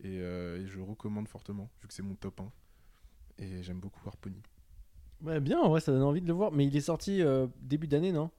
Et, 0.04 0.16
et 0.18 0.66
je 0.68 0.80
recommande 0.80 1.28
fortement, 1.28 1.70
vu 1.82 1.88
que 1.88 1.94
c'est 1.94 2.02
mon 2.04 2.16
top 2.16 2.40
1. 2.42 2.52
Et 3.38 3.62
j'aime 3.64 3.80
beaucoup 3.80 4.02
Harpony. 4.08 4.42
Ouais, 5.24 5.40
bien, 5.40 5.60
en 5.60 5.70
vrai, 5.70 5.82
ça 5.82 5.92
donne 5.92 6.04
envie 6.04 6.22
de 6.22 6.28
le 6.28 6.34
voir. 6.34 6.52
Mais 6.52 6.66
il 6.66 6.76
est 6.76 6.82
sorti 6.82 7.22
euh, 7.22 7.48
début 7.62 7.88
d'année, 7.88 8.12
non? 8.12 8.30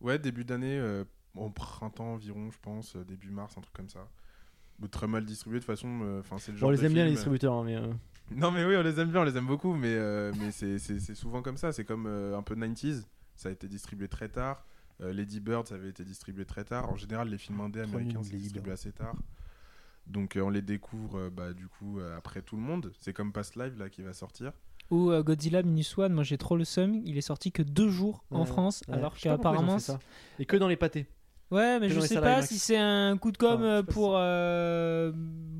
Ouais, 0.00 0.18
début 0.18 0.44
d'année, 0.44 0.78
euh, 0.78 1.04
au 1.34 1.50
printemps 1.50 2.12
environ, 2.14 2.50
je 2.50 2.58
pense, 2.60 2.96
euh, 2.96 3.04
début 3.04 3.30
mars, 3.30 3.56
un 3.56 3.60
truc 3.60 3.74
comme 3.74 3.88
ça. 3.88 4.06
Mais 4.80 4.88
Très 4.88 5.08
mal 5.08 5.24
distribué, 5.24 5.58
de 5.58 5.64
toute 5.64 5.74
façon, 5.74 6.18
enfin 6.20 6.36
c'est 6.38 6.52
le 6.52 6.58
genre 6.58 6.68
on 6.68 6.72
les 6.72 6.78
de 6.78 6.84
aime 6.84 6.92
bien, 6.92 7.04
les 7.04 7.10
distributeurs, 7.12 7.54
hein, 7.54 7.64
mais. 7.64 7.76
Non 8.30 8.50
mais 8.52 8.64
oui, 8.64 8.76
on 8.76 8.82
les 8.82 9.00
aime 9.00 9.10
bien, 9.10 9.22
on 9.22 9.24
les 9.24 9.36
aime 9.36 9.46
beaucoup, 9.46 9.74
mais, 9.74 9.98
mais 10.38 10.52
c'est- 10.52 11.14
souvent 11.14 11.42
comme 11.42 11.56
ça. 11.56 11.72
C'est 11.72 11.84
comme 11.84 12.06
un 12.06 12.42
peu 12.42 12.54
90s, 12.54 13.08
ça 13.34 13.48
a 13.48 13.52
été 13.52 13.66
distribué 13.66 14.06
très 14.06 14.28
tard. 14.28 14.64
Lady 15.00 15.40
Bird, 15.40 15.66
ça 15.66 15.74
avait 15.76 15.88
été 15.88 16.04
distribué 16.04 16.44
très 16.44 16.64
tard. 16.64 16.90
En 16.90 16.96
général, 16.96 17.28
les 17.28 17.38
films 17.38 17.60
indés 17.60 17.80
américains, 17.80 18.22
c'est 18.22 18.36
distribué 18.36 18.70
assez 18.72 18.92
tard. 18.92 19.16
Donc 20.06 20.38
on 20.40 20.48
les 20.50 20.62
découvre 20.62 21.28
bah, 21.30 21.52
du 21.52 21.66
coup 21.66 21.98
après 22.16 22.42
tout 22.42 22.54
le 22.56 22.62
monde. 22.62 22.92
C'est 23.00 23.12
comme 23.12 23.32
Past 23.32 23.56
Live 23.56 23.76
là 23.78 23.88
qui 23.88 24.02
va 24.02 24.12
sortir. 24.12 24.52
Ou 24.90 25.10
euh, 25.10 25.22
Godzilla 25.22 25.62
Minus 25.62 25.96
One, 25.98 26.12
moi 26.14 26.24
j'ai 26.24 26.38
trop 26.38 26.56
le 26.56 26.64
seum, 26.64 27.02
il 27.04 27.18
est 27.18 27.22
sorti 27.22 27.52
que 27.52 27.62
deux 27.62 27.88
jours 27.90 28.24
en 28.30 28.40
Ouais, 28.40 28.46
France, 28.46 28.82
ouais. 28.88 28.94
alors 28.94 29.14
qu'apparemment. 29.16 29.76
Et 30.38 30.46
que 30.46 30.56
dans 30.56 30.68
les 30.68 30.76
pâtés. 30.76 31.06
Ouais, 31.50 31.78
mais 31.80 31.88
Que 31.88 31.94
je 31.94 32.00
sais 32.00 32.20
pas 32.20 32.42
si 32.42 32.58
c'est 32.58 32.76
un 32.76 33.16
coup 33.16 33.32
de 33.32 33.38
com' 33.38 33.60
Ah, 33.62 33.66
euh, 33.66 33.82
pour, 33.82 34.12
euh, 34.16 35.12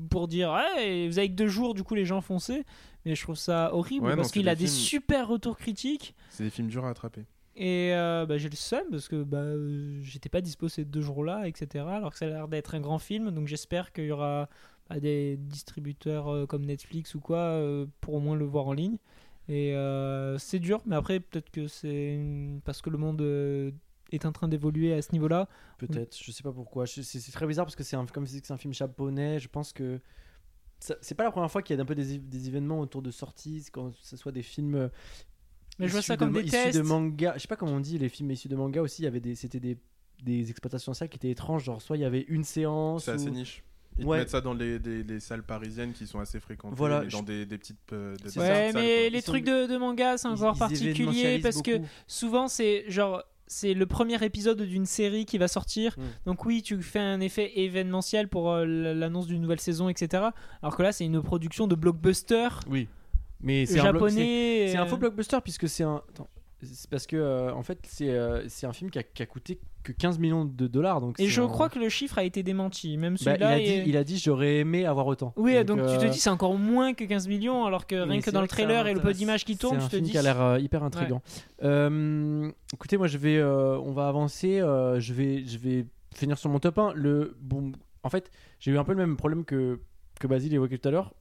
pour 0.09 0.27
dire 0.27 0.55
hey, 0.77 1.07
vous 1.07 1.17
avez 1.19 1.29
que 1.29 1.35
deux 1.35 1.47
jours, 1.47 1.73
du 1.73 1.83
coup 1.83 1.95
les 1.95 2.05
gens 2.05 2.21
foncez. 2.21 2.63
Mais 3.05 3.15
je 3.15 3.23
trouve 3.23 3.35
ça 3.37 3.73
horrible 3.73 4.05
Ouais, 4.07 4.15
parce 4.15 4.31
qu'il 4.31 4.49
a 4.49 4.55
des 4.55 4.65
films- 4.65 4.77
super 4.77 5.27
retours 5.27 5.57
critiques. 5.57 6.15
C'est 6.29 6.43
des 6.43 6.49
films 6.49 6.67
durs 6.67 6.85
à 6.85 6.89
attraper. 6.89 7.25
Et 7.55 7.91
euh, 7.93 8.25
bah, 8.25 8.37
j'ai 8.37 8.49
le 8.49 8.55
seum 8.55 8.83
parce 8.91 9.07
que 9.07 9.23
bah, 9.23 9.43
j'étais 10.01 10.29
pas 10.29 10.41
dispo 10.41 10.69
ces 10.69 10.85
deux 10.85 11.01
jours-là, 11.01 11.47
etc. 11.47 11.85
Alors 11.87 12.11
que 12.11 12.17
ça 12.17 12.25
a 12.25 12.29
l'air 12.29 12.47
d'être 12.47 12.75
un 12.75 12.79
grand 12.81 12.99
film, 12.99 13.31
donc 13.31 13.47
j'espère 13.47 13.91
qu'il 13.91 14.05
y 14.05 14.11
aura 14.11 14.47
bah, 14.89 14.99
des 14.99 15.37
distributeurs 15.37 16.27
euh, 16.27 16.45
comme 16.45 16.65
Netflix 16.65 17.15
ou 17.15 17.19
quoi 17.19 17.37
euh, 17.39 17.85
pour 18.01 18.15
au 18.15 18.19
moins 18.19 18.35
le 18.35 18.45
voir 18.45 18.67
en 18.67 18.73
ligne. 18.73 18.97
Et 19.47 19.73
euh, 19.75 20.37
c'est 20.37 20.59
dur, 20.59 20.81
mais 20.85 20.95
après 20.95 21.19
peut-être 21.19 21.49
que 21.49 21.67
c'est 21.67 22.19
parce 22.65 22.81
que 22.81 22.89
le 22.89 22.97
monde 22.97 23.21
euh, 23.21 23.71
est 24.11 24.25
en 24.25 24.31
train 24.31 24.47
d'évoluer 24.47 24.93
à 24.93 25.01
ce 25.01 25.11
niveau-là. 25.11 25.47
Peut-être, 25.79 26.15
je 26.21 26.31
sais 26.31 26.43
pas 26.43 26.51
pourquoi. 26.51 26.85
C'est 26.85 27.31
très 27.31 27.47
bizarre 27.47 27.65
parce 27.65 27.75
que 27.75 27.83
c'est 27.83 27.95
un, 27.95 28.05
comme 28.05 28.27
c'est 28.27 28.45
c'est 28.45 28.53
un 28.53 28.57
film 28.57 28.73
japonais. 28.73 29.39
Je 29.39 29.47
pense 29.47 29.73
que 29.73 29.99
ça- 30.79 30.97
c'est 31.01 31.15
pas 31.15 31.23
la 31.23 31.31
première 31.31 31.49
fois 31.51 31.61
qu'il 31.61 31.75
y 31.75 31.79
a 31.79 31.81
un 31.81 31.85
peu 31.85 31.95
des, 31.95 32.19
des 32.19 32.47
événements 32.47 32.79
autour 32.79 33.01
de 33.01 33.11
sorties, 33.11 33.65
quand 33.71 33.91
ce 34.01 34.17
soit 34.17 34.31
des 34.31 34.43
films. 34.43 34.89
Mais 35.79 35.87
je 35.87 35.91
vois 35.91 35.99
issus 36.01 36.07
ça 36.07 36.15
de 36.15 36.19
comme 36.19 36.33
des 36.33 36.41
issus 36.41 36.51
tests. 36.51 36.77
de 36.77 36.83
manga. 36.83 37.33
Je 37.35 37.39
sais 37.41 37.47
pas 37.47 37.55
comment 37.55 37.73
on 37.73 37.79
dit 37.79 37.97
les 37.97 38.09
films 38.09 38.29
issus 38.31 38.49
de 38.49 38.55
manga 38.55 38.81
aussi. 38.81 39.01
Il 39.01 39.05
y 39.05 39.07
avait 39.07 39.19
des, 39.21 39.33
c'était 39.35 39.59
des, 39.59 39.77
des 40.23 40.49
exploitations 40.51 40.93
sociales 40.93 41.09
qui 41.09 41.15
étaient 41.15 41.31
étranges. 41.31 41.63
Genre 41.63 41.81
soit 41.81 41.97
il 41.97 42.01
y 42.01 42.05
avait 42.05 42.21
une 42.27 42.43
séance. 42.43 43.05
C'est 43.05 43.11
assez 43.11 43.29
ou- 43.29 43.33
niche. 43.33 43.63
Ils 43.99 44.05
Ouais. 44.05 44.17
te 44.17 44.21
mettent 44.21 44.29
ça 44.29 44.41
dans 44.41 44.53
les, 44.53 44.79
des- 44.79 45.03
les 45.03 45.19
salles 45.19 45.43
parisiennes 45.43 45.93
qui 45.93 46.07
sont 46.07 46.19
assez 46.19 46.39
fréquentées, 46.39 46.75
Voilà, 46.77 47.01
mais 47.01 47.07
dans 47.07 47.19
je- 47.19 47.23
des, 47.23 47.45
des 47.45 47.57
petites, 47.57 47.77
euh, 47.93 48.15
des 48.17 48.37
Ouais, 48.39 48.45
salles, 48.47 48.65
mais 48.67 48.71
quoi. 48.71 48.81
les 48.81 49.07
Ils 49.09 49.21
sont- 49.21 49.31
trucs 49.31 49.43
de, 49.45 49.67
de 49.67 49.77
manga, 49.77 50.17
c'est 50.17 50.27
encore 50.27 50.55
ils 50.55 50.59
particulier 50.59 51.39
parce 51.39 51.61
que 51.61 51.77
beaucoup. 51.77 51.89
souvent 52.07 52.47
c'est 52.47 52.85
genre 52.89 53.23
c'est 53.51 53.73
le 53.73 53.85
premier 53.87 54.23
épisode 54.23 54.61
d'une 54.61 54.85
série 54.85 55.25
qui 55.25 55.39
va 55.39 55.47
sortir. 55.47 55.95
Mm. 55.97 56.03
Donc 56.27 56.45
oui, 56.45 56.61
tu 56.61 56.79
fais 56.83 56.99
un 56.99 57.19
effet 57.19 57.59
événementiel 57.59 58.27
pour 58.27 58.51
euh, 58.51 58.65
l'annonce 58.93 59.25
d'une 59.25 59.41
nouvelle 59.41 59.59
saison, 59.59 59.89
etc. 59.89 60.23
Alors 60.61 60.77
que 60.77 60.83
là, 60.83 60.91
c'est 60.91 61.03
une 61.05 61.19
production 61.23 61.65
de 61.65 61.73
blockbuster 61.73 62.47
Oui. 62.69 62.87
Mais 63.41 63.65
c'est 63.65 63.79
un, 63.79 63.83
japonais. 63.85 64.67
c'est 64.69 64.77
un 64.77 64.83
euh, 64.83 64.85
faux 64.85 64.97
blockbuster 64.97 65.37
puisque 65.43 65.67
c'est 65.67 65.83
un. 65.83 66.03
attends. 66.09 66.27
C'est 66.61 66.89
parce 66.89 67.07
que 67.07 67.15
euh, 67.15 67.51
en 67.53 67.63
fait 67.63 67.79
c'est 67.87 68.09
euh, 68.11 68.45
un 68.63 68.73
film 68.73 68.91
qui 68.91 68.99
a, 68.99 69.03
qui 69.03 69.23
a 69.23 69.25
coûté 69.25 69.59
que 69.93 69.97
15 69.97 70.19
millions 70.19 70.45
de 70.45 70.67
dollars 70.67 71.01
donc 71.01 71.19
Et 71.19 71.23
c'est 71.23 71.29
je 71.29 71.41
un- 71.41 71.47
crois 71.47 71.69
que 71.69 71.79
le 71.79 71.89
chiffre 71.89 72.17
a 72.17 72.23
été 72.23 72.43
démenti. 72.43 72.97
Même 72.97 73.13
Bah, 73.13 73.17
il, 73.19 73.23
celui-là. 73.25 73.49
a 73.49 73.57
dit, 73.59 73.63
est- 73.65 73.83
il 73.87 73.97
a 73.97 74.03
dit 74.03 74.17
j'aurais 74.17 74.57
aimé 74.57 74.85
avoir 74.85 75.07
autant. 75.07 75.33
Oui, 75.37 75.63
donc, 75.65 75.79
tu 75.79 75.97
te 75.97 76.05
euh, 76.05 76.09
dis 76.09 76.19
c'est 76.19 76.29
encore 76.29 76.55
moins 76.57 76.93
que 76.93 77.03
15 77.03 77.27
millions, 77.27 77.65
alors 77.65 77.87
que 77.87 77.95
rien 77.95 78.19
que 78.19 78.25
c'est 78.25 78.31
dans 78.31 78.41
le 78.41 78.47
c'est 78.47 78.55
trailer 78.55 78.87
et 78.87 78.93
le 78.93 79.01
peu 79.01 79.13
d'images 79.13 79.45
qui 79.45 79.57
tournent, 79.57 79.79
c'est 79.79 79.85
tu 79.85 79.89
te 79.91 79.95
film 79.95 80.05
dis. 80.05 80.11
qui 80.11 80.17
a 80.17 80.21
l'air 80.21 80.41
euh, 80.41 80.59
hyper 80.59 80.83
intriguant. 80.83 81.21
Euh, 81.63 82.51
écoutez, 82.73 82.97
moi 82.97 83.07
je 83.07 83.17
vais, 83.17 83.41
on 83.43 83.91
va 83.91 84.07
avancer. 84.07 84.59
je 84.59 85.13
vais, 85.13 85.43
je 85.45 85.57
vais 85.57 85.85
finir 86.15 86.37
sur 86.37 86.49
mon 86.49 86.59
top 86.59 86.77
1. 86.77 86.93
Le 86.95 87.35
bon, 87.41 87.71
en 88.03 88.09
fait, 88.09 88.31
j'ai 88.59 88.71
eu 88.71 88.77
un 88.77 88.83
peu 88.83 88.91
le 88.93 88.97
même 88.97 89.15
problème 89.17 89.45
que 89.45 89.79
que 90.19 90.27
Basile 90.27 90.53
évoquait 90.53 90.77
tout 90.77 90.87
à 90.87 90.91
l'heure. 90.91 91.13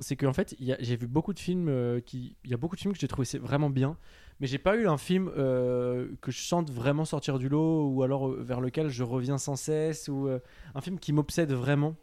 C'est 0.00 0.16
qu'en 0.16 0.32
fait, 0.32 0.54
j'ai 0.58 0.96
vu 0.96 1.06
beaucoup 1.06 1.32
de 1.32 1.38
films 1.38 1.68
euh, 1.68 2.00
qui, 2.00 2.36
il 2.44 2.50
y 2.50 2.54
a 2.54 2.58
beaucoup 2.58 2.76
de 2.76 2.80
films 2.80 2.92
que 2.92 2.98
j'ai 3.00 3.08
trouvé 3.08 3.24
c'est 3.24 3.38
vraiment 3.38 3.70
bien, 3.70 3.96
mais 4.40 4.46
j'ai 4.46 4.58
pas 4.58 4.76
eu 4.76 4.86
un 4.86 4.98
film 4.98 5.30
euh, 5.36 6.08
que 6.20 6.30
je 6.30 6.40
sente 6.40 6.70
vraiment 6.70 7.04
sortir 7.04 7.38
du 7.38 7.48
lot 7.48 7.88
ou 7.88 8.02
alors 8.02 8.28
euh, 8.28 8.42
vers 8.42 8.60
lequel 8.60 8.88
je 8.88 9.02
reviens 9.02 9.38
sans 9.38 9.56
cesse 9.56 10.08
ou 10.08 10.28
euh, 10.28 10.38
un 10.74 10.80
film 10.80 10.98
qui 10.98 11.12
m'obsède 11.12 11.52
vraiment. 11.52 11.94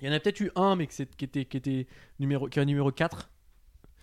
Il 0.00 0.06
y 0.08 0.10
en 0.10 0.12
a 0.14 0.20
peut-être 0.20 0.40
eu 0.40 0.50
un, 0.56 0.74
mais 0.76 0.86
qui 0.86 1.02
était, 1.24 1.44
qui 1.44 1.56
était 1.56 1.86
numéro, 2.18 2.48
qui 2.48 2.58
est 2.58 2.62
un 2.62 2.66
numéro 2.66 2.90
4. 2.90 3.30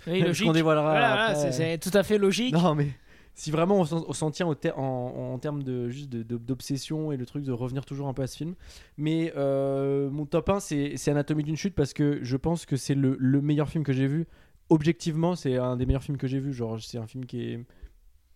Oui, 0.08 0.22
logique. 0.22 0.48
qu'on 0.48 0.54
dévoilera 0.54 0.92
Voilà, 0.92 1.26
après. 1.26 1.52
c'est 1.52 1.78
tout 1.78 1.92
à 1.94 2.04
fait 2.04 2.18
logique. 2.18 2.54
Non, 2.54 2.74
mais 2.74 2.88
si 3.36 3.52
vraiment 3.52 3.80
on 3.82 4.14
s'en 4.14 4.32
tient 4.32 4.48
au 4.48 4.56
ter- 4.56 4.78
en, 4.80 5.34
en 5.34 5.40
termes 5.40 5.62
de 5.64 5.90
juste 5.90 6.10
d'obsession 6.10 7.12
et 7.12 7.18
le 7.18 7.26
truc 7.26 7.44
de 7.44 7.52
revenir 7.52 7.86
toujours 7.86 8.08
un 8.08 8.14
peu 8.14 8.22
à 8.22 8.28
ce 8.28 8.38
film. 8.38 8.56
Mais 8.98 9.34
euh, 9.36 10.10
mon 10.10 10.26
top 10.26 10.50
1, 10.50 10.60
c'est 10.62 10.94
c'est 10.96 11.12
Anatomie 11.12 11.44
d'une 11.44 11.58
chute 11.58 11.76
parce 11.76 11.94
que 11.94 12.20
je 12.22 12.38
pense 12.38 12.66
que 12.66 12.78
c'est 12.78 12.96
le, 12.96 13.18
le 13.20 13.42
meilleur 13.42 13.68
film 13.70 13.84
que 13.84 13.94
j'ai 13.94 14.08
vu. 14.08 14.26
Objectivement, 14.70 15.36
c'est 15.36 15.58
un 15.58 15.76
des 15.78 15.86
meilleurs 15.86 16.04
films 16.04 16.18
que 16.18 16.28
j'ai 16.28 16.40
vu. 16.40 16.54
Genre, 16.54 16.80
c'est 16.82 16.98
un 16.98 17.08
film 17.08 17.26
qui 17.26 17.42
est, 17.42 17.66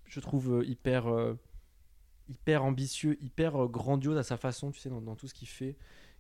je 0.05 0.19
trouve, 0.19 0.59
euh, 0.61 0.65
hyper, 0.65 1.07
euh, 1.07 1.35
hyper 2.29 2.63
ambitieux, 2.63 3.17
hyper 3.21 3.63
euh, 3.65 3.67
grandiose 3.67 4.17
à 4.17 4.23
sa 4.23 4.37
façon, 4.37 4.71
tu 4.71 4.79
sais, 4.79 4.89
dans, 4.89 5.01
dans 5.01 5.15
tout 5.15 5.27
ce 5.27 5.33
qu'il 5.33 5.47
fait. 5.47 5.75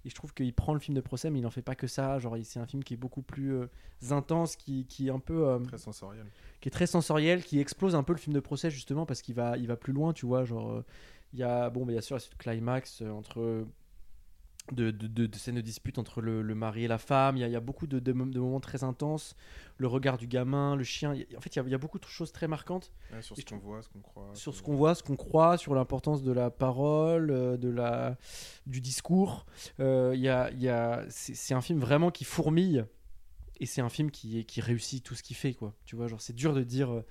Et 0.05 0.09
je 0.09 0.15
trouve 0.15 0.33
qu'il 0.33 0.53
prend 0.53 0.73
le 0.73 0.79
film 0.79 0.95
de 0.95 1.01
procès, 1.01 1.29
mais 1.31 1.39
il 1.39 1.43
n'en 1.43 1.49
fait 1.49 1.61
pas 1.61 1.75
que 1.75 1.87
ça. 1.87 2.19
Genre, 2.19 2.37
c'est 2.43 2.59
un 2.59 2.65
film 2.67 2.83
qui 2.83 2.93
est 2.93 2.97
beaucoup 2.97 3.21
plus 3.21 3.53
euh, 3.55 3.67
intense, 4.11 4.55
qui, 4.55 4.85
qui 4.85 5.07
est 5.07 5.11
un 5.11 5.19
peu. 5.19 5.47
euh, 5.47 5.59
Très 5.59 5.77
sensoriel. 5.77 6.25
qui 6.61 6.67
est 6.69 6.71
très 6.71 6.87
sensoriel, 6.87 7.43
qui 7.43 7.59
explose 7.59 7.95
un 7.95 8.03
peu 8.03 8.13
le 8.13 8.19
film 8.19 8.33
de 8.35 8.39
procès 8.41 8.69
justement 8.69 9.05
parce 9.05 9.21
qu'il 9.21 9.35
va, 9.35 9.57
il 9.57 9.67
va 9.67 9.77
plus 9.77 9.93
loin, 9.93 10.13
tu 10.13 10.25
vois. 10.25 10.43
Genre, 10.45 10.83
il 11.33 11.39
y 11.39 11.43
a, 11.43 11.69
bon, 11.69 11.85
bien 11.85 12.01
sûr, 12.01 12.19
ce 12.21 12.29
climax 12.37 13.01
euh, 13.01 13.09
entre 13.11 13.65
de, 14.71 14.91
de, 14.91 15.07
de- 15.07 15.25
de 15.25 15.35
scènes 15.35 15.55
de 15.55 15.61
dispute 15.61 15.97
entre 15.99 16.21
le, 16.21 16.41
le 16.41 16.55
mari 16.55 16.85
et 16.85 16.87
la 16.87 16.97
femme. 16.97 17.35
Il 17.35 17.41
y 17.41 17.43
a, 17.43 17.47
il 17.47 17.51
y 17.51 17.55
a 17.55 17.59
beaucoup 17.59 17.85
de, 17.85 17.99
de, 17.99 18.13
mom- 18.13 18.31
de 18.31 18.39
moments 18.39 18.61
très 18.61 18.83
intenses. 18.83 19.35
Le 19.77 19.87
regard 19.87 20.17
du 20.17 20.25
gamin, 20.27 20.75
le 20.77 20.83
chien. 20.85 21.13
Il 21.13 21.27
en 21.37 21.41
fait, 21.41 21.53
il 21.55 21.57
y 21.57 21.61
a, 21.61 21.63
il 21.65 21.69
y 21.71 21.75
a 21.75 21.77
beaucoup 21.77 21.99
de 21.99 22.05
choses 22.05 22.31
très 22.31 22.47
marquantes 22.47 22.91
Ouais, 23.11 23.21
sur 23.21 23.35
ce 23.35 23.43
qu'on 23.43 23.57
voit, 23.57 23.81
ce 23.81 23.89
qu'on 23.89 23.99
croit. 23.99 24.29
sur 24.33 24.55
ce 24.55 24.61
qu'on 24.63 24.75
voit, 24.75 24.95
ce 24.95 25.03
qu'on 25.03 25.15
croit, 25.17 25.57
sur 25.57 25.75
l'importance 25.75 26.23
de 26.23 26.31
la 26.31 26.49
parole, 26.49 27.29
euh, 27.29 27.57
de 27.57 27.69
la, 27.69 28.17
du 28.65 28.79
discours. 28.79 29.45
Euh, 29.81 30.13
il 30.15 30.21
y 30.21 30.29
a, 30.29 30.49
il 30.51 30.61
y 30.61 30.69
a, 30.69 31.03
c'est 31.09 31.35
c'est 31.35 31.53
un 31.53 31.61
film 31.61 31.79
vraiment 31.79 32.09
qui 32.09 32.23
fourmille 32.23 32.85
et 33.59 33.65
c'est 33.65 33.81
un 33.81 33.89
film 33.89 34.11
qui, 34.11 34.45
qui 34.45 34.61
réussit 34.61 35.03
tout 35.03 35.13
ce 35.15 35.23
qu'il 35.23 35.35
fait, 35.35 35.53
quoi. 35.53 35.73
Tu 35.85 35.95
vois, 35.97 36.07
genre 36.07 36.21
c'est 36.21 36.33
dur 36.33 36.53
de 36.53 36.63
dire, 36.63 36.91
euh, 36.91 37.05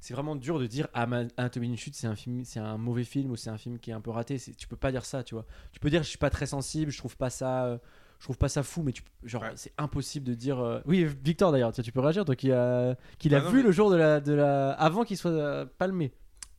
c'est 0.00 0.14
vraiment 0.14 0.36
dur 0.36 0.58
de 0.58 0.66
dire 0.66 0.88
ah, 0.94 1.06
Anatomie 1.36 1.68
d'une 1.68 1.76
chute, 1.76 1.94
c'est 1.94 2.06
un 2.06 2.14
film, 2.16 2.44
c'est 2.44 2.60
un 2.60 2.76
mauvais 2.78 3.04
film 3.04 3.30
ou 3.30 3.36
c'est 3.36 3.50
un 3.50 3.58
film 3.58 3.78
qui 3.78 3.90
est 3.90 3.94
un 3.94 4.00
peu 4.00 4.10
raté. 4.10 4.38
C'est- 4.38 4.54
Tu 4.56 4.68
peux 4.68 4.76
pas 4.76 4.90
dire 4.92 5.04
ça, 5.04 5.22
tu 5.24 5.34
vois. 5.34 5.44
Tu 5.72 5.80
peux 5.80 5.90
dire 5.90 6.02
je 6.02 6.08
suis 6.08 6.18
pas 6.18 6.30
très 6.30 6.46
sensible, 6.46 6.90
je 6.92 6.98
trouve 6.98 7.16
pas 7.16 7.30
ça. 7.30 7.64
euh, 7.66 7.78
je 8.20 8.24
trouve 8.24 8.38
pas 8.38 8.48
ça 8.48 8.64
fou, 8.64 8.82
mais 8.82 8.90
tu, 8.90 9.02
genre 9.22 9.42
Ouais. 9.42 9.52
c'est 9.54 9.72
impossible 9.78 10.26
de 10.26 10.34
dire. 10.34 10.58
euh, 10.58 10.80
Oui, 10.86 11.04
Victor 11.24 11.52
d'ailleurs, 11.52 11.72
tu 11.72 11.92
peux 11.92 12.00
réagir, 12.00 12.24
toi 12.24 12.34
qui 12.34 12.50
a, 12.50 12.96
qui 13.18 13.28
l'a 13.28 13.38
Ah 13.38 13.42
non, 13.42 13.50
vu 13.50 13.58
mais- 13.58 13.62
le 13.62 13.70
jour 13.72 13.90
de 13.90 13.96
la, 13.96 14.20
de 14.20 14.32
la, 14.32 14.72
avant 14.72 15.04
qu'il 15.04 15.16
soit 15.16 15.30
euh, 15.30 15.66
palmé. 15.78 16.12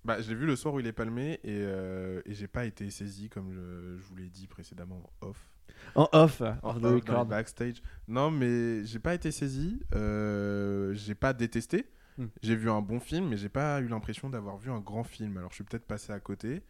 Bah, 0.06 0.22
je 0.22 0.30
l'ai 0.30 0.36
vu 0.36 0.46
le 0.46 0.56
soir 0.56 0.74
où 0.74 0.80
il 0.80 0.88
est 0.88 0.94
palmé 0.94 1.42
et, 1.44 1.60
et 1.60 2.34
j'ai 2.34 2.48
pas 2.48 2.64
été 2.66 2.90
saisi 2.90 3.28
comme 3.30 3.52
je, 3.52 3.98
je 4.02 4.04
vous 4.08 4.16
l'ai 4.16 4.30
dit 4.30 4.48
précédemment 4.48 5.12
off. 5.20 5.50
En 5.96 6.08
off, 6.14 6.42
En 6.64 6.82
off, 6.84 7.04
dans 7.06 7.26
backstage. 7.26 7.82
Non, 8.08 8.32
mais 8.32 8.86
j'ai 8.86 9.00
pas 9.00 9.14
été 9.14 9.30
saisi. 9.32 9.82
j'ai 9.92 11.16
pas 11.16 11.34
détesté. 11.34 11.86
Hmm. 12.20 12.28
J'ai 12.44 12.56
vu 12.56 12.70
un 12.70 12.82
bon 12.82 13.00
film, 13.00 13.30
mais 13.30 13.38
j'ai 13.38 13.50
pas 13.50 13.80
eu 13.82 13.88
l'impression 13.88 14.30
d'avoir 14.30 14.58
vu 14.58 14.70
un 14.70 14.82
grand 14.82 15.04
film. 15.04 15.38
Alors 15.38 15.50
je 15.50 15.56
suis 15.56 15.64
peut-être 15.64 15.88
passé 15.88 16.12
à 16.12 16.20
côté, 16.20 16.62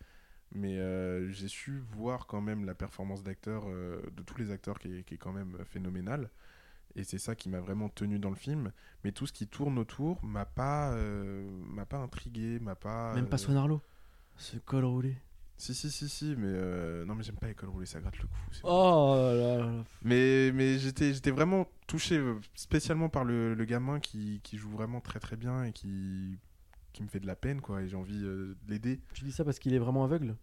mais 0.51 0.77
euh, 0.77 1.29
j'ai 1.31 1.47
su 1.47 1.79
voir 1.79 2.27
quand 2.27 2.39
même 2.39 2.65
la 2.65 2.75
performance 2.75 3.23
d'acteurs, 3.23 3.63
euh, 3.67 4.01
de 4.15 4.21
tous 4.21 4.37
les 4.37 4.51
acteurs, 4.51 4.79
qui 4.79 4.99
est, 4.99 5.03
qui 5.03 5.15
est 5.15 5.17
quand 5.17 5.33
même 5.33 5.57
phénoménale. 5.65 6.29
Et 6.95 7.03
c'est 7.03 7.17
ça 7.17 7.35
qui 7.35 7.49
m'a 7.49 7.59
vraiment 7.59 7.89
tenu 7.89 8.19
dans 8.19 8.29
le 8.29 8.35
film. 8.35 8.71
Mais 9.03 9.11
tout 9.11 9.27
ce 9.27 9.33
qui 9.33 9.47
tourne 9.47 9.77
autour 9.77 10.23
m'a 10.23 10.45
pas, 10.45 10.91
euh, 10.91 11.49
m'a 11.67 11.85
pas 11.85 11.97
intrigué, 11.97 12.59
m'a 12.59 12.75
pas. 12.75 13.13
Même 13.13 13.27
pas 13.27 13.35
euh, 13.35 13.39
Swan 13.39 13.57
Arlo. 13.57 13.81
Ce 14.37 14.57
col 14.57 14.85
roulé. 14.85 15.17
Si 15.59 15.75
si 15.75 15.91
si 15.91 16.07
si, 16.07 16.35
mais 16.37 16.47
euh, 16.47 17.03
non 17.03 17.15
mais 17.15 17.23
j'aime 17.23 17.35
pas 17.35 17.47
les 17.47 17.53
cols 17.53 17.67
roulés, 17.67 17.85
ça 17.85 17.99
gratte 17.99 18.17
le 18.17 18.27
cou. 18.27 18.33
Oh 18.63 19.13
là 19.17 19.57
là. 19.57 19.83
mais, 20.03 20.53
mais 20.53 20.79
j'étais, 20.79 21.13
j'étais 21.13 21.31
vraiment 21.31 21.67
touché, 21.85 22.17
euh, 22.17 22.39
spécialement 22.55 23.09
par 23.09 23.25
le, 23.25 23.53
le 23.55 23.65
gamin 23.65 23.99
qui, 23.99 24.39
qui 24.41 24.57
joue 24.57 24.69
vraiment 24.69 25.01
très 25.01 25.19
très 25.19 25.35
bien 25.35 25.65
et 25.65 25.73
qui, 25.73 26.37
qui 26.93 27.03
me 27.03 27.09
fait 27.09 27.19
de 27.19 27.27
la 27.27 27.35
peine, 27.35 27.59
quoi. 27.59 27.81
Et 27.81 27.89
j'ai 27.89 27.97
envie 27.97 28.23
euh, 28.23 28.55
de 28.63 28.71
l'aider. 28.71 29.01
Tu 29.13 29.25
dis 29.25 29.33
ça 29.33 29.43
parce 29.43 29.59
qu'il 29.59 29.73
est 29.73 29.79
vraiment 29.79 30.05
aveugle? 30.05 30.37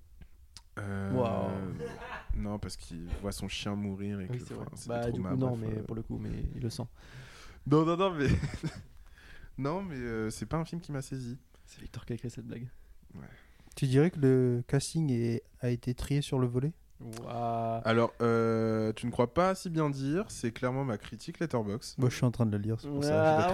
Euh. 0.79 1.11
Non, 2.37 2.59
parce 2.59 2.77
qu'il 2.77 3.09
voit 3.23 3.33
son 3.33 3.49
chien 3.49 3.75
mourir 3.75 4.21
et 4.21 4.27
que 4.27 4.35
Oui, 4.35 4.43
c'est 4.47 4.53
enfin, 4.53 4.65
vrai. 4.65 4.73
c'est 4.75 4.89
Bah, 4.91 5.11
du 5.11 5.23
coup, 5.23 5.29
non, 5.35 5.57
bref, 5.57 5.61
mais 5.75 5.83
pour 5.83 5.97
le 5.97 6.03
coup, 6.03 6.19
mais 6.19 6.45
il 6.55 6.61
le 6.61 6.69
sent. 6.69 6.85
Non, 7.67 7.87
non, 7.87 7.97
non, 7.97 8.13
mais. 8.13 8.29
non, 9.57 9.83
mais 9.83 10.31
c'est 10.31 10.45
pas 10.45 10.59
un 10.59 10.67
film 10.67 10.83
qui 10.83 10.93
m'a 10.93 11.01
saisi. 11.01 11.39
C'est 11.65 11.81
Victor 11.81 12.05
qui 12.05 12.13
a 12.13 12.17
écrit 12.17 12.29
cette 12.29 12.47
blague. 12.47 12.69
Tu 13.77 13.87
dirais 13.87 14.11
que 14.11 14.19
le 14.19 14.65
casting 14.67 15.11
est- 15.13 15.43
a 15.61 15.69
été 15.71 15.95
trié 15.95 16.21
sur 16.23 16.39
le 16.41 16.47
volet? 16.49 16.73
Alors, 17.85 18.15
euh, 18.23 18.91
tu 18.97 19.05
ne 19.05 19.11
crois 19.11 19.35
pas 19.35 19.55
si 19.55 19.69
bien 19.69 19.91
dire, 19.91 20.25
c'est 20.29 20.51
clairement 20.51 20.83
ma 20.83 20.97
critique 20.97 21.39
Letterbox. 21.41 21.95
Moi, 21.99 22.09
je 22.09 22.15
suis 22.17 22.25
en 22.25 22.31
train 22.31 22.47
de 22.47 22.53
le 22.53 22.57
lire, 22.63 22.79
c'est 22.81 22.89
pour 22.89 23.05
ça 23.05 23.11
que 23.11 23.17
je 23.19 23.37
l'ai 23.37 23.53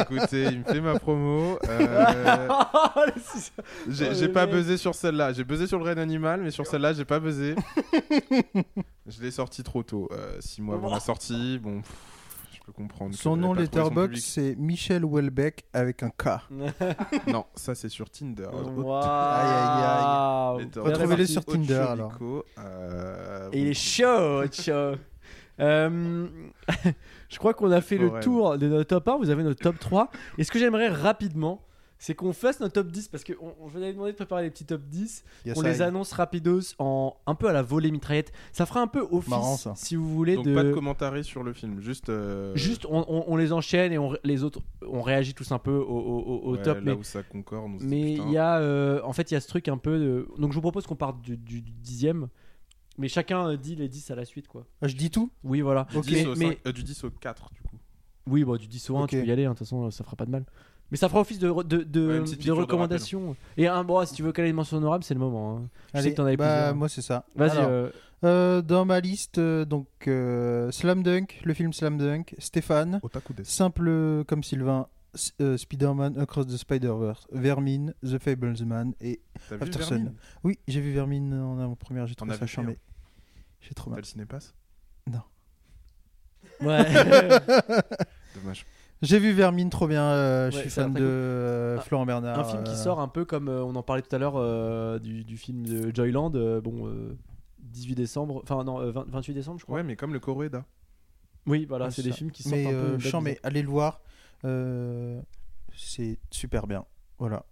trouvé. 0.00 0.20
Écoutez, 0.20 0.44
il 0.44 0.60
me 0.60 0.64
fait 0.64 0.80
ma 0.80 0.96
promo. 1.00 1.58
euh. 1.68 2.48
J'ai 3.88 4.28
pas 4.28 4.46
buzzé 4.46 4.76
sur 4.76 4.94
celle-là. 4.94 5.32
J'ai 5.32 5.42
buzzé 5.42 5.66
sur 5.66 5.78
le 5.78 5.84
Raid 5.84 5.98
Animal, 5.98 6.40
mais 6.40 6.52
sur 6.52 6.66
celle-là, 6.68 6.92
j'ai 6.92 7.04
pas 7.04 7.18
buzzé. 7.18 7.56
je 9.08 9.20
l'ai 9.22 9.32
sorti 9.32 9.64
trop 9.64 9.82
tôt. 9.82 10.08
6 10.38 10.62
mois 10.62 10.76
avant 10.76 10.94
la 10.94 11.00
sortie. 11.00 11.58
Bon, 11.58 11.80
pff, 11.80 11.92
peux 12.64 12.72
comprendre. 12.72 13.14
Son 13.14 13.36
nom 13.36 13.52
Letterboxd, 13.52 14.22
c'est 14.24 14.56
Michel 14.56 15.04
Welbeck 15.04 15.64
avec 15.72 16.02
un 16.02 16.10
K. 16.10 16.28
Non, 17.28 17.44
ça 17.54 17.74
c'est 17.74 17.88
sur 17.88 18.10
Tinder. 18.10 18.48
Waouh. 18.52 18.92
Aïe, 18.94 20.60
aïe, 20.60 20.64
Letterboxd. 20.64 20.94
Retrouvez-les 20.94 21.26
sur 21.26 21.42
Ocho 21.46 21.52
Tinder, 21.52 21.86
alors. 21.88 22.18
Euh, 22.58 23.48
Et 23.52 23.62
il 23.62 23.68
est 23.68 23.74
chaud, 23.74 24.42
chaud. 24.50 24.96
Euh, 25.60 26.26
je 27.28 27.38
crois 27.38 27.54
qu'on 27.54 27.70
a 27.70 27.80
fait 27.80 27.96
le 27.98 28.08
Forever. 28.08 28.24
tour 28.24 28.58
de 28.58 28.66
notre 28.68 28.88
top 28.88 29.08
1, 29.08 29.18
vous 29.18 29.30
avez 29.30 29.42
notre 29.42 29.62
top 29.62 29.78
3. 29.78 30.10
Et 30.38 30.44
ce 30.44 30.50
que 30.50 30.58
j'aimerais 30.58 30.88
rapidement, 30.88 31.62
c'est 32.06 32.14
qu'on 32.14 32.34
fasse 32.34 32.60
notre 32.60 32.74
top 32.74 32.88
10 32.88 33.08
parce 33.08 33.24
que 33.24 33.32
on, 33.40 33.54
on- 33.62 33.68
je 33.68 33.72
vous 33.78 33.82
avais 33.82 33.92
demandé 33.94 34.12
de 34.12 34.16
préparer 34.16 34.42
les 34.42 34.50
petits 34.50 34.66
top 34.66 34.82
10. 34.82 35.24
Yes, 35.46 35.56
on 35.56 35.62
les 35.62 35.80
annonce 35.80 36.12
rapidos 36.12 36.74
en 36.78 37.16
un 37.26 37.34
peu 37.34 37.48
à 37.48 37.54
la 37.54 37.62
volée 37.62 37.90
mitraillette. 37.90 38.30
Ça 38.52 38.66
fera 38.66 38.80
un 38.82 38.86
peu 38.86 39.00
office 39.10 39.30
Marrant, 39.30 39.56
ça. 39.56 39.72
si 39.74 39.96
vous 39.96 40.06
voulez 40.14 40.34
Donc 40.34 40.44
de 40.44 40.54
pas 40.54 40.64
de 40.64 40.72
commentaires 40.74 41.24
sur 41.24 41.42
le 41.42 41.54
film, 41.54 41.80
juste. 41.80 42.10
euh, 42.10 42.54
juste 42.56 42.84
on, 42.90 43.06
on- 43.08 43.24
on 43.28 43.36
les 43.36 43.52
enchaîne 43.54 43.90
et 43.92 43.96
on, 43.98 44.14
les 44.22 44.44
autres 44.44 44.60
on 44.86 45.00
réagit 45.00 45.32
tous 45.32 45.50
un 45.52 45.58
peu 45.58 45.72
au, 45.76 45.82
au- 45.98 46.40
au- 46.48 46.52
ouais, 46.56 46.62
top. 46.62 46.76
Là 46.76 46.82
Mais 46.84 46.92
où 46.92 47.02
ça 47.04 47.22
concorde. 47.22 47.72
mais 47.80 48.12
il 48.12 48.30
y 48.30 48.36
a 48.36 48.58
euh, 48.58 49.00
en 49.02 49.14
fait 49.14 49.30
il 49.30 49.34
y 49.34 49.36
a 49.38 49.40
ce 49.40 49.48
truc 49.48 49.68
un 49.68 49.78
peu 49.78 49.98
de... 49.98 50.28
donc 50.38 50.50
je 50.50 50.56
vous 50.56 50.60
propose 50.60 50.86
qu'on 50.86 50.96
parte 50.96 51.22
du, 51.22 51.38
du- 51.38 51.62
du 51.62 51.70
dixième. 51.72 52.28
Mais 52.98 53.08
chacun 53.08 53.48
euh, 53.48 53.56
dit 53.56 53.76
les 53.76 53.88
10 53.88 54.10
à 54.10 54.14
la 54.14 54.26
suite 54.26 54.46
quoi. 54.46 54.66
Ah, 54.82 54.88
Je 54.88 54.94
dis 54.96 55.10
tout? 55.10 55.30
Oui 55.42 55.62
voilà. 55.62 55.86
Du, 55.90 55.96
Ok. 55.96 56.04
10 56.04 56.26
au 56.26 56.36
Mais- 56.36 56.58
euh, 56.66 56.72
du 56.72 56.82
10 56.82 57.02
au 57.04 57.10
4, 57.10 57.48
du 57.54 57.62
coup. 57.62 57.76
Oui, 58.26 58.44
bah, 58.44 58.56
du 58.56 58.66
10 58.68 58.90
au 58.90 58.96
1, 58.98 59.02
Ok. 59.04 59.10
tu 59.10 59.20
peux 59.20 59.26
y 59.26 59.30
aller, 59.32 59.44
hein, 59.44 59.50
de 59.52 59.58
toute 59.58 59.66
façon, 59.66 59.90
ça 59.90 60.02
fera 60.04 60.16
pas 60.16 60.24
de 60.26 60.30
mal. 60.30 60.44
Mais 60.90 60.96
ça 60.96 61.08
fera 61.08 61.20
office 61.20 61.38
de, 61.38 61.48
de, 61.62 61.82
de, 61.82 62.22
Ouais, 62.50 62.50
recommandation. 62.50 63.36
Et 63.56 63.66
un, 63.66 63.82
bon, 63.84 64.04
si 64.06 64.14
tu 64.14 64.22
veux 64.22 64.32
caler 64.32 64.50
une 64.50 64.56
mention 64.56 64.76
honorable, 64.76 65.02
c'est 65.02 65.14
le 65.14 65.20
moment. 65.20 65.56
hein. 65.58 65.68
Je 65.86 65.90
sais 65.92 65.98
Allez, 65.98 66.10
que 66.12 66.16
t'en 66.16 66.24
avais 66.26 66.36
bah, 66.36 66.54
plusieurs. 66.56 66.74
moi 66.76 66.88
c'est 66.88 67.02
ça. 67.02 67.24
Vas-y, 67.34 67.58
euh, 67.58 67.90
euh, 68.24 68.62
dans 68.62 68.84
ma 68.84 69.00
liste, 69.00 69.38
euh, 69.38 69.64
donc 69.64 69.86
euh, 70.06 70.70
Slam 70.70 71.02
Dunk, 71.02 71.40
le 71.44 71.52
film 71.54 71.72
Slam 71.72 71.98
Dunk, 71.98 72.34
Stéphane, 72.38 73.00
simple 73.42 74.24
comme 74.26 74.42
Sylvain, 74.44 74.86
euh, 75.40 75.56
Spider-Man 75.56 76.18
Across 76.18 76.46
the 76.46 76.56
Spider-Verse, 76.56 77.26
Vermine, 77.32 77.94
The 78.02 78.18
Fablesman 78.18 78.94
et 79.00 79.20
T'as 79.48 79.56
Aftersun. 79.56 80.12
Oui, 80.44 80.58
j'ai 80.68 80.80
vu 80.80 80.92
Vermine 80.92 81.34
en 81.34 81.58
avant-première, 81.58 82.06
j'ai 82.06 82.14
trouvé 82.14 82.36
ça 82.36 82.46
charmé. 82.46 82.78
J'ai 83.60 83.74
trop 83.74 83.90
T'as 83.90 83.96
mal. 83.96 84.00
le 84.00 84.06
cinépass? 84.06 84.54
Ouais. 86.60 86.84
Dommage. 88.34 88.64
J'ai 89.04 89.18
vu 89.18 89.32
Vermine, 89.32 89.70
trop 89.70 89.86
bien. 89.86 90.02
euh, 90.04 90.50
je 90.50 90.56
Ouais, 90.56 90.62
suis 90.62 90.70
fan 90.70 90.92
de 90.92 91.00
euh, 91.02 91.76
Ah, 91.78 91.82
Florent 91.82 92.06
Bernard. 92.06 92.38
un 92.38 92.44
film 92.44 92.64
qui 92.64 92.72
euh, 92.72 92.76
sort 92.76 93.00
un 93.00 93.08
peu 93.08 93.24
comme 93.24 93.48
euh, 93.48 93.62
on 93.64 93.74
en 93.76 93.82
parlait 93.82 94.02
tout 94.02 94.14
à 94.14 94.18
l'heure 94.18 94.34
euh, 94.36 94.98
du, 94.98 95.24
du 95.24 95.36
film 95.36 95.66
de 95.66 95.94
Joyland. 95.94 96.32
euh, 96.34 96.60
bon, 96.60 96.86
euh, 96.88 97.16
18 97.60 97.94
décembre. 97.94 98.40
Enfin, 98.42 98.62
non, 98.64 98.80
euh, 98.80 98.90
20 98.90 99.06
28 99.08 99.34
décembre, 99.34 99.58
je 99.60 99.64
crois. 99.64 99.76
Ouais, 99.76 99.82
mais 99.82 99.96
comme 99.96 100.12
le 100.12 100.20
Coréda. 100.20 100.64
Oui, 101.46 101.66
voilà, 101.68 101.86
Ouais, 101.86 101.90
c'est 101.90 102.02
des 102.02 102.12
films 102.12 102.30
qui 102.30 102.42
sortent 102.42 102.54
Mais 102.56 102.66
un 102.66 102.70
peu. 102.70 102.98
euh, 103.16 103.20
mais 103.22 103.38
allez 103.42 103.62
le 103.62 103.68
voir. 103.68 104.00
euh, 104.44 105.20
c'est 105.76 106.18
super 106.30 106.66
bien. 106.66 106.84
Voilà. 107.18 107.44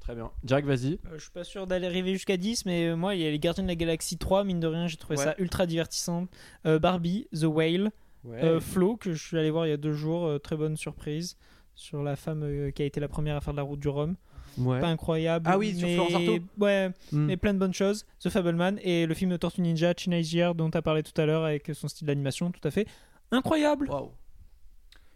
Très 0.00 0.14
bien. 0.14 0.30
Jack, 0.44 0.64
vas-y. 0.64 0.94
Euh, 1.06 1.14
je 1.16 1.22
suis 1.22 1.30
pas 1.30 1.44
sûr 1.44 1.66
d'aller 1.66 1.86
arriver 1.86 2.12
jusqu'à 2.14 2.36
10, 2.38 2.64
mais 2.66 2.86
euh, 2.88 2.96
moi, 2.96 3.14
il 3.14 3.20
y 3.20 3.26
a 3.26 3.30
les 3.30 3.38
Gardiens 3.38 3.62
de 3.62 3.68
la 3.68 3.74
Galaxie 3.74 4.16
3, 4.18 4.42
mine 4.44 4.58
de 4.60 4.66
rien, 4.66 4.86
j'ai 4.86 4.96
trouvé 4.96 5.18
Ouais. 5.18 5.24
ça 5.24 5.34
ultra 5.38 5.66
divertissant. 5.66 6.26
Euh, 6.66 6.78
Barbie, 6.78 7.28
The 7.38 7.44
Whale, 7.44 7.90
Ouais. 8.24 8.42
euh, 8.44 8.60
Flo, 8.60 8.96
que 8.96 9.12
je 9.12 9.26
suis 9.26 9.38
allé 9.38 9.50
voir 9.50 9.66
il 9.66 9.70
y 9.70 9.72
a 9.72 9.76
deux 9.76 9.92
jours, 9.94 10.26
euh, 10.26 10.38
très 10.38 10.56
bonne 10.56 10.76
surprise, 10.76 11.36
sur 11.74 12.02
la 12.02 12.16
femme 12.16 12.42
euh, 12.42 12.70
qui 12.70 12.82
a 12.82 12.84
été 12.84 13.00
la 13.00 13.08
première 13.08 13.36
à 13.36 13.40
faire 13.40 13.52
de 13.54 13.58
la 13.58 13.62
route 13.62 13.78
du 13.80 13.88
Rhum. 13.88 14.16
ouais. 14.58 14.80
Pas 14.80 14.88
incroyable. 14.88 15.48
Ah 15.48 15.56
oui, 15.58 15.74
sur. 15.78 15.88
Florence 15.88 16.14
Artaud. 16.14 16.38
Ouais, 16.58 16.90
Hmm. 17.12 17.26
mais 17.26 17.36
plein 17.36 17.54
de 17.54 17.58
bonnes 17.58 17.72
choses. 17.74 18.04
The 18.20 18.28
Fableman 18.28 18.78
et 18.82 19.06
le 19.06 19.14
film 19.14 19.30
de 19.30 19.36
Tortue 19.36 19.60
Ninja, 19.62 19.92
Year, 20.06 20.54
dont 20.54 20.70
tu 20.70 20.76
as 20.78 20.82
parlé 20.82 21.02
tout 21.02 21.18
à 21.20 21.26
l'heure, 21.26 21.44
avec 21.44 21.70
son 21.74 21.86
style 21.88 22.06
d'animation, 22.08 22.50
tout 22.50 22.66
à 22.66 22.70
fait 22.70 22.86
incroyable. 23.30 23.88
Waouh. 23.88 24.10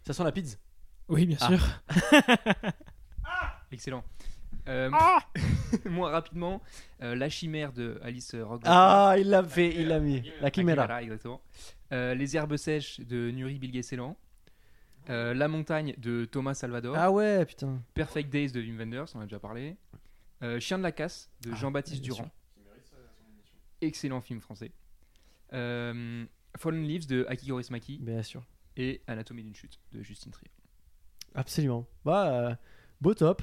Ça 0.07 0.13
sent 0.13 0.23
la 0.23 0.31
pizza. 0.31 0.57
Oui, 1.09 1.25
bien 1.25 1.37
Ah. 1.41 1.47
sûr. 1.47 1.59
Excellent. 3.71 4.03
Euh, 4.67 4.89
moins 5.85 6.09
rapidement, 6.11 6.61
euh, 7.01 7.15
La 7.15 7.29
Chimère 7.29 7.73
de 7.73 7.99
Alice 8.03 8.33
Rock. 8.35 8.61
Ah, 8.65 9.15
il 9.17 9.29
l'a 9.29 9.43
fait, 9.43 9.75
il 9.75 9.87
l'a 9.89 9.99
mis. 9.99 10.23
La 10.41 10.51
Chimera. 10.51 11.01
exactement. 11.03 11.41
Euh, 11.91 12.13
les 12.15 12.35
Herbes 12.37 12.55
Sèches 12.55 12.99
de 13.01 13.29
Nuri 13.31 13.59
Bilge 13.59 13.83
Ceylan. 13.83 14.17
Euh, 15.09 15.33
La 15.33 15.47
Montagne 15.49 15.93
de 15.97 16.23
Thomas 16.25 16.53
Salvador. 16.53 16.95
Ah 16.97 17.11
ouais, 17.11 17.45
putain. 17.45 17.81
Perfect 17.93 18.29
Days 18.31 18.51
de 18.51 18.61
Wim 18.61 18.77
Wenders, 18.79 19.07
on 19.15 19.19
en 19.19 19.21
a 19.21 19.25
déjà 19.25 19.39
parlé. 19.39 19.75
Euh, 20.43 20.59
Chien 20.61 20.77
de 20.77 20.83
la 20.83 20.91
casse 20.93 21.29
de 21.41 21.51
Ah, 21.51 21.55
Jean-Baptiste 21.55 22.01
Durand. 22.01 22.29
Excellent 23.81 24.21
film 24.21 24.39
français. 24.39 24.71
Euh, 25.51 26.25
Fallen 26.57 26.83
Leaves 26.87 27.05
de 27.05 27.25
Aki 27.27 27.47
Kaurismäki 27.47 27.97
Bien 27.99 28.23
sûr. 28.23 28.43
et 28.77 29.01
Anatomie 29.07 29.43
d'une 29.43 29.55
chute 29.55 29.79
de 29.91 30.01
Justine 30.01 30.31
Trier. 30.31 30.49
Absolument. 31.35 31.85
Bah, 32.05 32.27
euh, 32.51 32.55
beau 33.01 33.13
top. 33.13 33.41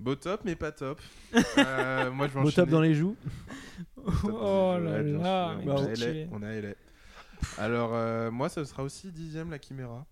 Beau 0.00 0.14
top, 0.16 0.40
mais 0.44 0.56
pas 0.56 0.72
top. 0.72 1.00
Euh, 1.58 2.10
moi, 2.10 2.26
je 2.28 2.32
vais 2.34 2.42
Beau 2.42 2.50
top 2.50 2.68
dans 2.70 2.80
les 2.80 2.94
joues. 2.94 3.16
Oh 4.24 4.76
là 4.80 5.02
là, 5.02 5.56
On 5.64 5.84
a. 5.84 5.94
LA, 5.94 6.26
on 6.32 6.42
a 6.42 6.52
LA. 6.60 6.68
Alors, 7.58 7.90
euh, 7.94 8.30
moi, 8.30 8.48
ça 8.48 8.64
sera 8.64 8.82
aussi 8.82 9.10
dixième 9.12 9.50
la 9.50 9.60
Chimera. 9.60 10.06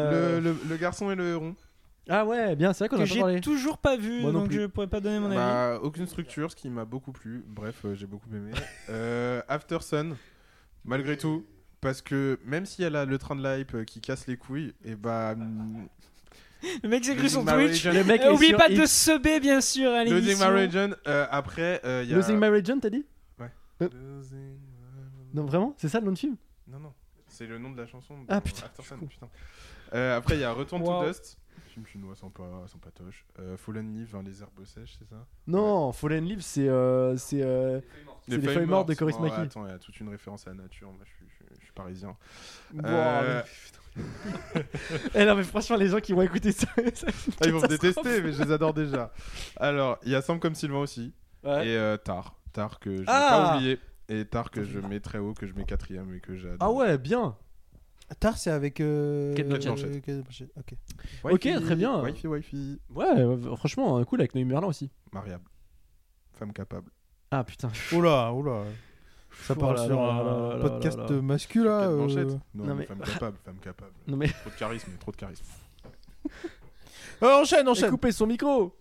Euh, 0.00 0.40
Le, 0.40 0.50
le- 0.52 0.58
le 0.68 0.76
garçon 0.76 1.10
et 1.10 1.14
le 1.14 1.28
héron. 1.30 1.54
Ah 2.08 2.24
ouais, 2.26 2.56
bien, 2.56 2.72
c'est 2.72 2.84
vrai 2.84 2.88
qu'on 2.88 2.96
que 2.96 3.02
a 3.02 3.06
pas 3.06 3.14
j'ai 3.14 3.20
parlé. 3.20 3.40
toujours 3.40 3.78
pas 3.78 3.96
vu, 3.96 4.22
Moi 4.22 4.32
donc 4.32 4.50
je 4.50 4.66
pourrais 4.66 4.88
pas 4.88 4.98
donner 5.00 5.20
mon 5.20 5.26
avis. 5.26 5.36
Bah, 5.36 5.78
aucune 5.82 6.06
structure, 6.08 6.50
ce 6.50 6.56
qui 6.56 6.68
m'a 6.68 6.84
beaucoup 6.84 7.12
plu. 7.12 7.44
Bref, 7.46 7.84
euh, 7.84 7.94
j'ai 7.94 8.06
beaucoup 8.06 8.28
aimé. 8.34 8.50
Euh, 8.88 9.40
After 9.46 9.78
Sun, 9.80 10.16
malgré 10.84 11.16
tout, 11.16 11.46
parce 11.80 12.02
que 12.02 12.40
même 12.44 12.66
si 12.66 12.82
elle 12.82 12.96
a 12.96 13.04
le 13.04 13.18
train 13.18 13.36
de 13.36 13.42
l'hype 13.46 13.74
euh, 13.74 13.84
qui 13.84 14.00
casse 14.00 14.26
les 14.26 14.36
couilles, 14.36 14.72
et 14.84 14.94
bah. 14.96 15.36
Le 16.82 16.88
mec 16.88 17.04
s'est 17.04 17.16
cru 17.16 17.24
My 17.26 17.44
Twitch. 17.44 17.84
Le 17.86 18.04
mec 18.04 18.20
Euh, 18.22 18.24
est 18.24 18.30
oublie 18.30 18.48
sur 18.48 18.58
pas 18.58 18.68
de 18.68 18.74
X. 18.74 18.90
subber 19.04 19.40
bien 19.40 19.60
sûr 19.60 19.90
à 19.90 20.04
Losing 20.04 20.18
l'émission. 20.20 20.46
My 20.50 20.52
Religion, 20.60 20.90
euh, 21.06 21.26
après, 21.30 21.80
euh, 21.84 22.02
il 22.04 22.10
y 22.10 22.14
a. 22.14 22.16
Losing 22.16 22.38
My 22.38 22.48
Religion, 22.48 22.78
t'as 22.80 22.90
dit 22.90 23.04
Losing 23.80 24.38
My- 24.38 25.34
Non, 25.34 25.44
vraiment 25.44 25.74
C'est 25.76 25.88
ça 25.88 25.98
le 26.00 26.06
nom 26.06 26.12
de 26.12 26.18
film 26.18 26.36
Non, 26.68 26.78
non, 26.78 26.92
c'est 27.26 27.46
le 27.46 27.58
nom 27.58 27.70
de 27.70 27.78
la 27.78 27.86
chanson. 27.86 28.14
Ah, 28.28 28.40
putain, 28.40 28.66
After 28.66 28.82
je 28.82 28.88
Sun, 28.88 28.98
suis 28.98 29.06
putain. 29.08 29.28
Euh, 29.94 30.16
après, 30.16 30.36
il 30.36 30.40
y 30.40 30.44
a 30.44 30.52
Return 30.52 30.80
Wow. 30.82 31.02
to 31.02 31.08
Dust, 31.08 31.38
film 31.68 31.84
chinois 31.86 32.14
sans, 32.14 32.30
pas, 32.30 32.64
sans 32.68 32.78
patoche. 32.78 33.26
Euh, 33.40 33.56
Fallen 33.56 33.92
Leaf, 33.98 34.14
hein, 34.14 34.22
les 34.24 34.40
herbes 34.40 34.64
sèches, 34.64 34.94
c'est 34.98 35.08
ça 35.08 35.26
Non, 35.48 35.90
Fallen 35.92 36.24
Leaves, 36.24 36.42
c'est. 36.42 36.68
euh, 36.68 37.16
c'est 37.16 37.42
euh, 37.42 37.80
C'est 38.28 38.36
les 38.36 38.48
feuilles 38.54 38.66
mortes 38.66 38.88
de 38.88 38.94
Coris 38.94 39.14
Oh, 39.18 39.22
Maki. 39.22 39.34
attends, 39.40 39.66
il 39.66 39.70
y 39.70 39.74
a 39.74 39.78
toute 39.78 39.98
une 39.98 40.08
référence 40.10 40.46
à 40.46 40.50
la 40.50 40.56
nature. 40.62 40.86
Moi, 40.92 41.00
je 41.04 41.10
suis, 41.10 41.26
je 41.28 41.34
suis- 41.34 41.41
je 41.41 41.41
suis 41.72 41.74
parisien. 41.74 42.16
Wow, 42.74 42.82
Euh, 42.84 43.42
mais- 43.96 44.02
Eh 45.14 45.24
non, 45.24 45.34
mais 45.36 45.42
franchement, 45.44 45.76
les 45.76 45.88
gens 45.88 46.00
qui 46.00 46.12
vont 46.12 46.22
écouter 46.22 46.52
ça. 46.52 46.66
ça- 46.94 47.06
Ah, 47.08 47.44
ils 47.46 47.52
vont 47.52 47.60
me 47.60 47.66
détester, 47.68 48.22
mais 48.22 48.32
je 48.32 48.42
les 48.42 48.50
adore 48.52 48.72
déjà. 48.74 49.12
Alors, 49.56 49.98
il 50.04 50.12
y 50.12 50.14
a 50.14 50.22
Sam 50.22 50.38
comme 50.40 50.54
Sylvain 50.54 50.78
aussi. 50.78 51.12
Ouais. 51.44 51.68
Et 51.68 51.76
euh, 51.76 51.96
Tar. 51.96 52.36
Tar 52.52 52.78
que 52.80 52.90
je 52.96 53.00
n'ai 53.00 53.06
Ah 53.08 53.28
pas 53.30 53.56
oublié. 53.56 53.78
Et 54.08 54.24
Tar 54.24 54.50
que 54.50 54.64
je 54.64 54.78
mets 54.78 55.00
très 55.00 55.18
haut, 55.18 55.34
que 55.34 55.46
je 55.46 55.54
mets 55.54 55.64
quatrième 55.64 56.14
et 56.14 56.20
que 56.20 56.36
j'adore. 56.36 56.58
Ah 56.60 56.70
ouais, 56.70 56.98
bien. 56.98 57.36
Tard, 58.20 58.36
c'est 58.36 58.50
avec. 58.50 58.80
Euh... 58.80 59.32
Kate 59.34 59.48
Blanchett. 59.48 60.08
euh, 60.08 60.30
Ok. 61.24 61.40
Très 61.40 61.76
bien. 61.76 62.02
Wifi, 62.02 62.26
wifi. 62.26 62.80
Ouais, 62.90 63.06
euh, 63.06 63.56
franchement, 63.56 64.04
cool 64.04 64.20
avec 64.20 64.34
Noémie 64.34 64.50
Merlin 64.50 64.66
aussi. 64.68 64.90
Mariable. 65.12 65.44
Femme 66.34 66.52
capable. 66.52 66.90
Ah 67.30 67.42
putain. 67.44 67.70
Oula, 67.92 68.32
oula. 68.34 68.64
Ça 69.42 69.54
Oh 69.56 69.60
parle 69.60 69.76
là 69.76 69.86
sur 69.86 70.00
un 70.02 70.58
podcast 70.60 71.10
masculin. 71.10 71.90
Euh. 71.90 72.24
Non, 72.54 72.64
non, 72.66 72.74
mais 72.74 72.84
femme 72.86 72.98
capable, 73.00 73.36
femme 73.44 73.56
capable. 73.62 73.92
Non 74.06 74.16
mais. 74.16 74.28
Trop 74.28 74.50
de 74.50 74.54
charisme, 74.56 74.92
trop 75.00 75.10
de 75.12 75.16
charisme. 75.16 75.44
euh, 77.22 77.40
enchaîne, 77.42 77.66
enchaîne. 77.68 77.90
coupé 77.90 78.12
son 78.12 78.26
micro. 78.26 78.74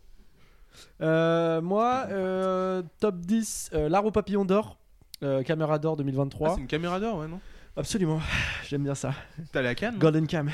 Euh, 1.02 1.62
moi, 1.62 2.06
euh, 2.10 2.82
top 2.99 3.18
10, 3.18 3.72
euh, 3.74 3.89
L'Art 3.89 4.06
au 4.06 4.12
papillon 4.12 4.45
d'or, 4.45 4.78
euh, 5.24 5.43
caméra 5.43 5.80
d'or 5.80 5.93
Ah, 5.95 5.97
2023. 5.97 6.56
c'est 6.56 6.62
une 6.62 6.68
caméra 6.68 6.99
d'or, 6.99 7.18
ouais, 7.20 7.28
non? 7.28 7.39
Absolument, 7.76 8.20
j'aime 8.68 8.84
bien 8.84 8.95
ça. 8.95 9.14
T'es 9.52 9.60
allé 9.60 9.70
à 9.70 9.76
Cannes? 9.76 9.93
Non 9.95 9.99
Golden 9.99 10.28
Cam. 10.28 10.49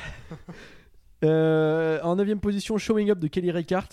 Euh, 1.23 1.99
en 2.03 2.15
9ème 2.15 2.39
position, 2.39 2.77
Showing 2.77 3.09
Up 3.11 3.19
de 3.19 3.27
Kelly 3.27 3.51
Reichardt. 3.51 3.89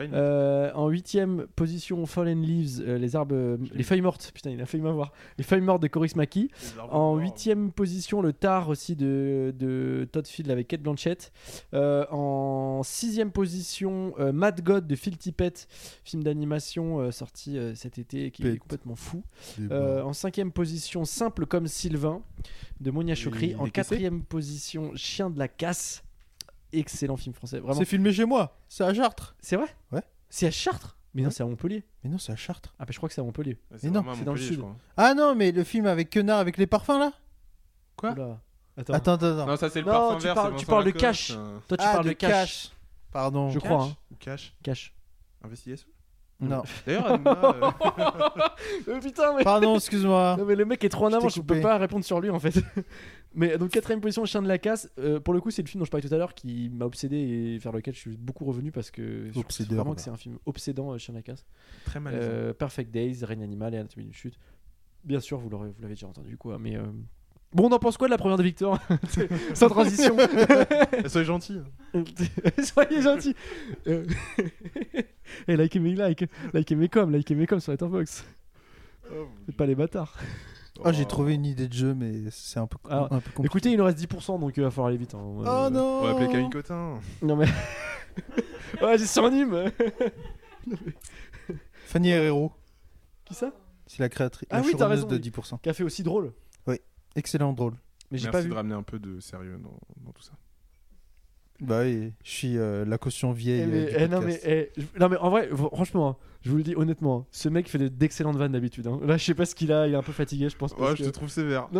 Euh, 0.00 0.70
en 0.74 0.90
8ème 0.90 1.46
position, 1.46 2.04
Fallen 2.06 2.42
Leaves, 2.42 2.82
euh, 2.86 2.98
les 2.98 3.16
arbres, 3.16 3.34
euh, 3.34 3.56
les 3.72 3.82
feuilles 3.82 4.00
mortes. 4.00 4.30
Putain, 4.34 4.50
il 4.50 4.60
a 4.60 4.66
failli 4.66 4.82
m'avoir. 4.82 5.12
Les 5.38 5.44
feuilles 5.44 5.60
mortes 5.60 5.82
de 5.82 5.88
Coris 5.88 6.14
Maki. 6.16 6.50
En 6.90 7.16
huitième 7.16 7.72
position, 7.72 8.20
le 8.22 8.32
Tar 8.32 8.68
aussi 8.68 8.96
de, 8.96 9.54
de 9.58 10.08
Todd 10.10 10.26
Field 10.26 10.50
avec 10.50 10.68
Kate 10.68 10.82
Blanchett. 10.82 11.32
Euh, 11.74 12.04
en 12.10 12.82
sixième 12.82 13.30
position, 13.30 14.14
euh, 14.18 14.32
Mad 14.32 14.62
God 14.62 14.86
de 14.86 14.96
Phil 14.96 15.16
Tippett, 15.16 15.68
film 16.04 16.22
d'animation 16.22 17.00
euh, 17.00 17.10
sorti 17.10 17.58
euh, 17.58 17.74
cet 17.74 17.98
été 17.98 18.30
qui 18.30 18.46
est 18.46 18.58
complètement 18.58 18.96
fou. 18.96 19.22
Euh, 19.70 20.02
en 20.02 20.12
cinquième 20.12 20.52
position, 20.52 21.04
Simple 21.04 21.46
comme 21.46 21.66
Sylvain 21.66 22.22
de 22.80 22.90
Monia 22.90 23.14
Chokri. 23.14 23.54
En 23.56 23.66
quatrième 23.68 24.22
position, 24.22 24.92
Chien 24.94 25.30
de 25.30 25.38
la 25.38 25.48
casse. 25.48 26.02
Excellent 26.72 27.16
film 27.16 27.34
français, 27.34 27.58
vraiment. 27.60 27.74
C'est 27.78 27.84
filmé 27.84 28.12
chez 28.12 28.24
moi. 28.24 28.56
C'est 28.68 28.84
à 28.84 28.92
Chartres. 28.92 29.36
C'est 29.40 29.56
vrai? 29.56 29.66
Ouais. 29.92 30.02
C'est 30.28 30.46
à 30.46 30.50
Chartres? 30.50 30.96
Mais 31.14 31.22
non, 31.22 31.28
Ouais. 31.28 31.34
c'est 31.34 31.42
à 31.42 31.46
Montpellier. 31.46 31.84
Mais 32.04 32.10
non, 32.10 32.18
c'est 32.18 32.32
à 32.32 32.36
Chartres. 32.36 32.74
Ah, 32.78 32.84
bah, 32.84 32.90
je 32.92 32.96
crois 32.98 33.08
que 33.08 33.14
c'est 33.14 33.20
à 33.20 33.24
Montpellier. 33.24 33.56
Ouais, 33.70 33.78
Mais 33.82 33.88
non, 33.90 34.00
vraiment 34.00 34.12
à 34.12 34.14
c'est 34.16 34.24
dans 34.24 34.34
le 34.34 34.38
Montpellier, 34.40 34.56
sud. 34.56 34.58
crois. 34.60 34.76
Ah 34.96 35.14
non, 35.14 35.34
mais 35.34 35.52
le 35.52 35.64
film 35.64 35.86
avec 35.86 36.10
Quenard 36.10 36.38
avec 36.40 36.58
les 36.58 36.66
parfums 36.66 36.98
là? 36.98 37.12
Quoi? 37.96 38.10
Oula. 38.12 38.40
Attends. 38.76 38.92
Attends, 38.92 39.12
attends, 39.14 39.26
attends. 39.26 39.46
Non, 39.46 39.56
ça 39.56 39.70
c'est 39.70 39.80
le 39.80 39.86
Non, 39.86 39.92
parfum 39.92 40.16
tu 40.18 40.22
vert. 40.24 40.34
parles- 40.34 40.46
c'est 40.46 40.50
tu 40.58 40.64
Vincent 40.66 40.72
parles 40.72 40.84
de 40.84 40.88
Lacoste, 40.90 41.00
Cash. 41.04 41.30
euh, 41.30 41.58
Toi, 41.68 41.76
tu 41.78 41.84
Ah, 41.86 41.92
parles 41.94 42.04
de 42.06 42.12
cash. 42.12 42.70
Pardon. 43.10 43.48
Je 43.50 43.58
crois, 43.58 43.78
Cash 43.78 43.88
hein. 43.88 43.96
Ou 44.10 44.14
Cash 44.18 44.54
Cash. 44.62 44.94
Investigation 45.42 45.88
Non. 46.40 46.62
D'ailleurs, 46.86 47.06
Anima, 47.12 47.56
euh, 48.88 49.00
putain, 49.00 49.34
mais. 49.36 49.44
Pardon, 49.44 49.76
excuse-moi. 49.76 50.36
Non, 50.38 50.44
mais 50.44 50.54
le 50.56 50.64
mec 50.66 50.84
est 50.84 50.88
trop 50.90 51.06
en 51.06 51.08
Je 51.08 51.12
t'ai 51.12 51.16
avance, 51.16 51.34
je 51.36 51.40
peux 51.40 51.54
coupé. 51.54 51.60
pas 51.62 51.78
répondre 51.78 52.04
sur 52.04 52.20
lui 52.20 52.28
en 52.28 52.38
fait. 52.38 52.54
Mais 53.36 53.56
donc, 53.58 53.70
quatrième 53.70 54.00
position, 54.00 54.24
Chien 54.24 54.42
de 54.42 54.48
la 54.48 54.58
casse. 54.58 54.90
Euh, 54.98 55.20
pour 55.20 55.32
le 55.34 55.40
coup, 55.40 55.50
c'est 55.50 55.62
le 55.62 55.68
film 55.68 55.78
dont 55.80 55.84
je 55.84 55.90
parlais 55.90 56.06
tout 56.08 56.12
à 56.14 56.18
l'heure 56.18 56.34
qui 56.34 56.68
m'a 56.70 56.84
obsédé 56.86 57.16
et 57.16 57.58
vers 57.58 57.70
lequel 57.72 57.94
je 57.94 58.00
suis 58.00 58.16
beaucoup 58.16 58.44
revenu 58.44 58.72
parce 58.72 58.90
que 58.90 59.30
je 59.32 59.38
Obsédeur, 59.38 59.76
vraiment 59.76 59.94
que 59.94 60.00
c'est 60.00 60.10
un 60.10 60.16
film 60.16 60.38
obsédant, 60.46 60.92
euh, 60.92 60.98
Chien 60.98 61.12
de 61.14 61.18
la 61.18 61.22
casse. 61.22 61.46
très 61.84 62.00
mal. 62.00 62.14
Euh, 62.16 62.52
Perfect 62.52 62.90
Days, 62.90 63.24
Règne 63.24 63.42
animal 63.44 63.74
et 63.74 63.78
Anatomie 63.78 64.04
d'une 64.06 64.14
chute. 64.14 64.38
Bien 65.04 65.20
sûr, 65.20 65.38
vous 65.38 65.48
l'aurez- 65.48 65.68
vous 65.68 65.80
l'avez 65.82 65.94
déjà 65.94 66.08
entendu 66.08 66.36
quoi, 66.36 66.58
mais. 66.58 66.76
euh, 66.76 66.82
Bon, 67.52 67.68
on 67.68 67.72
en 67.72 67.78
pense 67.78 67.96
quoi 67.96 68.08
de 68.08 68.10
la 68.10 68.18
première 68.18 68.36
de 68.36 68.42
Victor 68.42 68.78
Sans 69.54 69.68
transition. 69.68 70.16
Soyez 71.06 71.24
gentil. 71.24 71.60
Soyez 72.62 73.00
gentils. 73.02 73.34
Euh, 73.86 74.04
Et 75.48 75.56
likez 75.56 75.78
mes 75.78 75.94
likes, 75.94 76.24
likez 76.52 76.74
mes 76.74 76.88
coms, 76.88 77.10
likez 77.14 77.34
mes 77.34 77.46
coms 77.46 77.60
sur 77.60 77.72
Letterboxd. 77.72 78.24
C'est 79.46 79.56
pas 79.56 79.66
les 79.66 79.74
bâtards. 79.76 80.18
Oh, 80.84 80.92
j'ai 80.92 81.06
trouvé 81.06 81.34
une 81.34 81.46
idée 81.46 81.68
de 81.68 81.72
jeu, 81.72 81.94
mais 81.94 82.12
c'est 82.30 82.58
un 82.60 82.66
peu, 82.66 82.76
Ah, 82.90 83.04
un 83.10 83.20
peu 83.20 83.30
compliqué. 83.30 83.44
Écoutez, 83.46 83.70
il 83.72 83.78
nous 83.78 83.84
reste 83.84 83.98
10%, 83.98 84.38
donc 84.40 84.56
il 84.56 84.62
va 84.62 84.70
falloir 84.70 84.88
aller 84.88 84.96
vite. 84.98 85.14
hein. 85.14 85.20
Oh 85.22 85.42
Euh, 85.46 85.70
non 85.70 86.00
On 86.00 86.02
va 86.04 86.10
appeler 86.10 86.28
Camille 86.28 86.50
Cotin. 86.50 86.98
Non 87.22 87.36
mais. 87.36 87.46
ouais, 88.82 88.98
j'ai 88.98 89.06
surnom. 89.06 89.70
Fanny 91.86 92.10
Herrero, 92.10 92.52
Qui 93.24 93.34
ça? 93.34 93.52
C'est 93.86 94.00
la 94.00 94.08
créatrice, 94.08 94.48
Ah 94.50 94.60
la 94.60 94.66
oui, 94.66 94.74
t'as 94.76 94.88
raison, 94.88 95.06
de 95.06 95.14
oui. 95.16 95.20
10%. 95.30 95.60
Qui 95.60 95.68
a 95.68 95.72
fait 95.74 95.84
aussi 95.84 96.02
drôle. 96.02 96.32
Excellent, 97.14 97.54
drôle. 97.54 97.72
Mais 98.10 98.18
j'ai 98.18 98.24
Merci 98.24 98.30
pas 98.32 98.42
vu. 98.42 98.50
de 98.50 98.54
ramener 98.54 98.74
un 98.74 98.82
peu 98.82 98.98
de 98.98 99.20
sérieux 99.20 99.58
dans, 99.62 99.78
dans 100.04 100.12
tout 100.12 100.22
ça. 100.22 100.32
Bah 101.60 101.80
oui, 101.82 102.12
je 102.22 102.30
suis 102.30 102.58
euh, 102.58 102.84
la 102.84 102.98
caution 102.98 103.32
vieille. 103.32 103.60
Eh, 103.60 103.64
euh, 103.64 103.66
mais, 103.68 103.86
du 103.86 103.96
eh, 104.04 104.08
non, 104.08 104.20
mais, 104.20 104.40
eh, 104.44 104.70
je- 104.76 105.00
non 105.00 105.08
mais 105.08 105.16
en 105.16 105.30
vrai, 105.30 105.48
franchement, 105.72 106.08
hein, 106.10 106.16
je 106.42 106.50
vous 106.50 106.58
le 106.58 106.62
dis 106.62 106.74
honnêtement, 106.76 107.20
hein, 107.20 107.26
ce 107.30 107.48
mec 107.48 107.68
fait 107.68 107.78
de- 107.78 107.88
d'excellentes 107.88 108.36
vannes 108.36 108.52
d'habitude. 108.52 108.86
hein. 108.86 109.00
Là, 109.02 109.16
je 109.16 109.24
sais 109.24 109.34
pas 109.34 109.46
ce 109.46 109.54
qu'il 109.54 109.72
a, 109.72 109.86
il 109.88 109.94
est 109.94 109.96
un 109.96 110.02
peu 110.02 110.12
fatigué, 110.12 110.48
je 110.50 110.56
pense. 110.56 110.74
parce 110.74 110.90
Ouais, 110.90 110.96
je 110.96 111.02
que- 111.04 111.08
te 111.08 111.12
trouve 111.14 111.28
sévère. 111.30 111.68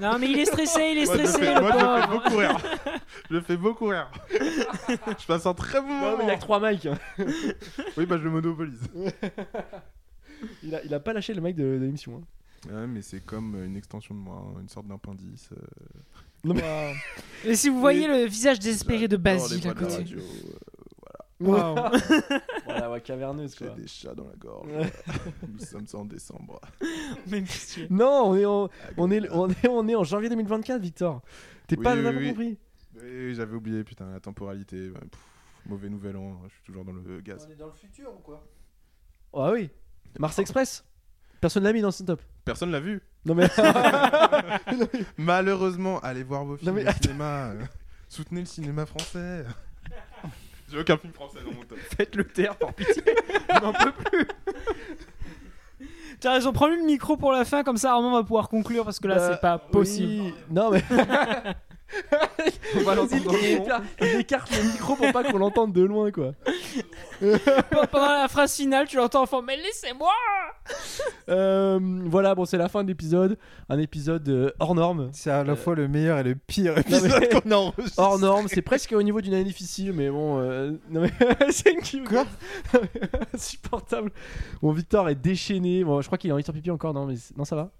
Non, 0.00 0.18
mais 0.18 0.30
il 0.30 0.38
est 0.38 0.46
stressé, 0.46 0.80
il 0.92 0.98
est 0.98 1.04
Moi, 1.04 1.16
je 1.16 1.20
le 1.22 1.26
stressé, 1.28 1.44
fais, 1.44 1.54
le 1.54 1.60
moi, 1.60 1.70
je 1.72 1.84
le 1.84 2.00
fais 2.02 2.08
beaucoup 2.08 2.36
rire. 2.38 2.56
Je 3.30 3.34
le 3.34 3.40
fais 3.42 3.56
beaucoup 3.56 3.86
rire. 3.86 4.10
je 5.18 5.26
passe 5.26 5.46
un 5.46 5.54
très 5.54 5.80
bon 5.80 5.86
Non, 5.88 5.94
moment. 6.00 6.16
mais 6.18 6.24
il 6.24 6.28
y 6.28 6.30
a 6.30 6.34
que 6.36 6.40
3 6.40 6.60
mics. 6.60 6.88
Oui, 7.96 8.06
bah 8.06 8.18
je 8.18 8.24
le 8.24 8.30
monopolise. 8.30 8.80
Il, 10.62 10.74
a, 10.74 10.82
il 10.84 10.92
a 10.92 11.00
pas 11.00 11.12
lâché 11.12 11.32
le 11.32 11.40
mec 11.40 11.54
de, 11.56 11.62
de 11.62 11.84
l'émission. 11.84 12.22
hein. 12.68 12.68
Ouais, 12.74 12.86
mais 12.86 13.02
c'est 13.02 13.20
comme 13.24 13.62
une 13.64 13.76
extension 13.76 14.14
de 14.14 14.20
moi, 14.20 14.42
une 14.60 14.68
sorte 14.68 14.86
d'appendice. 14.88 15.50
euh, 15.52 15.60
Non, 16.44 16.54
mais... 16.54 16.94
Et 17.44 17.56
si 17.56 17.68
vous 17.68 17.80
voyez 17.80 18.06
le 18.06 18.24
visage 18.26 18.58
désespéré 18.58 19.08
de 19.08 19.16
Basile 19.16 19.66
à 19.68 19.74
côté. 19.74 19.96
radio, 19.96 20.18
euh, 20.18 21.14
Waouh. 21.40 21.74
voilà, 22.64 22.90
ouais, 22.90 23.00
caverneuse 23.00 23.56
J'ai 23.58 23.70
des 23.70 23.86
chats 23.86 24.14
dans 24.14 24.26
la 24.28 24.36
gorge. 24.36 24.68
Nous 25.48 25.58
sommes 25.58 25.86
en 25.94 26.04
décembre. 26.04 26.60
Non, 27.90 28.30
on 28.30 28.36
est, 28.36 28.44
en, 28.44 28.68
on, 28.96 29.10
est, 29.10 29.28
on, 29.30 29.50
est, 29.50 29.68
on 29.68 29.88
est 29.88 29.94
en 29.94 30.04
janvier 30.04 30.28
2024, 30.28 30.80
Victor. 30.80 31.22
T'es 31.66 31.76
Oui, 31.76 31.82
pas, 31.82 31.96
oui, 31.96 32.02
oui. 32.06 32.28
compris? 32.28 32.58
Oui, 33.02 33.34
j'avais 33.34 33.54
oublié, 33.56 33.82
putain, 33.84 34.10
la 34.10 34.20
temporalité. 34.20 34.90
pff, 34.90 35.20
mauvais 35.66 35.88
nouvel 35.88 36.16
an, 36.16 36.40
je 36.46 36.54
suis 36.54 36.62
toujours 36.64 36.84
dans 36.84 36.92
le 36.92 37.20
gaz. 37.20 37.48
est 37.50 37.56
dans 37.56 37.66
le 37.66 37.72
futur 37.72 38.10
ou 38.14 38.20
quoi? 38.20 38.46
Ah 39.32 39.50
oui. 39.52 39.70
Mars 40.18 40.38
Express? 40.38 40.84
Personne 41.40 41.64
l'a 41.64 41.72
mis 41.72 41.80
dans 41.82 41.90
son 41.90 42.04
top. 42.04 42.22
Personne 42.44 42.70
l'a 42.70 42.80
vu. 42.80 43.02
Non 43.26 43.34
mais. 43.34 43.48
Malheureusement, 45.16 45.98
allez 46.00 46.22
voir 46.22 46.44
vos 46.44 46.56
films 46.56 46.74
mais 46.74 46.88
au 46.88 46.92
cinéma. 46.92 47.46
euh, 47.50 47.62
Soutenez 48.08 48.40
le 48.40 48.46
cinéma 48.46 48.84
français. 48.86 49.44
J'ai 50.70 50.78
aucun 50.80 50.96
film 50.96 51.12
français 51.12 51.38
dans 51.44 51.52
mon 51.52 51.62
top. 51.64 51.78
Faites-le 51.96 52.24
taire, 52.24 52.56
par 52.56 52.72
pitié. 52.74 53.02
On 53.50 53.60
n'en 53.60 53.72
peut 53.72 53.92
plus. 53.92 54.26
Tu 56.20 56.26
as 56.28 56.32
raison, 56.32 56.52
prends-lui 56.52 56.76
le 56.78 56.84
micro 56.86 57.16
pour 57.16 57.32
la 57.32 57.44
fin, 57.44 57.62
comme 57.64 57.76
ça 57.76 57.92
Armand 57.92 58.12
va 58.12 58.22
pouvoir 58.22 58.48
conclure 58.48 58.84
parce 58.84 58.98
que 59.00 59.08
là 59.08 59.16
Bah, 59.16 59.28
c'est 59.32 59.40
pas 59.40 59.58
possible. 59.58 60.22
oui. 60.22 60.34
Non, 60.50 60.70
mais. 60.70 60.82
On 62.76 62.80
va 62.82 62.94
l'entendre 62.94 63.24
dans 63.24 63.32
le 63.32 63.38
fond. 63.38 63.66
Il 64.00 64.20
écarte 64.20 64.50
le 64.56 64.62
micro 64.72 64.96
pour 64.96 65.12
pas 65.12 65.22
qu'on 65.24 65.38
l'entende 65.38 65.72
de 65.72 65.82
loin, 65.82 66.10
quoi. 66.10 66.32
Pendant 67.90 68.12
la 68.12 68.28
phrase 68.28 68.54
finale, 68.56 68.86
tu 68.88 68.96
l'entends 68.96 69.22
en 69.22 69.26
fond, 69.26 69.42
mais 69.42 69.56
laissez-moi 69.56 70.10
Euh, 71.28 71.78
voilà, 72.06 72.34
bon, 72.34 72.44
c'est 72.46 72.56
la 72.58 72.68
fin 72.68 72.82
de 72.82 72.88
l'épisode. 72.88 73.38
Un 73.68 73.78
épisode 73.78 74.28
euh, 74.28 74.50
hors 74.58 74.74
norme. 74.74 75.10
C'est 75.12 75.30
à 75.30 75.44
la 75.44 75.52
Euh, 75.52 75.56
fois 75.56 75.74
le 75.74 75.86
meilleur 75.88 76.18
et 76.18 76.22
le 76.22 76.34
pire 76.34 76.74
mais- 76.76 76.80
épisode 76.80 77.28
qu'on 77.42 77.50
a 77.50 77.54
enregistré. 77.56 78.02
Hors 78.02 78.18
norme, 78.18 78.48
c'est 78.48 78.62
presque 78.62 78.92
au 78.92 79.02
niveau 79.02 79.20
d'une 79.20 79.34
année 79.34 79.44
difficile, 79.44 79.92
mais 79.92 80.10
bon. 80.10 80.40
euh, 80.40 80.72
Non, 80.90 81.00
mais 81.02 81.12
c'est 81.50 81.70
une 81.72 81.80
qui 81.80 82.02
Quoi 82.02 82.24
Insupportable. 83.34 84.10
Bon, 84.62 84.72
Victor 84.72 85.08
est 85.08 85.14
déchaîné. 85.14 85.84
Bon, 85.84 86.00
je 86.00 86.06
crois 86.06 86.18
qu'il 86.18 86.30
est 86.30 86.32
en 86.32 86.52
pipi 86.52 86.70
encore. 86.70 86.92
Non, 86.94 87.06
mais 87.06 87.14
non, 87.36 87.44
ça 87.44 87.56
va 87.56 87.70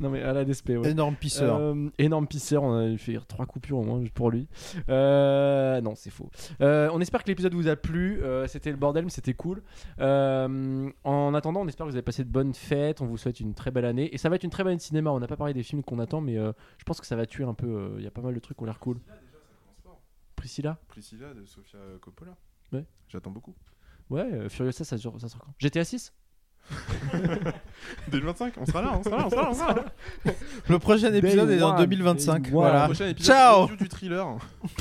Non, 0.00 0.10
mais 0.10 0.22
à 0.22 0.32
la 0.32 0.44
DSP, 0.44 0.70
ouais. 0.70 0.90
Énorme 0.90 1.14
pisseur. 1.16 1.56
Euh, 1.58 1.88
énorme 1.98 2.26
pisseur, 2.26 2.62
on 2.62 2.94
a 2.94 2.96
fait 2.96 3.18
trois 3.28 3.46
coupures 3.46 3.78
au 3.78 3.82
moins 3.84 4.02
pour 4.14 4.30
lui. 4.30 4.48
Euh, 4.88 5.80
non, 5.80 5.94
c'est 5.94 6.10
faux. 6.10 6.30
Euh, 6.60 6.88
on 6.92 7.00
espère 7.00 7.22
que 7.22 7.28
l'épisode 7.28 7.54
vous 7.54 7.68
a 7.68 7.76
plu. 7.76 8.22
Euh, 8.22 8.46
c'était 8.46 8.70
le 8.70 8.76
bordel, 8.76 9.04
mais 9.04 9.10
c'était 9.10 9.34
cool. 9.34 9.62
Euh, 10.00 10.90
en 11.04 11.34
attendant, 11.34 11.60
on 11.62 11.68
espère 11.68 11.86
que 11.86 11.90
vous 11.90 11.96
avez 11.96 12.02
passé 12.02 12.24
de 12.24 12.30
bonnes 12.30 12.54
fêtes. 12.54 13.00
On 13.00 13.06
vous 13.06 13.16
souhaite 13.16 13.40
une 13.40 13.54
très 13.54 13.70
belle 13.70 13.84
année. 13.84 14.12
Et 14.14 14.18
ça 14.18 14.28
va 14.28 14.36
être 14.36 14.44
une 14.44 14.50
très 14.50 14.64
bonne 14.64 14.78
cinéma. 14.78 15.10
On 15.10 15.20
n'a 15.20 15.26
pas 15.28 15.36
parlé 15.36 15.54
des 15.54 15.62
films 15.62 15.82
qu'on 15.82 15.98
attend, 15.98 16.20
mais 16.20 16.36
euh, 16.38 16.52
je 16.78 16.84
pense 16.84 17.00
que 17.00 17.06
ça 17.06 17.16
va 17.16 17.26
tuer 17.26 17.44
un 17.44 17.54
peu. 17.54 17.66
euh, 17.66 17.94
Il 17.98 18.04
y 18.04 18.06
a 18.06 18.10
pas 18.10 18.22
mal 18.22 18.34
de 18.34 18.40
trucs 18.40 18.56
qui 18.56 18.62
ont 18.62 18.66
l'air 18.66 18.80
cool. 18.80 18.98
Priscilla 20.36 20.78
Priscilla 20.88 21.32
de 21.32 21.44
Sofia 21.44 21.78
Coppola. 22.00 22.36
Ouais. 22.72 22.84
J'attends 23.08 23.30
beaucoup. 23.30 23.54
Ouais, 24.10 24.28
euh, 24.32 24.48
Furiosa, 24.50 24.84
ça, 24.84 24.98
sort- 24.98 25.18
ça 25.18 25.28
sort 25.28 25.40
quand? 25.40 25.54
GTA 25.58 25.84
6 25.84 26.12
2025, 28.08 28.54
on 28.58 28.66
sera 28.66 28.82
là, 28.82 28.92
on 28.98 29.02
sera 29.02 29.16
là, 29.16 29.26
on 29.26 29.30
sera 29.30 29.42
là. 29.42 29.48
On 29.50 29.54
sera 29.54 29.74
là. 29.74 29.84
Le 30.68 30.78
prochain 30.78 31.12
épisode 31.12 31.50
est 31.50 31.62
en 31.62 31.70
one, 31.70 31.76
2025. 31.78 32.42
day 32.42 32.50
Voilà. 32.50 32.84
Prochain 32.84 33.08
épisode 33.08 33.34
Ciao 33.34 33.62
review 33.62 33.76
du 33.76 33.88
thriller. 33.88 34.36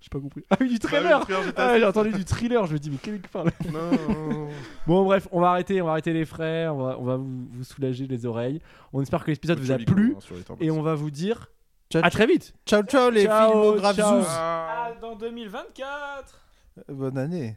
J'ai 0.00 0.08
pas 0.10 0.20
compris. 0.20 0.44
Ah 0.50 0.56
oui, 0.60 0.68
du 0.68 0.78
Bah 0.78 0.88
oui, 0.92 1.34
j'étais 1.46 1.60
Ah. 1.60 1.78
J'ai 1.78 1.84
entendu 1.86 2.10
du 2.12 2.24
thriller, 2.24 2.66
je 2.66 2.74
me 2.74 2.78
dis, 2.78 2.90
mais 2.90 2.98
quel 3.00 3.20
parle 3.20 3.50
Non, 3.72 3.90
non, 3.90 4.28
non. 4.30 4.48
Bon 4.86 5.04
bref, 5.04 5.28
on 5.32 5.40
va 5.40 5.50
arrêter, 5.50 5.80
on 5.80 5.86
va 5.86 5.92
arrêter 5.92 6.12
les 6.12 6.26
frais, 6.26 6.68
on 6.68 6.76
va, 6.76 6.98
on 6.98 7.04
va 7.04 7.16
vous, 7.16 7.46
vous 7.50 7.64
soulager 7.64 8.06
les 8.06 8.26
oreilles. 8.26 8.60
On 8.92 9.00
espère 9.00 9.24
que 9.24 9.30
l'épisode 9.30 9.58
vous 9.58 9.70
a 9.72 9.74
Joli 9.76 9.86
plu 9.86 10.14
hein, 10.16 10.20
sur 10.20 10.34
les 10.34 10.66
et 10.66 10.70
on 10.70 10.82
va 10.82 10.94
vous 10.94 11.10
dire 11.10 11.50
Ciao, 11.90 12.04
à 12.04 12.10
très 12.10 12.26
vite. 12.26 12.52
ciao, 12.66 12.82
ciao 12.82 13.08
les 13.10 13.24
Ciao, 13.24 13.50
filmographes 13.50 13.96
ciao. 13.96 14.18
Zouz. 14.18 14.26
Ah. 14.28 14.88
Ah, 14.88 14.92
dans 15.00 15.16
2024 15.16 16.40
Bonne 16.88 17.16
année. 17.16 17.56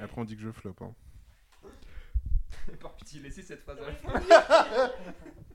Après, 0.00 0.20
on 0.20 0.24
dit 0.24 0.36
que 0.36 0.42
je 0.42 0.50
floppe. 0.50 0.82
Hein. 0.82 0.92
Par 2.76 2.94
pitié, 2.94 3.20
laissez 3.20 3.42
cette 3.42 3.62
phrase 3.62 3.78
à 3.78 3.86
la 3.86 4.20
fin. 4.20 4.90